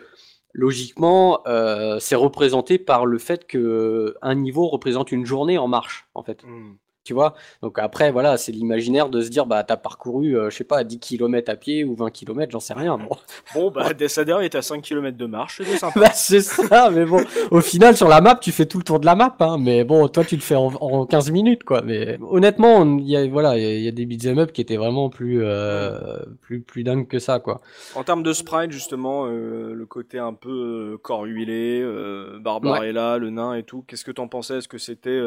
logiquement, 0.52 1.40
euh, 1.46 1.98
c'est 1.98 2.14
représenté 2.14 2.78
par 2.78 3.06
le 3.06 3.18
fait 3.18 3.46
que 3.46 4.16
un 4.22 4.34
niveau 4.34 4.68
représente 4.68 5.12
une 5.12 5.26
journée 5.26 5.58
en 5.58 5.68
marche, 5.68 6.08
en 6.14 6.22
fait. 6.22 6.44
Hmm. 6.44 6.74
Tu 7.04 7.14
vois? 7.14 7.34
Donc 7.62 7.80
après, 7.80 8.12
voilà, 8.12 8.36
c'est 8.36 8.52
l'imaginaire 8.52 9.08
de 9.08 9.22
se 9.22 9.28
dire, 9.28 9.44
bah, 9.44 9.64
t'as 9.64 9.76
parcouru, 9.76 10.36
euh, 10.38 10.50
je 10.50 10.56
sais 10.58 10.62
pas, 10.64 10.84
10 10.84 11.00
km 11.00 11.50
à 11.50 11.56
pied 11.56 11.82
ou 11.82 11.96
20 11.96 12.10
km, 12.10 12.52
j'en 12.52 12.60
sais 12.60 12.74
rien. 12.74 12.96
Bon. 12.96 13.08
Bon, 13.54 13.70
bah, 13.70 13.92
Deathadder 13.92 14.38
est 14.42 14.54
à 14.54 14.62
5 14.62 14.82
km 14.82 15.16
de 15.16 15.26
marche, 15.26 15.60
c'est 15.64 15.76
sympa. 15.78 15.98
Bah, 16.00 16.10
c'est 16.14 16.40
ça, 16.40 16.90
mais 16.90 17.04
bon, 17.04 17.22
au 17.50 17.60
final, 17.60 17.96
sur 17.96 18.08
la 18.08 18.20
map, 18.20 18.36
tu 18.36 18.52
fais 18.52 18.66
tout 18.66 18.78
le 18.78 18.84
tour 18.84 19.00
de 19.00 19.06
la 19.06 19.14
map, 19.16 19.34
hein, 19.40 19.58
mais 19.58 19.82
bon, 19.84 20.06
toi, 20.08 20.24
tu 20.24 20.36
le 20.36 20.40
fais 20.42 20.54
en, 20.54 20.66
en 20.80 21.04
15 21.06 21.30
minutes, 21.32 21.64
quoi. 21.64 21.82
Mais 21.82 22.18
honnêtement, 22.22 22.76
on- 22.78 22.98
il 22.98 23.08
y 23.08 23.16
a, 23.16 23.26
voilà, 23.28 23.58
il 23.58 23.80
y 23.82 23.88
a- 23.88 23.92
des 23.92 24.06
beat'em 24.06 24.38
up 24.38 24.52
qui 24.52 24.60
étaient 24.60 24.76
vraiment 24.76 25.10
plus, 25.10 25.42
euh, 25.44 25.98
plus, 26.40 26.60
plus 26.62 26.84
dingues 26.84 27.08
que 27.08 27.18
ça, 27.18 27.40
quoi. 27.40 27.60
En 27.96 28.04
termes 28.04 28.22
de 28.22 28.32
sprite, 28.32 28.70
justement, 28.70 29.26
euh, 29.26 29.74
le 29.74 29.86
côté 29.86 30.18
un 30.18 30.34
peu 30.34 30.94
euh, 30.94 30.98
corps 30.98 31.24
huilé, 31.24 31.80
euh, 31.82 32.38
Barbarella, 32.40 33.18
le 33.18 33.30
nain 33.30 33.54
et 33.54 33.64
tout, 33.64 33.84
qu'est-ce 33.88 34.04
que 34.04 34.12
t'en 34.12 34.28
pensais? 34.28 34.58
Est-ce 34.58 34.68
que 34.68 34.78
c'était, 34.78 35.20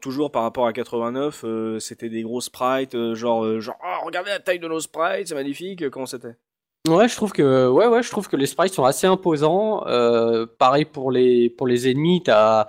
toujours 0.00 0.32
par 0.32 0.42
rapport 0.42 0.66
à 0.66 0.72
89, 1.12 1.44
euh, 1.44 1.78
c'était 1.78 2.08
des 2.08 2.22
gros 2.22 2.40
sprites, 2.40 2.94
euh, 2.94 3.14
genre, 3.14 3.44
euh, 3.44 3.60
genre, 3.60 3.76
oh, 3.82 4.04
regardez 4.06 4.30
la 4.30 4.40
taille 4.40 4.58
de 4.58 4.68
nos 4.68 4.80
sprites, 4.80 5.28
c'est 5.28 5.34
magnifique, 5.34 5.88
comment 5.90 6.06
c'était? 6.06 6.36
Ouais, 6.88 7.08
je 7.08 7.14
trouve 7.14 7.32
que 7.32 7.68
ouais, 7.68 7.86
ouais, 7.86 8.02
je 8.02 8.10
trouve 8.10 8.28
que 8.28 8.36
les 8.36 8.46
sprites 8.46 8.74
sont 8.74 8.84
assez 8.84 9.06
imposants. 9.06 9.84
Pareil 10.58 10.84
pour 10.84 11.12
les 11.12 11.48
pour 11.48 11.68
les 11.68 11.88
ennemis, 11.88 12.24
t'as 12.24 12.66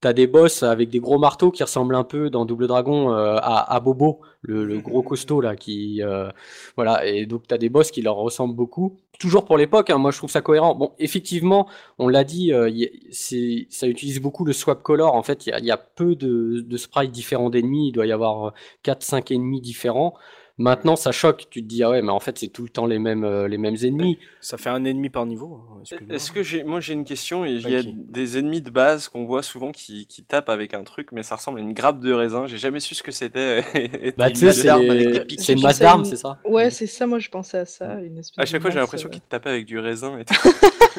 t'as 0.00 0.12
des 0.12 0.26
boss 0.26 0.62
avec 0.62 0.88
des 0.88 0.98
gros 0.98 1.18
marteaux 1.18 1.50
qui 1.50 1.62
ressemblent 1.62 1.94
un 1.94 2.04
peu 2.04 2.30
dans 2.30 2.44
Double 2.44 2.66
Dragon 2.66 3.12
euh, 3.12 3.36
à, 3.36 3.74
à 3.74 3.80
Bobo, 3.80 4.20
le, 4.42 4.64
le 4.64 4.78
gros 4.78 5.02
costaud 5.10 5.40
là, 5.40 5.56
qui 5.56 6.02
euh, 6.02 6.30
voilà. 6.76 7.06
Et 7.06 7.26
donc 7.26 7.46
t'as 7.46 7.58
des 7.58 7.68
boss 7.68 7.90
qui 7.90 8.02
leur 8.02 8.16
ressemblent 8.16 8.56
beaucoup. 8.56 8.96
Toujours 9.20 9.44
pour 9.44 9.58
l'époque, 9.58 9.90
hein, 9.90 9.98
moi 9.98 10.12
je 10.12 10.16
trouve 10.16 10.30
ça 10.30 10.40
cohérent. 10.40 10.74
Bon, 10.74 10.92
effectivement, 10.98 11.68
on 11.98 12.08
l'a 12.08 12.24
dit, 12.24 12.54
euh, 12.54 12.70
ça 13.10 13.86
utilise 13.86 14.18
beaucoup 14.18 14.46
le 14.46 14.54
swap 14.54 14.82
color. 14.82 15.14
En 15.14 15.22
fait, 15.22 15.46
il 15.46 15.62
y 15.62 15.70
a, 15.70 15.76
peu 15.76 16.16
de, 16.16 16.64
de 16.66 16.76
sprites 16.78 17.12
différents 17.12 17.50
d'ennemis. 17.50 17.88
Il 17.88 17.92
doit 17.92 18.06
y 18.06 18.12
avoir 18.12 18.54
4-5 18.82 19.34
ennemis 19.34 19.60
différents. 19.60 20.14
Maintenant, 20.60 20.94
ça 20.94 21.10
choque. 21.10 21.46
Tu 21.48 21.62
te 21.62 21.66
dis, 21.66 21.82
ah 21.82 21.88
ouais, 21.88 22.02
mais 22.02 22.10
en 22.10 22.20
fait, 22.20 22.38
c'est 22.38 22.48
tout 22.48 22.62
le 22.62 22.68
temps 22.68 22.84
les 22.84 22.98
mêmes, 22.98 23.24
euh, 23.24 23.48
les 23.48 23.56
mêmes 23.56 23.76
ennemis. 23.82 24.18
Ça 24.42 24.58
fait 24.58 24.68
un 24.68 24.84
ennemi 24.84 25.08
par 25.08 25.24
niveau. 25.24 25.62
hein. 25.72 25.82
Est-ce 26.10 26.30
que 26.30 26.42
j'ai, 26.42 26.64
moi 26.64 26.80
j'ai 26.80 26.92
une 26.92 27.06
question, 27.06 27.46
il 27.46 27.66
y 27.66 27.76
a 27.76 27.82
des 27.84 28.36
ennemis 28.38 28.60
de 28.60 28.68
base 28.68 29.08
qu'on 29.08 29.24
voit 29.24 29.42
souvent 29.42 29.72
qui, 29.72 30.06
qui 30.06 30.22
tapent 30.22 30.50
avec 30.50 30.74
un 30.74 30.84
truc, 30.84 31.12
mais 31.12 31.22
ça 31.22 31.36
ressemble 31.36 31.60
à 31.60 31.62
une 31.62 31.72
grappe 31.72 32.00
de 32.00 32.12
raisin. 32.12 32.46
J'ai 32.46 32.58
jamais 32.58 32.80
su 32.80 32.94
ce 32.94 33.02
que 33.02 33.10
c'était. 33.12 33.64
Bah, 34.18 34.30
tu 34.30 34.36
sais, 34.36 34.52
c'est 34.52 35.52
une 35.54 35.62
masse 35.62 35.78
d'armes, 35.78 36.04
c'est 36.04 36.16
ça 36.16 36.38
Ouais, 36.44 36.68
c'est 36.70 36.86
ça, 36.86 37.06
moi 37.06 37.18
je 37.18 37.30
pensais 37.30 37.58
à 37.58 37.64
ça. 37.64 37.94
Une 38.00 38.18
espèce 38.18 38.38
à 38.38 38.44
chaque 38.44 38.60
de 38.60 38.62
fois 38.62 38.70
j'ai 38.70 38.80
l'impression 38.80 39.08
euh, 39.08 39.12
qu'ils 39.12 39.20
te 39.22 39.28
tapaient 39.30 39.50
avec 39.50 39.64
du 39.66 39.78
raisin 39.78 40.18
et 40.18 40.24
tout. 40.24 40.34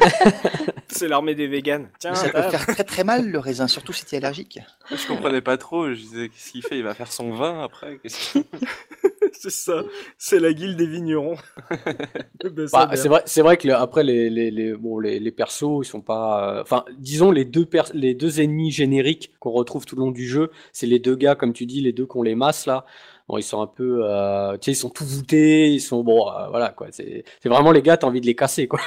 C'est 0.88 1.07
l'armée 1.07 1.36
des 1.36 1.47
véganes. 1.47 1.89
Tiens, 1.99 2.16
ça 2.16 2.30
peut 2.30 2.41
faire 2.49 2.66
très 2.66 2.84
très 2.84 3.03
mal 3.03 3.30
le 3.30 3.39
raisin, 3.39 3.68
surtout 3.68 3.93
si 3.93 4.05
t'es 4.05 4.18
allergique. 4.18 4.59
je 4.89 5.07
comprenais 5.07 5.41
pas 5.41 5.57
trop. 5.57 5.89
Je 5.89 5.99
disais 5.99 6.30
qu'est-ce 6.30 6.51
qu'il 6.51 6.64
fait? 6.64 6.78
Il 6.78 6.84
va 6.84 6.93
faire 6.93 7.12
son 7.12 7.32
vin 7.34 7.64
après 7.64 7.99
Qu'est-ce 8.01 8.34
qu'il- 8.34 8.43
c'est 9.40 9.50
ça. 9.52 9.84
C'est 10.18 10.40
la 10.40 10.54
guilde 10.54 10.78
des 10.78 10.88
vignerons. 10.88 11.36
Ben, 12.44 12.68
ça, 12.68 12.86
Bah, 12.88 12.96
c'est 12.96 13.08
vrai, 13.08 13.22
c'est 13.26 13.42
vrai 13.42 13.58
que 13.58 13.68
le- 13.68 13.76
après 13.76 14.04
les, 14.04 14.30
les, 14.30 14.50
les, 14.52 14.74
bon, 14.74 15.00
les, 15.00 15.20
les 15.20 15.32
persos, 15.32 15.82
ils 15.84 15.86
sont 15.86 16.02
pas. 16.02 16.58
euh, 16.58 16.62
Enfin, 16.62 16.86
disons 16.98 17.32
les 17.32 17.46
deux 17.46 17.66
pers- 17.66 17.92
les 17.94 18.14
deux 18.16 18.42
ennemis 18.42 18.72
génériques 18.72 19.32
qu'on 19.40 19.52
retrouve 19.52 19.86
tout 19.86 19.96
le 19.96 20.02
long 20.02 20.12
du 20.12 20.28
jeu, 20.28 20.50
c'est 20.74 20.88
les 20.88 21.00
deux 21.00 21.16
gars, 21.16 21.36
comme 21.36 21.54
tu 21.54 21.66
dis, 21.66 21.82
les 21.82 21.94
deux 21.94 22.06
qu'on 22.06 22.24
les 22.24 22.36
masses 22.36 22.66
là. 22.66 22.86
Bon, 23.28 23.38
ils 23.38 23.44
sont 23.44 23.62
un 23.62 23.68
peu, 23.68 24.02
euh, 24.04 24.54
tu 24.58 24.66
sais, 24.66 24.72
ils 24.72 24.76
sont 24.76 24.90
tout 24.90 25.06
voûtés, 25.06 25.70
ils 25.72 25.80
sont 25.82 26.04
bon, 26.04 26.28
euh, 26.32 26.48
voilà 26.50 26.70
quoi. 26.70 26.88
C'est 26.92 27.24
c'est 27.42 27.50
vraiment 27.50 27.72
les 27.72 27.82
gars, 27.84 27.98
t'as 27.98 28.08
envie 28.08 28.22
de 28.22 28.26
les 28.26 28.36
casser 28.36 28.68
quoi. 28.68 28.80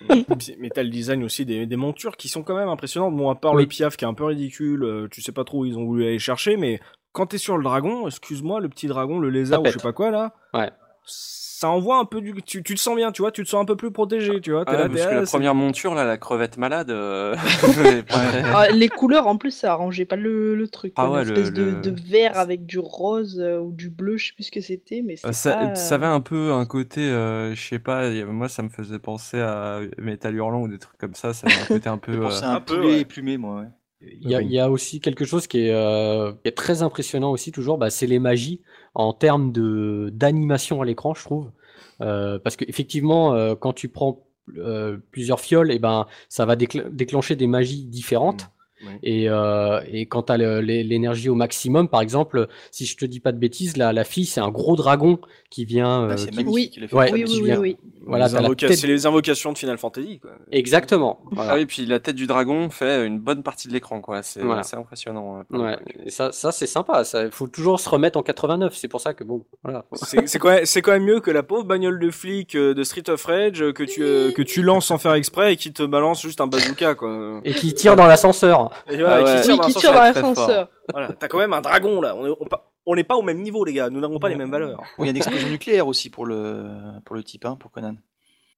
Mais 0.58 0.70
t'as 0.70 0.82
le 0.82 0.88
design 0.88 1.22
aussi 1.24 1.44
des, 1.44 1.66
des 1.66 1.76
montures 1.76 2.16
qui 2.16 2.28
sont 2.28 2.42
quand 2.42 2.56
même 2.56 2.68
impressionnantes. 2.68 3.14
Bon, 3.16 3.28
à 3.28 3.34
part 3.34 3.54
Oui. 3.54 3.64
le 3.64 3.68
piaf 3.68 3.96
qui 3.96 4.04
est 4.04 4.08
un 4.08 4.14
peu 4.14 4.24
ridicule, 4.24 4.82
euh, 4.84 5.08
tu 5.10 5.20
sais 5.20 5.32
pas 5.32 5.44
trop 5.44 5.60
où 5.60 5.64
ils 5.66 5.76
ont 5.76 5.84
voulu 5.84 6.04
aller 6.06 6.18
chercher, 6.18 6.56
mais 6.56 6.80
quand 7.12 7.26
t'es 7.26 7.38
sur 7.38 7.56
le 7.58 7.64
dragon, 7.64 8.06
excuse-moi, 8.06 8.60
le 8.60 8.68
petit 8.68 8.86
dragon, 8.86 9.18
le 9.18 9.30
lézard 9.30 9.62
ou 9.62 9.66
je 9.66 9.72
sais 9.72 9.78
pas 9.78 9.92
quoi 9.92 10.10
là, 10.10 10.32
Ouais. 10.54 10.70
ça 11.04 11.68
envoie 11.68 11.98
un 11.98 12.04
peu 12.04 12.20
du. 12.20 12.32
Tu, 12.42 12.62
tu 12.62 12.74
te 12.74 12.80
sens 12.80 12.94
bien, 12.96 13.10
tu 13.12 13.20
vois, 13.22 13.32
tu 13.32 13.42
te 13.44 13.48
sens 13.48 13.60
un 13.60 13.64
peu 13.64 13.76
plus 13.76 13.90
protégé, 13.90 14.40
tu 14.40 14.52
vois. 14.52 14.64
Ah, 14.66 14.72
là, 14.76 14.88
parce 14.88 15.06
que 15.06 15.14
la 15.14 15.22
première 15.22 15.54
monture 15.54 15.94
là, 15.94 16.04
la 16.04 16.16
crevette 16.18 16.56
malade. 16.56 16.90
euh, 16.90 17.34
Ah, 18.54 18.68
les 18.70 18.88
couleurs 18.88 19.26
en 19.26 19.36
plus 19.36 19.50
ça 19.50 19.72
arrangeait 19.72 20.04
pas 20.04 20.16
le, 20.16 20.54
le 20.54 20.68
truc. 20.68 20.92
Ah 20.96 21.06
quoi, 21.06 21.16
ouais, 21.16 21.22
une 21.22 21.28
le- 21.28 21.36
espèce 21.38 21.52
de, 21.52 21.62
le- 21.64 21.80
de 21.80 21.90
vert 22.08 22.38
avec 22.38 22.64
du 22.66 22.78
rose 22.78 23.38
euh, 23.40 23.58
ou 23.58 23.72
du 23.72 23.90
bleu, 23.90 24.16
je 24.16 24.28
sais 24.28 24.32
plus 24.34 24.44
ce 24.44 24.50
que 24.52 24.60
c'était, 24.60 25.02
mais 25.04 25.14
Euh, 25.14 25.16
c'était 25.16 25.32
Ça, 25.34 25.56
pas... 25.56 25.74
ça 25.74 25.94
avait 25.96 26.06
un 26.06 26.20
peu 26.20 26.52
un 26.52 26.64
côté, 26.66 27.00
euh, 27.02 27.54
je 27.54 27.60
sais 27.68 27.78
pas, 27.78 28.08
moi 28.26 28.48
ça 28.48 28.62
me 28.62 28.68
faisait 28.68 28.98
penser 28.98 29.40
à 29.40 29.80
Metal 29.98 30.34
Hurlant 30.34 30.62
ou 30.62 30.68
des 30.68 30.78
trucs 30.78 30.98
comme 30.98 31.14
ça, 31.14 31.34
ça 31.34 31.46
avait 31.46 31.60
un 31.60 31.66
côté 31.66 31.88
un 31.88 31.98
peu... 31.98 32.12
Je 32.14 32.18
euh, 32.18 32.22
pensais 32.22 32.44
à 32.46 32.52
un 32.52 32.60
peu, 32.60 32.80
ouais. 32.84 33.04
plumé, 33.04 33.36
moi. 33.36 33.60
Ouais. 33.62 33.66
Il 34.02 34.28
y, 34.30 34.34
a, 34.34 34.40
il 34.40 34.50
y 34.50 34.58
a 34.58 34.70
aussi 34.70 35.00
quelque 35.00 35.26
chose 35.26 35.46
qui 35.46 35.58
est, 35.66 35.70
euh, 35.72 36.32
qui 36.32 36.48
est 36.48 36.52
très 36.52 36.82
impressionnant 36.82 37.30
aussi 37.32 37.52
toujours, 37.52 37.76
bah, 37.76 37.90
c'est 37.90 38.06
les 38.06 38.18
magies 38.18 38.62
en 38.94 39.12
termes 39.12 39.52
de 39.52 40.10
d'animation 40.14 40.80
à 40.80 40.86
l'écran, 40.86 41.12
je 41.14 41.22
trouve. 41.22 41.52
Euh, 42.00 42.38
parce 42.38 42.56
qu'effectivement, 42.56 43.34
euh, 43.34 43.54
quand 43.54 43.74
tu 43.74 43.88
prends 43.90 44.26
euh, 44.56 44.96
plusieurs 45.12 45.38
fioles, 45.40 45.70
et 45.70 45.78
ben 45.78 46.06
ça 46.30 46.46
va 46.46 46.56
décl- 46.56 46.88
déclencher 46.90 47.36
des 47.36 47.46
magies 47.46 47.84
différentes. 47.84 48.50
Ouais. 48.84 48.98
Et, 49.02 49.28
euh, 49.28 49.80
et 49.92 50.06
quand 50.06 50.24
tu 50.24 50.32
as 50.32 50.36
l'énergie 50.38 51.28
au 51.28 51.34
maximum, 51.34 51.88
par 51.88 52.00
exemple, 52.00 52.48
si 52.70 52.86
je 52.86 52.96
te 52.96 53.04
dis 53.04 53.20
pas 53.20 53.32
de 53.32 53.38
bêtises, 53.38 53.76
la, 53.76 53.92
la 53.92 54.04
fille, 54.04 54.26
c'est 54.26 54.40
un 54.40 54.50
gros 54.50 54.76
dragon 54.76 55.18
qui 55.50 55.64
vient. 55.64 56.08
Ah, 56.08 56.12
euh, 56.12 56.16
c'est 56.16 56.30
qui- 56.30 56.36
magnifique. 56.36 56.80
Ouais, 56.92 57.10
Oui, 57.12 57.24
oui, 57.28 57.42
vient- 57.44 57.58
oui. 57.60 57.76
Voilà, 58.06 58.28
Les 58.28 58.36
invoca- 58.36 58.68
tête- 58.68 58.76
C'est 58.78 58.86
les 58.86 59.06
invocations 59.06 59.52
de 59.52 59.58
Final 59.58 59.76
Fantasy. 59.78 60.18
Quoi. 60.20 60.30
Exactement. 60.50 61.20
Voilà. 61.32 61.52
Ah 61.52 61.56
oui, 61.56 61.66
puis 61.66 61.84
la 61.86 62.00
tête 62.00 62.16
du 62.16 62.26
dragon 62.26 62.70
fait 62.70 63.06
une 63.06 63.18
bonne 63.18 63.42
partie 63.42 63.68
de 63.68 63.72
l'écran, 63.74 64.00
quoi. 64.00 64.22
C'est 64.22 64.40
Voilà. 64.42 64.62
impressionnant. 64.72 65.42
le 65.50 65.58
Ouais, 65.60 65.76
et 66.06 66.10
ça, 66.10 66.32
ça 66.32 66.50
c'est 66.52 66.66
sympa. 66.66 67.02
Il 67.14 67.30
faut 67.30 67.46
toujours 67.46 67.78
se 67.78 67.88
remettre 67.88 68.18
en 68.18 68.22
89. 68.22 68.74
C'est 68.74 68.88
pour 68.88 69.00
ça 69.00 69.12
que 69.14 69.22
bon, 69.24 69.44
voilà. 69.62 69.84
C'est 69.92 70.38
quand, 70.38 70.48
même- 70.48 70.64
quand 70.82 70.92
même 70.92 71.04
mieux 71.04 71.20
que 71.20 71.30
la 71.30 71.42
pauvre 71.42 71.64
bagnole 71.64 71.98
de 72.00 72.10
flic 72.10 72.54
euh, 72.54 72.72
de 72.74 72.82
Street 72.82 73.08
of 73.10 73.22
Rage 73.24 73.62
euh, 73.62 73.72
que 73.72 73.82
tu, 73.82 74.02
euh, 74.02 74.32
que 74.32 74.42
tu 74.42 74.62
lances 74.62 74.86
sans 74.86 74.98
faire 74.98 75.14
exprès 75.14 75.52
et 75.52 75.56
qui 75.56 75.72
te 75.72 75.82
balance 75.82 76.22
juste 76.22 76.40
un 76.40 76.46
bazooka. 76.46 76.94
Quoi. 76.94 77.40
Et 77.44 77.52
qui 77.52 77.74
tire 77.74 77.96
dans 77.96 78.06
l'ascenseur. 78.06 78.69
Et 78.88 78.96
voilà, 78.96 79.16
Ah 79.16 79.18
qui 79.18 79.24
ouais. 79.24 79.40
tire 79.42 79.52
Oui, 79.52 79.56
dans 79.58 79.62
qui 79.64 79.72
l'ascenseur. 79.74 79.80
tire 79.80 79.92
dans 79.92 79.98
très 80.12 80.20
fort. 80.20 80.30
l'ascenseur. 80.30 80.68
Voilà, 80.92 81.12
t'as 81.12 81.28
quand 81.28 81.38
même 81.38 81.52
un 81.52 81.60
dragon 81.60 82.00
là. 82.00 82.14
On 82.16 82.26
est- 82.26 82.36
on 82.40 82.44
pa- 82.46 82.66
on 82.86 82.94
n'est 82.94 83.04
pas 83.04 83.16
au 83.16 83.22
même 83.22 83.40
niveau, 83.42 83.64
les 83.64 83.72
gars. 83.74 83.90
Nous 83.90 84.00
n'avons 84.00 84.18
pas 84.18 84.28
les 84.28 84.36
mêmes 84.36 84.50
valeurs. 84.50 84.82
Il 84.98 85.04
y 85.04 85.08
a 85.08 85.10
une 85.10 85.16
explosion 85.16 85.48
nucléaire 85.48 85.86
aussi 85.86 86.10
pour 86.10 86.26
le, 86.26 86.66
pour 87.04 87.14
le 87.16 87.22
type, 87.22 87.44
hein, 87.44 87.56
pour 87.58 87.70
Conan. 87.70 87.94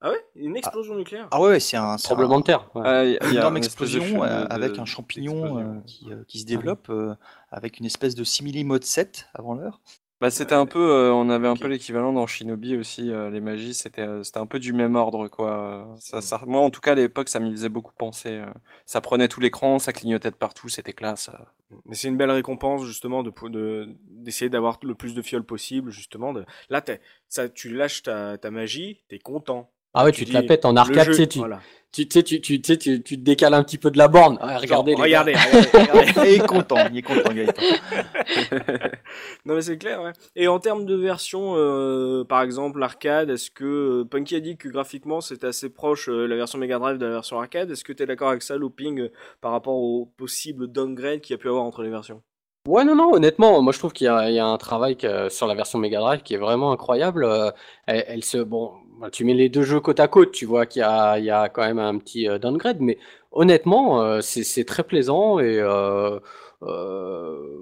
Ah 0.05 0.11
ouais? 0.11 0.25
Une 0.35 0.57
explosion 0.57 0.97
nucléaire? 0.97 1.29
Ah 1.31 1.41
ouais, 1.41 1.49
ouais, 1.51 1.61
c'est 1.61 1.77
un, 1.77 1.97
Tremblement 1.97 2.37
un- 2.37 2.41
de 2.41 2.45
terre. 2.45 2.69
ouais. 2.75 2.83
Ah, 2.85 3.05
une 3.05 3.13
y 3.13 3.19
a 3.19 3.31
énorme 3.41 3.57
explosion 3.57 4.25
euh, 4.25 4.45
de- 4.45 4.53
avec 4.53 4.73
de- 4.73 4.81
un 4.81 4.85
champignon 4.85 5.59
euh, 5.59 5.81
qui, 5.87 6.07
euh, 6.11 6.25
qui 6.27 6.41
se 6.41 6.45
développe 6.47 6.89
euh, 6.91 7.15
avec 7.53 7.79
une 7.79 7.87
espèce 7.87 8.17
de 8.17 8.25
simili 8.25 8.65
mode 8.65 8.83
7 8.83 9.29
avant 9.35 9.55
l'heure. 9.55 9.81
Bah, 10.23 10.31
c'était 10.31 10.55
un 10.55 10.67
peu, 10.67 10.79
euh, 10.79 11.13
on 11.13 11.29
avait 11.31 11.49
un 11.49 11.57
peu 11.57 11.67
l'équivalent 11.67 12.13
dans 12.13 12.29
Shinobi 12.29 12.77
aussi, 12.77 13.11
euh, 13.11 13.29
les 13.29 13.41
magies, 13.41 13.75
c'était 13.75 14.03
euh, 14.03 14.23
c'était 14.23 14.39
un 14.39 14.47
peu 14.47 14.61
du 14.61 14.73
même 14.73 14.95
ordre, 14.95 15.27
quoi. 15.27 15.97
Ça, 15.99 16.21
ça, 16.21 16.41
moi, 16.47 16.61
en 16.61 16.71
tout 16.71 16.81
cas, 16.81 16.93
à 16.93 16.95
l'époque, 16.95 17.29
ça 17.29 17.41
m'y 17.41 17.51
faisait 17.51 17.69
beaucoup 17.69 17.93
penser. 17.93 18.29
euh. 18.31 18.47
Ça 18.87 19.01
prenait 19.01 19.27
tout 19.27 19.41
l'écran, 19.41 19.81
ça 19.81 19.93
clignotait 19.93 20.31
de 20.31 20.37
partout, 20.37 20.69
c'était 20.69 20.93
classe. 20.93 21.29
euh. 21.31 21.77
Mais 21.87 21.97
c'est 21.97 22.07
une 22.07 22.17
belle 22.17 22.31
récompense 22.31 22.85
justement 22.85 23.25
de 23.25 23.31
pou- 23.31 23.49
de- 23.49 23.89
d'essayer 24.11 24.49
d'avoir 24.49 24.79
le 24.85 24.95
plus 24.95 25.15
de 25.15 25.23
fioles 25.23 25.43
possible 25.45 25.91
justement. 25.91 26.33
De... 26.33 26.45
Là, 26.71 26.83
t'es- 26.83 27.01
ça, 27.29 27.49
tu 27.49 27.75
lâches 27.75 28.05
ta, 28.05 28.39
ta 28.39 28.53
magie, 28.53 29.03
t'es 29.09 29.19
content. 29.19 29.73
Ah 29.95 30.05
ouais, 30.05 30.13
Tu 30.13 30.21
tu 30.21 30.25
te 30.25 30.31
dis, 30.31 30.37
la 30.37 30.43
pètes 30.43 30.65
en 30.65 30.77
arcade, 30.77 31.05
jeu- 31.07 31.13
tu 31.13 31.17
sais, 31.23 31.27
tu, 31.29 31.39
voilà. 31.41 31.61
tu, 31.93 32.09
tu 32.09 32.13
sais, 32.19 32.23
tu, 32.23 32.41
tu, 32.41 32.61
tu 32.63 32.79
tu, 32.79 33.03
tu 33.03 33.17
te 33.19 33.23
décales 33.23 33.55
un 33.55 33.63
petit 33.63 33.79
peu 33.79 33.91
de 33.91 33.99
la 33.99 34.09
borne. 34.09 34.39
Ah, 34.41 34.59
regardez, 34.59 34.93
Genre, 34.93 35.03
regardez, 35.03 35.35
regardez, 35.37 35.69
regardez. 35.79 36.31
il 36.31 36.35
est 36.43 36.47
content, 36.47 36.87
il 36.91 36.99
est 36.99 37.03
content, 37.03 37.33
Gaëtan. 37.33 37.63
non 39.45 39.55
mais 39.55 39.63
c'est 39.63 39.79
clair, 39.79 40.03
ouais. 40.03 40.13
Et 40.37 40.49
en 40.49 40.59
termes 40.59 40.87
de 40.87 40.95
version, 40.95 41.55
euh, 41.57 42.25
par 42.25 42.43
exemple 42.43 42.79
l'arcade, 42.79 43.31
est-ce 43.31 43.51
que 43.51 43.65
euh, 44.03 44.05
Punky 44.05 44.37
a 44.37 44.41
dit 44.41 44.57
que 44.57 44.69
graphiquement 44.69 45.21
c'était 45.21 45.49
assez 45.49 45.69
proche 45.71 46.09
euh, 46.09 46.27
la 46.27 46.37
version 46.37 46.59
Mega 46.59 46.79
Drive 46.79 46.99
de 46.99 47.07
la 47.07 47.13
version 47.13 47.39
arcade 47.39 47.71
Est-ce 47.71 47.85
que 47.85 47.93
t'es 47.93 48.07
d'accord 48.07 48.31
avec 48.31 48.43
ça, 48.43 48.57
Looping, 48.57 49.01
euh, 49.01 49.13
par 49.41 49.53
rapport 49.53 49.75
au 49.77 50.07
possible 50.17 50.69
downgrade 50.69 51.21
qu'il 51.21 51.35
y 51.35 51.37
a 51.37 51.39
pu 51.39 51.49
avoir 51.49 51.65
entre 51.65 51.83
les 51.83 51.91
versions? 51.91 52.23
Ouais, 52.69 52.85
non, 52.85 52.95
non, 52.95 53.13
honnêtement, 53.13 53.61
moi 53.61 53.73
je 53.73 53.79
trouve 53.81 53.93
qu'il 53.93 54.05
y 54.05 54.09
a, 54.09 54.31
il 54.31 54.35
y 54.37 54.39
a 54.39 54.47
un 54.47 54.57
travail 54.57 54.97
que- 54.97 55.29
sur 55.29 55.49
la 55.49 55.55
version 55.57 55.81
Mega 55.81 55.99
Drive 55.99 56.23
qui 56.23 56.35
est 56.35 56.39
vraiment 56.39 56.71
incroyable. 56.71 57.25
Euh, 57.25 57.51
elle, 57.87 58.05
elle 58.07 58.25
se, 58.25 58.39
bon, 58.39 58.73
bah, 58.99 59.11
tu 59.11 59.25
mets 59.25 59.35
les 59.35 59.49
deux 59.49 59.63
jeux 59.63 59.81
côte 59.81 60.01
à 60.01 60.09
côte, 60.09 60.33
tu 60.33 60.47
vois 60.47 60.67
qu'il 60.67 60.81
y 60.81 60.85
a, 60.85 61.49
quand 61.49 61.63
même 61.63 61.79
un 61.79 61.99
petit 61.99 62.29
euh, 62.29 62.39
downgrade, 62.39 62.79
mais 62.81 62.99
honnêtement, 63.33 64.03
euh, 64.03 64.21
c'est, 64.21 64.65
très 64.65 64.85
plaisant 64.85 65.39
et 65.39 65.59
euh, 65.59 66.21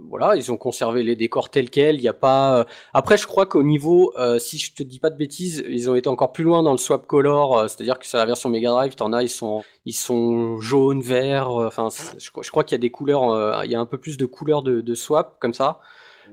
voilà, 0.09 0.37
ils 0.37 0.53
ont 0.53 0.57
conservé 0.59 1.03
les 1.03 1.17
décors 1.17 1.49
tels 1.49 1.71
quels. 1.71 2.01
Il 2.01 2.09
a 2.09 2.13
pas. 2.13 2.67
Après, 2.93 3.17
je 3.17 3.27
crois 3.27 3.47
qu'au 3.47 3.63
niveau, 3.63 4.13
si 4.39 4.59
je 4.59 4.75
te 4.75 4.83
dis 4.83 4.99
pas 4.99 5.09
de 5.11 5.17
bêtises, 5.17 5.65
ils 5.69 5.89
ont 5.89 5.95
été 5.95 6.09
encore 6.09 6.33
plus 6.33 6.45
loin 6.45 6.63
dans 6.63 6.73
le 6.73 6.79
swap 6.79 7.07
color, 7.07 7.69
c'est-à-dire 7.71 7.99
que 7.99 8.07
sur 8.07 8.19
la 8.19 8.27
version 8.27 8.51
Mega 8.51 8.71
Drive, 8.71 8.95
t'en 8.97 9.13
as, 9.15 9.23
ils 9.23 9.31
sont, 9.31 9.63
ils 9.87 9.95
sont 9.95 10.61
jaunes, 10.61 11.01
verts. 11.01 11.51
euh, 11.61 11.69
Enfin, 11.69 11.89
je, 12.19 12.31
crois- 12.31 12.65
qu'il 12.65 12.75
y 12.75 12.75
a 12.75 12.79
des 12.79 12.91
couleurs, 12.91 13.65
il 13.65 13.71
y 13.71 13.75
a 13.75 13.81
un 13.81 13.87
peu 13.87 13.97
plus 13.99 14.19
de 14.19 14.27
couleurs 14.27 14.63
de 14.63 14.95
swap 14.95 15.39
comme 15.41 15.55
ça. 15.55 15.81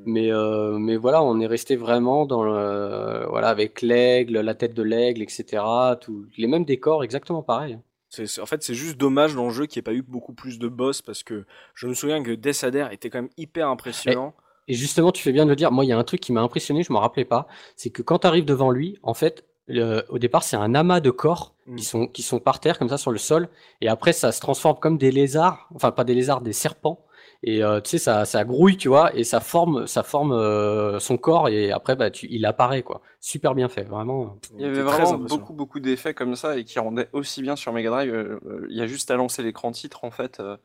Mais, 0.06 0.32
euh, 0.32 0.78
mais 0.78 0.95
voilà, 0.95 1.24
on 1.24 1.39
est 1.39 1.48
resté 1.48 1.76
vraiment 1.76 2.26
dans 2.26 2.43
le, 2.43 3.26
voilà, 3.30 3.50
avec 3.50 3.82
l'aigle, 3.82 4.39
la 4.39 4.54
tête 4.56 4.74
de 4.74 4.84
l'aigle, 4.84 5.22
etc. 5.22 5.64
Tout, 6.00 6.26
les 6.38 6.48
mêmes 6.48 6.66
décors, 6.66 7.04
exactement 7.04 7.41
pareil. 7.43 7.78
C'est, 8.10 8.26
c'est- 8.26 8.39
en 8.41 8.45
fait, 8.45 8.64
c'est 8.64 8.74
juste 8.74 8.98
dommage 8.98 9.36
dans 9.36 9.45
le 9.48 9.54
jeu 9.54 9.66
qu'il 9.66 9.80
n'y 9.80 9.82
ait 9.82 9.91
pas 9.91 9.93
eu 9.93 10.02
beaucoup 10.02 10.34
plus 10.34 10.60
de 10.60 10.68
boss 10.68 11.02
parce 11.02 11.24
que 11.24 11.45
je 11.74 11.88
me 11.88 11.93
souviens 11.93 12.24
que 12.24 12.32
Death 12.32 12.66
était 12.91 13.10
quand 13.10 13.20
même 13.22 13.30
hyper 13.38 13.68
impressionnant. 13.68 14.34
Et 14.70 14.74
justement, 14.74 15.12
tu 15.12 15.22
fais 15.24 15.32
bien 15.32 15.45
de 15.45 15.50
le 15.50 15.56
dire. 15.56 15.72
Moi, 15.72 15.86
il 15.86 15.88
y 15.89 15.91
a 15.93 15.98
un 15.98 16.04
truc 16.04 16.20
qui 16.22 16.32
m'a 16.34 16.41
impressionné, 16.41 16.84
je 16.84 16.91
m'en 16.93 17.00
rappelais 17.00 17.26
pas. 17.26 17.48
C'est 17.76 17.89
que 17.89 18.02
quand 18.02 18.20
tu 18.20 18.28
arrives 18.28 18.45
devant 18.45 18.70
lui, 18.72 18.98
en 19.04 19.14
fait, 19.14 19.45
le- 19.68 20.04
au 20.10 20.20
départ, 20.20 20.43
c'est 20.43 20.56
un 20.58 20.74
amas 20.76 21.00
de 21.02 21.10
corps 21.10 21.54
Mm. 21.68 21.76
qui 21.76 21.84
sont, 21.86 22.08
qui 22.08 22.22
sont 22.22 22.39
par 22.39 22.60
terre, 22.62 22.78
comme 22.80 22.88
ça, 22.89 22.98
sur 22.98 23.12
le 23.12 23.18
sol. 23.18 23.50
Et 23.82 23.89
après, 23.89 24.14
ça 24.14 24.32
se 24.32 24.39
transforme 24.39 24.78
comme 24.80 24.98
des 24.98 25.12
lézards. 25.12 25.68
Enfin, 25.76 25.91
pas 25.91 26.04
des 26.06 26.14
lézards, 26.14 26.39
des 26.41 26.54
serpents. 26.54 27.02
Et 27.43 27.63
euh, 27.63 27.81
tu 27.81 27.91
sais, 27.91 27.97
ça, 27.99 28.25
ça 28.25 28.43
grouille, 28.43 28.77
tu 28.77 28.88
vois, 28.88 29.15
et 29.15 29.23
ça 29.23 29.39
forme, 29.39 29.88
ça 29.88 30.03
forme 30.03 30.31
euh, 30.31 30.99
son 30.99 31.17
corps. 31.17 31.49
Et 31.49 31.71
après, 31.71 31.95
bah, 31.95 32.09
tu, 32.09 32.27
il 32.29 32.45
apparaît, 32.45 32.83
quoi. 32.83 33.01
Super 33.19 33.55
bien 33.55 33.69
fait, 33.69 33.83
vraiment. 33.83 34.38
Il 34.57 34.61
y 34.61 34.65
avait 34.65 34.81
vraiment 34.81 35.17
beaucoup, 35.17 35.53
beaucoup 35.53 35.79
d'effets 35.79 36.13
comme 36.13 36.35
ça 36.35 36.57
et 36.57 36.65
qui 36.65 36.79
rendaient 36.79 37.09
aussi 37.13 37.41
bien 37.41 37.55
sur 37.55 37.73
Mega 37.73 37.89
Drive. 37.89 38.13
euh, 38.13 38.67
Il 38.69 38.75
y 38.77 38.81
a 38.81 38.88
juste 38.88 39.11
à 39.11 39.15
lancer 39.15 39.43
l'écran 39.43 39.71
titre, 39.71 40.03
en 40.03 40.11
fait. 40.11 40.39
euh, 40.39 40.57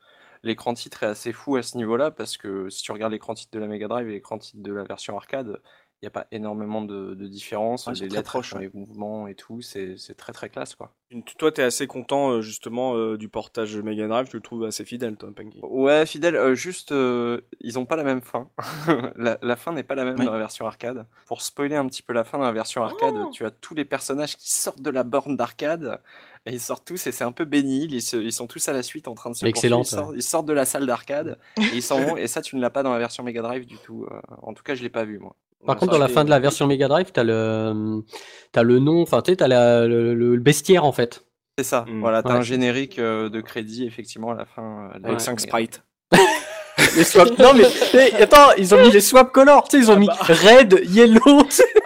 L'écran 0.44 0.74
titre 0.74 1.04
est 1.04 1.06
assez 1.06 1.32
fou 1.32 1.54
à 1.56 1.62
ce 1.62 1.76
niveau-là 1.76 2.10
parce 2.10 2.36
que 2.36 2.68
si 2.68 2.82
tu 2.82 2.90
regardes 2.90 3.12
l'écran 3.12 3.32
titre 3.34 3.52
de 3.52 3.60
la 3.60 3.68
Mega 3.68 3.86
Drive 3.86 4.08
et 4.08 4.12
l'écran 4.12 4.38
titre 4.38 4.60
de 4.60 4.72
la 4.72 4.82
version 4.82 5.16
arcade, 5.16 5.60
n'y 6.02 6.08
a 6.08 6.10
pas 6.10 6.26
énormément 6.32 6.82
de, 6.82 7.14
de 7.14 7.26
différence. 7.26 7.86
Ouais, 7.86 7.92
ils 7.92 7.96
sont 7.96 8.02
les 8.04 8.08
très 8.08 8.16
lettres 8.18 8.30
proches, 8.30 8.48
sur 8.48 8.56
ouais. 8.58 8.70
les 8.72 8.78
mouvements 8.78 9.28
et 9.28 9.34
tout, 9.34 9.60
c'est 9.62 9.96
c'est 9.98 10.14
très 10.16 10.32
très 10.32 10.48
classe 10.48 10.74
quoi. 10.74 10.92
Une- 11.10 11.22
Toi, 11.22 11.52
t'es 11.52 11.62
assez 11.62 11.86
content 11.86 12.30
euh, 12.30 12.40
justement 12.40 12.96
euh, 12.96 13.16
du 13.18 13.28
portage 13.28 13.76
Mega 13.76 14.08
Drive, 14.08 14.28
tu 14.28 14.36
le 14.36 14.42
trouves 14.42 14.64
assez 14.64 14.84
fidèle, 14.84 15.16
toi, 15.16 15.30
Punky. 15.34 15.60
Ouais, 15.62 16.06
fidèle, 16.06 16.36
euh, 16.36 16.54
juste 16.54 16.90
euh, 16.92 17.40
ils 17.60 17.78
ont 17.78 17.84
pas 17.84 17.96
la 17.96 18.02
même 18.04 18.22
fin. 18.22 18.48
la, 19.16 19.38
la 19.42 19.56
fin 19.56 19.72
n'est 19.72 19.82
pas 19.82 19.94
la 19.94 20.04
même 20.04 20.18
Oui. 20.18 20.24
dans 20.24 20.32
la 20.32 20.38
version 20.38 20.66
arcade. 20.66 21.06
Pour 21.26 21.42
spoiler 21.42 21.76
un 21.76 21.86
petit 21.86 22.02
peu 22.02 22.12
la 22.12 22.24
fin 22.24 22.38
dans 22.38 22.44
la 22.44 22.52
version 22.52 22.82
arcade, 22.82 23.14
Oh 23.16 23.30
tu 23.32 23.44
as 23.44 23.50
tous 23.50 23.74
les 23.74 23.84
personnages 23.84 24.36
qui 24.36 24.50
sortent 24.50 24.80
de 24.82 24.90
la 24.90 25.02
borne 25.04 25.36
d'arcade 25.36 26.00
et 26.46 26.52
ils 26.52 26.60
sortent 26.60 26.86
tous 26.86 27.06
et 27.06 27.12
c'est 27.12 27.24
un 27.24 27.32
peu 27.32 27.44
bénil. 27.44 27.92
Ils, 27.92 28.02
se- 28.02 28.16
ils 28.16 28.32
sont 28.32 28.46
tous 28.46 28.66
à 28.68 28.72
la 28.72 28.82
suite 28.82 29.06
en 29.06 29.14
train 29.14 29.30
de 29.30 29.36
se 29.36 29.44
Excellent. 29.46 29.82
Ils 29.82 29.86
sortent, 29.86 30.14
ils 30.16 30.22
sortent 30.22 30.46
de 30.46 30.52
la 30.54 30.64
salle 30.64 30.86
d'arcade 30.86 31.38
et 31.58 31.74
ils 31.76 31.82
s'en 31.82 32.00
vont 32.04 32.16
et 32.16 32.26
ça 32.26 32.40
tu 32.42 32.56
ne 32.56 32.60
l'as 32.60 32.70
pas 32.70 32.82
dans 32.82 32.92
la 32.92 32.98
version 32.98 33.22
Mega 33.22 33.42
Drive 33.42 33.66
du 33.66 33.76
tout. 33.76 34.06
en 34.42 34.54
tout 34.54 34.62
cas, 34.62 34.74
je 34.74 34.82
l'ai 34.82 34.88
pas 34.88 35.04
vu 35.04 35.18
moi. 35.18 35.36
Par 35.66 35.76
contre, 35.76 35.92
dans 35.92 35.98
la 35.98 36.08
fin 36.08 36.24
de 36.24 36.30
la 36.30 36.38
version 36.40 36.66
Mega 36.66 36.88
Drive, 36.88 37.12
t'as 37.12 37.22
le, 37.24 38.02
t'as 38.52 38.62
le 38.62 38.78
nom, 38.78 39.02
enfin, 39.02 39.22
tu 39.22 39.30
sais, 39.32 39.36
t'as 39.36 39.48
la- 39.48 39.86
le, 39.86 40.36
bestiaire, 40.38 40.84
en 40.84 40.92
fait. 40.92 41.24
C'est 41.58 41.64
ça. 41.64 41.84
Mm. 41.88 42.00
Voilà, 42.00 42.22
t'as 42.22 42.30
Ouais. 42.30 42.36
un 42.38 42.42
générique 42.42 42.98
euh, 42.98 43.28
de 43.28 43.40
crédit 43.40 43.86
effectivement 43.86 44.30
à 44.30 44.34
la 44.34 44.44
fin. 44.44 44.62
euh, 44.62 44.98
de 44.98 45.02
la 45.02 45.08
Avec 45.08 45.20
version 45.20 45.36
5 45.36 45.40
Mega 45.40 45.50
Drive. 45.50 45.68
sprites. 45.68 45.82
Les 46.96 47.04
swap... 47.04 47.38
non, 47.38 47.52
mais, 47.54 47.64
mais 47.94 48.22
attends, 48.22 48.52
ils 48.58 48.74
ont 48.74 48.80
mis 48.82 48.90
les 48.90 49.00
swap 49.02 49.30
colors, 49.30 49.68
tu 49.68 49.76
sais, 49.78 49.84
ils 49.84 49.90
ont 49.90 49.96
mis 49.98 50.08
red, 50.10 50.80
yellow, 50.88 51.20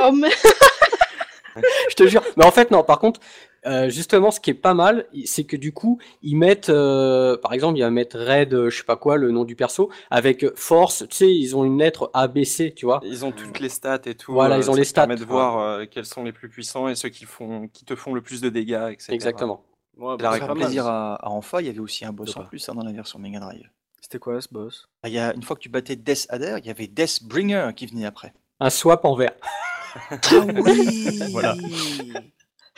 Oh, 0.00 0.12
mais... 0.12 0.30
je 1.90 1.94
te 1.94 2.06
jure. 2.06 2.22
Mais 2.36 2.44
en 2.44 2.50
fait, 2.50 2.70
non, 2.70 2.82
par 2.84 2.98
contre, 2.98 3.20
euh, 3.66 3.90
justement, 3.90 4.30
ce 4.30 4.40
qui 4.40 4.50
est 4.50 4.54
pas 4.54 4.74
mal, 4.74 5.06
c'est 5.24 5.44
que 5.44 5.56
du 5.56 5.72
coup, 5.72 5.98
ils 6.22 6.36
mettent, 6.36 6.68
euh, 6.70 7.36
par 7.36 7.52
exemple, 7.52 7.78
ils 7.78 7.82
vont 7.82 7.90
mettre 7.90 8.18
red, 8.18 8.54
euh, 8.54 8.70
je 8.70 8.78
sais 8.78 8.84
pas 8.84 8.96
quoi, 8.96 9.16
le 9.16 9.30
nom 9.30 9.44
du 9.44 9.56
perso, 9.56 9.90
avec 10.10 10.44
euh, 10.44 10.52
force, 10.56 11.04
tu 11.08 11.16
sais, 11.16 11.34
ils 11.34 11.56
ont 11.56 11.64
une 11.64 11.78
lettre 11.78 12.10
ABC, 12.14 12.72
tu 12.74 12.86
vois. 12.86 13.00
Ils 13.04 13.24
ont 13.24 13.32
toutes 13.32 13.60
les 13.60 13.68
stats 13.68 14.00
et 14.06 14.14
tout. 14.14 14.32
Voilà, 14.32 14.56
euh, 14.56 14.58
ils 14.58 14.70
ont 14.70 14.74
ça 14.74 14.78
les 14.78 14.84
stats. 14.84 15.02
permet 15.06 15.16
de 15.16 15.24
voir 15.24 15.58
euh, 15.58 15.84
quels 15.90 16.06
sont 16.06 16.24
les 16.24 16.32
plus 16.32 16.48
puissants 16.48 16.88
et 16.88 16.94
ceux 16.94 17.08
qui 17.08 17.24
font, 17.24 17.68
qui 17.68 17.84
te 17.84 17.94
font 17.96 18.14
le 18.14 18.20
plus 18.22 18.40
de 18.40 18.48
dégâts, 18.48 18.88
etc. 18.92 19.12
Exactement. 19.12 19.64
Ouais, 19.96 20.16
La 20.20 20.38
bah, 20.38 20.46
mal, 20.46 20.56
plaisir 20.56 20.84
ça. 20.84 21.14
à, 21.14 21.26
à 21.26 21.28
Enfa, 21.30 21.60
il 21.62 21.66
y 21.66 21.70
avait 21.70 21.78
aussi 21.80 22.04
un 22.04 22.12
boss 22.12 22.36
en 22.36 22.44
plus 22.44 22.68
hein, 22.68 22.74
dans 22.74 22.84
la 22.84 22.92
version 22.92 23.18
Mega 23.18 23.40
Drive. 23.40 23.68
C'était 24.00 24.18
quoi 24.18 24.40
ce 24.40 24.48
boss? 24.52 24.88
Ah, 25.02 25.08
Il 25.08 25.14
y 25.14 25.18
a, 25.18 25.34
une 25.34 25.42
fois 25.42 25.56
que 25.56 25.62
tu 25.62 25.68
battais 25.68 25.96
Death 25.96 26.26
Adder, 26.28 26.56
il 26.58 26.66
y 26.66 26.70
avait 26.70 26.86
Death 26.86 27.24
Bringer 27.24 27.70
qui 27.74 27.86
venait 27.86 28.04
après. 28.06 28.32
Un 28.60 28.70
swap 28.70 29.04
en 29.04 29.16
vert. 29.16 29.32
Ah 30.10 30.16
oui 30.54 31.18
Voilà. 31.32 31.56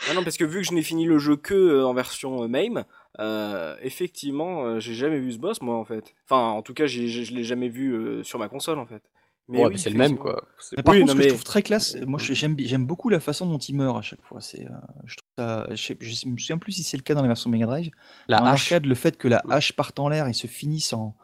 Ah 0.09 0.13
non, 0.13 0.23
parce 0.23 0.37
que 0.37 0.45
vu 0.45 0.61
que 0.61 0.67
je 0.67 0.73
n'ai 0.73 0.81
fini 0.81 1.05
le 1.05 1.17
jeu 1.19 1.35
que 1.35 1.53
euh, 1.53 1.85
en 1.87 1.93
version 1.93 2.43
euh, 2.43 2.47
MAME, 2.47 2.85
euh, 3.19 3.75
effectivement, 3.81 4.63
euh, 4.65 4.79
j'ai 4.79 4.93
jamais 4.93 5.19
vu 5.19 5.33
ce 5.33 5.37
boss, 5.37 5.61
moi, 5.61 5.75
en 5.75 5.83
fait. 5.85 6.13
Enfin, 6.29 6.49
en 6.51 6.61
tout 6.61 6.73
cas, 6.73 6.85
j'ai- 6.87 7.07
j'ai- 7.07 7.25
je 7.25 7.33
l'ai 7.33 7.43
jamais 7.43 7.67
vu 7.69 7.93
euh, 7.93 8.23
sur 8.23 8.39
ma 8.39 8.47
console, 8.47 8.79
en 8.79 8.85
fait. 8.85 9.01
Mais 9.49 9.57
ouais, 9.59 9.65
oui, 9.65 9.69
mais 9.71 9.77
c'est 9.77 9.89
le 9.89 9.97
même, 9.97 10.17
quoi. 10.17 10.43
Mais 10.77 10.83
par 10.83 10.93
Oui, 10.93 10.99
contre, 11.01 11.13
ce 11.13 11.17
que 11.17 11.21
mais- 11.21 11.29
je 11.29 11.33
trouve 11.33 11.43
très 11.43 11.63
classe, 11.63 11.97
moi 12.05 12.19
j'aime 12.21 12.85
beaucoup 12.85 13.09
la 13.09 13.19
façon 13.19 13.47
dont 13.47 13.57
il 13.57 13.75
meurt 13.75 13.97
à 13.97 14.01
chaque 14.03 14.21
fois. 14.21 14.41
C'est, 14.41 14.63
euh, 14.63 14.69
je 15.05 15.15
trouve 15.17 15.27
ça, 15.39 15.67
je, 15.73 15.93
me 16.29 16.37
souviens 16.37 16.59
plus 16.59 16.71
si 16.73 16.83
c'est 16.83 16.97
le 16.97 17.01
cas 17.03 17.15
dans 17.15 17.23
la 17.23 17.27
version 17.27 17.49
Mega 17.49 17.65
Drive. 17.65 17.89
La 18.27 18.37
hache. 18.45 18.71
le 18.71 18.93
fait 18.95 19.17
que 19.17 19.27
la 19.27 19.41
hache 19.49 19.73
parte 19.73 19.99
en 19.99 20.07
l'air 20.07 20.27
et 20.27 20.33
se 20.33 20.45
finisse 20.45 20.93
en, 20.93 21.15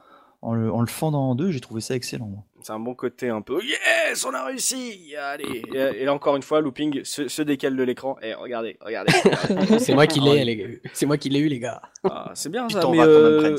en 0.41 0.55
le, 0.55 0.73
en 0.73 0.81
le 0.81 0.87
fendant 0.87 1.29
en 1.29 1.35
deux, 1.35 1.51
j'ai 1.51 1.59
trouvé 1.59 1.81
ça 1.81 1.93
excellent. 1.95 2.25
moi. 2.25 2.43
C'est 2.65 2.73
un 2.73 2.79
bon 2.79 2.95
côté 2.95 3.29
un 3.29 3.41
peu 3.43 3.59
yes, 3.63 4.25
on 4.25 4.33
a 4.33 4.43
réussi. 4.45 5.13
Allez. 5.15 5.61
Et, 5.71 6.01
et 6.01 6.05
là 6.05 6.13
encore 6.13 6.35
une 6.35 6.41
fois, 6.41 6.61
looping 6.61 7.03
se, 7.03 7.27
se 7.27 7.41
décale 7.43 7.75
de 7.75 7.83
l'écran. 7.83 8.17
Et 8.23 8.33
regardez, 8.33 8.77
regardez. 8.81 9.13
c'est 9.79 9.93
moi 9.93 10.07
qui 10.07 10.19
l'ai, 10.19 10.43
les 10.43 10.55
gars. 10.55 10.67
C'est 10.93 11.05
moi 11.05 11.17
qui 11.17 11.29
l'ai 11.29 11.39
eu, 11.39 11.47
les 11.47 11.59
gars. 11.59 11.81
Ah, 12.03 12.31
c'est 12.33 12.49
bien 12.49 12.67
ça. 12.69 12.81
Mais 12.89 12.99
euh, 12.99 13.55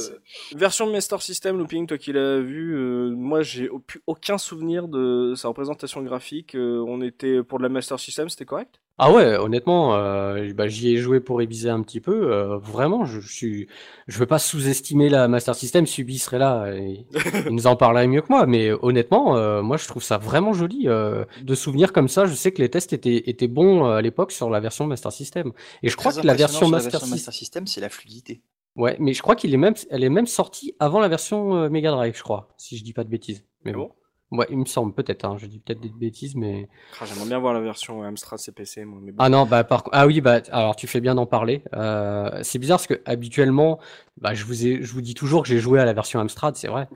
version 0.57 0.88
de 0.88 0.92
Master 0.92 1.22
System 1.22 1.57
looping, 1.57 1.86
toi 1.86 1.98
qui 1.98 2.12
l'as 2.12 2.40
vu, 2.40 2.74
euh, 2.76 3.11
moi 3.14 3.42
j'ai 3.42 3.68
aucun 4.09 4.38
souvenir 4.38 4.88
de 4.88 5.34
sa 5.36 5.48
représentation 5.48 6.02
graphique. 6.02 6.57
Euh, 6.57 6.84
on 6.88 7.00
était 7.00 7.44
pour 7.44 7.59
de 7.59 7.62
la 7.62 7.68
Master 7.68 8.00
System, 8.00 8.28
c'était 8.28 8.44
correct? 8.44 8.80
Ah 8.98 9.12
ouais, 9.12 9.36
honnêtement, 9.36 9.94
euh, 9.94 10.50
bah, 10.54 10.68
j'y 10.68 10.94
ai 10.94 10.96
joué 10.96 11.20
pour 11.20 11.36
réviser 11.36 11.68
un 11.68 11.82
petit 11.82 12.00
peu. 12.00 12.32
euh, 12.32 12.57
vraiment, 12.57 13.04
je, 13.04 13.20
je 13.20 13.30
suis, 13.30 13.68
je 14.09 14.18
veux 14.18 14.24
pas 14.24 14.38
sous-estimer 14.38 15.11
la 15.11 15.28
Master 15.28 15.54
System. 15.54 15.84
Subi 15.86 16.16
serait 16.16 16.38
là, 16.38 16.72
et 16.72 17.04
il 17.46 17.54
nous 17.54 17.66
en 17.66 17.76
parlerait 17.76 18.07
mieux 18.07 18.22
que 18.22 18.28
moi. 18.30 18.46
Mais 18.46 18.70
honnêtement, 18.80 18.95
euh, 19.05 19.62
moi, 19.62 19.76
je 19.76 19.86
trouve 19.86 20.03
ça 20.03 20.18
vraiment 20.18 20.53
joli 20.53 20.88
euh, 20.88 21.24
de 21.42 21.55
souvenirs 21.55 21.92
comme 21.92 22.09
ça. 22.09 22.26
Je 22.26 22.34
sais 22.34 22.53
que 22.53 22.61
les 22.62 22.68
tests 22.70 22.92
étaient, 22.92 23.28
étaient 23.28 23.49
bons 23.49 23.86
euh, 23.86 23.97
à 23.97 24.03
l'époque 24.03 24.32
sur 24.32 24.51
la 24.51 24.61
version 24.61 24.86
Master 24.86 25.12
System. 25.12 25.53
Et 25.82 25.88
je 25.88 25.97
crois 25.97 26.12
que 26.12 26.26
la 26.26 26.34
version 26.34 26.59
sur 26.59 26.66
la 26.66 26.72
Master 26.78 26.92
version 26.92 27.07
System, 27.07 27.16
Master 27.16 27.34
System, 27.34 27.66
c'est 27.66 27.80
la 27.80 27.88
fluidité. 27.88 28.42
ouais, 28.76 28.97
mais 28.99 29.12
je 29.14 29.22
crois 29.22 29.36
qu'il 29.36 29.53
est 29.55 29.59
même, 29.59 29.74
elle 29.90 30.05
est 30.05 30.09
même 30.11 30.26
sortie 30.26 30.74
avant 30.78 31.01
la 31.01 31.09
version 31.09 31.57
euh, 31.57 31.68
Mega 31.68 31.90
Drive, 31.90 32.16
je 32.16 32.22
crois, 32.22 32.49
si 32.57 32.76
je 32.76 32.84
dis 32.84 32.92
pas 32.92 33.05
de 33.05 33.09
bêtises. 33.11 33.44
Mais 33.64 33.72
Ah 33.74 33.78
bon. 33.78 33.90
Ouais, 34.32 34.47
il 34.51 34.59
me 34.59 34.64
semble 34.64 34.92
peut-être. 34.92 35.24
Hein, 35.24 35.36
je 35.38 35.47
dis 35.47 35.61
peut-être 35.61 35.78
des 35.80 35.88
bêtises, 35.88 36.34
mais. 36.34 36.68
Ah, 37.01 37.05
J'aimerais 37.07 37.26
bien 37.28 37.38
voir 37.38 37.55
la 37.55 37.61
version 37.61 38.03
Amstrad 38.03 38.40
CPC, 38.40 38.84
moi. 38.84 38.99
Mais 39.01 39.12
bon. 39.12 39.18
Ah 39.20 39.28
non, 39.28 39.47
bah 39.47 39.62
par 39.62 39.84
ah 39.92 40.05
oui, 40.09 40.20
bah 40.20 40.40
alors 40.51 40.74
tu 40.74 40.88
fais 40.88 41.01
bien 41.01 41.14
d'en 41.14 41.26
parler. 41.26 41.62
Euh, 41.74 42.40
c'est 42.42 42.59
bizarre 42.59 42.78
parce 42.78 42.88
que 42.88 43.01
habituellement, 43.05 43.78
bah 44.20 44.34
je 44.34 44.44
vous 44.44 44.66
ai, 44.66 44.82
je 44.82 44.92
vous 44.92 45.01
dis 45.01 45.14
toujours 45.14 45.42
que 45.42 45.49
j'ai 45.49 45.61
joué 45.61 45.78
à 45.78 45.84
la 45.84 45.92
version 45.92 46.18
Amstrad, 46.18 46.57
c'est 46.57 46.66
vrai. 46.66 46.88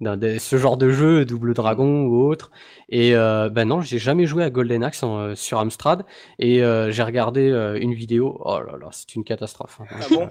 Dans 0.00 0.16
des- 0.16 0.38
ce 0.38 0.56
genre 0.56 0.76
de 0.76 0.90
jeu, 0.90 1.24
Double 1.24 1.54
Dragon 1.54 2.02
ou 2.04 2.28
autre. 2.28 2.50
Et 2.88 3.16
euh, 3.16 3.48
bah 3.50 3.64
non, 3.64 3.80
j'ai 3.80 3.98
jamais 3.98 4.26
joué 4.26 4.44
à 4.44 4.50
Golden 4.50 4.84
Axe 4.84 5.02
en, 5.02 5.18
euh, 5.18 5.34
sur 5.34 5.58
Amstrad. 5.58 6.04
Et 6.38 6.62
euh, 6.62 6.92
j'ai 6.92 7.02
regardé 7.02 7.48
une 7.80 7.94
vidéo. 7.94 8.40
Oh 8.44 8.58
là 8.60 8.78
là, 8.80 8.88
c'est 8.92 9.14
une 9.16 9.24
catastrophe. 9.24 9.78
hein. 9.80 9.86
Ah 10.00 10.04
bon? 10.10 10.28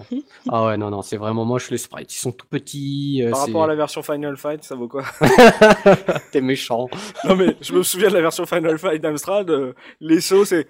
Ah 0.49 0.65
ouais, 0.67 0.77
non 0.77 0.89
non, 0.89 1.01
c'est 1.01 1.17
vraiment 1.17 1.43
moche. 1.43 1.69
Les 1.69 1.77
sprites, 1.77 2.13
ils 2.13 2.17
sont 2.19 2.31
tout 2.31 2.47
petits. 2.49 3.21
Par 3.29 3.41
rapport 3.41 3.63
à 3.65 3.67
la 3.67 3.75
version 3.75 4.01
Final 4.01 4.37
Fight, 4.37 4.63
ça 4.63 4.75
vaut 4.75 4.87
quoi? 4.87 5.03
T'es 6.31 6.39
méchant. 6.41 6.87
Non 7.25 7.35
mais 7.35 7.55
je 7.61 7.73
me 7.73 7.83
souviens 7.83 8.07
de 8.09 8.13
la 8.13 8.21
version 8.21 8.45
Final 8.45 8.77
Fight 8.77 9.01
d'Amstrad, 9.01 9.51
les 9.99 10.21
sauts 10.21 10.45
c'est... 10.45 10.67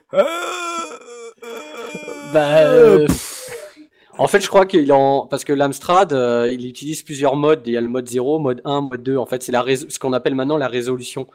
Bah. 2.34 3.06
En 4.18 4.28
fait, 4.28 4.39
je 4.41 4.47
crois 4.47 4.65
qu'il 4.65 4.91
en 4.93 5.28
parce 5.28 5.43
que 5.43 5.53
l'Amstrad, 5.53 6.11
euh, 6.13 6.49
il 6.51 6.65
utilise 6.68 7.03
plusieurs 7.03 7.36
modes. 7.36 7.61
Il 7.65 7.74
y 7.74 7.78
a 7.78 7.82
le 7.82 7.88
mode 7.88 8.07
0, 8.07 8.39
mode 8.39 8.61
1, 8.65 8.82
mode 8.82 9.03
2. 9.03 9.18
En 9.18 9.26
fait, 9.26 9.43
c'est 9.43 9.51
la 9.51 9.61
rés- 9.61 9.76
ce 9.89 9.99
qu'on 9.99 10.13
appelle 10.13 10.36
maintenant 10.36 10.57
la 10.57 10.68
résolution. 10.68 11.28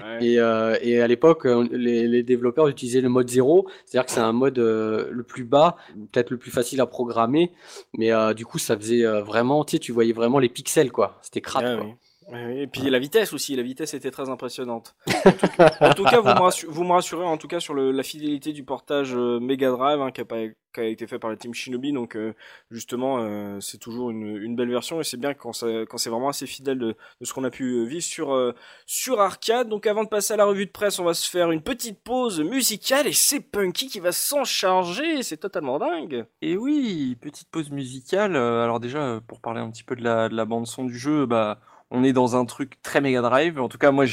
Ouais. 0.00 0.24
Et, 0.24 0.38
euh, 0.38 0.76
et 0.80 1.00
à 1.00 1.06
l'époque, 1.08 1.46
euh, 1.46 1.66
les, 1.72 2.06
les 2.06 2.22
développeurs 2.22 2.68
utilisaient 2.68 3.00
le 3.00 3.08
mode 3.08 3.28
0, 3.28 3.66
c'est-à-dire 3.84 4.06
que 4.06 4.12
c'est 4.12 4.20
un 4.20 4.32
mode 4.32 4.58
euh, 4.60 5.08
le 5.10 5.22
plus 5.24 5.44
bas, 5.44 5.76
peut-être 6.12 6.30
le 6.30 6.36
plus 6.36 6.50
facile 6.52 6.80
à 6.80 6.86
programmer, 6.86 7.50
mais 7.96 8.12
euh, 8.12 8.32
du 8.34 8.46
coup, 8.46 8.58
ça 8.58 8.76
faisait 8.76 9.04
euh, 9.04 9.22
vraiment, 9.22 9.64
tu 9.64 9.72
sais, 9.72 9.78
tu 9.80 9.90
voyais 9.92 10.12
vraiment 10.12 10.38
les 10.38 10.48
pixels, 10.48 10.92
quoi. 10.92 11.18
C'était 11.22 11.40
crade, 11.40 11.64
Ouais, 11.64 11.76
quoi. 11.76 11.84
oui. 11.86 11.92
Et 12.32 12.66
puis 12.66 12.90
la 12.90 12.98
vitesse 12.98 13.32
aussi, 13.32 13.56
la 13.56 13.62
vitesse 13.62 13.94
était 13.94 14.10
très 14.10 14.28
impressionnante. 14.28 14.94
En 15.06 15.12
tout, 15.30 15.84
en 15.84 15.94
tout 15.94 16.04
cas, 16.04 16.20
vous 16.20 16.28
me, 16.28 16.40
rassurez, 16.40 16.72
vous 16.72 16.84
me 16.84 16.92
rassurez 16.92 17.24
en 17.24 17.38
tout 17.38 17.48
cas 17.48 17.60
sur 17.60 17.72
le, 17.72 17.90
la 17.90 18.02
fidélité 18.02 18.52
du 18.52 18.64
portage 18.64 19.14
euh, 19.14 19.40
Mega 19.40 19.70
Drive 19.70 20.00
hein, 20.00 20.10
qui, 20.10 20.20
a 20.20 20.24
pas, 20.26 20.46
qui 20.74 20.80
a 20.80 20.84
été 20.84 21.06
fait 21.06 21.18
par 21.18 21.30
la 21.30 21.36
team 21.36 21.54
Shinobi. 21.54 21.92
Donc 21.92 22.16
euh, 22.16 22.34
justement, 22.70 23.18
euh, 23.20 23.60
c'est 23.60 23.78
toujours 23.78 24.10
une, 24.10 24.36
une 24.36 24.56
belle 24.56 24.68
version 24.68 25.00
et 25.00 25.04
c'est 25.04 25.16
bien 25.16 25.32
quand, 25.32 25.52
c'est 25.52 26.10
vraiment 26.10 26.28
assez 26.28 26.46
fidèle 26.46 26.78
de, 26.78 26.96
de 27.20 27.24
ce 27.24 27.32
qu'on 27.32 27.44
a 27.44 27.50
pu 27.50 27.86
vivre 27.86 28.02
sur, 28.02 28.54
sur 28.84 29.20
arcade. 29.20 29.68
Donc 29.68 29.86
avant 29.86 30.04
de 30.04 30.08
passer 30.08 30.34
à 30.34 30.36
la 30.36 30.44
revue 30.44 30.66
de 30.66 30.70
presse, 30.70 30.98
on 30.98 31.04
va 31.04 31.14
se 31.14 31.30
faire 31.30 31.50
une 31.50 31.62
petite 31.62 32.02
pause 32.02 32.40
musicale 32.40 33.06
et 33.06 33.14
c'est 33.14 33.40
Punky 33.40 33.88
qui 33.88 34.00
va 34.00 34.12
s'en 34.12 34.44
charger. 34.44 35.22
C'est 35.22 35.38
totalement 35.38 35.78
dingue. 35.78 36.26
Et 36.42 36.58
oui, 36.58 37.16
petite 37.18 37.48
pause 37.48 37.70
musicale. 37.70 38.36
alors 38.36 38.80
déjà, 38.80 39.20
pour 39.26 39.40
parler 39.40 39.60
un 39.60 39.70
petit 39.70 39.84
peu 39.84 39.96
de 39.96 40.04
la, 40.04 40.28
de 40.28 40.34
la 40.34 40.44
bande 40.44 40.66
son 40.66 40.84
du 40.84 40.98
jeu, 40.98 41.24
bah, 41.24 41.58
on 41.90 42.04
est 42.04 42.12
dans 42.12 42.36
un 42.36 42.44
truc 42.44 42.80
très 42.82 43.00
Mega 43.00 43.22
Drive. 43.22 43.58
En 43.60 43.68
tout 43.68 43.78
cas, 43.78 43.90
moi, 43.92 44.04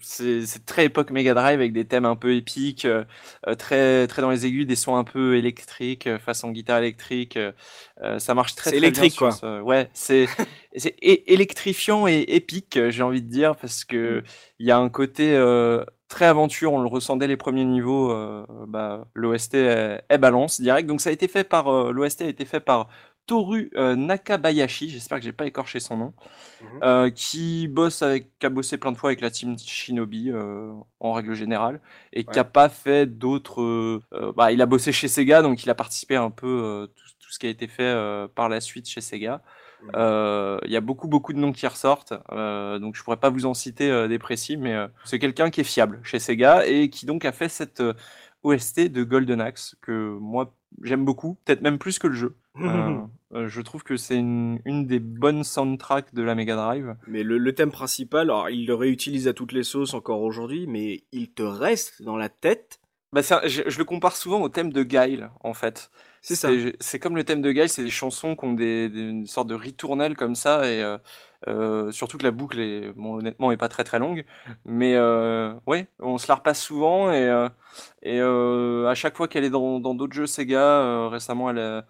c'est, 0.00 0.64
très 0.66 0.86
époque 0.86 1.10
Mega 1.10 1.34
Drive 1.34 1.58
avec 1.60 1.72
des 1.72 1.84
thèmes 1.86 2.06
un 2.06 2.16
peu 2.16 2.34
épiques, 2.34 2.84
euh, 2.86 3.04
euh, 3.46 3.54
très, 3.54 4.06
très 4.06 4.22
dans 4.22 4.30
les 4.30 4.46
aigus, 4.46 4.66
des 4.66 4.76
sons 4.76 4.96
un 4.96 5.04
peu 5.04 5.36
électriques, 5.36 6.06
euh, 6.06 6.18
façon 6.18 6.50
guitare 6.50 6.78
électrique. 6.78 7.36
euh, 7.36 8.18
ça 8.18 8.34
marche 8.34 8.54
très, 8.54 8.72
très 8.72 8.90
bien 8.90 8.92
électrique, 8.92 9.12
sur 9.12 9.30
quoi. 9.30 9.30
ce- 9.32 9.60
Ouais, 9.60 9.90
c'est, 9.92 10.26
électrifiant 11.26 12.06
et 12.06 12.24
épique, 12.28 12.78
j'ai 12.88 13.02
envie 13.02 13.22
de 13.22 13.28
dire, 13.28 13.56
parce 13.56 13.84
que 13.84 14.22
il 14.58 14.66
y 14.66 14.70
a 14.70 14.78
un 14.78 14.88
côté 14.88 15.34
euh, 15.34 15.84
très 16.08 16.26
aventure. 16.26 16.72
On 16.72 16.80
le 16.82 16.88
ressent 16.88 17.16
dès 17.16 17.26
les 17.26 17.36
premiers 17.36 17.64
niveaux. 17.64 18.12
bah, 18.66 19.06
l'OST 19.14 19.54
est, 19.54 20.02
est 20.08 20.18
balance 20.18 20.60
direct. 20.60 20.88
Donc 20.88 21.00
ça 21.00 21.10
a 21.10 21.12
été 21.12 21.28
fait 21.28 21.44
par 21.44 21.92
l'OST 21.92 22.22
a 22.24 22.28
été 22.28 22.44
fait 22.44 22.60
par 22.60 22.88
Toru 23.26 23.70
euh, 23.76 23.96
Nakabayashi. 23.96 24.90
J'espère 24.90 25.18
que 25.18 25.24
j'ai 25.24 25.32
pas 25.32 25.46
écorché 25.46 25.80
son 25.80 25.96
nom. 25.96 26.14
Mhm. 26.62 26.80
euh, 26.82 27.10
qui 27.10 27.66
bosse 27.68 28.02
avec, 28.02 28.38
qui 28.38 28.46
a 28.46 28.50
bossé 28.50 28.78
plein 28.78 28.92
de 28.92 28.96
fois 28.96 29.10
avec 29.10 29.20
la 29.20 29.30
team 29.30 29.58
Shinobi 29.58 30.30
euh, 30.30 30.72
en 31.00 31.12
règle 31.12 31.34
générale 31.34 31.80
et 32.12 32.24
qui 32.24 32.38
a 32.38 32.44
pas 32.44 32.68
fait 32.68 33.06
d'autres. 33.06 34.00
bah, 34.36 34.52
il 34.52 34.62
a 34.62 34.66
bossé 34.66 34.92
chez 34.92 35.08
Sega, 35.08 35.42
donc 35.42 35.64
il 35.64 35.70
a 35.70 35.74
participé 35.74 36.16
un 36.16 36.30
peu 36.30 36.88
tout, 36.94 37.04
tout 37.20 37.32
ce 37.32 37.38
qui 37.38 37.46
a 37.46 37.50
été 37.50 37.66
fait 37.66 37.94
par 38.34 38.48
la 38.48 38.60
suite 38.60 38.88
chez 38.88 39.00
Sega. 39.00 39.42
Mhm. 39.82 39.90
Euh, 39.96 40.58
Il 40.64 40.70
y 40.70 40.76
a 40.76 40.80
beaucoup 40.80 41.08
beaucoup 41.08 41.32
de 41.32 41.38
noms 41.38 41.52
qui 41.52 41.66
ressortent, 41.66 42.14
euh, 42.30 42.78
donc 42.78 42.96
je 42.96 43.02
pourrais 43.02 43.16
pas 43.16 43.30
vous 43.30 43.46
en 43.46 43.54
citer 43.54 43.90
euh, 43.90 44.08
des 44.08 44.18
précis, 44.18 44.56
mais 44.56 44.76
c'est 45.04 45.18
quelqu'un 45.18 45.50
qui 45.50 45.60
est 45.60 45.64
fiable 45.64 46.00
chez 46.04 46.18
Sega 46.18 46.66
et 46.66 46.88
qui 46.90 47.06
donc 47.06 47.24
a 47.24 47.32
fait 47.32 47.48
cette 47.48 47.82
OST 48.42 48.88
de 48.88 49.04
Golden 49.04 49.40
Axe 49.40 49.76
que 49.80 50.16
moi 50.20 50.54
j'aime 50.82 51.04
beaucoup, 51.04 51.36
peut-être 51.44 51.62
même 51.62 51.78
plus 51.78 51.98
que 51.98 52.06
le 52.06 52.14
jeu. 52.14 52.36
Euh, 52.58 53.00
euh, 53.34 53.48
je 53.48 53.60
trouve 53.60 53.82
que 53.82 53.96
c'est 53.96 54.16
une, 54.16 54.60
une 54.64 54.86
des 54.86 55.00
bonnes 55.00 55.44
soundtracks 55.44 56.14
de 56.14 56.22
la 56.22 56.34
Mega 56.34 56.56
Drive. 56.56 56.96
Mais 57.06 57.22
le, 57.22 57.38
le 57.38 57.54
thème 57.54 57.70
principal, 57.70 58.22
alors 58.30 58.50
il 58.50 58.66
le 58.66 58.74
réutilise 58.74 59.28
à 59.28 59.32
toutes 59.32 59.52
les 59.52 59.64
sauces 59.64 59.94
encore 59.94 60.20
aujourd'hui, 60.20 60.66
mais 60.66 61.04
il 61.12 61.30
te 61.30 61.42
reste 61.42 62.02
dans 62.02 62.16
la 62.16 62.28
tête. 62.28 62.80
Bah, 63.12 63.20
je, 63.44 63.62
je 63.66 63.78
le 63.78 63.84
compare 63.84 64.16
souvent 64.16 64.40
au 64.40 64.48
thème 64.48 64.72
de 64.72 64.82
Guile, 64.82 65.30
en 65.44 65.52
fait. 65.52 65.90
C'est 66.22 66.36
ça. 66.36 66.48
C'est 66.80 66.98
comme 66.98 67.16
le 67.16 67.24
thème 67.24 67.42
de 67.42 67.52
Guile, 67.52 67.68
c'est 67.68 67.84
des 67.84 67.90
chansons 67.90 68.36
qui 68.36 68.44
ont 68.44 68.52
des, 68.54 68.88
des- 68.88 69.00
une 69.00 69.26
sorte 69.26 69.48
de 69.48 69.54
ritournelle 69.54 70.16
comme 70.16 70.34
ça, 70.34 70.70
et 70.70 70.82
euh, 70.82 70.96
euh, 71.48 71.90
surtout 71.90 72.16
que 72.16 72.22
la 72.22 72.30
boucle, 72.30 72.58
est, 72.60 72.92
bon, 72.92 73.16
honnêtement, 73.18 73.50
est 73.52 73.56
pas 73.58 73.68
très 73.68 73.84
très 73.84 73.98
longue. 73.98 74.24
Mais 74.64 74.96
ouais, 75.66 75.88
on 75.98 76.16
se 76.18 76.28
la 76.28 76.36
repasse 76.36 76.62
souvent, 76.62 77.12
et, 77.12 77.48
et 78.02 78.20
à 78.20 78.94
chaque 78.94 79.16
fois 79.16 79.28
qu'elle 79.28 79.44
est 79.44 79.50
dans 79.50 79.80
d'autres 79.80 80.14
jeux 80.14 80.26
Sega, 80.26 81.08
récemment, 81.08 81.50
elle 81.50 81.58
a- 81.58 81.86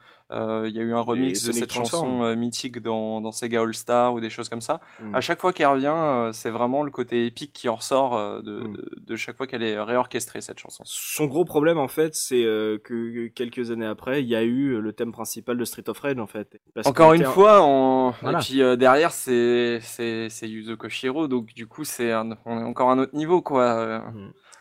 il 0.66 0.74
y 0.74 0.78
a 0.78 0.82
eu 0.82 0.92
un 0.94 1.00
remix 1.00 1.44
de 1.44 1.52
cette 1.52 1.72
chanson 1.72 2.22
euh, 2.22 2.34
mythique 2.36 2.80
dans, 2.80 3.20
dans 3.20 3.32
Sega 3.32 3.60
All 3.60 3.74
Star 3.74 4.14
ou 4.14 4.20
des 4.20 4.30
choses 4.30 4.48
comme 4.48 4.60
ça. 4.60 4.80
Mm. 5.00 5.14
À 5.14 5.20
chaque 5.20 5.40
fois 5.40 5.52
qu'elle 5.52 5.66
revient, 5.68 5.92
euh, 5.94 6.32
c'est 6.32 6.50
vraiment 6.50 6.82
le 6.82 6.90
côté 6.90 7.26
épique 7.26 7.52
qui 7.52 7.68
en 7.68 7.76
ressort 7.76 8.16
euh, 8.16 8.40
de, 8.42 8.60
Mm. 8.60 8.72
de, 8.72 8.90
de 8.98 9.16
chaque 9.16 9.36
fois 9.36 9.46
qu'elle 9.46 9.62
est 9.62 9.80
réorchestrée, 9.80 10.40
cette 10.40 10.58
chanson. 10.58 10.82
Son 10.86 11.26
gros 11.26 11.44
problème 11.44 11.78
en 11.78 11.88
fait, 11.88 12.14
c'est 12.14 12.44
euh, 12.44 12.78
que 12.82 13.28
quelques 13.28 13.70
années 13.70 13.86
après, 13.86 14.22
il 14.22 14.28
y 14.28 14.36
a 14.36 14.42
eu 14.42 14.80
le 14.80 14.92
thème 14.92 15.12
principal 15.12 15.56
de 15.56 15.64
Street 15.64 15.88
of 15.88 15.98
Rage 15.98 16.18
en 16.18 16.26
fait. 16.26 16.60
Parce 16.74 16.86
Encore 16.86 17.12
une 17.12 17.24
fois, 17.24 17.62
on... 17.62 18.12
Voilà. 18.22 18.38
et 18.38 18.42
puis 18.42 18.62
euh, 18.62 18.76
derrière 18.76 19.10
c'est 19.12 19.78
c'est 19.80 20.28
Yuzo 20.48 20.76
Koshiro, 20.76 21.28
donc 21.28 21.46
du 21.54 21.66
coup 21.66 21.84
c'est 21.84 22.12
un... 22.12 22.30
on 22.46 22.58
est 22.60 22.64
encore 22.64 22.90
un 22.90 22.98
autre 22.98 23.14
niveau 23.14 23.42
quoi. 23.42 23.62
euh. 23.64 24.00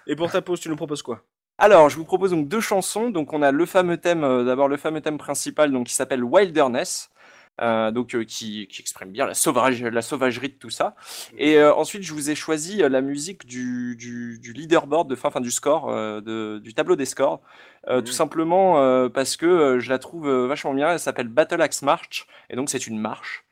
Et 0.08 0.16
pour 0.16 0.32
ta 0.32 0.42
pause, 0.42 0.60
tu 0.60 0.68
nous 0.70 0.76
proposes 0.76 1.04
quoi? 1.04 1.22
Alors 1.64 1.90
je 1.90 1.98
vous 1.98 2.06
propose 2.06 2.32
donc 2.32 2.48
deux 2.48 2.60
chansons. 2.62 3.10
Donc 3.12 3.34
on 3.34 3.42
a 3.42 3.52
le 3.52 3.66
fameux 3.66 3.98
thème, 3.98 4.24
euh, 4.24 4.44
d'abord 4.44 4.68
le 4.68 4.78
fameux 4.78 5.02
thème 5.02 5.18
principal 5.18 5.72
donc 5.72 5.88
qui 5.88 5.94
s'appelle 5.94 6.24
Wilderness. 6.24 7.10
euh, 7.62 7.92
donc 7.92 8.16
euh, 8.16 8.26
qui, 8.26 8.68
qui 8.70 8.82
exprime 8.82 9.12
bien 9.12 9.28
la 9.28 9.36
sauvage 9.36 9.84
la 9.84 10.02
sauvagerie 10.02 10.50
de 10.50 10.56
tout 10.56 10.72
ça 10.72 10.96
et 11.38 11.58
euh, 11.60 11.74
ensuite 11.76 12.04
je 12.04 12.14
vous 12.16 12.32
ai 12.32 12.36
choisi 12.36 12.78
la 12.80 13.02
musique 13.04 13.46
du, 13.46 13.96
du, 13.98 14.40
du 14.42 14.54
leaderboard 14.54 15.08
de 15.10 15.16
fin 15.16 15.30
enfin 15.30 15.42
du 15.42 15.52
score 15.52 15.92
de, 16.24 16.60
du 16.64 16.74
tableau 16.74 16.98
des 16.98 17.06
scores 17.06 17.42
euh, 17.90 18.02
Mhm. 18.02 18.04
tout 18.04 18.14
simplement 18.14 19.10
parce 19.12 19.38
que 19.38 19.80
je 19.80 19.90
la 19.92 20.00
trouve 20.00 20.30
vachement 20.48 20.74
bien 20.74 20.92
elle 20.94 21.00
s'appelle 21.00 21.28
Battle 21.30 21.62
Axe 21.62 21.84
March 21.84 22.28
et 22.50 22.58
donc 22.58 22.72
c'est 22.72 22.88
une 22.88 23.00
marche 23.00 23.46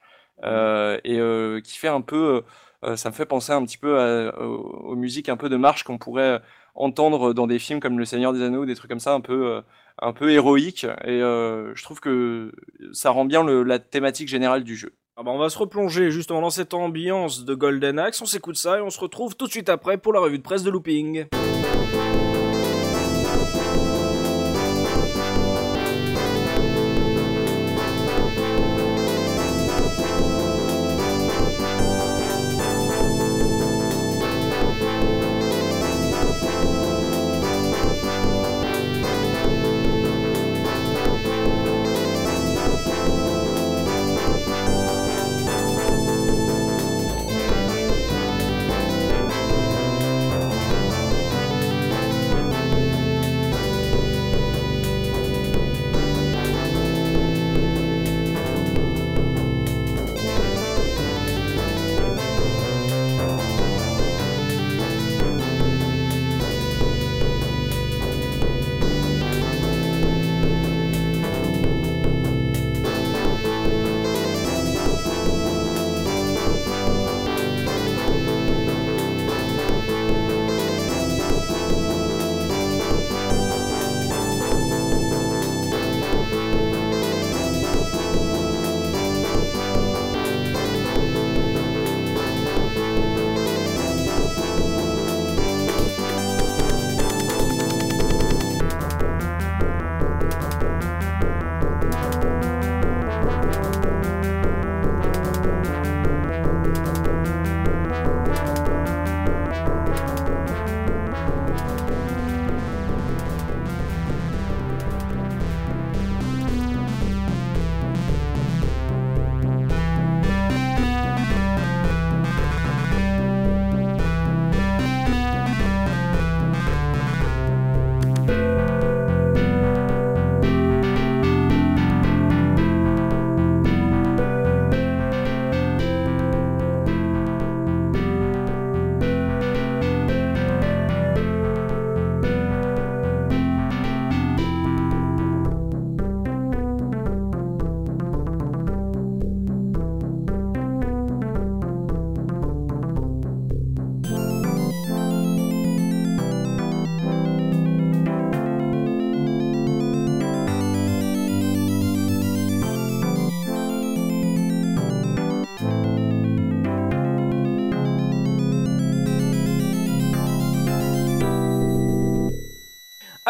euh, 0.44 1.00
et 1.04 1.62
qui 1.64 1.78
fait 1.78 1.88
un 1.90 2.02
peu 2.02 2.44
ça 2.96 3.10
me 3.10 3.14
fait 3.16 3.26
penser 3.26 3.52
un 3.52 3.64
petit 3.66 3.78
peu 3.78 4.00
à- 4.00 4.40
aux, 4.42 4.92
aux 4.92 4.96
musiques 4.96 5.30
un 5.30 5.38
peu 5.38 5.50
de 5.50 5.58
marche 5.58 5.84
qu'on 5.84 5.98
pourrait 5.98 6.42
entendre 6.80 7.34
dans 7.34 7.46
des 7.46 7.60
films 7.60 7.80
comme 7.80 8.00
Le 8.00 8.06
Seigneur 8.06 8.34
des 8.34 8.42
Anneaux, 8.42 8.66
des 8.66 8.76
trucs 8.76 8.90
comme 8.90 9.00
ça, 9.00 9.14
un 9.14 9.22
peu, 9.22 9.48
euh, 9.48 9.62
un 10.02 10.14
peu 10.14 10.32
héroïques. 10.32 10.86
Et 11.04 11.22
euh, 11.22 11.76
je 11.76 11.84
trouve 11.84 12.00
que 12.00 12.52
ça 12.94 13.12
rend 13.12 13.26
bien 13.26 13.44
la 13.44 13.78
thématique 13.78 14.30
générale 14.30 14.64
du 14.64 14.76
jeu. 14.76 14.94
ah 15.18 15.24
bah, 15.24 15.32
On 15.32 15.38
va 15.38 15.50
se 15.50 15.58
replonger 15.58 16.10
justement 16.10 16.42
dans 16.42 16.50
cette 16.50 16.74
ambiance 16.74 17.46
de 17.46 17.54
Golden 17.54 18.00
Axe. 18.00 18.22
On 18.22 18.26
s'écoute 18.26 18.56
ça 18.56 18.80
et 18.80 18.82
on 18.82 18.90
se 18.90 19.00
retrouve 19.00 19.36
tout 19.36 19.46
de 19.46 19.52
suite 19.52 19.70
après 19.70 19.98
pour 19.98 20.14
la 20.14 20.22
revue 20.22 20.38
de 20.40 20.44
presse 20.44 20.64
de 20.64 20.72
Looping. 20.72 21.26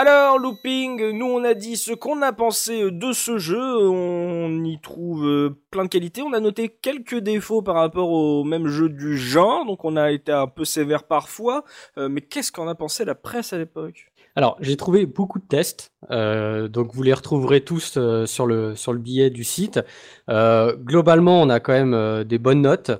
Alors, 0.01 0.39
Looping, 0.39 1.11
nous 1.11 1.25
on 1.25 1.43
a 1.43 1.53
dit 1.53 1.75
ce 1.75 1.91
qu'on 1.91 2.21
a 2.21 2.31
pensé 2.31 2.89
de 2.89 3.11
ce 3.11 3.37
jeu, 3.37 3.59
on 3.59 4.63
y 4.63 4.79
trouve 4.79 5.27
euh, 5.27 5.49
plein 5.71 5.83
de 5.83 5.89
qualités, 5.89 6.21
on 6.21 6.31
a 6.31 6.39
noté 6.39 6.69
quelques 6.69 7.17
défauts 7.17 7.61
par 7.61 7.75
rapport 7.75 8.09
au 8.09 8.45
même 8.45 8.67
jeu 8.67 8.87
du 8.87 9.17
genre, 9.17 9.65
donc 9.65 9.83
on 9.83 9.97
a 9.97 10.11
été 10.11 10.31
un 10.31 10.47
peu 10.47 10.63
sévère 10.63 11.03
parfois, 11.03 11.65
euh, 11.97 12.07
mais 12.07 12.21
qu'est-ce 12.21 12.53
qu'en 12.53 12.69
a 12.69 12.75
pensé 12.75 13.03
la 13.03 13.13
presse 13.13 13.51
à 13.51 13.57
l'époque? 13.57 14.13
Alors, 14.37 14.55
j'ai 14.61 14.77
trouvé 14.77 15.05
beaucoup 15.05 15.39
de 15.39 15.47
tests, 15.47 15.91
euh, 16.11 16.69
donc 16.69 16.93
vous 16.93 17.03
les 17.03 17.11
retrouverez 17.11 17.59
tous 17.65 17.99
sur, 18.25 18.45
le, 18.45 18.75
billet 18.99 19.29
du 19.29 19.43
site. 19.43 19.81
Globalement, 20.29 21.41
on 21.41 21.49
a 21.49 21.59
quand 21.59 21.73
même 21.73 22.23
des 22.23 22.37
bonnes 22.37 22.61
notes, 22.61 22.91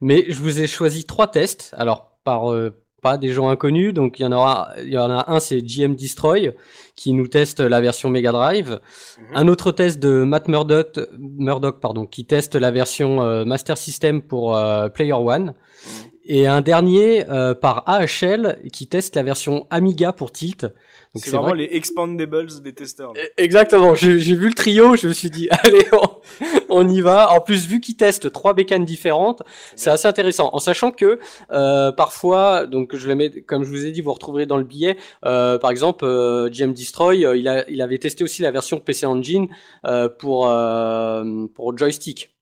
mais 0.00 0.24
je 0.28 0.40
vous 0.40 0.60
ai 0.60 0.66
choisi 0.66 1.04
trois 1.04 1.28
tests. 1.28 1.72
Alors, 1.78 2.18
par 2.24 2.52
pas 3.00 3.16
des 3.16 3.32
gens 3.32 3.48
inconnus, 3.48 3.94
donc 3.94 4.18
il 4.18 4.22
y 4.22 4.26
en 4.26 4.32
aura, 4.32 4.70
il 4.82 4.92
y 4.92 4.98
en 4.98 5.10
a 5.10 5.30
un, 5.32 5.40
c'est 5.40 5.62
GM 5.62 5.94
Destroy 5.94 6.54
qui 6.96 7.12
nous 7.12 7.28
teste 7.28 7.60
la 7.60 7.80
version 7.80 8.10
Mega 8.10 8.32
Drive. 8.32 8.80
Un 9.32 9.46
autre 9.46 9.70
test 9.70 10.00
de 10.00 10.24
Matt 10.24 10.48
Murdock, 10.48 10.98
Murdoch, 11.16 11.78
pardon, 11.80 12.06
qui 12.06 12.24
teste 12.24 12.56
la 12.56 12.72
version 12.72 13.22
euh, 13.22 13.44
Master 13.44 13.78
System 13.78 14.20
pour 14.20 14.56
euh, 14.56 14.88
Player 14.88 15.12
One. 15.12 15.54
Et 16.24 16.46
un 16.46 16.60
dernier 16.60 17.28
euh, 17.30 17.54
par 17.54 17.84
AHL 17.86 18.58
qui 18.72 18.86
teste 18.86 19.16
la 19.16 19.22
version 19.22 19.66
Amiga 19.70 20.12
pour 20.12 20.32
Tilt. 20.32 20.66
C'est 21.18 21.30
vraiment 21.30 21.48
vrai. 21.48 21.58
les 21.58 21.76
expandables 21.76 22.60
des 22.62 22.72
testeurs. 22.72 23.12
Eh, 23.16 23.42
Exactement, 23.42 23.94
j'ai 23.94 24.16
vu 24.16 24.48
le 24.48 24.54
trio, 24.54 24.96
je 24.96 25.08
me 25.08 25.12
suis 25.12 25.30
dit, 25.30 25.48
allez, 25.64 25.86
on, 25.92 26.08
on 26.68 26.88
y 26.88 27.00
va. 27.00 27.30
En 27.32 27.40
plus, 27.40 27.66
vu 27.66 27.80
qu'ils 27.80 27.96
testent 27.96 28.30
trois 28.32 28.54
bécanes 28.54 28.84
différentes, 28.84 29.42
c'est 29.76 29.90
assez 29.90 30.08
intéressant. 30.08 30.50
En 30.52 30.58
sachant 30.58 30.90
que 30.90 31.18
euh, 31.50 31.92
parfois, 31.92 32.66
donc 32.66 32.96
je 32.96 33.08
le 33.08 33.14
mets, 33.14 33.30
comme 33.42 33.64
je 33.64 33.70
vous 33.70 33.84
ai 33.86 33.90
dit, 33.90 34.00
vous 34.00 34.12
retrouverez 34.12 34.46
dans 34.46 34.56
le 34.58 34.64
billet, 34.64 34.96
euh, 35.24 35.58
par 35.58 35.70
exemple, 35.70 36.04
euh, 36.04 36.48
GM 36.50 36.72
Destroy, 36.72 37.24
euh, 37.24 37.36
il, 37.36 37.48
a, 37.48 37.68
il 37.70 37.82
avait 37.82 37.98
testé 37.98 38.24
aussi 38.24 38.42
la 38.42 38.50
version 38.50 38.78
PC 38.80 39.06
Engine 39.06 39.48
pour, 40.18 40.50
pour 41.54 41.76
joystick. 41.78 42.34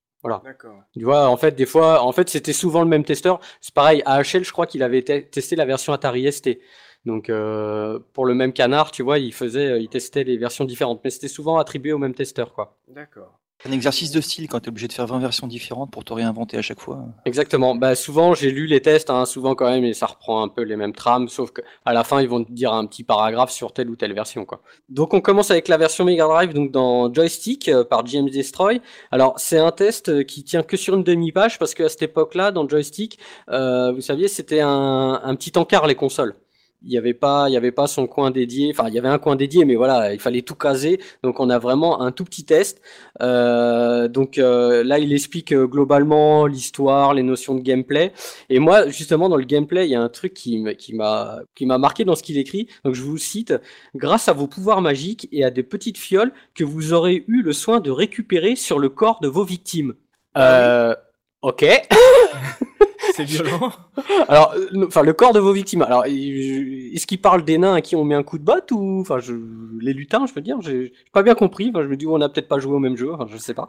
D'accord. 0.44 0.80
Tu 0.92 1.04
vois, 1.04 1.28
en 1.28 1.36
fait, 1.36 1.54
des 1.54 1.66
fois, 1.66 2.02
en 2.02 2.10
fait, 2.10 2.28
c'était 2.28 2.52
souvent 2.52 2.82
le 2.82 2.88
même 2.88 3.04
testeur. 3.04 3.38
C'est 3.60 3.72
pareil, 3.74 4.02
AHL, 4.06 4.42
je 4.44 4.50
crois 4.50 4.66
qu'il 4.66 4.82
avait 4.82 5.02
te- 5.02 5.20
testé 5.20 5.54
la 5.54 5.64
version 5.64 5.92
Atari 5.92 6.32
ST. 6.32 6.58
Donc, 7.06 7.30
euh, 7.30 8.00
pour 8.12 8.26
le 8.26 8.34
même 8.34 8.52
canard, 8.52 8.90
tu 8.90 9.02
vois, 9.02 9.18
il 9.18 9.32
faisait, 9.32 9.80
il 9.80 9.88
testait 9.88 10.24
les 10.24 10.36
versions 10.36 10.64
différentes, 10.64 11.00
mais 11.04 11.10
c'était 11.10 11.28
souvent 11.28 11.56
attribué 11.56 11.92
au 11.92 11.98
même 11.98 12.14
testeur, 12.14 12.52
quoi. 12.52 12.76
D'accord. 12.88 13.38
Un 13.64 13.72
exercice 13.72 14.10
de 14.10 14.20
style 14.20 14.48
quand 14.48 14.60
tu 14.60 14.66
es 14.66 14.68
obligé 14.68 14.86
de 14.86 14.92
faire 14.92 15.06
20 15.06 15.18
versions 15.18 15.46
différentes 15.46 15.90
pour 15.90 16.04
te 16.04 16.12
réinventer 16.12 16.58
à 16.58 16.62
chaque 16.62 16.78
fois. 16.78 17.06
Exactement. 17.24 17.74
Bah, 17.74 17.94
souvent, 17.94 18.34
j'ai 18.34 18.50
lu 18.50 18.66
les 18.66 18.82
tests, 18.82 19.08
hein, 19.08 19.24
souvent 19.24 19.54
quand 19.54 19.70
même, 19.70 19.82
et 19.82 19.94
ça 19.94 20.06
reprend 20.06 20.42
un 20.42 20.48
peu 20.48 20.62
les 20.62 20.76
mêmes 20.76 20.92
trames, 20.92 21.28
sauf 21.28 21.52
que 21.52 21.62
à 21.84 21.94
la 21.94 22.04
fin, 22.04 22.20
ils 22.20 22.28
vont 22.28 22.44
te 22.44 22.52
dire 22.52 22.72
un 22.74 22.86
petit 22.86 23.02
paragraphe 23.02 23.50
sur 23.50 23.72
telle 23.72 23.88
ou 23.88 23.96
telle 23.96 24.12
version, 24.12 24.44
quoi. 24.44 24.60
Donc, 24.90 25.14
on 25.14 25.20
commence 25.20 25.50
avec 25.50 25.68
la 25.68 25.78
version 25.78 26.04
Mega 26.04 26.26
Drive, 26.26 26.52
donc 26.52 26.70
dans 26.70 27.12
Joystick 27.12 27.68
euh, 27.68 27.82
par 27.82 28.04
James 28.06 28.28
Destroy. 28.28 28.82
Alors, 29.10 29.34
c'est 29.38 29.58
un 29.58 29.72
test 29.72 30.10
euh, 30.10 30.22
qui 30.22 30.44
tient 30.44 30.62
que 30.62 30.76
sur 30.76 30.94
une 30.94 31.02
demi-page 31.02 31.58
parce 31.58 31.72
qu'à 31.72 31.88
cette 31.88 32.02
époque-là, 32.02 32.52
dans 32.52 32.68
Joystick, 32.68 33.18
euh, 33.48 33.90
vous 33.90 34.02
saviez, 34.02 34.28
c'était 34.28 34.60
un, 34.60 35.20
un 35.24 35.34
petit 35.34 35.56
encart 35.56 35.86
les 35.86 35.94
consoles. 35.94 36.36
Il 36.82 36.90
n'y 36.90 36.98
avait 36.98 37.14
pas, 37.14 37.48
il 37.48 37.52
y 37.52 37.56
avait 37.56 37.72
pas 37.72 37.86
son 37.86 38.06
coin 38.06 38.30
dédié. 38.30 38.70
Enfin, 38.70 38.88
il 38.88 38.94
y 38.94 38.98
avait 38.98 39.08
un 39.08 39.18
coin 39.18 39.36
dédié, 39.36 39.64
mais 39.64 39.74
voilà, 39.74 40.12
il 40.12 40.20
fallait 40.20 40.42
tout 40.42 40.54
caser. 40.54 41.00
Donc, 41.22 41.40
on 41.40 41.50
a 41.50 41.58
vraiment 41.58 42.00
un 42.00 42.12
tout 42.12 42.24
petit 42.24 42.44
test. 42.44 42.80
Euh, 43.22 44.08
donc 44.08 44.38
euh, 44.38 44.84
là, 44.84 44.98
il 44.98 45.12
explique 45.12 45.52
euh, 45.52 45.66
globalement 45.66 46.46
l'histoire, 46.46 47.14
les 47.14 47.22
notions 47.22 47.54
de 47.54 47.60
gameplay. 47.60 48.12
Et 48.50 48.58
moi, 48.58 48.88
justement, 48.88 49.28
dans 49.28 49.36
le 49.36 49.44
gameplay, 49.44 49.86
il 49.86 49.90
y 49.90 49.94
a 49.94 50.00
un 50.00 50.08
truc 50.08 50.34
qui 50.34 50.58
m'a 50.92 51.40
qui 51.54 51.66
m'a 51.66 51.78
marqué 51.78 52.04
dans 52.04 52.14
ce 52.14 52.22
qu'il 52.22 52.38
écrit. 52.38 52.68
Donc, 52.84 52.94
je 52.94 53.02
vous 53.02 53.18
cite 53.18 53.54
grâce 53.94 54.28
à 54.28 54.32
vos 54.32 54.46
pouvoirs 54.46 54.80
magiques 54.80 55.28
et 55.32 55.44
à 55.44 55.50
des 55.50 55.62
petites 55.62 55.98
fioles 55.98 56.32
que 56.54 56.64
vous 56.64 56.92
aurez 56.92 57.24
eu 57.28 57.42
le 57.42 57.52
soin 57.52 57.80
de 57.80 57.90
récupérer 57.90 58.56
sur 58.56 58.78
le 58.78 58.88
corps 58.88 59.20
de 59.20 59.28
vos 59.28 59.44
victimes. 59.44 59.94
Euh, 60.36 60.94
ok. 61.42 61.64
C'est 63.14 63.24
violent. 63.24 63.72
Alors, 64.28 64.52
euh, 64.56 64.66
le- 64.72 64.86
enfin, 64.86 65.02
le 65.02 65.12
corps 65.12 65.32
de 65.32 65.40
vos 65.40 65.52
victimes. 65.52 65.82
Alors, 65.82 66.04
est-ce 66.06 67.06
qu'il 67.06 67.20
parle 67.20 67.44
des 67.44 67.58
nains 67.58 67.74
à 67.74 67.80
qui 67.80 67.96
on 67.96 68.04
met 68.04 68.14
un 68.14 68.22
coup 68.22 68.38
de 68.38 68.44
botte 68.44 68.70
ou, 68.72 69.00
enfin, 69.00 69.18
je, 69.18 69.34
les 69.80 69.92
lutins, 69.92 70.26
je 70.26 70.34
veux 70.34 70.40
dire, 70.40 70.60
j'ai 70.60 70.92
pas 71.12 71.22
bien 71.22 71.34
compris. 71.34 71.70
Enfin, 71.70 71.82
je 71.82 71.88
me 71.88 71.96
dis, 71.96 72.06
on 72.06 72.20
a 72.20 72.28
peut-être 72.28 72.48
pas 72.48 72.58
joué 72.58 72.74
au 72.74 72.78
même 72.78 72.96
jeu. 72.96 73.12
Enfin, 73.12 73.26
je 73.30 73.36
sais 73.36 73.54
pas. 73.54 73.68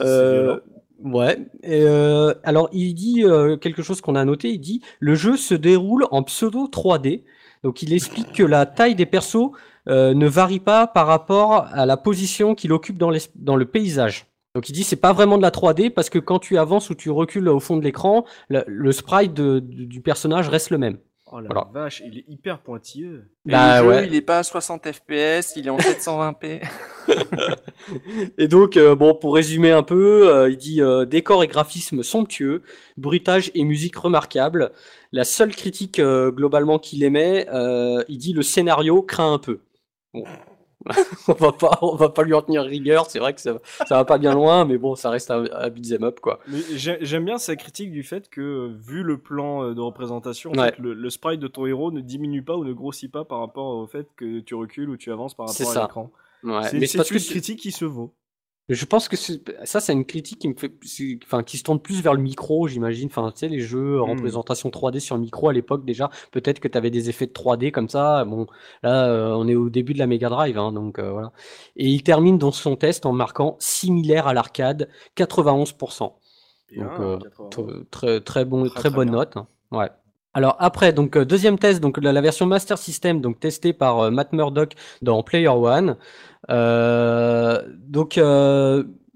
Euh, 0.00 0.58
ouais. 1.02 1.38
Et, 1.62 1.82
euh, 1.82 2.34
alors, 2.44 2.68
il 2.72 2.94
dit 2.94 3.24
euh, 3.24 3.56
quelque 3.56 3.82
chose 3.82 4.00
qu'on 4.00 4.14
a 4.14 4.24
noté. 4.24 4.50
Il 4.50 4.58
dit 4.60 4.82
le 5.00 5.14
jeu 5.14 5.36
se 5.36 5.54
déroule 5.54 6.06
en 6.10 6.22
pseudo 6.22 6.66
3D. 6.68 7.22
Donc, 7.64 7.82
il 7.82 7.92
explique 7.92 8.32
que 8.32 8.44
la 8.44 8.66
taille 8.66 8.94
des 8.94 9.06
persos 9.06 9.50
ne 9.88 10.28
varie 10.28 10.60
pas 10.60 10.86
par 10.86 11.06
rapport 11.06 11.66
à 11.72 11.86
la 11.86 11.96
position 11.96 12.54
qu'il 12.54 12.72
occupe 12.72 12.98
dans 12.98 13.10
le 13.56 13.64
paysage. 13.64 14.27
Donc, 14.58 14.68
il 14.68 14.72
dit 14.72 14.82
c'est 14.82 14.96
pas 14.96 15.12
vraiment 15.12 15.36
de 15.36 15.42
la 15.42 15.50
3D 15.52 15.88
parce 15.90 16.10
que 16.10 16.18
quand 16.18 16.40
tu 16.40 16.58
avances 16.58 16.90
ou 16.90 16.96
tu 16.96 17.10
recules 17.10 17.48
au 17.48 17.60
fond 17.60 17.76
de 17.76 17.84
l'écran, 17.84 18.24
le, 18.48 18.64
le 18.66 18.90
sprite 18.90 19.32
de- 19.34 19.60
du 19.60 19.86
du 19.86 20.00
personnage 20.00 20.48
reste 20.48 20.70
le 20.70 20.78
même. 20.78 20.98
Oh 21.30 21.38
la 21.38 21.46
Voilà. 21.46 21.68
vache, 21.72 22.02
il 22.04 22.18
est 22.18 22.24
hyper 22.26 22.58
pointilleux. 22.60 23.30
Bah 23.44 23.78
le 23.80 23.84
jeu, 23.84 23.88
ouais. 23.90 24.06
il 24.08 24.14
est 24.16 24.20
pas 24.20 24.38
à 24.38 24.42
60 24.42 24.90
FPS, 24.90 25.52
il 25.54 25.66
est 25.68 25.70
en 25.70 25.76
720p. 25.78 26.60
Et 28.38 28.48
donc, 28.48 28.76
euh, 28.76 28.94
bon, 28.96 29.14
pour 29.14 29.34
résumer 29.34 29.70
un 29.70 29.82
peu, 29.84 30.28
euh, 30.34 30.50
il 30.50 30.56
dit 30.56 30.82
euh, 30.82 31.04
décor 31.04 31.44
et 31.44 31.46
graphisme 31.46 32.02
somptueux, 32.02 32.62
bruitage 32.96 33.50
et 33.54 33.62
musique 33.64 33.96
remarquable. 33.96 34.72
La 35.12 35.24
seule 35.24 35.54
critique 35.54 35.98
euh, 36.00 36.30
globalement 36.32 36.78
qu'il 36.80 37.04
émet, 37.04 37.46
euh, 37.52 38.02
il 38.08 38.18
dit 38.18 38.32
le 38.32 38.42
scénario 38.42 39.02
craint 39.02 39.32
un 39.34 39.38
peu. 39.38 39.60
Bon. 40.14 40.24
on 41.28 41.32
va 41.34 41.52
pas, 41.52 41.78
on 41.82 41.96
va 41.96 42.08
pas 42.08 42.22
lui 42.22 42.34
en 42.34 42.42
tenir 42.42 42.62
rigueur. 42.62 43.06
C'est 43.10 43.18
vrai 43.18 43.34
que 43.34 43.40
ça, 43.40 43.58
ça 43.86 43.96
va 43.96 44.04
pas 44.04 44.18
bien 44.18 44.32
loin, 44.34 44.64
mais 44.64 44.78
bon, 44.78 44.94
ça 44.94 45.10
reste 45.10 45.30
un, 45.30 45.44
un 45.52 45.70
beat'em 45.70 46.04
up 46.04 46.20
quoi. 46.20 46.38
J'aime 46.74 47.24
bien 47.24 47.38
sa 47.38 47.56
critique 47.56 47.90
du 47.90 48.02
fait 48.02 48.28
que, 48.30 48.40
euh, 48.40 48.76
vu 48.78 49.02
le 49.02 49.18
plan 49.18 49.64
euh, 49.64 49.74
de 49.74 49.80
représentation, 49.80 50.52
en 50.52 50.58
Ouais. 50.58 50.70
fait, 50.70 50.78
le, 50.78 50.94
le 50.94 51.10
sprite 51.10 51.40
de 51.40 51.48
ton 51.48 51.66
héros 51.66 51.90
ne 51.90 52.00
diminue 52.00 52.42
pas 52.42 52.56
ou 52.56 52.64
ne 52.64 52.72
grossit 52.72 53.10
pas 53.10 53.24
par 53.24 53.40
rapport 53.40 53.76
au 53.76 53.86
fait 53.86 54.06
que 54.16 54.40
tu 54.40 54.54
recules 54.54 54.88
ou 54.88 54.96
tu 54.96 55.12
avances 55.12 55.34
par 55.34 55.46
rapport 55.48 55.70
à 55.70 55.82
l'écran. 55.82 56.12
Ouais, 56.44 56.62
c'est 56.68 56.76
une 57.10 57.20
critique 57.20 57.60
qui 57.60 57.72
se 57.72 57.84
vaut. 57.84 58.14
Je 58.68 58.84
pense 58.84 59.08
que 59.08 59.16
ça, 59.16 59.80
c'est 59.80 59.92
une 59.94 60.04
critique 60.04 60.40
qui 60.40 60.48
me 60.48 60.54
fait, 60.54 60.72
c'est- 60.82 61.18
enfin, 61.24 61.42
qui 61.42 61.56
se 61.56 61.62
tourne 61.64 61.80
plus 61.80 62.02
vers 62.02 62.12
le 62.12 62.20
micro, 62.20 62.68
j'imagine. 62.68 63.06
Enfin, 63.08 63.30
tu 63.32 63.38
sais, 63.40 63.48
les 63.48 63.60
jeux 63.60 64.00
en 64.02 64.06
Hmm. 64.06 64.10
représentation 64.10 64.70
3D 64.70 65.00
sur 65.00 65.14
le 65.16 65.22
micro 65.22 65.48
à 65.48 65.52
l'époque 65.54 65.84
déjà. 65.86 66.10
Peut-être 66.32 66.60
que 66.60 66.68
tu 66.68 66.76
avais 66.76 66.90
des 66.90 67.08
effets 67.08 67.26
de 67.26 67.32
3D 67.32 67.72
comme 67.72 67.88
ça. 67.88 68.24
Bon, 68.26 68.46
là, 68.82 69.06
euh, 69.08 69.32
on 69.32 69.48
est 69.48 69.54
au 69.54 69.70
début 69.70 69.94
de 69.94 69.98
la 69.98 70.06
Mega 70.06 70.28
Drive, 70.28 70.58
hein, 70.58 70.72
donc 70.72 70.98
euh, 70.98 71.10
voilà. 71.12 71.32
Et 71.76 71.88
il 71.88 72.02
termine 72.02 72.36
dans 72.38 72.52
son 72.52 72.76
test 72.76 73.06
en 73.06 73.12
marquant 73.12 73.56
similaire 73.58 74.26
à 74.28 74.34
l'arcade, 74.34 74.88
91%. 75.14 76.18
Bien, 76.70 76.84
Donc, 76.84 77.00
euh, 77.00 77.18
80. 77.18 77.48
T- 77.50 77.84
Très, 77.90 78.20
très 78.20 78.44
bon, 78.44 78.64
Très, 78.66 78.80
très, 78.80 78.90
très 78.90 78.90
bonne 78.90 79.10
bien. 79.10 79.18
note. 79.18 79.36
hein. 79.38 79.46
Ouais. 79.70 79.88
Alors 80.38 80.54
après, 80.60 80.92
donc 80.92 81.16
euh, 81.16 81.24
deuxième 81.24 81.58
test, 81.58 81.80
donc 81.80 81.98
la, 82.00 82.20
version 82.20 82.46
Master 82.46 82.78
System, 82.78 83.20
donc 83.20 83.40
testée 83.40 83.72
par 83.72 83.98
euh, 83.98 84.10
Matt 84.12 84.32
Murdock 84.32 84.74
dans 85.02 85.24
Player 85.24 85.48
One. 85.48 85.96
Euh, 86.48 87.60
donc 87.88 88.20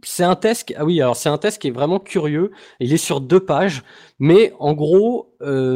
c'est 0.02 0.24
un 0.24 0.34
test. 0.34 0.74
Ah 0.76 0.84
oui, 0.84 1.00
alors 1.00 1.14
c'est 1.14 1.28
un 1.28 1.38
test 1.38 1.62
qui 1.62 1.68
est 1.68 1.70
vraiment 1.70 2.00
curieux. 2.00 2.50
Il 2.80 2.92
est 2.92 2.96
sur 2.96 3.20
deux 3.20 3.38
pages, 3.38 3.84
mais 4.18 4.52
en 4.58 4.72
gros, 4.72 5.32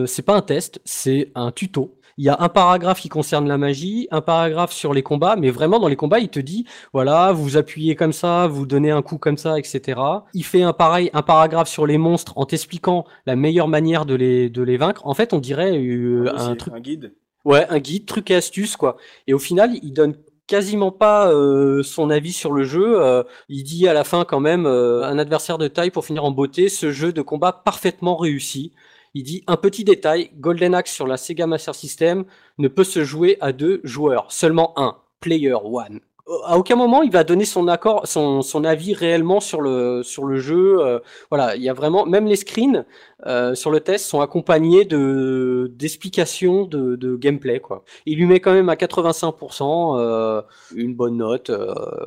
c'est 0.07 0.25
pas 0.25 0.35
un 0.35 0.43
test, 0.43 0.81
c'est 0.85 1.31
un 1.37 1.53
tuto. 1.53 1.97
Il 2.19 2.25
y 2.25 2.29
a 2.31 2.37
un 2.41 2.49
paragraphe 2.49 3.01
qui 3.01 3.09
concerne 3.09 3.47
la 3.47 3.59
magie, 3.59 4.09
un 4.11 4.23
paragraphe 4.23 4.73
sur 4.73 4.95
les 4.95 5.03
combats, 5.03 5.37
mais 5.37 5.51
vraiment 5.51 5.79
dans 5.79 5.89
les 5.89 5.97
combats, 5.97 6.19
il 6.19 6.31
te 6.31 6.41
dit 6.41 6.65
voilà, 6.93 7.33
vous 7.33 7.57
appuyez 7.57 7.95
comme 7.95 8.13
ça, 8.13 8.47
vous 8.47 8.65
donnez 8.67 8.91
un 8.91 9.03
coup 9.03 9.19
comme 9.19 9.37
ça, 9.37 9.59
etc. 9.59 10.01
Il 10.33 10.45
fait 10.45 10.63
un 10.63 10.73
pareil, 10.73 11.11
un 11.13 11.23
paragraphe 11.23 11.69
sur 11.69 11.87
les 11.87 11.99
monstres 11.99 12.33
en 12.37 12.47
t'expliquant 12.47 13.05
la 13.27 13.37
meilleure 13.37 13.69
manière 13.69 14.07
de 14.07 14.15
les, 14.15 14.49
de 14.49 14.63
les 14.63 14.77
vaincre. 14.79 15.07
En 15.07 15.15
fait, 15.15 15.35
on 15.35 15.39
dirait 15.39 15.77
euh, 15.77 16.33
Ah 16.35 16.47
oui, 16.47 16.51
un 16.53 16.57
truc, 16.57 16.75
un 16.75 16.81
guide. 16.81 17.15
ouais, 17.45 17.67
un 17.69 17.79
guide, 17.79 18.07
truc 18.07 18.31
et 18.31 18.35
astuce, 18.37 18.77
quoi. 18.77 18.97
Et 19.27 19.35
au 19.35 19.39
final, 19.39 19.73
il 19.83 19.93
donne 19.93 20.15
quasiment 20.47 20.93
pas 20.93 21.31
euh, 21.33 21.83
son 21.83 22.11
avis 22.11 22.33
sur 22.33 22.53
le 22.53 22.65
jeu. 22.65 23.03
Euh, 23.03 23.23
il 23.49 23.65
dit 23.65 23.89
à 23.89 23.93
la 23.93 24.05
fin 24.05 24.25
quand 24.25 24.41
même 24.41 24.67
euh, 24.67 25.05
un 25.05 25.19
adversaire 25.19 25.59
de 25.59 25.69
taille 25.69 25.91
pour 25.91 26.05
finir 26.05 26.25
en 26.25 26.31
beauté, 26.31 26.69
ce 26.69 26.91
jeu 26.93 27.13
de 27.13 27.23
combat 27.23 27.53
parfaitement 27.53 28.17
réussi. 28.17 28.73
Il 29.17 29.23
dit 29.23 29.43
un 29.47 29.57
petit 29.57 29.83
détail, 29.83 30.29
Golden 30.35 30.75
Axe 30.75 30.93
sur 30.93 31.07
la 31.07 31.17
Sega 31.17 31.47
Master 31.47 31.75
System 31.75 32.27
ne 32.59 32.69
peut 32.69 32.85
se 32.85 33.03
jouer 33.03 33.39
à 33.41 33.53
deux 33.53 33.81
joueurs, 33.83 34.31
seulement 34.31 34.75
un, 34.77 34.99
player 35.21 35.55
one. 35.55 36.01
À 36.45 36.59
aucun 36.59 36.77
moment 36.77 37.01
il 37.01 37.11
va 37.11 37.25
donner 37.25 37.47
son 37.47 37.67
accord, 37.67 38.07
son, 38.07 38.65
avis 38.65 38.93
réellement 38.93 39.41
sur 39.41 39.63
le 39.63 40.03
sur 40.03 40.27
le 40.27 40.37
jeu. 40.37 40.81
euh, 40.81 40.99
voilà, 41.31 41.57
il 41.57 41.63
y 41.63 41.71
a 41.71 41.73
vraiment 41.73 42.05
même 42.05 42.27
les 42.27 42.37
screens 42.37 42.85
euh, 43.25 43.55
sur 43.55 43.71
le 43.71 43.81
test 43.81 44.05
sont 44.05 44.21
accompagnés 44.21 44.85
de 44.85 45.73
d'explications 45.75 46.67
de, 46.67 47.17
gameplay 47.17 47.59
quoi. 47.59 47.85
Il 48.05 48.19
lui 48.19 48.27
met 48.27 48.41
quand 48.41 48.53
même 48.53 48.69
à 48.69 48.75
85% 48.75 49.99
euh, 49.99 50.43
une 50.75 50.95
bonne 50.95 51.17
note. 51.17 51.51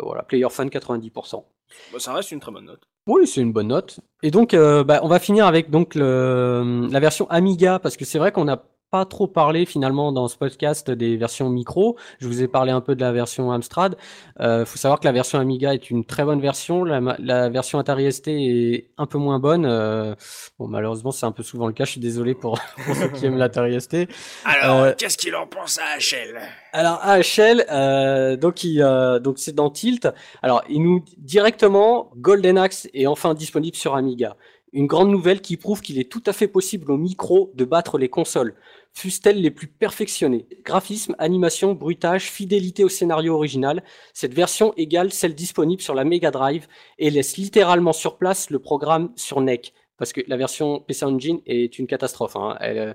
voilà, 0.03 0.21
player 0.21 0.49
fan 0.51 0.69
90%. 0.69 1.43
Bah, 1.91 1.97
ça 1.97 2.13
reste 2.13 2.31
une 2.31 2.39
très 2.39 2.51
bonne 2.51 2.65
note. 2.65 2.83
Oui, 3.09 3.25
c'est 3.25 3.41
une 3.41 3.51
bonne 3.51 3.69
note. 3.69 4.01
Et 4.21 4.29
donc, 4.29 4.53
euh, 4.53 4.83
bah, 4.83 4.99
on 5.01 5.07
va 5.07 5.17
finir 5.17 5.47
avec 5.47 5.71
donc 5.71 5.95
la 5.95 6.99
version 6.99 7.27
Amiga 7.31 7.79
parce 7.79 7.97
que 7.97 8.05
c'est 8.05 8.19
vrai 8.19 8.31
qu'on 8.31 8.47
a 8.47 8.63
pas 8.91 9.05
trop 9.05 9.27
parlé 9.27 9.65
finalement 9.65 10.11
dans 10.11 10.27
ce 10.27 10.37
podcast 10.37 10.89
des 10.89 11.15
versions 11.15 11.49
micro. 11.49 11.97
Je 12.19 12.27
vous 12.27 12.41
ai 12.41 12.47
parlé 12.47 12.71
un 12.71 12.81
peu 12.81 12.95
de 12.95 13.01
la 13.01 13.11
version 13.11 13.51
Amstrad. 13.51 13.95
Il 14.39 14.45
euh, 14.45 14.65
faut 14.65 14.77
savoir 14.77 14.99
que 14.99 15.05
la 15.05 15.11
version 15.11 15.39
Amiga 15.39 15.73
est 15.73 15.91
une 15.91 16.05
très 16.05 16.23
bonne 16.23 16.41
version. 16.41 16.83
La, 16.83 16.99
la 17.19 17.49
version 17.49 17.77
Atari 17.77 18.11
ST 18.11 18.27
est 18.29 18.89
un 18.97 19.05
peu 19.05 19.17
moins 19.17 19.39
bonne. 19.39 19.65
Euh, 19.65 20.15
bon, 20.57 20.67
malheureusement, 20.67 21.11
c'est 21.11 21.25
un 21.25 21.31
peu 21.31 21.43
souvent 21.43 21.67
le 21.67 21.73
cas. 21.73 21.85
Je 21.85 21.91
suis 21.91 22.01
désolé 22.01 22.33
pour, 22.33 22.59
pour 22.85 22.95
ceux 22.95 23.09
qui 23.09 23.25
aiment 23.27 23.37
l'Atari 23.37 23.79
ST. 23.79 24.07
Alors, 24.45 24.79
euh, 24.81 24.93
qu'est-ce 24.97 25.17
qu'il 25.17 25.35
en 25.35 25.45
pense 25.45 25.79
à 25.79 25.99
HL 25.99 26.39
Alors, 26.73 26.99
à 27.03 27.19
HL, 27.19 28.37
donc, 28.37 28.63
il, 28.63 28.79
donc 29.21 29.37
c'est 29.37 29.53
dans 29.53 29.69
Tilt. 29.69 30.07
Alors, 30.41 30.63
il 30.67 30.81
nous 30.81 31.03
directement 31.17 32.11
Golden 32.15 32.57
Axe 32.57 32.87
est 32.93 33.05
enfin 33.05 33.35
disponible 33.35 33.75
sur 33.75 33.95
Amiga. 33.95 34.35
Une 34.71 34.85
grande 34.85 35.09
nouvelle 35.09 35.41
qui 35.41 35.57
prouve 35.57 35.81
qu'il 35.81 35.99
est 35.99 36.11
tout 36.11 36.21
à 36.27 36.33
fait 36.33 36.47
possible 36.47 36.91
au 36.91 36.97
micro 36.97 37.51
de 37.55 37.65
battre 37.65 37.97
les 37.97 38.09
consoles 38.09 38.53
fussent-elles 38.93 39.41
les 39.41 39.51
plus 39.51 39.67
perfectionnées? 39.67 40.47
Graphisme, 40.63 41.15
animation, 41.19 41.73
bruitage, 41.73 42.29
fidélité 42.29 42.83
au 42.83 42.89
scénario 42.89 43.35
original, 43.35 43.83
cette 44.13 44.33
version 44.33 44.73
égale 44.77 45.11
celle 45.11 45.35
disponible 45.35 45.81
sur 45.81 45.95
la 45.95 46.03
Mega 46.03 46.31
Drive 46.31 46.67
et 46.97 47.09
laisse 47.09 47.37
littéralement 47.37 47.93
sur 47.93 48.17
place 48.17 48.49
le 48.49 48.59
programme 48.59 49.11
sur 49.15 49.41
NEC. 49.41 49.73
Parce 49.99 50.13
que 50.13 50.21
la 50.27 50.37
version 50.37 50.79
PC 50.79 51.05
Engine 51.05 51.41
est 51.45 51.77
une 51.77 51.85
catastrophe. 51.85 52.37
Hein. 52.37 52.57
Euh, 52.61 52.93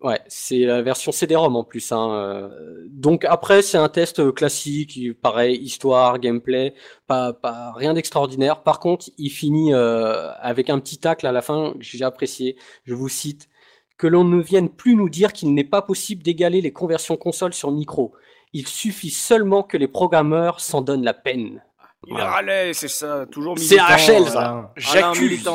ouais, 0.00 0.20
c'est 0.28 0.60
la 0.60 0.80
version 0.80 1.10
CD-ROM 1.10 1.56
en 1.56 1.64
plus. 1.64 1.90
Hein. 1.90 2.14
Euh. 2.14 2.86
Donc 2.88 3.24
après, 3.24 3.62
c'est 3.62 3.78
un 3.78 3.88
test 3.88 4.32
classique, 4.32 5.00
pareil, 5.20 5.58
histoire, 5.58 6.20
gameplay, 6.20 6.74
pas, 7.08 7.32
pas 7.32 7.72
rien 7.72 7.94
d'extraordinaire. 7.94 8.62
Par 8.62 8.78
contre, 8.78 9.10
il 9.18 9.30
finit 9.30 9.74
euh, 9.74 10.30
avec 10.34 10.70
un 10.70 10.78
petit 10.78 10.98
tacle 10.98 11.26
à 11.26 11.32
la 11.32 11.42
fin 11.42 11.72
que 11.72 11.82
j'ai 11.82 12.04
apprécié. 12.04 12.56
Je 12.84 12.94
vous 12.94 13.08
cite 13.08 13.48
que 13.96 14.06
l'on 14.06 14.24
ne 14.24 14.40
vienne 14.42 14.68
plus 14.68 14.96
nous 14.96 15.08
dire 15.08 15.32
qu'il 15.32 15.54
n'est 15.54 15.64
pas 15.64 15.82
possible 15.82 16.22
d'égaler 16.22 16.60
les 16.60 16.72
conversions 16.72 17.16
console 17.16 17.54
sur 17.54 17.70
micro. 17.70 18.14
Il 18.52 18.66
suffit 18.66 19.10
seulement 19.10 19.62
que 19.62 19.76
les 19.76 19.88
programmeurs 19.88 20.60
s'en 20.60 20.80
donnent 20.80 21.04
la 21.04 21.14
peine. 21.14 21.62
Il 22.06 22.16
râlait, 22.16 22.72
c'est 22.74 22.88
ça, 22.88 23.26
toujours 23.30 23.54
militant. 23.56 23.84
C'est 23.96 24.18
HL, 24.18 24.26
ça. 24.26 24.72
J'accuse. 24.76 25.48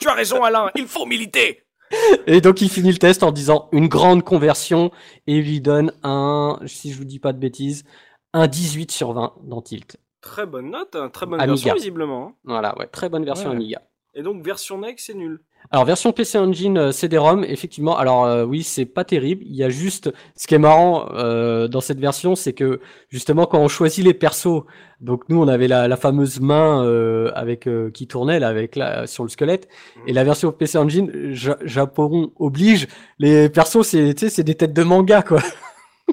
Tu 0.00 0.08
as 0.08 0.14
raison, 0.14 0.42
Alain, 0.42 0.70
il 0.74 0.86
faut 0.86 1.06
militer. 1.06 1.64
Et 2.26 2.40
donc 2.40 2.60
il 2.60 2.68
finit 2.68 2.92
le 2.92 2.98
test 2.98 3.22
en 3.22 3.32
disant 3.32 3.68
une 3.72 3.88
grande 3.88 4.24
conversion 4.24 4.90
et 5.26 5.36
il 5.36 5.44
lui 5.44 5.60
donne 5.60 5.92
un, 6.02 6.58
si 6.66 6.92
je 6.92 6.98
vous 6.98 7.04
dis 7.04 7.18
pas 7.18 7.32
de 7.32 7.38
bêtises, 7.38 7.84
un 8.32 8.46
18 8.46 8.90
sur 8.90 9.12
20 9.12 9.34
dans 9.42 9.62
Tilt. 9.62 9.98
Très 10.20 10.46
bonne 10.46 10.70
note, 10.70 10.96
hein, 10.96 11.10
très 11.10 11.26
bonne 11.26 11.44
version 11.44 11.74
visiblement. 11.74 12.28
Hein. 12.28 12.34
Voilà, 12.44 12.76
ouais, 12.78 12.86
très 12.86 13.08
bonne 13.08 13.24
version 13.24 13.50
Amiga. 13.50 13.82
Et 14.16 14.22
donc 14.22 14.44
version 14.44 14.78
NEC, 14.78 15.00
c'est 15.00 15.14
nul. 15.14 15.40
Alors 15.70 15.84
version 15.86 16.12
PC 16.12 16.38
Engine 16.38 16.78
euh, 16.78 16.92
CD-ROM, 16.92 17.42
effectivement. 17.42 17.96
Alors 17.96 18.26
euh, 18.26 18.44
oui, 18.44 18.62
c'est 18.62 18.84
pas 18.84 19.02
terrible. 19.02 19.42
Il 19.46 19.56
y 19.56 19.64
a 19.64 19.70
juste 19.70 20.12
ce 20.36 20.46
qui 20.46 20.54
est 20.54 20.58
marrant 20.58 21.08
euh, 21.14 21.68
dans 21.68 21.80
cette 21.80 21.98
version, 21.98 22.36
c'est 22.36 22.52
que 22.52 22.80
justement 23.08 23.46
quand 23.46 23.58
on 23.58 23.68
choisit 23.68 24.04
les 24.04 24.14
persos, 24.14 24.62
donc 25.00 25.28
nous 25.28 25.40
on 25.42 25.48
avait 25.48 25.66
la, 25.66 25.88
la 25.88 25.96
fameuse 25.96 26.38
main 26.40 26.84
euh, 26.84 27.32
avec 27.34 27.68
qui 27.92 28.06
tournait 28.06 28.38
là 28.38 28.48
avec 28.48 28.76
la 28.76 29.06
sur 29.06 29.24
le 29.24 29.30
squelette, 29.30 29.68
et 30.06 30.12
la 30.12 30.22
version 30.22 30.52
PC 30.52 30.78
Engine, 30.78 31.10
Japon 31.32 32.30
oblige, 32.36 32.86
les 33.18 33.48
persos 33.48 33.86
c'est 33.86 34.16
c'est 34.28 34.44
des 34.44 34.54
têtes 34.54 34.74
de 34.74 34.82
manga 34.84 35.22
quoi. 35.22 35.40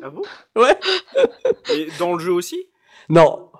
Ah 0.02 0.10
bon? 0.10 0.22
Ouais. 0.56 0.78
Et 1.73 1.88
dans 1.99 2.14
le 2.14 2.19
jeu 2.19 2.32
aussi? 2.32 2.68
Non, 3.10 3.51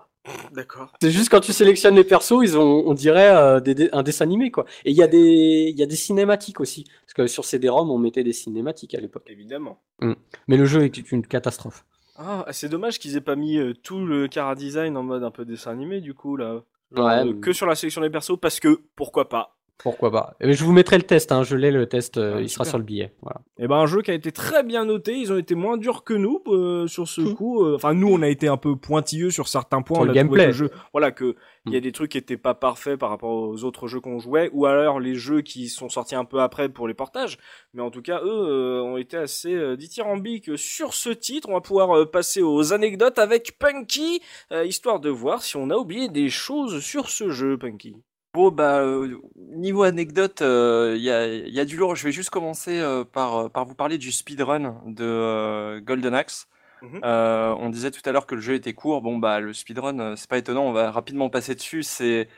D'accord. 0.52 0.94
C'est 1.02 1.12
juste 1.12 1.30
quand 1.30 1.40
tu 1.40 1.52
sélectionnes 1.54 1.96
les 1.96 2.04
persos, 2.04 2.44
ils 2.44 2.58
ont, 2.58 2.84
on 2.86 2.94
dirait 2.94 3.36
euh, 3.36 3.60
des, 3.60 3.90
un 3.92 4.04
dessin 4.04 4.26
animé 4.26 4.52
quoi. 4.52 4.66
Et 4.86 4.92
il 4.92 4.98
y 4.98 5.02
a 5.02 5.08
des, 5.08 5.70
il 5.70 5.78
y 5.78 5.84
a 5.84 5.88
des 5.88 5.96
cinématiques 5.96 6.60
aussi, 6.60 6.86
parce 7.02 7.14
que 7.14 7.28
sur 7.28 7.46
CD-ROM 7.46 7.90
on 7.90 7.98
mettait 7.98 8.24
des 8.24 8.34
cinématiques 8.34 8.94
à 8.94 9.00
l'époque. 9.00 9.24
Évidemment. 9.28 9.82
Mm. 10.00 10.14
Mais 10.48 10.58
le 10.58 10.66
jeu 10.66 10.84
est 10.84 11.12
une 11.12 11.26
catastrophe. 11.26 11.86
Ah, 12.18 12.46
c'est 12.52 12.70
dommage 12.70 13.00
qu'ils 13.00 13.18
aient 13.18 13.22
pas 13.22 13.36
mis 13.36 13.58
euh, 13.58 13.74
tout 13.74 14.06
le 14.06 14.28
cara 14.28 14.54
design 14.54 14.96
en 14.96 15.04
mode 15.04 15.24
un 15.24 15.32
peu 15.32 15.44
dessin 15.44 15.72
animé 15.72 16.02
du 16.02 16.14
coup 16.14 16.36
là. 16.38 16.62
Ouais. 16.96 17.26
Euh, 17.26 17.40
que 17.40 17.54
sur 17.54 17.66
la 17.66 17.76
sélection 17.76 18.02
des 18.02 18.10
persos 18.10 18.38
parce 18.40 18.60
que 18.60 18.82
pourquoi 18.96 19.28
pas. 19.30 19.58
Pourquoi 19.84 20.12
pas 20.12 20.36
Je 20.40 20.64
vous 20.64 20.72
mettrai 20.72 20.98
le 20.98 21.04
test, 21.04 21.32
hein, 21.32 21.44
je 21.44 21.56
l'ai 21.56 21.72
le 21.72 21.88
test, 21.88 22.18
euh, 22.18 22.36
ah, 22.38 22.42
il 22.42 22.50
sera 22.50 22.66
sur 22.66 22.78
le 22.78 22.84
billet. 22.84 23.14
Voilà. 23.22 23.42
Et 23.58 23.64
eh 23.64 23.68
ben 23.68 23.78
un 23.78 23.86
jeu 23.86 24.02
qui 24.02 24.12
a 24.12 24.14
été 24.14 24.32
très 24.32 24.64
bien 24.64 24.86
noté, 24.86 25.18
ils 25.18 25.32
ont 25.32 25.38
été 25.38 25.56
moins 25.56 25.78
durs 25.78 26.04
que 26.04 26.14
nous 26.14 26.42
euh, 26.48 26.88
sur 26.88 27.08
ce 27.08 27.22
hmm. 27.22 27.36
coup. 27.36 27.64
Euh, 27.64 27.76
enfin 27.76 27.94
nous 27.94 28.08
on 28.08 28.22
a 28.22 28.28
été 28.28 28.48
un 28.48 28.58
peu 28.58 28.76
pointilleux 28.76 29.32
sur 29.32 29.48
certains 29.48 29.82
points. 29.82 29.98
Sur 29.98 30.06
le 30.06 30.14
gameplay. 30.14 30.52
jeu, 30.52 30.70
voilà 30.92 31.12
que 31.12 31.36
il 31.66 31.74
y 31.74 31.76
a 31.76 31.80
hmm. 31.80 31.84
des 31.84 31.92
trucs 31.92 32.12
qui 32.12 32.18
étaient 32.18 32.38
pas 32.38 32.54
parfaits 32.54 32.98
par 32.98 33.10
rapport 33.10 33.32
aux 33.32 33.64
autres 33.64 33.88
jeux 33.88 34.00
qu'on 34.00 34.20
jouait, 34.20 34.50
ou 34.54 34.66
alors 34.66 35.00
les 35.00 35.16
jeux 35.16 35.42
qui 35.42 35.70
sont 35.70 35.90
sortis 35.90 36.16
un 36.16 36.26
peu 36.26 36.42
après 36.42 36.70
pour 36.70 36.88
les 36.88 36.94
portages. 36.94 37.38
Mais 37.74 37.82
en 37.82 37.92
tout 37.92 38.02
cas 38.02 38.22
eux 38.24 38.82
ont 38.82 38.98
été 38.98 39.18
assez 39.18 39.78
dithyrambiques 39.78 40.58
sur 40.58 40.94
ce 40.94 41.10
titre. 41.10 41.50
On 41.50 41.54
va 41.54 41.62
pouvoir 41.62 42.10
passer 42.10 42.42
aux 42.42 42.74
anecdotes 42.74 43.20
avec 43.20 43.58
Punky, 43.58 44.22
histoire 44.64 45.00
de 45.00 45.10
voir 45.10 45.42
si 45.42 45.58
on 45.58 45.70
a 45.70 45.76
oublié 45.76 46.10
des 46.10 46.30
choses 46.30 46.82
sur 46.82 47.10
ce 47.10 47.30
jeu, 47.30 47.58
Punky. 47.58 47.96
Bon, 48.34 48.50
bah, 48.50 48.80
euh, 48.80 49.20
niveau 49.38 49.84
anecdote, 49.84 50.38
il 50.40 50.46
euh, 50.46 50.98
y, 50.98 51.10
a, 51.10 51.28
y, 51.28 51.60
a, 51.60 51.66
du 51.66 51.76
lourd. 51.76 51.98
Je 51.98 52.06
vais 52.06 52.14
juste 52.14 52.30
commencer 52.30 52.80
euh, 52.80 53.04
par, 53.04 53.50
par 53.50 53.66
vous 53.66 53.76
parler 53.76 53.98
du 53.98 54.14
speedrun 54.14 54.82
de 54.86 55.80
Golden 55.80 56.14
Axe. 56.14 56.48
Mmh 56.82 57.00
on 57.04 57.70
disait 57.70 57.92
tout 57.92 58.02
à 58.06 58.12
l'heure 58.12 58.26
que 58.26 58.34
le 58.36 58.42
jeu 58.42 58.54
était 58.54 58.74
court. 58.74 59.02
Bon, 59.02 59.18
bah, 59.18 59.42
le 59.42 59.54
speedrun, 59.54 60.16
c'est 60.16 60.30
pas 60.30 60.38
étonnant, 60.38 60.64
on 60.64 60.72
va 60.72 60.92
rapidement 60.92 61.30
passer 61.30 61.56
dessus. 61.56 61.84
C'est 61.84 62.30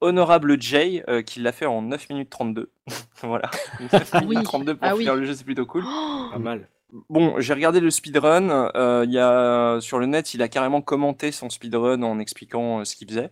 Honorable 0.00 0.60
Jay 0.60 1.04
qui 1.24 1.40
l'a 1.40 1.52
fait 1.52 1.64
en 1.64 1.80
9 1.80 2.10
minutes 2.10 2.28
32. 2.28 2.70
voilà. 3.22 3.48
9 3.80 4.10
ah 4.12 4.20
minutes 4.22 4.42
32 4.42 4.74
pour 4.76 4.88
ah 4.88 4.96
finir 4.96 5.14
le 5.14 5.24
jeu, 5.24 5.34
c'est 5.34 5.44
plutôt 5.44 5.64
cool. 5.64 5.84
Oh 5.86 6.28
pas 6.32 6.38
mal. 6.38 6.68
Bon, 7.08 7.40
j'ai 7.40 7.54
regardé 7.54 7.78
le 7.78 7.90
speedrun. 7.90 8.70
Il 9.04 9.12
y 9.12 9.18
a, 9.18 9.78
sur 9.80 10.00
le 10.00 10.06
net, 10.06 10.34
il 10.34 10.42
a 10.42 10.48
carrément 10.48 10.82
commenté 10.82 11.30
son 11.30 11.48
speedrun 11.48 12.02
en 12.02 12.18
expliquant 12.18 12.84
ce 12.84 12.96
qu'il 12.96 13.08
faisait. 13.08 13.30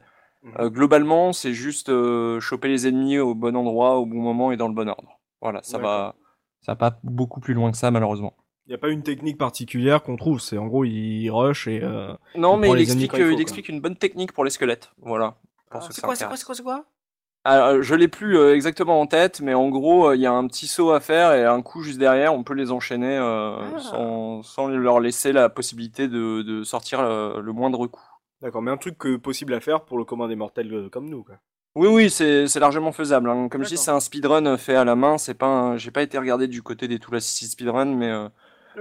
Euh, 0.58 0.68
globalement, 0.68 1.32
c'est 1.32 1.54
juste 1.54 1.88
euh, 1.88 2.38
choper 2.40 2.68
les 2.68 2.86
ennemis 2.86 3.18
au 3.18 3.34
bon 3.34 3.56
endroit, 3.56 3.96
au 3.96 4.06
bon 4.06 4.20
moment 4.20 4.52
et 4.52 4.56
dans 4.56 4.68
le 4.68 4.74
bon 4.74 4.88
ordre. 4.88 5.20
Voilà, 5.40 5.60
ça 5.62 5.78
va, 5.78 6.14
ça 6.60 6.72
va 6.72 6.76
pas 6.76 6.98
beaucoup 7.02 7.40
plus 7.40 7.54
loin 7.54 7.70
que 7.70 7.76
ça, 7.76 7.90
malheureusement. 7.90 8.34
Il 8.66 8.70
n'y 8.70 8.74
a 8.74 8.78
pas 8.78 8.88
une 8.88 9.02
technique 9.02 9.36
particulière 9.36 10.02
qu'on 10.02 10.16
trouve, 10.16 10.40
c'est 10.40 10.56
en 10.56 10.66
gros, 10.66 10.84
il 10.84 11.28
rush 11.30 11.66
et. 11.66 11.82
Euh, 11.82 12.14
non, 12.34 12.56
mais 12.56 12.70
il 12.70 12.80
explique, 12.80 13.12
il, 13.14 13.40
explique 13.40 13.68
une 13.68 13.80
bonne 13.80 13.96
technique 13.96 14.32
pour 14.32 14.44
les 14.44 14.50
squelettes. 14.50 14.92
Voilà. 15.02 15.36
Ah, 15.70 15.80
c'est 15.90 16.00
quoi, 16.00 16.14
c'est 16.14 16.26
quoi, 16.26 16.36
c'est 16.36 16.44
quoi, 16.44 16.54
c'est 16.54 16.62
quoi? 16.62 16.84
Alors, 17.46 17.82
je 17.82 17.94
l'ai 17.94 18.08
plus 18.08 18.38
exactement 18.52 18.98
en 18.98 19.06
tête, 19.06 19.42
mais 19.42 19.52
en 19.52 19.68
gros, 19.68 20.14
il 20.14 20.20
y 20.20 20.24
a 20.24 20.32
un 20.32 20.46
petit 20.46 20.66
saut 20.66 20.92
à 20.92 21.00
faire 21.00 21.34
et 21.34 21.44
un 21.44 21.60
coup 21.60 21.82
juste 21.82 21.98
derrière, 21.98 22.32
on 22.32 22.42
peut 22.42 22.54
les 22.54 22.72
enchaîner 22.72 23.18
ah. 23.18 23.58
sans, 23.78 24.42
sans, 24.42 24.68
leur 24.68 24.98
laisser 24.98 25.32
la 25.32 25.50
possibilité 25.50 26.08
de, 26.08 26.40
de 26.40 26.62
sortir 26.62 27.02
le 27.02 27.52
moindre 27.52 27.86
coup. 27.86 28.13
D'accord, 28.44 28.60
mais 28.60 28.70
un 28.70 28.76
truc 28.76 28.98
que 28.98 29.16
possible 29.16 29.54
à 29.54 29.60
faire 29.60 29.86
pour 29.86 29.96
le 29.96 30.04
commun 30.04 30.28
des 30.28 30.36
mortels 30.36 30.70
euh, 30.70 30.88
comme 30.90 31.08
nous, 31.08 31.24
quoi. 31.24 31.36
Oui, 31.74 31.88
oui, 31.88 32.10
c'est 32.10 32.54
largement 32.60 32.92
faisable. 32.92 33.30
Hein. 33.30 33.48
Comme 33.48 33.64
je 33.64 33.70
dis, 33.70 33.78
c'est 33.78 33.90
un 33.90 34.00
speedrun 34.00 34.44
euh, 34.44 34.56
fait 34.58 34.76
à 34.76 34.84
la 34.84 34.94
main. 34.96 35.16
C'est 35.16 35.32
pas, 35.32 35.78
j'ai 35.78 35.90
pas 35.90 36.02
été 36.02 36.18
regardé 36.18 36.46
du 36.46 36.62
côté 36.62 36.86
des 36.86 36.98
Tool 36.98 37.16
Assisted 37.16 37.48
Speedrun, 37.48 37.86
mais 37.86 38.12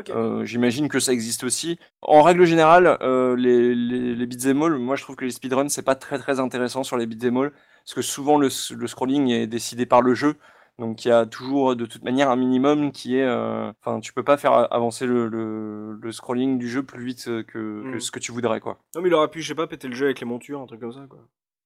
euh, 0.10 0.44
j'imagine 0.44 0.90
que 0.90 1.00
ça 1.00 1.14
existe 1.14 1.46
aussi. 1.46 1.80
En 2.02 2.24
règle 2.24 2.44
générale, 2.44 2.98
les, 3.38 3.74
les, 3.74 4.16
les 4.16 4.26
beat'em 4.26 4.62
all, 4.62 4.78
moi 4.78 4.98
je 4.98 5.04
trouve 5.04 5.16
que 5.16 5.24
les 5.24 5.32
speedruns 5.32 5.70
c'est 5.70 5.82
pas 5.82 5.96
très 5.96 6.20
très 6.20 6.42
intéressant 6.42 6.84
sur 6.84 6.98
les 6.98 7.06
beat'em 7.06 7.38
all, 7.38 7.52
parce 7.86 7.94
que 7.96 8.02
souvent 8.02 8.38
le, 8.38 8.50
le 8.76 8.88
scrolling 8.88 9.30
est 9.30 9.48
décidé 9.48 9.86
par 9.86 10.02
le 10.02 10.14
jeu. 10.14 10.36
Donc 10.80 11.06
il 11.06 11.10
y 11.10 11.12
a 11.12 11.26
toujours 11.26 11.76
de 11.76 11.86
toute 11.86 12.04
manière 12.04 12.30
un 12.30 12.36
minimum 12.36 12.92
qui 12.92 13.18
est, 13.18 13.24
euh, 13.24 13.72
enfin 13.80 14.00
tu 14.00 14.12
peux 14.12 14.24
pas 14.24 14.38
faire 14.38 14.74
avancer 14.74 15.06
le, 15.06 15.28
le, 15.28 16.12
scrolling 16.12 16.58
du 16.58 16.68
jeu 16.68 16.84
plus 16.84 17.06
vite 17.06 17.26
que, 17.26 17.42
que, 17.42 17.96
hmm. 17.96 18.00
ce 18.00 18.12
que 18.12 18.20
tu 18.20 18.32
voudrais 18.32 18.60
quoi. 18.60 18.80
Non 18.96 19.02
mais 19.02 19.10
il 19.10 19.14
aurait 19.14 19.30
pu 19.30 19.42
je 19.42 19.50
sais 19.50 19.56
pas 19.56 19.68
péter 19.68 19.88
le 19.88 19.94
jeu 19.94 20.06
avec 20.06 20.20
les 20.20 20.26
montures 20.26 20.62
un 20.62 20.66
truc 20.66 20.80
comme 20.80 20.94
ça 20.94 21.06
quoi. 21.08 21.20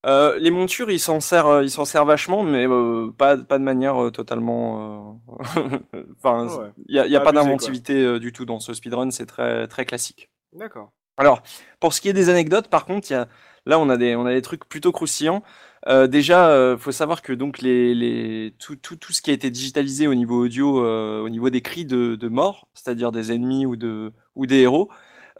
Euh, 0.05 0.37
les 0.39 0.51
montures, 0.51 0.91
ils 0.91 0.99
s'en 0.99 1.19
servent, 1.19 1.49
euh, 1.49 1.63
ils 1.63 1.71
s'en 1.71 1.83
servent 1.83 2.07
vachement, 2.07 2.43
mais 2.43 2.67
euh, 2.67 3.11
pas, 3.17 3.35
pas 3.35 3.57
de 3.57 3.63
manière 3.63 4.01
euh, 4.01 4.11
totalement. 4.11 5.21
enfin, 6.17 6.71
il 6.87 6.95
y 6.95 6.99
a, 6.99 7.07
y 7.07 7.15
a 7.15 7.19
pas 7.19 7.31
d'inventivité 7.31 8.19
du 8.19 8.31
tout 8.31 8.45
dans 8.45 8.59
ce 8.59 8.73
speedrun, 8.73 9.11
c'est 9.11 9.25
très 9.25 9.67
très 9.67 9.85
classique. 9.85 10.29
D'accord. 10.53 10.91
Alors, 11.17 11.41
pour 11.79 11.93
ce 11.93 12.01
qui 12.01 12.09
est 12.09 12.13
des 12.13 12.29
anecdotes, 12.29 12.67
par 12.67 12.85
contre, 12.85 13.11
y 13.11 13.15
a, 13.15 13.27
là 13.65 13.79
on 13.79 13.89
a 13.89 13.97
des, 13.97 14.15
on 14.15 14.25
a 14.25 14.33
des 14.33 14.41
trucs 14.41 14.65
plutôt 14.69 14.91
croustillants. 14.91 15.43
Euh, 15.87 16.07
déjà, 16.07 16.49
euh, 16.49 16.77
faut 16.77 16.91
savoir 16.91 17.21
que 17.21 17.31
donc 17.31 17.59
les, 17.59 17.95
les 17.95 18.53
tout, 18.59 18.75
tout, 18.75 18.97
tout, 18.97 19.13
ce 19.13 19.21
qui 19.21 19.31
a 19.31 19.33
été 19.33 19.49
digitalisé 19.49 20.07
au 20.07 20.15
niveau 20.15 20.43
audio, 20.43 20.83
euh, 20.83 21.21
au 21.21 21.29
niveau 21.29 21.49
des 21.49 21.61
cris 21.61 21.85
de, 21.85 22.15
de 22.15 22.27
mort, 22.27 22.67
c'est-à-dire 22.73 23.11
des 23.11 23.31
ennemis 23.31 23.65
ou 23.65 23.77
de 23.77 24.11
ou 24.35 24.45
des 24.45 24.59
héros, 24.59 24.89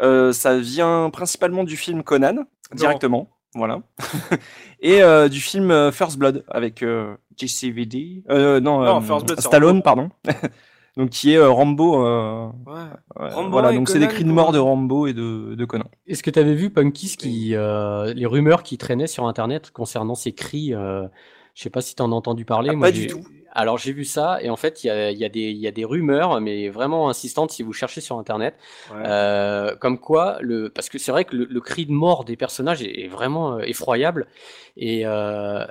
euh, 0.02 0.32
ça 0.32 0.58
vient 0.58 1.10
principalement 1.10 1.66
du 1.66 1.76
film 1.76 2.02
Conan 2.02 2.46
directement, 2.74 3.30
voilà, 3.56 3.82
et 4.82 5.02
du 5.30 5.42
film 5.42 5.92
First 5.92 6.18
Blood 6.18 6.46
avec 6.50 6.84
JCVD, 7.36 8.24
non, 8.30 9.02
non 9.02 9.20
Stallone, 9.38 9.82
pardon. 9.82 10.10
donc 10.98 11.12
qui 11.12 11.34
est 11.34 11.38
euh, 11.38 11.50
Rambo. 11.50 12.06
Euh, 12.06 12.48
ouais. 12.66 13.30
Rambo 13.30 13.52
voilà, 13.52 13.72
donc 13.72 13.88
c'est 13.88 14.00
des 14.00 14.08
cris 14.08 14.24
de 14.26 14.32
mort 14.32 14.52
de 14.52 14.60
Rambo 14.60 15.08
et 15.08 15.14
de, 15.14 15.56
de 15.56 15.66
Conan. 15.66 15.86
Est-ce 16.08 16.24
que 16.24 16.32
tu 16.32 16.40
avais 16.40 16.56
vu 16.56 16.70
Punky 16.70 17.16
qui, 17.16 17.56
euh, 17.56 18.14
les 18.14 18.26
rumeurs 18.26 18.64
qui 18.64 18.78
traînaient 18.78 19.08
sur 19.08 19.26
Internet 19.28 19.72
concernant 19.72 20.16
ces 20.16 20.34
cris 20.34 20.72
Je 20.72 21.10
sais 21.56 21.70
pas 21.70 21.82
si 21.82 21.96
tu 21.96 22.02
en 22.02 22.12
as 22.12 22.16
entendu 22.16 22.44
parler. 22.44 22.72
Ah, 22.74 22.80
pas 22.80 22.92
du 22.92 23.08
tout. 23.08 23.22
Alors 23.54 23.80
j'ai 23.80 23.92
vu 23.92 24.04
ça 24.06 24.38
et 24.44 24.52
en 24.52 24.56
fait 24.56 24.84
il 24.84 24.88
y 24.88 24.90
a, 24.92 25.10
il 25.10 25.18
y 25.18 25.26
a 25.26 25.30
des 25.30 25.40
il 25.50 25.58
y 25.58 25.68
a 25.68 25.72
des 25.72 25.84
rumeurs 25.86 26.40
mais 26.42 26.70
vraiment 26.70 27.10
insistantes 27.10 27.50
si 27.50 27.64
vous 27.64 27.74
cherchez 27.74 28.02
sur 28.02 28.20
internet 28.20 28.54
Ouais. 28.92 28.98
euh, 29.08 29.76
comme 29.78 29.98
quoi 29.98 30.38
le 30.42 30.70
parce 30.70 30.90
que 30.90 31.00
c'est 31.00 31.12
vrai 31.12 31.26
que 31.26 31.36
le, 31.36 31.46
le 31.50 31.60
cri 31.62 31.88
de 31.88 31.92
mort 31.92 32.24
des 32.24 32.36
personnages 32.36 32.84
est, 32.84 33.06
est 33.06 33.08
vraiment 33.08 33.60
effroyable 33.60 34.28
et 34.76 35.08
euh, 35.08 35.66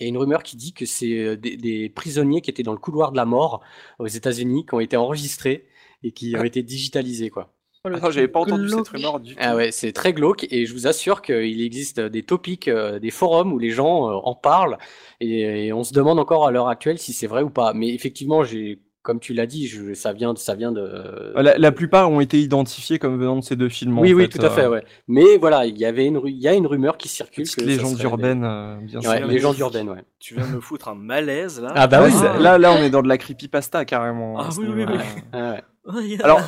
y 0.00 0.04
a 0.04 0.06
une 0.08 0.18
rumeur 0.18 0.42
qui 0.42 0.56
dit 0.56 0.72
que 0.72 0.86
c'est 0.86 1.18
euh, 1.18 1.36
des, 1.36 1.56
des 1.56 1.88
prisonniers 1.90 2.40
qui 2.40 2.50
étaient 2.50 2.62
dans 2.62 2.72
le 2.72 2.78
couloir 2.78 3.12
de 3.12 3.16
la 3.16 3.24
mort 3.24 3.62
aux 3.98 4.06
États-Unis 4.06 4.66
qui 4.66 4.74
ont 4.74 4.80
été 4.80 4.96
enregistrés 4.96 5.68
et 6.02 6.12
qui 6.12 6.36
ont 6.36 6.44
été 6.44 6.62
digitalisés 6.62 7.30
quoi. 7.30 7.54
Oh, 7.84 7.90
Ah, 8.02 8.10
j'avais 8.10 8.28
pas 8.28 8.40
entendu 8.40 8.68
cette 8.68 8.88
rumeur 8.88 9.20
du 9.20 9.36
tout. 9.36 9.42
Ah 9.42 9.54
ouais, 9.56 9.70
c'est 9.70 9.92
très 9.92 10.12
glauque 10.12 10.46
et 10.50 10.66
je 10.66 10.72
vous 10.72 10.86
assure 10.86 11.22
qu'il 11.22 11.62
existe 11.62 12.00
des 12.00 12.24
topics, 12.24 12.68
euh, 12.68 12.98
des 12.98 13.10
forums 13.10 13.52
où 13.52 13.58
les 13.58 13.70
gens 13.70 14.10
euh, 14.10 14.14
en 14.14 14.34
parlent 14.34 14.78
et, 15.20 15.66
et 15.66 15.72
on 15.72 15.84
se 15.84 15.92
demande 15.92 16.18
encore 16.18 16.46
à 16.46 16.50
l'heure 16.50 16.68
actuelle 16.68 16.98
si 16.98 17.12
c'est 17.12 17.26
vrai 17.28 17.42
ou 17.42 17.50
pas. 17.50 17.72
Mais 17.74 17.94
effectivement, 17.94 18.42
j'ai, 18.44 18.80
comme 19.08 19.20
tu 19.20 19.32
l'as 19.32 19.46
dit, 19.46 19.66
je, 19.66 19.94
ça 19.94 20.12
vient, 20.12 20.34
ça 20.36 20.54
vient 20.54 20.70
de. 20.70 21.32
La, 21.34 21.56
la 21.56 21.72
plupart 21.72 22.10
ont 22.10 22.20
été 22.20 22.38
identifiés 22.38 22.98
comme 22.98 23.18
venant 23.18 23.36
de 23.36 23.40
ces 23.40 23.56
deux 23.56 23.70
films. 23.70 23.96
en 23.96 24.02
oui, 24.02 24.12
oui, 24.12 24.24
fait, 24.24 24.38
tout 24.38 24.44
à 24.44 24.50
fait, 24.50 24.64
euh, 24.64 24.70
ouais. 24.70 24.84
Mais 25.08 25.38
voilà, 25.40 25.64
il 25.64 25.78
y 25.78 25.86
avait 25.86 26.04
une, 26.04 26.20
il 26.26 26.36
y 26.36 26.46
a 26.46 26.52
une 26.52 26.66
rumeur 26.66 26.98
qui 26.98 27.08
circule. 27.08 27.44
Que 27.44 27.50
ça 27.50 27.62
légende 27.62 27.92
serait 27.94 28.04
urbaine, 28.04 28.44
euh, 28.44 28.76
bien 28.82 29.00
sûr. 29.00 29.10
Ouais, 29.10 29.26
légende 29.26 29.58
urbaine, 29.60 29.88
ouais. 29.88 30.04
Tu 30.20 30.34
viens 30.34 30.46
de 30.46 30.52
me 30.56 30.60
foutre 30.60 30.88
un 30.88 30.94
malaise 30.94 31.58
là. 31.58 31.72
Ah 31.74 31.86
bah 31.86 32.02
oui. 32.04 32.12
là, 32.38 32.58
là, 32.58 32.70
on 32.72 32.82
est 32.82 32.90
dans 32.90 33.00
de 33.00 33.08
la 33.08 33.16
creepypasta 33.16 33.86
carrément. 33.86 34.38
Ah 34.38 34.50
oui, 34.58 34.66
oui, 34.68 34.84
oui. 34.86 34.98
Ah 35.32 35.52
ouais. 35.86 36.18
Alors, 36.22 36.42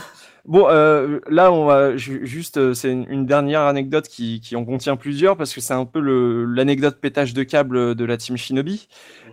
bon, 0.45 0.67
euh, 0.69 1.19
là, 1.31 1.51
on 1.51 1.65
va 1.65 1.97
ju- 1.97 2.27
juste, 2.27 2.59
euh, 2.59 2.75
c'est 2.75 2.93
une, 2.93 3.07
une 3.09 3.25
dernière 3.25 3.63
anecdote 3.63 4.07
qui, 4.07 4.43
qui 4.43 4.55
en 4.55 4.67
contient 4.67 4.97
plusieurs 4.97 5.35
parce 5.39 5.55
que 5.55 5.63
c'est 5.63 5.73
un 5.73 5.87
peu 5.87 5.99
le- 6.01 6.45
l'anecdote 6.45 6.99
pétage 7.01 7.33
de 7.33 7.43
câble 7.43 7.95
de 7.95 8.05
la 8.05 8.19
team 8.19 8.37
Shinobi. 8.37 8.87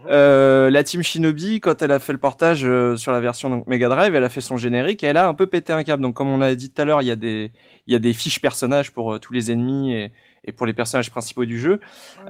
Euh, 0.09 0.69
la 0.69 0.83
team 0.83 1.03
Shinobi, 1.03 1.59
quand 1.59 1.81
elle 1.81 1.91
a 1.91 1.99
fait 1.99 2.13
le 2.13 2.17
portage 2.17 2.63
euh, 2.63 2.95
sur 2.95 3.11
la 3.11 3.19
version 3.19 3.49
donc, 3.49 3.67
Mega 3.67 3.89
Drive, 3.89 4.15
elle 4.15 4.23
a 4.23 4.29
fait 4.29 4.41
son 4.41 4.57
générique 4.57 5.03
et 5.03 5.07
elle 5.07 5.17
a 5.17 5.27
un 5.27 5.33
peu 5.33 5.47
pété 5.47 5.73
un 5.73 5.83
câble. 5.83 6.01
Donc, 6.01 6.15
comme 6.15 6.29
on 6.29 6.37
l'a 6.37 6.55
dit 6.55 6.69
tout 6.69 6.81
à 6.81 6.85
l'heure, 6.85 7.01
il 7.01 7.07
y 7.07 7.11
a 7.11 7.15
des, 7.15 7.51
il 7.87 7.93
y 7.93 7.95
a 7.95 7.99
des 7.99 8.13
fiches 8.13 8.41
personnages 8.41 8.91
pour 8.91 9.13
euh, 9.13 9.19
tous 9.19 9.33
les 9.33 9.51
ennemis 9.51 9.93
et, 9.93 10.11
et 10.45 10.51
pour 10.51 10.65
les 10.65 10.73
personnages 10.73 11.11
principaux 11.11 11.45
du 11.45 11.59
jeu. 11.59 11.79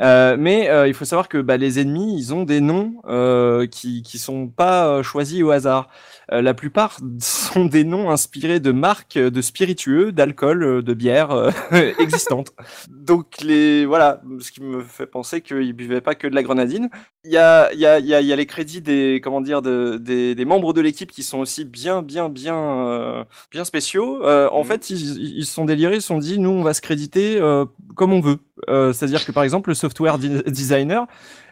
Euh, 0.01 0.35
mais 0.39 0.69
euh, 0.69 0.87
il 0.87 0.93
faut 0.93 1.05
savoir 1.05 1.29
que 1.29 1.37
bah, 1.37 1.57
les 1.57 1.79
ennemis, 1.79 2.17
ils 2.17 2.33
ont 2.33 2.43
des 2.43 2.61
noms 2.61 2.95
euh, 3.07 3.67
qui 3.67 4.01
qui 4.01 4.17
sont 4.17 4.47
pas 4.47 4.87
euh, 4.87 5.03
choisis 5.03 5.43
au 5.43 5.51
hasard. 5.51 5.89
Euh, 6.31 6.41
la 6.41 6.53
plupart 6.53 6.99
sont 7.19 7.65
des 7.65 7.83
noms 7.83 8.09
inspirés 8.09 8.59
de 8.59 8.71
marques 8.71 9.17
de 9.17 9.41
spiritueux, 9.41 10.11
d'alcool, 10.11 10.63
euh, 10.63 10.81
de 10.81 10.93
bière 10.93 11.31
euh, 11.31 11.51
existantes. 11.99 12.53
Donc 12.89 13.41
les 13.41 13.85
voilà, 13.85 14.21
ce 14.39 14.51
qui 14.51 14.61
me 14.61 14.83
fait 14.83 15.07
penser 15.07 15.41
qu'ils 15.41 15.73
buvaient 15.73 16.01
pas 16.01 16.15
que 16.15 16.27
de 16.27 16.35
la 16.35 16.43
grenadine. 16.43 16.89
Il 17.23 17.31
y 17.31 17.37
a 17.37 17.73
y 17.73 17.85
a 17.85 17.99
il 17.99 18.05
y 18.05 18.13
a, 18.13 18.21
y 18.21 18.31
a 18.31 18.35
les 18.35 18.45
crédits 18.45 18.81
des 18.81 19.19
comment 19.23 19.41
dire 19.41 19.61
de, 19.61 19.97
des, 19.97 20.35
des 20.35 20.45
membres 20.45 20.73
de 20.73 20.81
l'équipe 20.81 21.11
qui 21.11 21.23
sont 21.23 21.39
aussi 21.39 21.65
bien 21.65 22.01
bien 22.01 22.29
bien 22.29 22.57
euh, 22.57 23.23
bien 23.51 23.63
spéciaux. 23.65 24.23
Euh, 24.23 24.49
en 24.51 24.59
En 24.59 24.63
fait, 24.63 24.89
ils, 24.89 25.37
ils 25.37 25.45
se 25.45 25.53
sont 25.53 25.65
délirés, 25.65 25.95
ils 25.95 26.01
se 26.01 26.07
sont 26.07 26.17
dit, 26.17 26.39
nous, 26.39 26.49
on 26.49 26.61
va 26.63 26.73
se 26.73 26.81
créditer 26.81 27.37
euh, 27.39 27.65
comme 27.95 28.11
on 28.11 28.19
veut. 28.19 28.39
Euh, 28.69 28.91
C'est-à-dire 28.91 29.25
que, 29.25 29.31
par 29.31 29.43
exemple, 29.43 29.69
le 29.69 29.75
software 29.75 30.17
designer, 30.19 31.07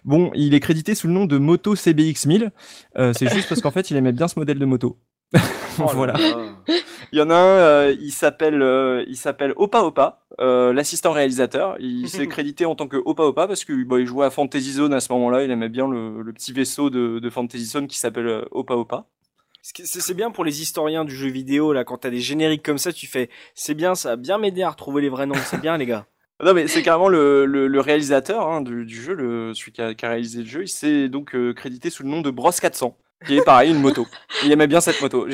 bon, 0.06 0.32
il 0.36 0.54
est 0.54 0.60
crédité 0.62 0.96
sous 0.96 1.08
le 1.08 1.14
nom 1.14 1.26
de 1.26 1.38
Moto 1.38 1.76
CBX 1.76 2.26
1000. 2.28 2.52
Euh, 2.98 3.12
C'est 3.14 3.30
juste 3.34 3.50
parce 3.50 3.60
qu'en 3.62 3.72
fait, 3.72 3.92
il 3.92 3.98
aimait 3.98 4.14
bien 4.14 4.28
ce 4.28 4.40
modèle 4.40 4.60
de 4.60 4.66
moto. 4.66 4.98
Oh 5.78 5.88
là 5.88 5.92
voilà. 5.94 6.14
là. 6.14 6.56
Il 7.12 7.20
y 7.20 7.22
en 7.22 7.30
a 7.30 7.36
un, 7.36 7.58
euh, 7.58 7.96
il 8.00 8.12
s'appelle 8.12 8.62
euh, 8.62 9.04
il 9.10 9.18
s'appelle 9.18 9.52
Opa 9.58 9.82
Opa, 9.82 10.26
euh, 10.40 10.72
l'assistant 10.72 11.12
réalisateur. 11.12 11.76
Il 11.82 12.08
s'est 12.10 12.28
crédité 12.28 12.66
en 12.66 12.76
tant 12.76 12.88
que 12.88 12.96
Opa 12.96 13.24
Opa 13.24 13.46
parce 13.46 13.66
que 13.66 13.84
bah, 13.84 14.00
il 14.00 14.06
jouait 14.06 14.26
à 14.26 14.30
Fantasy 14.30 14.72
Zone 14.72 14.94
à 14.94 15.02
ce 15.02 15.12
moment-là. 15.12 15.44
Il 15.44 15.52
aimait 15.52 15.68
bien 15.68 15.90
le, 15.90 16.22
le 16.22 16.32
petit 16.32 16.54
vaisseau 16.54 16.90
de, 16.90 17.20
de 17.20 17.30
Fantasy 17.30 17.66
Zone 17.66 17.88
qui 17.88 17.98
s'appelle 17.98 18.46
Opa 18.52 18.76
Opa. 18.76 19.08
C'est 19.62 20.14
bien 20.14 20.32
pour 20.32 20.46
les 20.46 20.62
historiens 20.62 21.04
du 21.04 21.16
jeu 21.16 21.28
vidéo 21.28 21.74
là 21.74 21.84
quand 21.84 21.98
t'as 21.98 22.12
des 22.12 22.22
génériques 22.22 22.64
comme 22.64 22.78
ça, 22.78 22.94
tu 22.94 23.08
fais 23.08 23.30
c'est 23.56 23.74
bien, 23.74 23.96
ça 23.96 24.12
a 24.12 24.16
bien 24.16 24.38
m'aider 24.38 24.62
à 24.62 24.70
retrouver 24.70 25.02
les 25.02 25.10
vrais 25.10 25.26
noms, 25.26 25.36
c'est 25.44 25.60
bien 25.60 25.76
les 25.76 25.88
gars. 25.88 26.06
Non 26.44 26.54
mais 26.54 26.68
c'est 26.68 26.84
carrément 26.84 27.08
le, 27.08 27.46
le, 27.46 27.68
le 27.68 27.80
réalisateur 27.80 28.48
hein, 28.50 28.62
du, 28.62 28.86
du 28.86 29.02
jeu, 29.02 29.14
le, 29.14 29.54
celui 29.54 29.72
qui 29.72 29.82
a, 29.82 29.94
qui 29.96 30.06
a 30.06 30.10
réalisé 30.10 30.40
le 30.42 30.46
jeu. 30.48 30.64
Il 30.64 30.68
s'est 30.68 31.08
donc 31.08 31.34
euh, 31.34 31.54
crédité 31.54 31.90
sous 31.90 32.04
le 32.04 32.10
nom 32.10 32.20
de 32.22 32.30
Bros 32.30 32.52
400, 32.52 32.98
qui 33.26 33.38
est 33.38 33.42
pareil 33.42 33.72
une 33.72 33.80
moto. 33.80 34.06
Il 34.44 34.52
aimait 34.52 34.68
bien 34.68 34.82
cette 34.82 35.02
moto. 35.02 35.26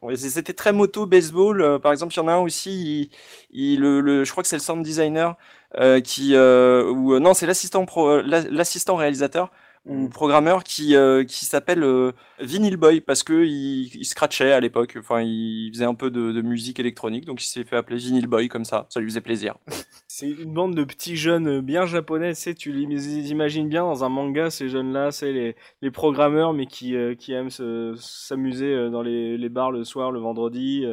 Bon, 0.00 0.16
c'était 0.16 0.52
très 0.52 0.72
moto 0.72 1.06
baseball. 1.06 1.60
euh, 1.60 1.78
par 1.80 1.90
exemple, 1.90 2.14
il 2.14 2.18
y 2.18 2.20
en 2.20 2.28
a 2.28 2.34
un 2.34 2.38
aussi. 2.38 3.10
Il, 3.50 3.74
il- 3.74 3.80
le, 3.80 4.22
je 4.24 4.30
crois 4.30 4.42
que 4.44 4.48
c'est 4.48 4.56
le 4.56 4.62
sound 4.62 4.84
designer 4.84 5.36
euh, 5.78 6.00
qui 6.00 6.36
euh, 6.36 6.88
ou 6.88 7.14
euh, 7.14 7.18
non, 7.20 7.34
c'est 7.34 7.46
l'assistant 7.46 7.84
euh, 7.96 8.22
la- 8.24 8.42
l'assistant 8.42 8.94
réalisateur 8.94 9.50
ou 9.86 10.08
programmeur 10.08 10.64
qui 10.64 10.96
euh, 10.96 11.24
qui 11.24 11.44
s'appelle 11.44 11.82
euh, 11.82 12.12
Vinyl 12.40 12.76
Boy 12.76 13.00
parce 13.00 13.22
que 13.22 13.44
il, 13.44 13.94
il 13.94 14.04
scratchait 14.04 14.52
à 14.52 14.60
l'époque. 14.60 14.96
Enfin, 14.98 15.20
il 15.20 15.70
faisait 15.72 15.84
un 15.84 15.94
peu 15.94 16.10
de, 16.10 16.40
musique 16.40 16.80
électronique, 16.80 17.26
donc 17.26 17.42
il 17.42 17.46
s'est 17.46 17.64
fait 17.64 17.76
appeler 17.76 17.98
Vinyl 17.98 18.26
Boy 18.26 18.48
comme 18.48 18.64
ça. 18.64 18.86
Ça 18.88 19.00
lui 19.00 19.08
faisait 19.08 19.20
plaisir. 19.20 19.56
C'est 20.08 20.30
une 20.30 20.54
bande 20.54 20.76
de 20.76 20.84
petits 20.84 21.16
jeunes 21.16 21.60
bien 21.60 21.86
japonais, 21.86 22.34
tu 22.34 22.40
sais, 22.40 22.54
tu 22.54 22.70
les 22.70 23.30
imagines 23.32 23.68
bien 23.68 23.82
dans 23.82 24.04
un 24.04 24.08
manga 24.08 24.48
ces 24.48 24.68
jeunes-là, 24.68 25.10
c'est 25.10 25.32
les, 25.32 25.56
les 25.82 25.90
programmeurs 25.90 26.52
mais 26.52 26.66
qui 26.66 26.94
euh, 26.94 27.16
qui 27.16 27.32
aiment 27.32 27.50
se- 27.50 27.96
s'amuser 27.98 28.90
dans 28.90 29.02
les, 29.02 29.36
les 29.36 29.48
bars 29.48 29.72
le 29.72 29.82
soir, 29.82 30.12
le 30.12 30.20
vendredi, 30.20 30.84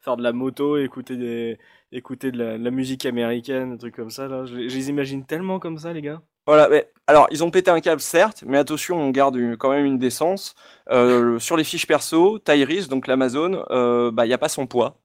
faire 0.00 0.18
de 0.18 0.22
la 0.22 0.34
moto, 0.34 0.76
écouter 0.76 1.16
des 1.16 1.58
écouter 1.90 2.30
de 2.32 2.38
la, 2.38 2.70
musique 2.70 3.06
américaine, 3.06 3.72
des 3.72 3.78
trucs 3.78 3.96
comme 3.96 4.10
ça 4.10 4.28
là. 4.28 4.44
Je 4.44 4.56
les 4.56 4.90
imagine 4.90 5.24
tellement 5.24 5.58
comme 5.58 5.78
ça 5.78 5.92
les 5.94 6.02
gars. 6.02 6.22
Voilà, 6.46 6.68
mais 6.68 6.88
alors 7.06 7.26
ils 7.30 7.42
ont 7.44 7.50
pété 7.50 7.70
un 7.70 7.80
câble 7.80 8.00
certes, 8.00 8.44
mais 8.46 8.58
attention, 8.58 8.96
on 9.00 9.10
garde 9.10 9.36
une- 9.36 9.56
quand 9.56 9.70
même 9.70 9.84
une 9.84 9.98
décence. 9.98 10.54
Euh, 10.90 11.38
sur 11.38 11.56
les 11.56 11.64
fiches 11.64 11.86
perso, 11.86 12.38
Tyrese, 12.38 12.88
donc 12.88 13.06
l'Amazon, 13.06 13.64
euh, 13.70 14.10
bah 14.12 14.26
il 14.26 14.30
y 14.30 14.32
a 14.34 14.38
pas 14.38 14.48
son 14.48 14.66
poids 14.66 14.98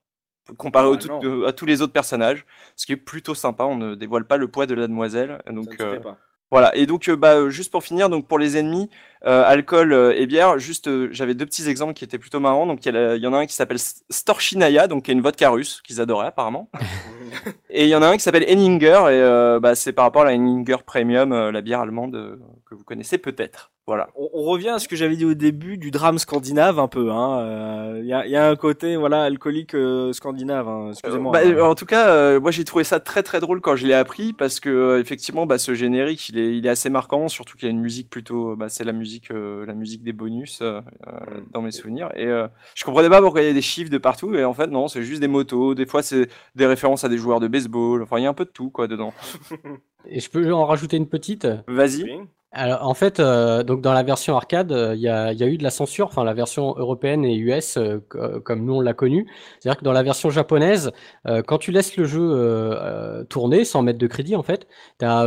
comparé 0.58 0.86
Ah, 0.86 0.90
tout- 0.98 1.08
euh, 1.24 1.46
à 1.48 1.52
tous 1.52 1.66
les 1.66 1.82
autres 1.82 1.92
personnages, 1.92 2.44
ce 2.76 2.86
qui 2.86 2.92
est 2.92 2.96
plutôt 2.96 3.34
sympa. 3.34 3.64
On 3.64 3.76
ne 3.76 3.94
dévoile 3.94 4.24
pas 4.26 4.36
le 4.36 4.48
poids 4.48 4.66
de 4.66 4.74
la 4.74 4.86
demoiselle, 4.88 5.40
Ça 5.46 5.52
ne 5.52 5.56
donc 5.56 5.72
se 5.72 5.76
fait 5.76 6.00
pas. 6.00 6.18
Voilà. 6.52 6.76
Et 6.76 6.84
donc 6.84 7.08
euh, 7.08 7.16
bah 7.16 7.36
euh, 7.36 7.48
juste 7.48 7.72
pour 7.72 7.82
finir, 7.82 8.10
donc 8.10 8.26
pour 8.28 8.38
les 8.38 8.58
ennemis, 8.58 8.90
euh, 9.24 9.42
alcool 9.46 9.94
euh, 9.94 10.12
et 10.14 10.26
bière, 10.26 10.58
juste 10.58 10.86
euh, 10.86 11.08
j'avais 11.10 11.32
deux 11.34 11.46
petits 11.46 11.66
exemples 11.66 11.94
qui 11.94 12.04
étaient 12.04 12.18
plutôt 12.18 12.40
marrants. 12.40 12.66
Donc 12.66 12.84
il 12.84 12.94
y, 12.94 13.26
en 13.26 13.32
a 13.32 13.38
un 13.38 13.46
qui 13.46 13.54
s'appelle 13.54 13.76
S- 13.76 14.04
Storshinaya, 14.10 14.86
donc 14.86 15.04
qui 15.04 15.10
est 15.10 15.14
une 15.14 15.22
vodka 15.22 15.48
russe 15.48 15.80
qu'ils 15.82 16.02
adoraient 16.02 16.26
apparemment. 16.26 16.68
Et 17.70 17.84
il 17.84 17.88
y 17.88 17.94
en 17.94 18.02
a 18.02 18.08
un 18.08 18.16
qui 18.18 18.22
s'appelle 18.22 18.44
Henninger, 18.46 18.84
et 19.08 19.22
euh, 19.22 19.60
bah, 19.60 19.74
c'est 19.74 19.94
par 19.94 20.04
rapport 20.04 20.22
à 20.22 20.24
la 20.26 20.32
Henninger 20.32 20.76
Premium, 20.84 21.32
euh, 21.32 21.50
la 21.50 21.62
bière 21.62 21.80
allemande 21.80 22.38
que 22.72 22.78
vous 22.78 22.84
connaissez 22.84 23.18
peut-être. 23.18 23.70
Voilà. 23.86 24.08
On, 24.14 24.28
on 24.32 24.42
revient 24.44 24.68
à 24.70 24.78
ce 24.78 24.86
que 24.88 24.94
j'avais 24.96 25.16
dit 25.16 25.24
au 25.24 25.34
début 25.34 25.76
du 25.76 25.90
drame 25.90 26.18
scandinave 26.18 26.78
un 26.78 26.88
peu. 26.88 27.10
hein. 27.10 27.40
Euh, 27.40 27.98
Il 28.00 28.06
y, 28.06 28.12
a, 28.12 28.24
il 28.26 28.30
y 28.30 28.36
a 28.36 28.48
un 28.48 28.56
côté 28.56 28.96
voilà 28.96 29.24
alcoolique 29.24 29.74
euh, 29.74 30.12
scandinave. 30.12 30.68
hein. 30.68 30.90
Excusez-moi. 30.92 31.32
Bah, 31.32 31.40
hein. 31.44 31.50
euh, 31.50 31.62
en 31.64 31.74
tout 31.74 31.84
cas, 31.86 32.08
euh, 32.10 32.40
moi 32.40 32.50
j'ai 32.52 32.64
trouvé 32.64 32.84
ça 32.84 33.00
très 33.00 33.22
très 33.22 33.40
drôle 33.40 33.60
quand 33.60 33.74
je 33.76 33.86
l'ai 33.86 33.94
appris 33.94 34.32
parce 34.32 34.60
que 34.60 34.68
euh, 34.70 35.00
effectivement, 35.00 35.46
bah, 35.46 35.58
ce 35.58 35.74
générique, 35.74 36.28
il 36.28 36.38
est, 36.38 36.56
il 36.56 36.64
est 36.64 36.68
assez 36.70 36.90
marquant, 36.90 37.28
surtout 37.28 37.56
qu'il 37.56 37.66
y 37.66 37.68
a 37.68 37.72
une 37.72 37.80
musique 37.80 38.08
plutôt, 38.08 38.54
bah, 38.56 38.68
c'est 38.68 38.84
la 38.84 38.92
musique, 38.92 39.30
euh, 39.32 39.66
la 39.66 39.74
musique 39.74 40.02
des 40.04 40.12
bonus 40.12 40.60
euh, 40.62 40.80
euh, 41.08 41.10
dans 41.52 41.60
mes 41.62 41.72
souvenirs. 41.72 42.10
Et 42.14 42.26
euh, 42.26 42.46
je 42.76 42.84
comprenais 42.84 43.10
pas 43.10 43.20
pourquoi 43.20 43.42
il 43.42 43.48
y 43.48 43.50
a 43.50 43.54
des 43.54 43.62
chiffres 43.62 43.90
de 43.90 43.98
partout. 43.98 44.34
Et 44.34 44.44
en 44.44 44.54
fait, 44.54 44.68
non, 44.68 44.86
c'est 44.88 45.02
juste 45.02 45.20
des 45.20 45.28
motos. 45.28 45.74
Des 45.74 45.86
fois, 45.86 46.02
c'est 46.02 46.28
des 46.54 46.66
références 46.66 47.02
à 47.04 47.08
des 47.08 47.18
joueurs 47.18 47.40
de 47.40 47.48
baseball. 47.48 48.02
Enfin, 48.02 48.18
il 48.18 48.22
y 48.22 48.26
a 48.26 48.30
un 48.30 48.34
peu 48.34 48.44
de 48.44 48.50
tout 48.50 48.70
quoi 48.70 48.86
dedans. 48.86 49.12
Et 50.06 50.18
je 50.20 50.28
peux 50.30 50.52
en 50.52 50.66
rajouter 50.66 50.96
une 50.96 51.08
petite? 51.08 51.46
Vas-y. 51.68 52.18
Alors, 52.54 52.86
en 52.86 52.92
fait, 52.92 53.18
euh, 53.18 53.62
donc 53.62 53.80
dans 53.80 53.94
la 53.94 54.02
version 54.02 54.36
arcade, 54.36 54.72
euh, 54.72 54.94
il 54.94 55.00
y 55.00 55.08
a, 55.08 55.32
il 55.32 55.38
y 55.38 55.42
a 55.42 55.46
eu 55.46 55.56
de 55.56 55.62
la 55.62 55.70
censure, 55.70 56.06
enfin 56.08 56.22
la 56.22 56.34
version 56.34 56.74
européenne 56.76 57.24
et 57.24 57.34
US, 57.36 57.78
euh, 57.78 57.98
co- 58.10 58.40
comme 58.40 58.64
nous 58.66 58.74
on 58.74 58.80
l'a 58.82 58.92
connu. 58.92 59.26
C'est-à-dire 59.58 59.78
que 59.78 59.84
dans 59.84 59.92
la 59.92 60.02
version 60.02 60.28
japonaise, 60.28 60.90
euh, 61.26 61.40
quand 61.42 61.56
tu 61.56 61.70
laisses 61.72 61.96
le 61.96 62.04
jeu 62.04 63.24
tourner 63.30 63.64
sans 63.64 63.80
mettre 63.82 63.98
de 63.98 64.06
crédit, 64.06 64.36
en 64.36 64.42
fait, 64.42 64.66
tu 64.98 65.04
as, 65.06 65.24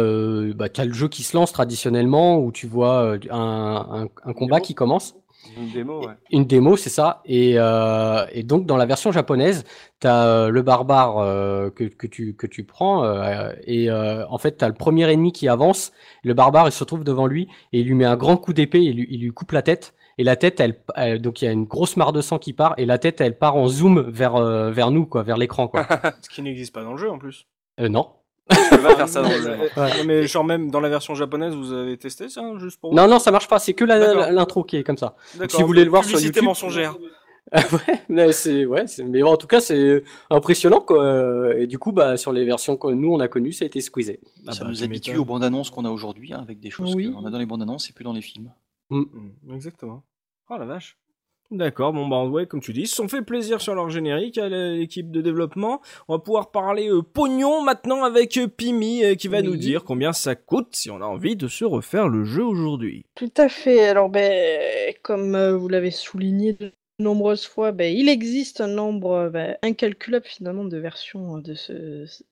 bah, 0.55 0.69
t'as 0.69 0.85
le 0.85 0.93
jeu 0.93 1.07
qui 1.07 1.23
se 1.23 1.35
lance 1.35 1.51
traditionnellement 1.51 2.37
où 2.39 2.51
tu 2.51 2.67
vois 2.67 3.01
euh, 3.15 3.19
un, 3.31 4.03
un- 4.03 4.29
un 4.29 4.33
combat 4.33 4.59
qui 4.61 4.75
commence. 4.75 5.15
Une 5.57 5.69
démo, 5.71 6.05
ouais. 6.05 6.13
Une 6.31 6.45
démo, 6.45 6.75
c'est 6.77 6.89
ça. 6.89 7.21
Et, 7.25 7.53
euh, 7.57 8.25
et 8.31 8.43
donc, 8.43 8.65
dans 8.65 8.77
la 8.77 8.85
version 8.85 9.11
japonaise, 9.11 9.63
tu 10.01 10.07
as 10.07 10.49
le 10.49 10.61
barbare 10.61 11.17
euh, 11.19 11.69
que, 11.69 11.83
que, 11.85 12.07
tu, 12.07 12.35
que 12.35 12.47
tu 12.47 12.63
prends. 12.63 13.03
euh, 13.05 13.51
et 13.65 13.89
euh, 13.89 14.25
en 14.29 14.37
fait, 14.37 14.57
tu 14.57 14.65
as 14.65 14.67
le 14.67 14.73
premier 14.73 15.09
ennemi 15.11 15.31
qui 15.31 15.47
avance. 15.47 15.91
Le 16.23 16.33
barbare, 16.33 16.67
il 16.67 16.71
se 16.71 16.79
retrouve 16.79 17.03
devant 17.03 17.27
lui 17.27 17.47
et 17.73 17.79
il 17.81 17.87
lui 17.87 17.95
met 17.95 18.05
un 18.05 18.17
grand 18.17 18.37
coup 18.37 18.53
d'épée 18.53 18.83
et 18.83 18.93
lui, 18.93 19.07
il 19.09 19.21
lui 19.21 19.31
coupe 19.31 19.51
la 19.51 19.61
tête. 19.61 19.93
Et 20.17 20.23
la 20.23 20.35
tête, 20.37 20.59
elle, 20.61 20.79
elle- 20.95 21.21
donc 21.21 21.41
il 21.41 21.45
y 21.45 21.47
a 21.47 21.51
une 21.51 21.65
grosse 21.65 21.97
mare 21.97 22.13
de 22.13 22.21
sang 22.21 22.37
qui 22.39 22.53
part. 22.53 22.73
Et 22.77 22.85
la 22.85 22.97
tête, 22.97 23.19
elle 23.21 23.37
part 23.37 23.55
en 23.57 23.67
zoom 23.67 23.99
vers, 24.09 24.35
euh, 24.37 24.71
vers 24.71 24.89
nous, 24.91 25.05
quoi, 25.05 25.23
vers 25.23 25.37
l'écran. 25.37 25.67
quoi. 25.67 25.85
Ce 26.21 26.29
qui 26.29 26.41
n'existe 26.41 26.73
pas 26.73 26.83
dans 26.83 26.91
le 26.93 26.97
jeu 26.97 27.09
en 27.11 27.17
plus. 27.19 27.47
Euh, 27.81 27.89
non. 27.89 28.09
Peux 28.49 28.77
pas 28.81 28.95
faire 28.95 29.09
ça 29.09 29.21
dans 29.21 29.29
le. 29.29 29.69
Euh, 29.77 29.89
mais 30.05 30.27
genre 30.27 30.43
même 30.43 30.69
dans 30.69 30.79
la 30.79 30.89
version 30.89 31.15
japonaise, 31.15 31.55
vous 31.55 31.73
avez 31.73 31.97
testé 31.97 32.29
ça 32.29 32.41
juste 32.57 32.79
pour 32.79 32.93
Non, 32.93 33.07
non, 33.07 33.19
ça 33.19 33.31
marche 33.31 33.47
pas. 33.47 33.59
C'est 33.59 33.73
que 33.73 33.83
l'intro 33.85 34.63
qui 34.63 34.77
est 34.77 34.83
comme 34.83 34.97
ça. 34.97 35.15
D'accord. 35.35 35.51
si 35.51 35.61
vous 35.61 35.67
voulez 35.67 35.83
le 35.83 35.89
voir 35.89 36.03
sur 36.03 36.19
YouTube. 36.19 36.43
mensongère. 36.43 36.97
ouais, 37.53 38.01
mais 38.09 38.31
c'est 38.31 38.65
ouais, 38.65 38.85
mais 39.05 39.21
en 39.21 39.37
tout 39.37 39.45
cas 39.45 39.59
c'est 39.59 40.03
impressionnant 40.31 40.81
quoi. 40.81 41.55
Et 41.55 41.67
du 41.67 41.77
coup 41.77 41.91
bah 41.91 42.17
sur 42.17 42.31
les 42.33 42.43
versions 42.43 42.75
que 42.75 42.87
nous 42.87 43.13
on 43.13 43.19
a 43.19 43.27
connues, 43.27 43.53
ça 43.53 43.65
a 43.65 43.67
été 43.67 43.81
squeezé. 43.81 44.19
Ah 44.47 44.51
ça 44.51 44.63
bah, 44.63 44.71
nous 44.71 44.77
tu 44.77 44.83
habitue 44.83 45.17
aux 45.17 45.25
bandes 45.25 45.43
annonces 45.43 45.69
qu'on 45.69 45.85
a 45.85 45.91
aujourd'hui, 45.91 46.33
hein, 46.33 46.39
avec 46.41 46.59
des 46.59 46.71
choses 46.71 46.95
Oui. 46.95 47.11
qu'on 47.13 47.23
a 47.23 47.29
dans 47.29 47.37
les 47.37 47.45
bandes 47.45 47.61
annonces 47.61 47.87
et 47.89 47.93
plus 47.93 48.03
dans 48.03 48.13
les 48.13 48.21
films. 48.23 48.51
Mm, 48.89 49.03
Exactement. 49.53 50.03
Oh 50.49 50.57
la 50.57 50.65
vache. 50.65 50.97
D'accord, 51.51 51.93
bon 51.93 52.07
bah 52.07 52.25
ouais, 52.25 52.47
comme 52.47 52.59
tu 52.59 52.73
dis, 52.73 52.81
ils 52.81 52.87
se 52.87 52.95
sont 52.95 53.07
fait 53.07 53.21
plaisir 53.21 53.61
sur 53.61 53.75
leur 53.75 53.89
générique 53.89 54.39
à 54.39 54.49
l'équipe 54.49 55.11
de 55.11 55.21
développement. 55.21 55.79
On 56.07 56.13
va 56.15 56.19
pouvoir 56.19 56.49
parler 56.49 56.89
euh, 56.89 57.03
pognon 57.03 57.61
maintenant 57.61 58.03
avec 58.03 58.37
euh, 58.37 58.47
Pimi 58.47 59.03
euh, 59.03 59.13
qui 59.13 59.27
va 59.27 59.43
nous 59.43 59.55
dire 59.55 59.83
combien 59.83 60.11
ça 60.11 60.35
coûte 60.35 60.69
si 60.71 60.89
on 60.89 61.01
a 61.01 61.05
envie 61.05 61.35
de 61.35 61.47
se 61.47 61.63
refaire 61.63 62.09
le 62.09 62.23
jeu 62.23 62.43
aujourd'hui. 62.43 63.05
Tout 63.13 63.31
à 63.37 63.47
fait. 63.47 63.87
Alors, 63.87 64.09
ben, 64.09 64.93
comme 65.03 65.35
euh, 65.35 65.55
vous 65.55 65.67
l'avez 65.67 65.91
souligné 65.91 66.57
nombreuses 66.99 67.45
fois, 67.45 67.71
ben, 67.71 67.93
il 67.95 68.07
existe 68.09 68.61
un 68.61 68.67
nombre 68.67 69.11
euh, 69.11 69.29
ben, 69.29 69.57
incalculable 69.63 70.25
finalement 70.25 70.63
de 70.63 70.77
versions 70.77 71.37
de 71.39 71.53
ce, 71.53 71.73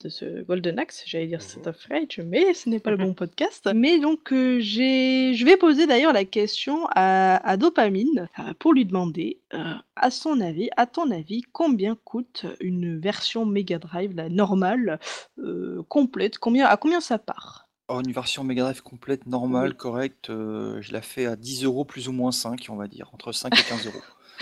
de 0.02 0.10
ce 0.10 0.42
Golden 0.44 0.80
Axe. 0.80 1.04
J'allais 1.06 1.28
dire 1.28 1.42
State 1.42 1.68
of 1.68 1.78
Rage, 1.90 2.22
mais 2.26 2.54
ce 2.54 2.70
n'est 2.70 2.80
pas 2.80 2.92
le 2.92 2.98
bon 2.98 3.14
podcast. 3.14 3.70
Mais 3.76 4.00
donc, 4.00 4.32
euh, 4.32 4.60
j'ai, 4.62 5.34
je 5.34 5.46
vais 5.46 5.58
poser 5.58 5.86
d'ailleurs 5.86 6.14
la 6.14 6.26
question 6.26 6.88
à, 6.96 7.46
à 7.48 7.58
Dopamine 7.58 8.30
euh, 8.40 8.54
pour 8.58 8.74
lui 8.74 8.86
demander, 8.86 9.40
euh, 9.54 9.74
à 9.96 10.12
son 10.12 10.40
avis, 10.40 10.70
à 10.78 10.86
ton 10.88 11.12
avis, 11.12 11.44
combien 11.52 11.98
coûte 12.04 12.46
une 12.62 12.98
version 13.00 13.46
Mega 13.46 13.80
Drive, 13.80 14.16
la 14.16 14.30
normale, 14.30 15.00
euh, 15.40 15.84
complète? 15.90 16.38
Combien, 16.38 16.66
à 16.68 16.78
combien 16.78 17.02
ça 17.02 17.18
part? 17.20 17.68
Oh, 17.90 18.00
une 18.00 18.14
version 18.14 18.46
Mega 18.46 18.64
Drive 18.64 18.82
complète, 18.82 19.26
normale, 19.28 19.72
Oui. 19.72 19.76
correcte, 19.76 20.30
euh, 20.30 20.82
je 20.82 20.94
la 20.94 21.02
fais 21.02 21.26
à 21.26 21.36
10 21.36 21.66
euros 21.66 21.84
plus 21.84 22.08
ou 22.08 22.14
moins 22.14 22.32
5, 22.32 22.66
on 22.70 22.78
va 22.78 22.88
dire, 22.88 23.10
entre 23.14 23.34
5 23.34 23.54
et 23.60 23.62
15 23.62 23.88
euros. 23.88 24.00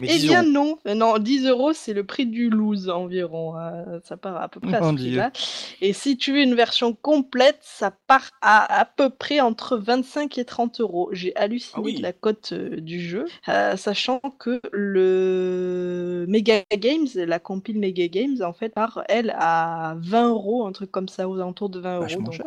Mais 0.00 0.08
Eh 0.08 0.18
10 0.18 0.20
bien 0.20 0.42
euros. 0.42 0.44
non, 0.44 0.78
Euh, 0.86 0.94
non, 0.94 1.18
10 1.18 1.46
euros 1.46 1.72
c'est 1.72 1.92
le 1.94 2.04
prix 2.04 2.26
du 2.26 2.50
loose 2.50 2.88
environ, 2.90 3.56
euh, 3.58 4.00
ça 4.04 4.16
part 4.16 4.36
à 4.40 4.48
peu 4.48 4.60
près 4.60 4.76
à 4.78 4.82
ce 4.82 4.92
prix-là. 4.92 5.32
Et 5.80 5.92
si 5.92 6.16
tu 6.16 6.32
veux 6.32 6.40
une 6.42 6.54
version 6.54 6.94
complète, 6.94 7.58
ça 7.62 7.90
part 8.06 8.30
à 8.40 8.80
à 8.80 8.84
peu 8.84 9.10
près 9.10 9.40
entre 9.40 9.76
25 9.76 10.38
et 10.38 10.44
30 10.44 10.80
euros. 10.80 11.08
J'ai 11.12 11.34
halluciné 11.36 11.74
Ah 11.74 11.80
oui. 11.80 11.94
de 11.94 12.02
la 12.02 12.12
cote 12.12 12.52
euh, 12.52 12.80
du 12.80 13.00
jeu, 13.00 13.26
euh, 13.48 13.76
sachant 13.76 14.20
que 14.38 14.60
le 14.72 16.26
Mega 16.28 16.62
Games, 16.76 17.06
la 17.14 17.38
compile 17.38 17.78
Mega 17.78 18.08
Games, 18.08 18.36
en 18.42 18.52
fait, 18.52 18.68
part 18.70 19.04
elle 19.08 19.34
à 19.38 19.94
20 19.98 20.28
euros, 20.30 20.66
un 20.66 20.72
truc 20.72 20.90
comme 20.90 21.08
ça, 21.08 21.28
aux 21.28 21.36
alentours 21.36 21.70
de 21.70 21.80
20 21.80 21.96
euros. 21.98 22.22
Donc 22.22 22.40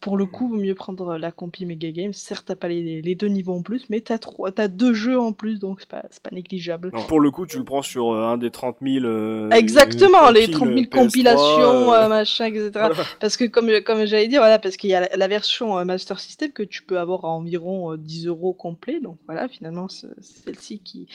pour 0.00 0.16
le 0.16 0.26
coup, 0.26 0.48
vaut 0.48 0.56
mieux 0.56 0.74
prendre 0.74 1.16
la 1.16 1.32
compile 1.32 1.66
Mega 1.66 1.90
Games. 1.90 2.12
Certes, 2.12 2.46
t'as 2.46 2.56
pas 2.56 2.68
les, 2.68 3.02
les 3.02 3.14
deux 3.14 3.28
niveaux 3.28 3.54
en 3.54 3.62
plus, 3.62 3.88
mais 3.90 4.00
t'as 4.00 4.18
t'as 4.18 4.68
deux 4.68 4.94
jeux 4.94 5.18
en 5.20 5.32
plus, 5.32 5.58
donc 5.58 5.80
c'est 5.80 5.88
pas, 5.88 6.04
c'est 6.10 6.22
pas 6.22 6.30
négligeable. 6.32 6.90
Non, 6.92 7.02
pour 7.04 7.20
le 7.20 7.30
coup, 7.30 7.46
tu 7.46 7.58
le 7.58 7.64
prends 7.64 7.82
sur 7.82 8.10
euh, 8.12 8.24
un 8.24 8.38
des 8.38 8.50
30 8.50 8.76
000. 8.82 9.04
euh, 9.04 9.50
Exactement, 9.50 10.30
les 10.30 10.50
compiles 10.50 10.50
30 10.50 10.68
000 10.68 10.80
PS3, 10.80 10.88
compilations, 10.90 11.92
euh, 11.92 12.08
machin, 12.08 12.46
etc. 12.46 12.70
voilà. 12.74 12.94
Parce 13.20 13.36
que 13.36 13.44
comme, 13.44 13.70
comme 13.84 14.04
j'allais 14.06 14.28
dire, 14.28 14.40
voilà, 14.40 14.58
parce 14.58 14.76
qu'il 14.76 14.90
y 14.90 14.94
a 14.94 15.00
la, 15.02 15.16
la 15.16 15.28
version 15.28 15.84
Master 15.84 16.18
System 16.18 16.50
que 16.52 16.62
tu 16.62 16.82
peux 16.82 16.98
avoir 16.98 17.24
à 17.24 17.28
environ 17.28 17.92
euh, 17.92 17.96
10 17.96 18.26
euros 18.26 18.52
complet. 18.54 19.00
Donc 19.00 19.18
voilà, 19.26 19.48
finalement, 19.48 19.88
c'est 19.88 20.08
celle-ci 20.20 20.80
qui 20.80 21.06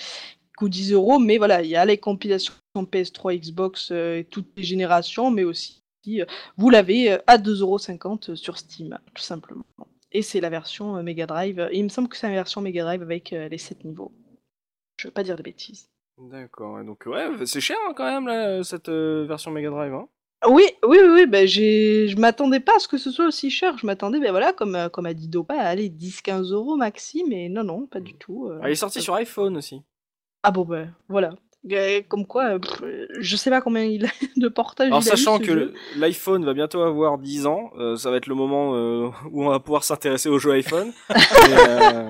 coûte 0.58 0.72
10 0.72 0.94
euros. 0.94 1.20
Mais 1.20 1.38
voilà, 1.38 1.62
il 1.62 1.70
y 1.70 1.76
a 1.76 1.86
les 1.86 1.98
compilations 1.98 2.54
PS3, 2.76 3.40
Xbox 3.40 3.90
euh, 3.92 4.20
et 4.20 4.24
toutes 4.24 4.48
les 4.58 4.64
générations, 4.64 5.32
mais 5.32 5.44
aussi, 5.44 5.82
euh, 6.08 6.26
vous 6.58 6.70
l'avez 6.70 7.12
euh, 7.14 7.18
à 7.28 7.38
2,50 7.38 7.62
euros 7.62 8.36
sur 8.36 8.58
Steam, 8.58 8.98
tout 9.14 9.24
simplement. 9.24 9.66
Et 10.12 10.22
c'est 10.22 10.40
la 10.40 10.50
version 10.50 11.02
Mega 11.04 11.26
Drive. 11.26 11.68
Il 11.74 11.84
me 11.84 11.90
semble 11.90 12.08
que 12.08 12.16
c'est 12.16 12.28
la 12.28 12.34
version 12.34 12.62
Mega 12.62 12.84
Drive 12.84 13.02
avec 13.02 13.32
les 13.32 13.58
7 13.58 13.84
niveaux. 13.84 14.12
Je 14.98 15.08
veux 15.08 15.14
pas 15.14 15.24
dire 15.24 15.36
de 15.36 15.44
bêtises. 15.44 15.90
D'accord, 16.18 16.84
donc 16.84 17.04
ouais, 17.06 17.28
c'est 17.46 17.62
cher 17.62 17.78
hein, 17.88 17.94
quand 17.96 18.06
même 18.06 18.28
là, 18.28 18.64
cette 18.64 18.90
euh, 18.90 19.26
version 19.28 19.52
Mega 19.52 19.70
Drive. 19.70 19.94
Hein. 19.94 20.08
Oui, 20.48 20.64
oui, 20.84 20.98
oui, 21.02 21.10
oui, 21.14 21.26
ben 21.28 21.48
j'ai, 21.48 22.08
je 22.08 22.18
m'attendais 22.18 22.60
pas 22.60 22.76
à 22.76 22.80
ce 22.80 22.88
que 22.88 22.98
ce 22.98 23.12
soit 23.12 23.26
aussi 23.28 23.50
cher. 23.52 23.78
Je 23.78 23.86
m'attendais, 23.86 24.20
ben 24.20 24.32
voilà, 24.32 24.54
comme, 24.54 24.76
euh, 24.76 24.90
comme 24.90 25.06
a 25.06 25.14
dit 25.14 25.28
Dopa, 25.28 25.56
à 25.56 25.68
aller 25.68 25.90
10-15 25.90 26.52
euros 26.54 26.76
maxi, 26.76 27.24
mais 27.28 27.50
non, 27.50 27.64
non, 27.64 27.86
pas 27.88 28.00
du 28.00 28.16
tout. 28.16 28.48
euh. 28.48 28.60
Ah, 28.64 28.70
il 28.70 28.72
est 28.72 28.76
sorti 28.76 29.02
sur 29.02 29.14
iPhone 29.16 29.58
aussi. 29.58 29.82
Ah 30.44 30.52
bon, 30.52 30.64
ben 30.66 30.94
voilà. 31.08 31.34
Euh, 31.72 32.02
Comme 32.08 32.26
quoi, 32.26 32.54
euh, 32.56 32.60
pff, 32.60 32.82
euh, 32.84 33.08
je 33.20 33.36
sais 33.36 33.50
pas 33.50 33.62
combien 33.62 33.84
il 33.84 34.06
a 34.06 34.10
de 34.38 34.48
portage 34.48 34.88
Alors 34.88 35.02
il 35.04 35.10
a 35.10 35.14
eu, 35.14 35.18
sachant 35.18 35.38
que 35.40 35.46
jeu. 35.46 35.74
l'iPhone 35.98 36.46
va 36.46 36.54
bientôt 36.54 36.82
avoir 36.82 37.18
10 37.18 37.46
ans, 37.46 37.72
euh, 37.78 37.96
ça 37.96 38.10
va 38.10 38.18
être 38.18 38.28
le 38.28 38.36
moment 38.36 38.74
euh, 38.76 39.10
où 39.32 39.44
on 39.44 39.50
va 39.50 39.60
pouvoir 39.60 39.84
s'intéresser 39.84 40.30
aux 40.30 40.40
jeux 40.40 40.52
iPhone. 40.54 40.94
Et, 41.10 41.14
euh, 41.70 42.10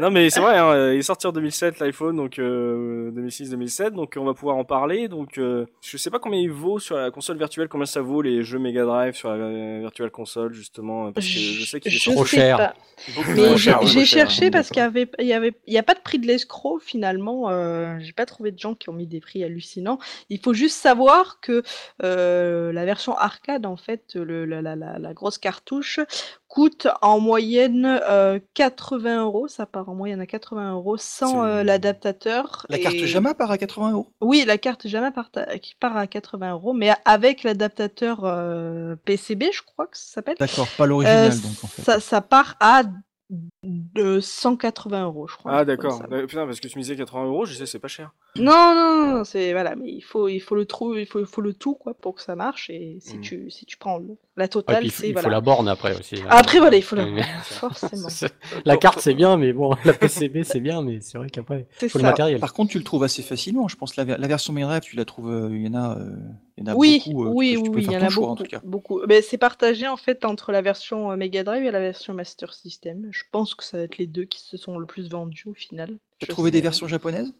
non 0.00 0.10
mais 0.10 0.30
c'est 0.30 0.40
vrai, 0.40 0.56
hein, 0.58 0.68
euh, 0.70 0.94
il 0.94 0.98
est 0.98 1.02
sorti 1.02 1.26
en 1.26 1.32
2007 1.32 1.78
l'iPhone, 1.80 2.16
donc 2.16 2.38
euh, 2.38 3.10
2006-2007, 3.12 3.90
donc 3.90 4.14
on 4.18 4.24
va 4.24 4.34
pouvoir 4.34 4.56
en 4.56 4.64
parler. 4.64 5.08
Donc 5.08 5.38
euh, 5.38 5.66
je 5.82 5.96
sais 5.96 6.10
pas 6.10 6.18
combien 6.18 6.40
il 6.40 6.50
vaut 6.50 6.78
sur 6.78 6.96
la 6.96 7.10
console 7.10 7.38
virtuelle, 7.38 7.68
combien 7.68 7.86
ça 7.86 8.00
vaut 8.00 8.22
les 8.22 8.42
jeux 8.42 8.58
Mega 8.58 8.84
Drive 8.84 9.14
sur 9.14 9.30
la 9.30 9.36
euh, 9.36 9.78
virtual 9.80 10.10
console 10.10 10.52
justement, 10.52 11.12
parce 11.12 11.26
que 11.26 11.32
je 11.32 11.64
sais 11.64 11.80
qu'il 11.80 11.92
est 11.94 11.96
Je 11.98 12.10
trop 12.10 12.24
sais 12.24 12.36
cher. 12.36 12.56
pas. 12.56 12.74
beaucoup 13.14 13.30
Mais 13.36 13.54
trop 13.54 13.86
j'ai 13.86 14.04
cherché 14.04 14.50
parce 14.50 14.68
qu'il 14.68 14.78
y 14.78 14.80
avait, 14.84 15.10
il 15.18 15.26
y 15.26 15.32
avait, 15.32 15.52
il 15.66 15.74
y 15.74 15.78
a 15.78 15.82
pas 15.82 15.94
de 15.94 16.00
prix 16.00 16.18
de 16.18 16.26
l'escroc 16.26 16.78
finalement. 16.80 17.50
Euh, 17.50 17.96
j'ai 18.00 18.12
pas 18.12 18.26
trouvé 18.26 18.52
de 18.52 18.58
gens 18.58 18.74
qui 18.74 18.88
ont 18.88 18.94
mis 18.94 19.06
des 19.06 19.20
prix 19.20 19.42
hallucinants. 19.44 19.98
Il 20.30 20.40
faut 20.40 20.54
juste 20.54 20.76
savoir 20.76 21.40
que 21.40 21.62
euh, 22.02 22.72
la 22.72 22.84
version 22.84 23.16
arcade, 23.16 23.66
en 23.66 23.76
fait, 23.76 24.14
le, 24.14 24.44
la, 24.44 24.62
la, 24.62 24.76
la, 24.76 24.98
la 24.98 25.14
grosse 25.14 25.38
cartouche 25.38 26.00
coûte 26.48 26.88
en 27.02 27.20
moyenne 27.20 28.00
euh, 28.08 28.38
80 28.54 29.22
euros. 29.24 29.48
Ça 29.48 29.66
part 29.66 29.87
en 29.88 29.94
moyenne 29.94 30.20
à 30.20 30.26
80 30.26 30.72
euros 30.72 30.96
sans 30.96 31.44
euh, 31.44 31.62
l'adaptateur. 31.62 32.66
La 32.68 32.78
carte 32.78 32.96
JAMA 33.04 33.34
part 33.34 33.50
à 33.50 33.58
80 33.58 33.92
euros? 33.92 34.06
Oui, 34.20 34.44
la 34.46 34.58
carte 34.58 34.86
jamais 34.86 35.10
part 35.10 35.30
à, 35.34 35.58
qui 35.58 35.74
part 35.74 35.96
à 35.96 36.06
80 36.06 36.52
euros, 36.52 36.72
mais 36.72 36.90
avec 37.04 37.42
l'adaptateur 37.42 38.24
euh, 38.24 38.96
PCB, 39.04 39.50
je 39.52 39.62
crois 39.62 39.86
que 39.86 39.96
ça 39.96 40.14
s'appelle. 40.14 40.36
D'accord, 40.38 40.68
pas 40.76 40.86
l'original 40.86 41.26
Euh, 41.26 41.30
donc 41.30 41.64
en 41.64 41.66
fait. 41.66 41.82
ça, 41.82 42.00
ça 42.00 42.20
part 42.20 42.56
à 42.60 42.82
de 43.62 44.20
180 44.20 45.04
euros, 45.04 45.26
je 45.26 45.36
crois. 45.36 45.52
Ah 45.52 45.64
d'accord. 45.64 46.02
Euh, 46.10 46.26
Putain 46.26 46.46
parce 46.46 46.60
que 46.60 46.68
tu 46.68 46.78
me 46.78 46.82
disais 46.82 46.96
80 46.96 47.26
euros, 47.26 47.44
je 47.44 47.54
sais 47.54 47.66
c'est 47.66 47.78
pas 47.78 47.88
cher. 47.88 48.12
Non, 48.36 48.74
non, 48.74 49.16
non, 49.16 49.24
c'est 49.24 49.52
voilà, 49.52 49.74
mais 49.76 49.90
il 49.90 50.00
faut, 50.00 50.28
il 50.28 50.40
faut 50.40 50.54
le 50.54 50.64
trou, 50.64 50.94
il 50.94 51.06
faut, 51.06 51.20
il 51.20 51.26
faut 51.26 51.40
le 51.40 51.52
tout 51.52 51.74
quoi 51.74 51.92
pour 51.94 52.14
que 52.14 52.22
ça 52.22 52.36
marche. 52.36 52.70
Et 52.70 52.98
si 53.00 53.18
Mm. 53.18 53.20
tu, 53.20 53.50
si 53.50 53.66
tu 53.66 53.76
prends 53.76 53.98
le- 53.98 54.16
la 54.38 54.44
Ouais, 54.44 54.48
totale, 54.48 54.84
faut, 54.90 55.02
c'est 55.02 55.08
il 55.10 55.18
faut 55.18 55.28
la 55.28 55.40
borne 55.40 55.68
après 55.68 55.98
aussi. 55.98 56.16
hein. 56.16 56.26
Après 56.30 56.58
voilà, 56.58 56.76
il 56.76 56.82
faut 56.82 56.96
la 56.96 57.04
Mais- 57.06 57.22
forcément. 57.42 58.08
la 58.64 58.76
carte 58.76 59.00
c'est 59.00 59.14
bien, 59.14 59.36
mais 59.36 59.52
bon, 59.52 59.74
la 59.84 59.92
PCB 59.92 60.44
c'est 60.44 60.60
bien, 60.60 60.82
mais 60.82 61.00
c'est 61.00 61.18
vrai 61.18 61.28
qu'après, 61.30 61.66
il 61.82 61.88
faut 61.88 61.98
le 61.98 62.04
matériel. 62.04 62.40
Par 62.40 62.52
contre, 62.54 62.70
tu 62.72 62.78
le 62.78 62.84
trouves 62.84 63.02
assez 63.04 63.22
facilement. 63.22 63.68
Je 63.68 63.76
pense 63.76 63.92
que 63.94 64.00
la, 64.02 64.16
la 64.16 64.26
version 64.28 64.52
Mega 64.52 64.66
Drive, 64.68 64.80
tu 64.82 64.96
la 64.96 65.04
trouves. 65.04 65.30
euh, 65.30 65.48
Il 65.52 65.64
y 65.66 65.68
en 65.68 65.74
a, 65.74 65.98
euh, 65.98 66.16
il 66.56 66.64
y 66.66 66.68
en 66.70 66.72
a 66.72 66.76
Oui, 66.76 67.02
beaucoup. 67.06 67.24
euh, 67.24 67.28
oui, 67.34 67.56
oui, 67.56 67.70
il 67.76 67.82
y 67.82 67.86
faire 67.86 68.02
en 68.02 68.06
a 68.06 68.08
choix, 68.08 68.20
beaucoup, 68.28 68.32
en 68.32 68.36
tout 68.36 68.44
cas. 68.44 68.60
beaucoup. 68.64 69.00
Mais 69.08 69.22
c'est 69.22 69.38
partagé 69.38 69.86
en 69.88 69.96
fait 69.96 70.24
entre 70.24 70.52
la 70.52 70.62
version 70.62 71.10
euh, 71.12 71.16
Mega 71.16 71.44
Drive 71.44 71.64
et 71.64 71.70
la 71.70 71.80
version 71.80 72.14
Master 72.14 72.52
System. 72.54 73.06
Je 73.10 73.22
pense 73.30 73.54
que 73.54 73.64
ça 73.64 73.76
va 73.78 73.82
être 73.84 73.98
les 73.98 74.06
deux 74.06 74.24
qui 74.24 74.40
se 74.40 74.56
sont 74.56 74.78
le 74.78 74.86
plus 74.86 75.08
vendus 75.10 75.44
au 75.46 75.54
final. 75.54 75.98
Tu 76.18 76.24
as 76.30 76.32
trouvé 76.32 76.50
des 76.50 76.60
versions 76.60 76.88
japonaises? 76.88 77.32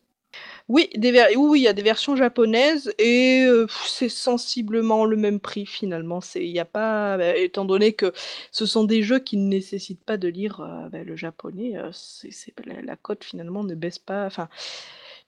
Oui, 0.68 0.90
des 0.96 1.12
ver- 1.12 1.28
oui, 1.30 1.36
oui, 1.36 1.60
il 1.60 1.62
y 1.62 1.68
a 1.68 1.72
des 1.72 1.82
versions 1.82 2.14
japonaises 2.16 2.92
et 2.98 3.44
euh, 3.46 3.66
pff, 3.66 3.86
c'est 3.88 4.08
sensiblement 4.08 5.04
le 5.04 5.16
même 5.16 5.40
prix 5.40 5.66
finalement. 5.66 6.20
C'est, 6.20 6.44
il 6.44 6.50
y 6.50 6.58
a 6.60 6.64
pas, 6.64 7.16
bah, 7.16 7.36
étant 7.36 7.64
donné 7.64 7.94
que 7.94 8.12
ce 8.52 8.66
sont 8.66 8.84
des 8.84 9.02
jeux 9.02 9.18
qui 9.18 9.36
ne 9.36 9.48
nécessitent 9.48 10.04
pas 10.04 10.16
de 10.16 10.28
lire 10.28 10.60
euh, 10.60 10.88
bah, 10.90 11.02
le 11.04 11.16
japonais, 11.16 11.76
euh, 11.78 11.90
c'est, 11.92 12.30
c'est- 12.30 12.54
la, 12.66 12.82
la 12.82 12.96
cote 12.96 13.24
finalement 13.24 13.64
ne 13.64 13.74
baisse 13.74 13.98
pas, 13.98 14.26
enfin, 14.26 14.48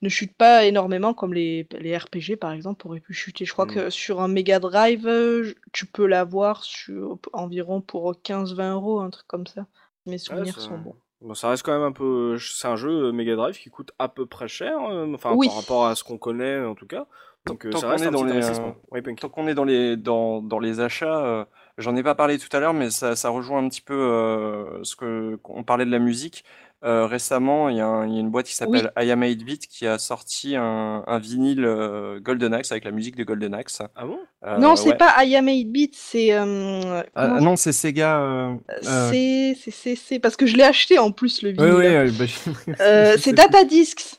ne 0.02 0.09
chute 0.09 0.35
pas 0.36 0.64
énormément 0.66 1.14
comme 1.14 1.35
les, 1.35 1.66
les 1.81 1.97
RPG 1.97 2.36
par 2.39 2.52
exemple 2.52 2.86
auraient 2.86 3.01
pu 3.01 3.14
chuter. 3.14 3.44
Je 3.44 3.52
crois 3.52 3.66
Mm. 3.66 3.74
que 3.74 3.90
sur 3.90 4.20
un 4.20 4.28
Mega 4.28 4.59
Drive, 4.60 5.06
euh, 5.06 5.43
je- 5.44 5.55
tu 5.72 5.86
peux 5.86 6.06
l'avoir 6.06 6.64
sur 6.64 7.18
environ 7.32 7.81
pour 7.81 8.20
15-20 8.22 8.74
euros, 8.74 9.01
un 9.01 9.10
truc 9.10 9.27
comme 9.27 9.47
ça. 9.47 9.66
Mes 10.06 10.18
souvenirs 10.18 10.55
ça- 10.55 10.60
sont 10.60 10.78
bons. 10.78 10.97
Bon, 11.20 11.34
ça 11.34 11.51
reste 11.51 11.62
quand 11.64 11.72
même 11.72 11.82
un 11.82 11.92
peu. 11.92 12.38
C'est 12.38 12.68
un 12.68 12.76
jeu 12.76 13.09
euh, 13.09 13.12
Mega 13.12 13.36
Drive 13.36 13.59
qui 13.59 13.68
coûte 13.70 13.92
à 13.98 14.09
peu 14.09 14.24
près 14.26 14.48
cher, 14.48 14.72
euh, 14.90 15.12
enfin 15.14 15.32
Oui. 15.34 15.48
par 15.48 15.56
rapport 15.56 15.86
à 15.86 15.94
ce 15.94 16.02
qu'on 16.05 16.18
connaît 16.18 16.64
en 16.64 16.74
tout 16.74 16.86
cas. 16.86 17.06
Donc 17.47 17.64
euh, 17.66 17.70
Tant 17.70 17.78
ça 17.78 17.86
qu'on 17.86 17.92
reste 17.92 18.05
est 18.05 18.09
un 18.09 18.10
dans 18.10 18.24
petit 18.24 18.32
les, 18.34 18.59
euh, 18.60 18.70
Oui. 18.90 19.02
Tant 19.16 19.28
qu'on 19.28 19.47
est 19.47 19.55
dans 19.55 19.64
les, 19.64 19.97
dans, 19.97 20.40
dans 20.42 20.59
les 20.59 20.80
achats, 20.80 21.24
euh, 21.24 21.44
j'en 21.78 21.94
ai 21.97 22.02
pas 22.02 22.14
parlé 22.14 22.38
tout 22.38 22.55
à 22.55 22.60
l'heure, 22.60 22.74
mais 22.74 22.90
ça, 22.90 23.16
ça 23.16 23.28
rejoint 23.30 23.62
un 23.62 23.68
petit 23.68 23.80
peu 23.82 23.94
euh, 23.94 24.82
ce 24.82 24.97
que 24.97 25.38
on 25.44 25.62
parlait 25.62 25.84
de 25.86 25.90
la 25.90 25.98
musique. 25.98 26.44
Euh, 26.82 27.05
récemment, 27.07 27.69
il 27.69 27.77
y, 27.77 27.81
a 27.82 28.07
y 28.07 28.19
une 28.19 28.31
boîte 28.31 28.47
qui 28.47 28.55
s'appelle 28.55 28.90
I 28.98 29.11
Am 29.11 29.20
8-Bit 29.23 29.66
qui 29.66 29.86
a 29.86 29.98
sorti 29.98 30.57
un, 30.57 31.05
un 31.07 31.19
vinyle 31.19 31.65
euh, 31.66 32.20
Golden 32.20 32.55
Axe 32.55 32.73
avec 32.73 32.85
la 32.85 32.90
musique 32.90 33.16
de 33.16 33.24
Golden 33.24 33.52
Axe. 33.52 33.82
Ah 33.94 34.07
bon? 34.07 34.19
Euh, 34.47 34.57
non, 34.57 34.77
c'est 34.77 34.90
ouais. 34.90 34.97
pas 34.97 35.23
I 35.24 35.36
Am 35.36 35.47
8-bit, 35.47 35.94
c'est. 35.94 36.32
euh, 36.32 37.02
Ah, 37.15 37.39
non, 37.40 37.57
c'est 37.57 37.73
Sega. 37.73 38.57
C'est, 38.82 39.55
c'est, 39.61 39.70
c'est, 39.70 39.94
c'est- 39.97 40.19
parce 40.20 40.36
que 40.36 40.47
je 40.47 40.57
l'ai 40.57 40.62
acheté 40.62 40.98
en 40.98 41.12
plus 41.12 41.43
le 41.43 41.51
Oui, 41.51 41.57
vinyle. 41.57 42.11
oui, 42.11 42.16
bah, 42.19 42.24
je- 42.27 42.82
Euh, 42.82 43.12
je 43.16 43.19
c'est 43.23 43.32
Data 43.35 43.62
Discs. 43.65 44.16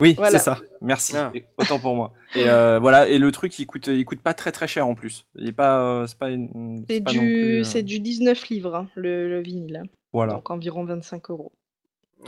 Oui, 0.00 0.14
Voilà. 0.14 0.32
c'est 0.38 0.44
ça. 0.44 0.58
Merci. 0.80 1.14
Ah. 1.16 1.32
Autant 1.58 1.78
pour 1.78 1.94
moi. 1.94 2.12
Et 2.34 2.48
euh, 2.48 2.78
voilà. 2.80 3.08
Et 3.08 3.18
le 3.18 3.30
truc, 3.32 3.56
il 3.58 3.66
coûte, 3.66 3.86
il 3.86 4.04
coûte 4.04 4.20
pas 4.20 4.34
très 4.34 4.50
très 4.52 4.66
cher 4.66 4.86
en 4.86 4.94
plus. 4.96 5.26
Il 5.36 5.46
est 5.48 5.52
pas, 5.52 5.80
euh, 5.80 6.06
c'est 6.08 6.18
pas, 6.18 6.28
une- 6.30 6.84
C'est 6.90 7.00
du, 7.00 7.18
plus, 7.18 7.76
euh, 7.76 7.82
du 7.82 8.00
19 8.00 8.48
livres, 8.48 8.74
hein, 8.74 8.88
le, 8.96 9.28
le 9.28 9.40
vinyle. 9.40 9.84
Voilà. 10.12 10.34
Donc 10.34 10.50
environ 10.50 10.84
25 10.84 11.30
euros. 11.30 11.52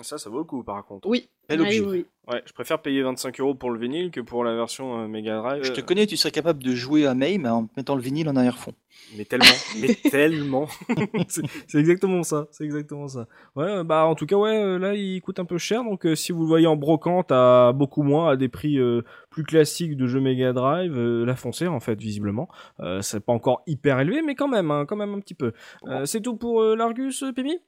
Ça, 0.02 0.18
ça 0.18 0.30
vaut 0.30 0.38
le 0.38 0.44
coup 0.44 0.62
par 0.62 0.84
contre. 0.84 1.08
Oui. 1.08 1.28
Bel 1.48 1.60
objet. 1.60 1.80
oui. 1.80 2.06
Ouais, 2.26 2.42
je 2.46 2.52
préfère 2.54 2.80
payer 2.80 3.02
25 3.02 3.38
euros 3.40 3.54
pour 3.54 3.70
le 3.70 3.78
vinyle 3.78 4.10
que 4.10 4.20
pour 4.20 4.44
la 4.44 4.54
version 4.54 5.00
euh, 5.00 5.06
Mega 5.06 5.36
Drive. 5.36 5.62
Je 5.62 5.72
te 5.72 5.80
euh, 5.80 5.84
connais, 5.84 6.06
tu 6.06 6.16
serais 6.16 6.30
capable 6.30 6.62
de 6.62 6.74
jouer 6.74 7.06
à 7.06 7.14
May, 7.14 7.36
mais 7.36 7.50
en 7.50 7.68
mettant 7.76 7.94
le 7.94 8.00
vinyle 8.00 8.30
en 8.30 8.36
arrière-fond. 8.36 8.72
Mais 9.16 9.26
tellement, 9.26 9.44
mais 9.80 9.94
tellement. 10.10 10.66
c'est 11.28 11.78
exactement 11.78 12.22
ça, 12.22 12.46
c'est 12.50 12.64
exactement 12.64 13.08
ça. 13.08 13.28
Ouais, 13.56 13.64
euh, 13.64 13.84
bah 13.84 14.06
en 14.06 14.14
tout 14.14 14.24
cas 14.24 14.36
ouais, 14.36 14.78
là 14.78 14.94
il 14.94 15.20
coûte 15.20 15.38
un 15.38 15.44
peu 15.44 15.58
cher, 15.58 15.84
donc 15.84 16.06
euh, 16.06 16.14
si 16.14 16.32
vous 16.32 16.40
le 16.40 16.48
voyez 16.48 16.66
en 16.66 16.76
brocante 16.76 17.30
à 17.30 17.72
beaucoup 17.74 18.02
moins, 18.02 18.30
à 18.30 18.36
des 18.36 18.48
prix 18.48 18.78
euh, 18.78 19.02
plus 19.30 19.44
classiques 19.44 19.96
de 19.96 20.06
jeux 20.06 20.20
Mega 20.20 20.52
Drive, 20.52 20.96
euh, 20.96 21.24
la 21.26 21.36
foncez 21.36 21.66
en 21.66 21.80
fait 21.80 22.00
visiblement. 22.00 22.48
Euh, 22.80 23.02
c'est 23.02 23.20
pas 23.20 23.32
encore 23.32 23.62
hyper 23.66 24.00
élevé, 24.00 24.22
mais 24.22 24.34
quand 24.34 24.48
même, 24.48 24.70
hein, 24.70 24.86
quand 24.86 24.96
même 24.96 25.12
un 25.12 25.20
petit 25.20 25.34
peu. 25.34 25.52
Euh, 25.86 26.06
c'est 26.06 26.20
tout 26.20 26.36
pour 26.36 26.62
euh, 26.62 26.76
l'Argus, 26.76 27.24
Pimi? 27.34 27.58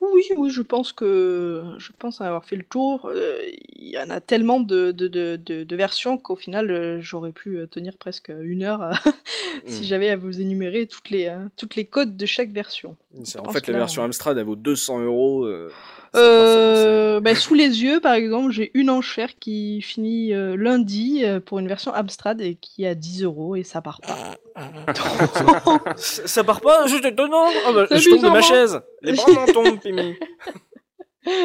Oui, 0.00 0.22
oui, 0.36 0.50
je 0.50 0.62
pense 0.62 0.92
que 0.92 1.62
je 1.78 1.90
pense 1.98 2.20
avoir 2.20 2.44
fait 2.44 2.56
le 2.56 2.64
tour. 2.64 3.06
Euh, 3.12 3.38
Il 3.76 3.88
y 3.88 3.98
en 3.98 4.10
a 4.10 4.20
tellement 4.20 4.60
de, 4.60 4.92
de, 4.92 5.08
de, 5.08 5.36
de, 5.36 5.64
de 5.64 5.76
versions 5.76 6.18
qu'au 6.18 6.36
final, 6.36 6.70
euh, 6.70 7.00
j'aurais 7.00 7.32
pu 7.32 7.58
euh, 7.58 7.66
tenir 7.66 7.96
presque 7.96 8.30
une 8.42 8.62
heure 8.62 8.92
si 9.66 9.80
Mm. 9.82 9.84
j'avais 9.84 10.08
à 10.10 10.16
vous 10.16 10.40
énumérer 10.40 10.86
toutes 10.86 11.10
les, 11.10 11.26
euh, 11.26 11.38
toutes 11.56 11.76
les 11.76 11.84
codes 11.84 12.16
de 12.16 12.26
chaque 12.26 12.50
version. 12.50 12.96
C'est- 13.24 13.32
Je 13.34 13.38
En 13.38 13.42
pense 13.44 13.52
fait, 13.54 13.60
que 13.62 13.72
la 13.72 13.78
là, 13.78 13.84
version 13.84 14.02
Amstrad 14.02 14.36
elle 14.38 14.44
vaut 14.44 14.56
200 14.56 15.00
euros. 15.00 15.44
euh, 15.44 15.70
Euh, 16.14 17.20
ben, 17.20 17.34
sous 17.34 17.54
les 17.54 17.82
yeux, 17.82 18.00
par 18.00 18.12
exemple, 18.14 18.50
j'ai 18.52 18.70
une 18.74 18.90
enchère 18.90 19.30
qui 19.38 19.80
finit 19.80 20.34
euh, 20.34 20.56
lundi 20.56 21.24
euh, 21.24 21.40
pour 21.40 21.58
une 21.58 21.68
version 21.68 21.92
Amstrad 21.94 22.40
et 22.40 22.56
qui 22.56 22.84
est 22.84 22.88
à 22.88 22.94
10 22.94 23.24
euros 23.24 23.56
et 23.56 23.62
ça 23.62 23.80
part 23.80 24.00
pas. 24.00 24.36
ça, 25.96 26.26
ça 26.26 26.44
part 26.44 26.60
pas, 26.60 26.86
juste 26.86 27.04
étonnant. 27.04 27.46
Ah 27.66 27.72
bah, 27.72 27.86
je 27.90 28.10
tombe 28.10 28.22
de 28.22 28.28
ma 28.28 28.42
chaise. 28.42 28.80
Les 29.02 29.14
bras 29.14 29.32
m'en 29.32 29.46
tombent, 29.46 29.80
Pimi. 29.80 30.16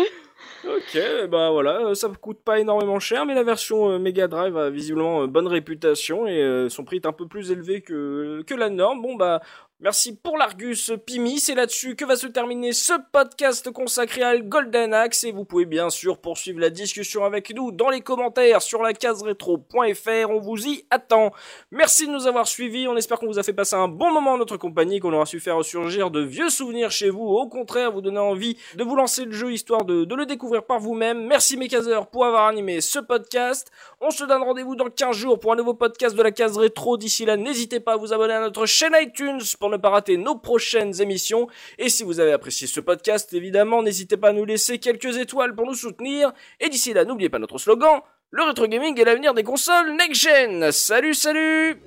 Ok, 0.68 1.00
bah 1.30 1.52
voilà, 1.52 1.88
euh, 1.88 1.94
ça 1.94 2.10
coûte 2.20 2.40
pas 2.44 2.60
énormément 2.60 3.00
cher, 3.00 3.26
mais 3.26 3.36
la 3.36 3.44
version 3.44 3.90
euh, 3.92 4.00
Mega 4.00 4.28
Drive 4.28 4.58
a 4.58 4.70
visiblement 4.70 5.24
euh, 5.24 5.28
bonne 5.28 5.48
réputation 5.48 6.28
et 6.28 6.42
euh, 6.42 6.68
son 6.68 6.84
prix 6.84 6.98
est 6.98 7.06
un 7.06 7.14
peu 7.14 7.28
plus 7.28 7.52
élevé 7.52 7.82
que, 7.82 8.44
que 8.46 8.54
la 8.54 8.70
norme. 8.70 9.02
Bon 9.02 9.16
bah, 9.16 9.42
merci 9.80 10.16
pour 10.16 10.38
l'Argus 10.38 10.92
Pimi, 11.06 11.40
c'est 11.40 11.56
là-dessus 11.56 11.96
que 11.96 12.04
va 12.04 12.16
se 12.16 12.28
terminer 12.28 12.74
ce 12.74 12.94
podcast 13.12 13.72
consacré 13.72 14.24
à 14.24 14.38
Golden 14.38 14.94
Axe 14.94 15.24
et 15.24 15.32
vous 15.32 15.46
pouvez 15.46 15.66
bien 15.66 15.90
sûr 15.90 16.20
poursuivre 16.20 16.60
la 16.60 16.70
discussion 16.70 17.26
avec 17.26 17.54
nous 17.54 17.72
dans 17.72 17.90
les 17.90 18.02
commentaires 18.02 18.62
sur 18.62 18.82
la 18.82 18.94
case 18.94 19.22
rétro.fr, 19.22 20.30
on 20.30 20.40
vous 20.40 20.68
y 20.68 20.86
attend. 20.90 21.32
Merci 21.72 22.08
de 22.08 22.12
nous 22.12 22.28
avoir 22.28 22.48
suivis, 22.48 22.88
on 22.88 22.98
espère 22.98 23.20
qu'on 23.20 23.28
vous 23.28 23.40
a 23.40 23.44
fait 23.44 23.54
passer 23.54 23.76
un 23.76 23.88
bon 23.88 24.12
moment 24.12 24.34
en 24.34 24.38
notre 24.38 24.58
compagnie, 24.58 25.00
qu'on 25.00 25.14
aura 25.14 25.26
su 25.26 25.40
faire 25.40 25.58
ressurgir 25.58 26.12
de 26.12 26.22
vieux 26.22 26.50
souvenirs 26.50 26.92
chez 26.92 27.10
vous, 27.10 27.26
au 27.26 27.48
contraire 27.48 27.92
vous 27.92 28.02
donner 28.02 28.20
envie 28.20 28.58
de 28.76 28.84
vous 28.84 28.96
lancer 28.96 29.26
le 29.26 29.32
jeu 29.32 29.54
histoire 29.54 29.86
de, 29.86 30.06
de 30.06 30.16
le 30.16 30.26
découvrir 30.26 30.66
par 30.66 30.80
vous-même. 30.80 31.26
Merci 31.28 31.56
mes 31.56 31.68
caseurs 31.68 32.08
pour 32.08 32.26
avoir 32.26 32.48
animé 32.48 32.82
ce 32.82 33.00
podcast. 33.00 33.72
On 34.02 34.10
se 34.10 34.24
donne 34.24 34.42
rendez-vous 34.42 34.76
dans 34.76 34.90
15 34.90 35.16
jours 35.16 35.40
pour 35.40 35.54
un 35.54 35.56
nouveau 35.56 35.74
podcast 35.74 36.16
de 36.16 36.24
la 36.24 36.32
case 36.32 36.58
rétro. 36.58 36.98
D'ici 36.98 37.26
là, 37.26 37.38
n'hésitez 37.38 37.80
pas 37.80 37.94
à 37.94 37.98
vous 37.98 38.14
abonner 38.14 38.34
à 38.34 38.42
notre 38.42 38.66
chaîne 38.66 38.96
iTunes 39.00 39.42
ne 39.70 39.78
pas 39.78 39.90
rater 39.90 40.18
nos 40.18 40.36
prochaines 40.36 41.02
émissions. 41.02 41.48
Et 41.78 41.90
si 41.90 42.04
vous 42.04 42.20
avez 42.20 42.32
apprécié 42.32 42.68
ce 42.68 42.80
podcast, 42.80 43.34
évidemment, 43.34 43.84
n'hésitez 43.84 44.18
pas 44.18 44.30
à 44.30 44.34
nous 44.34 44.46
laisser 44.46 44.80
quelques 44.80 45.18
étoiles 45.18 45.56
pour 45.56 45.66
nous 45.66 45.76
soutenir. 45.76 46.34
Et 46.60 46.70
d'ici 46.70 46.94
là, 46.94 47.06
n'oubliez 47.06 47.30
pas 47.30 47.40
notre 47.40 47.58
slogan, 47.58 48.02
le 48.32 48.44
rétro 48.44 48.68
gaming 48.68 49.00
est 49.00 49.06
l'avenir 49.06 49.34
des 49.34 49.44
consoles 49.44 49.96
next-gen. 49.96 50.72
Salut 50.72 51.14
Salut 51.14 51.78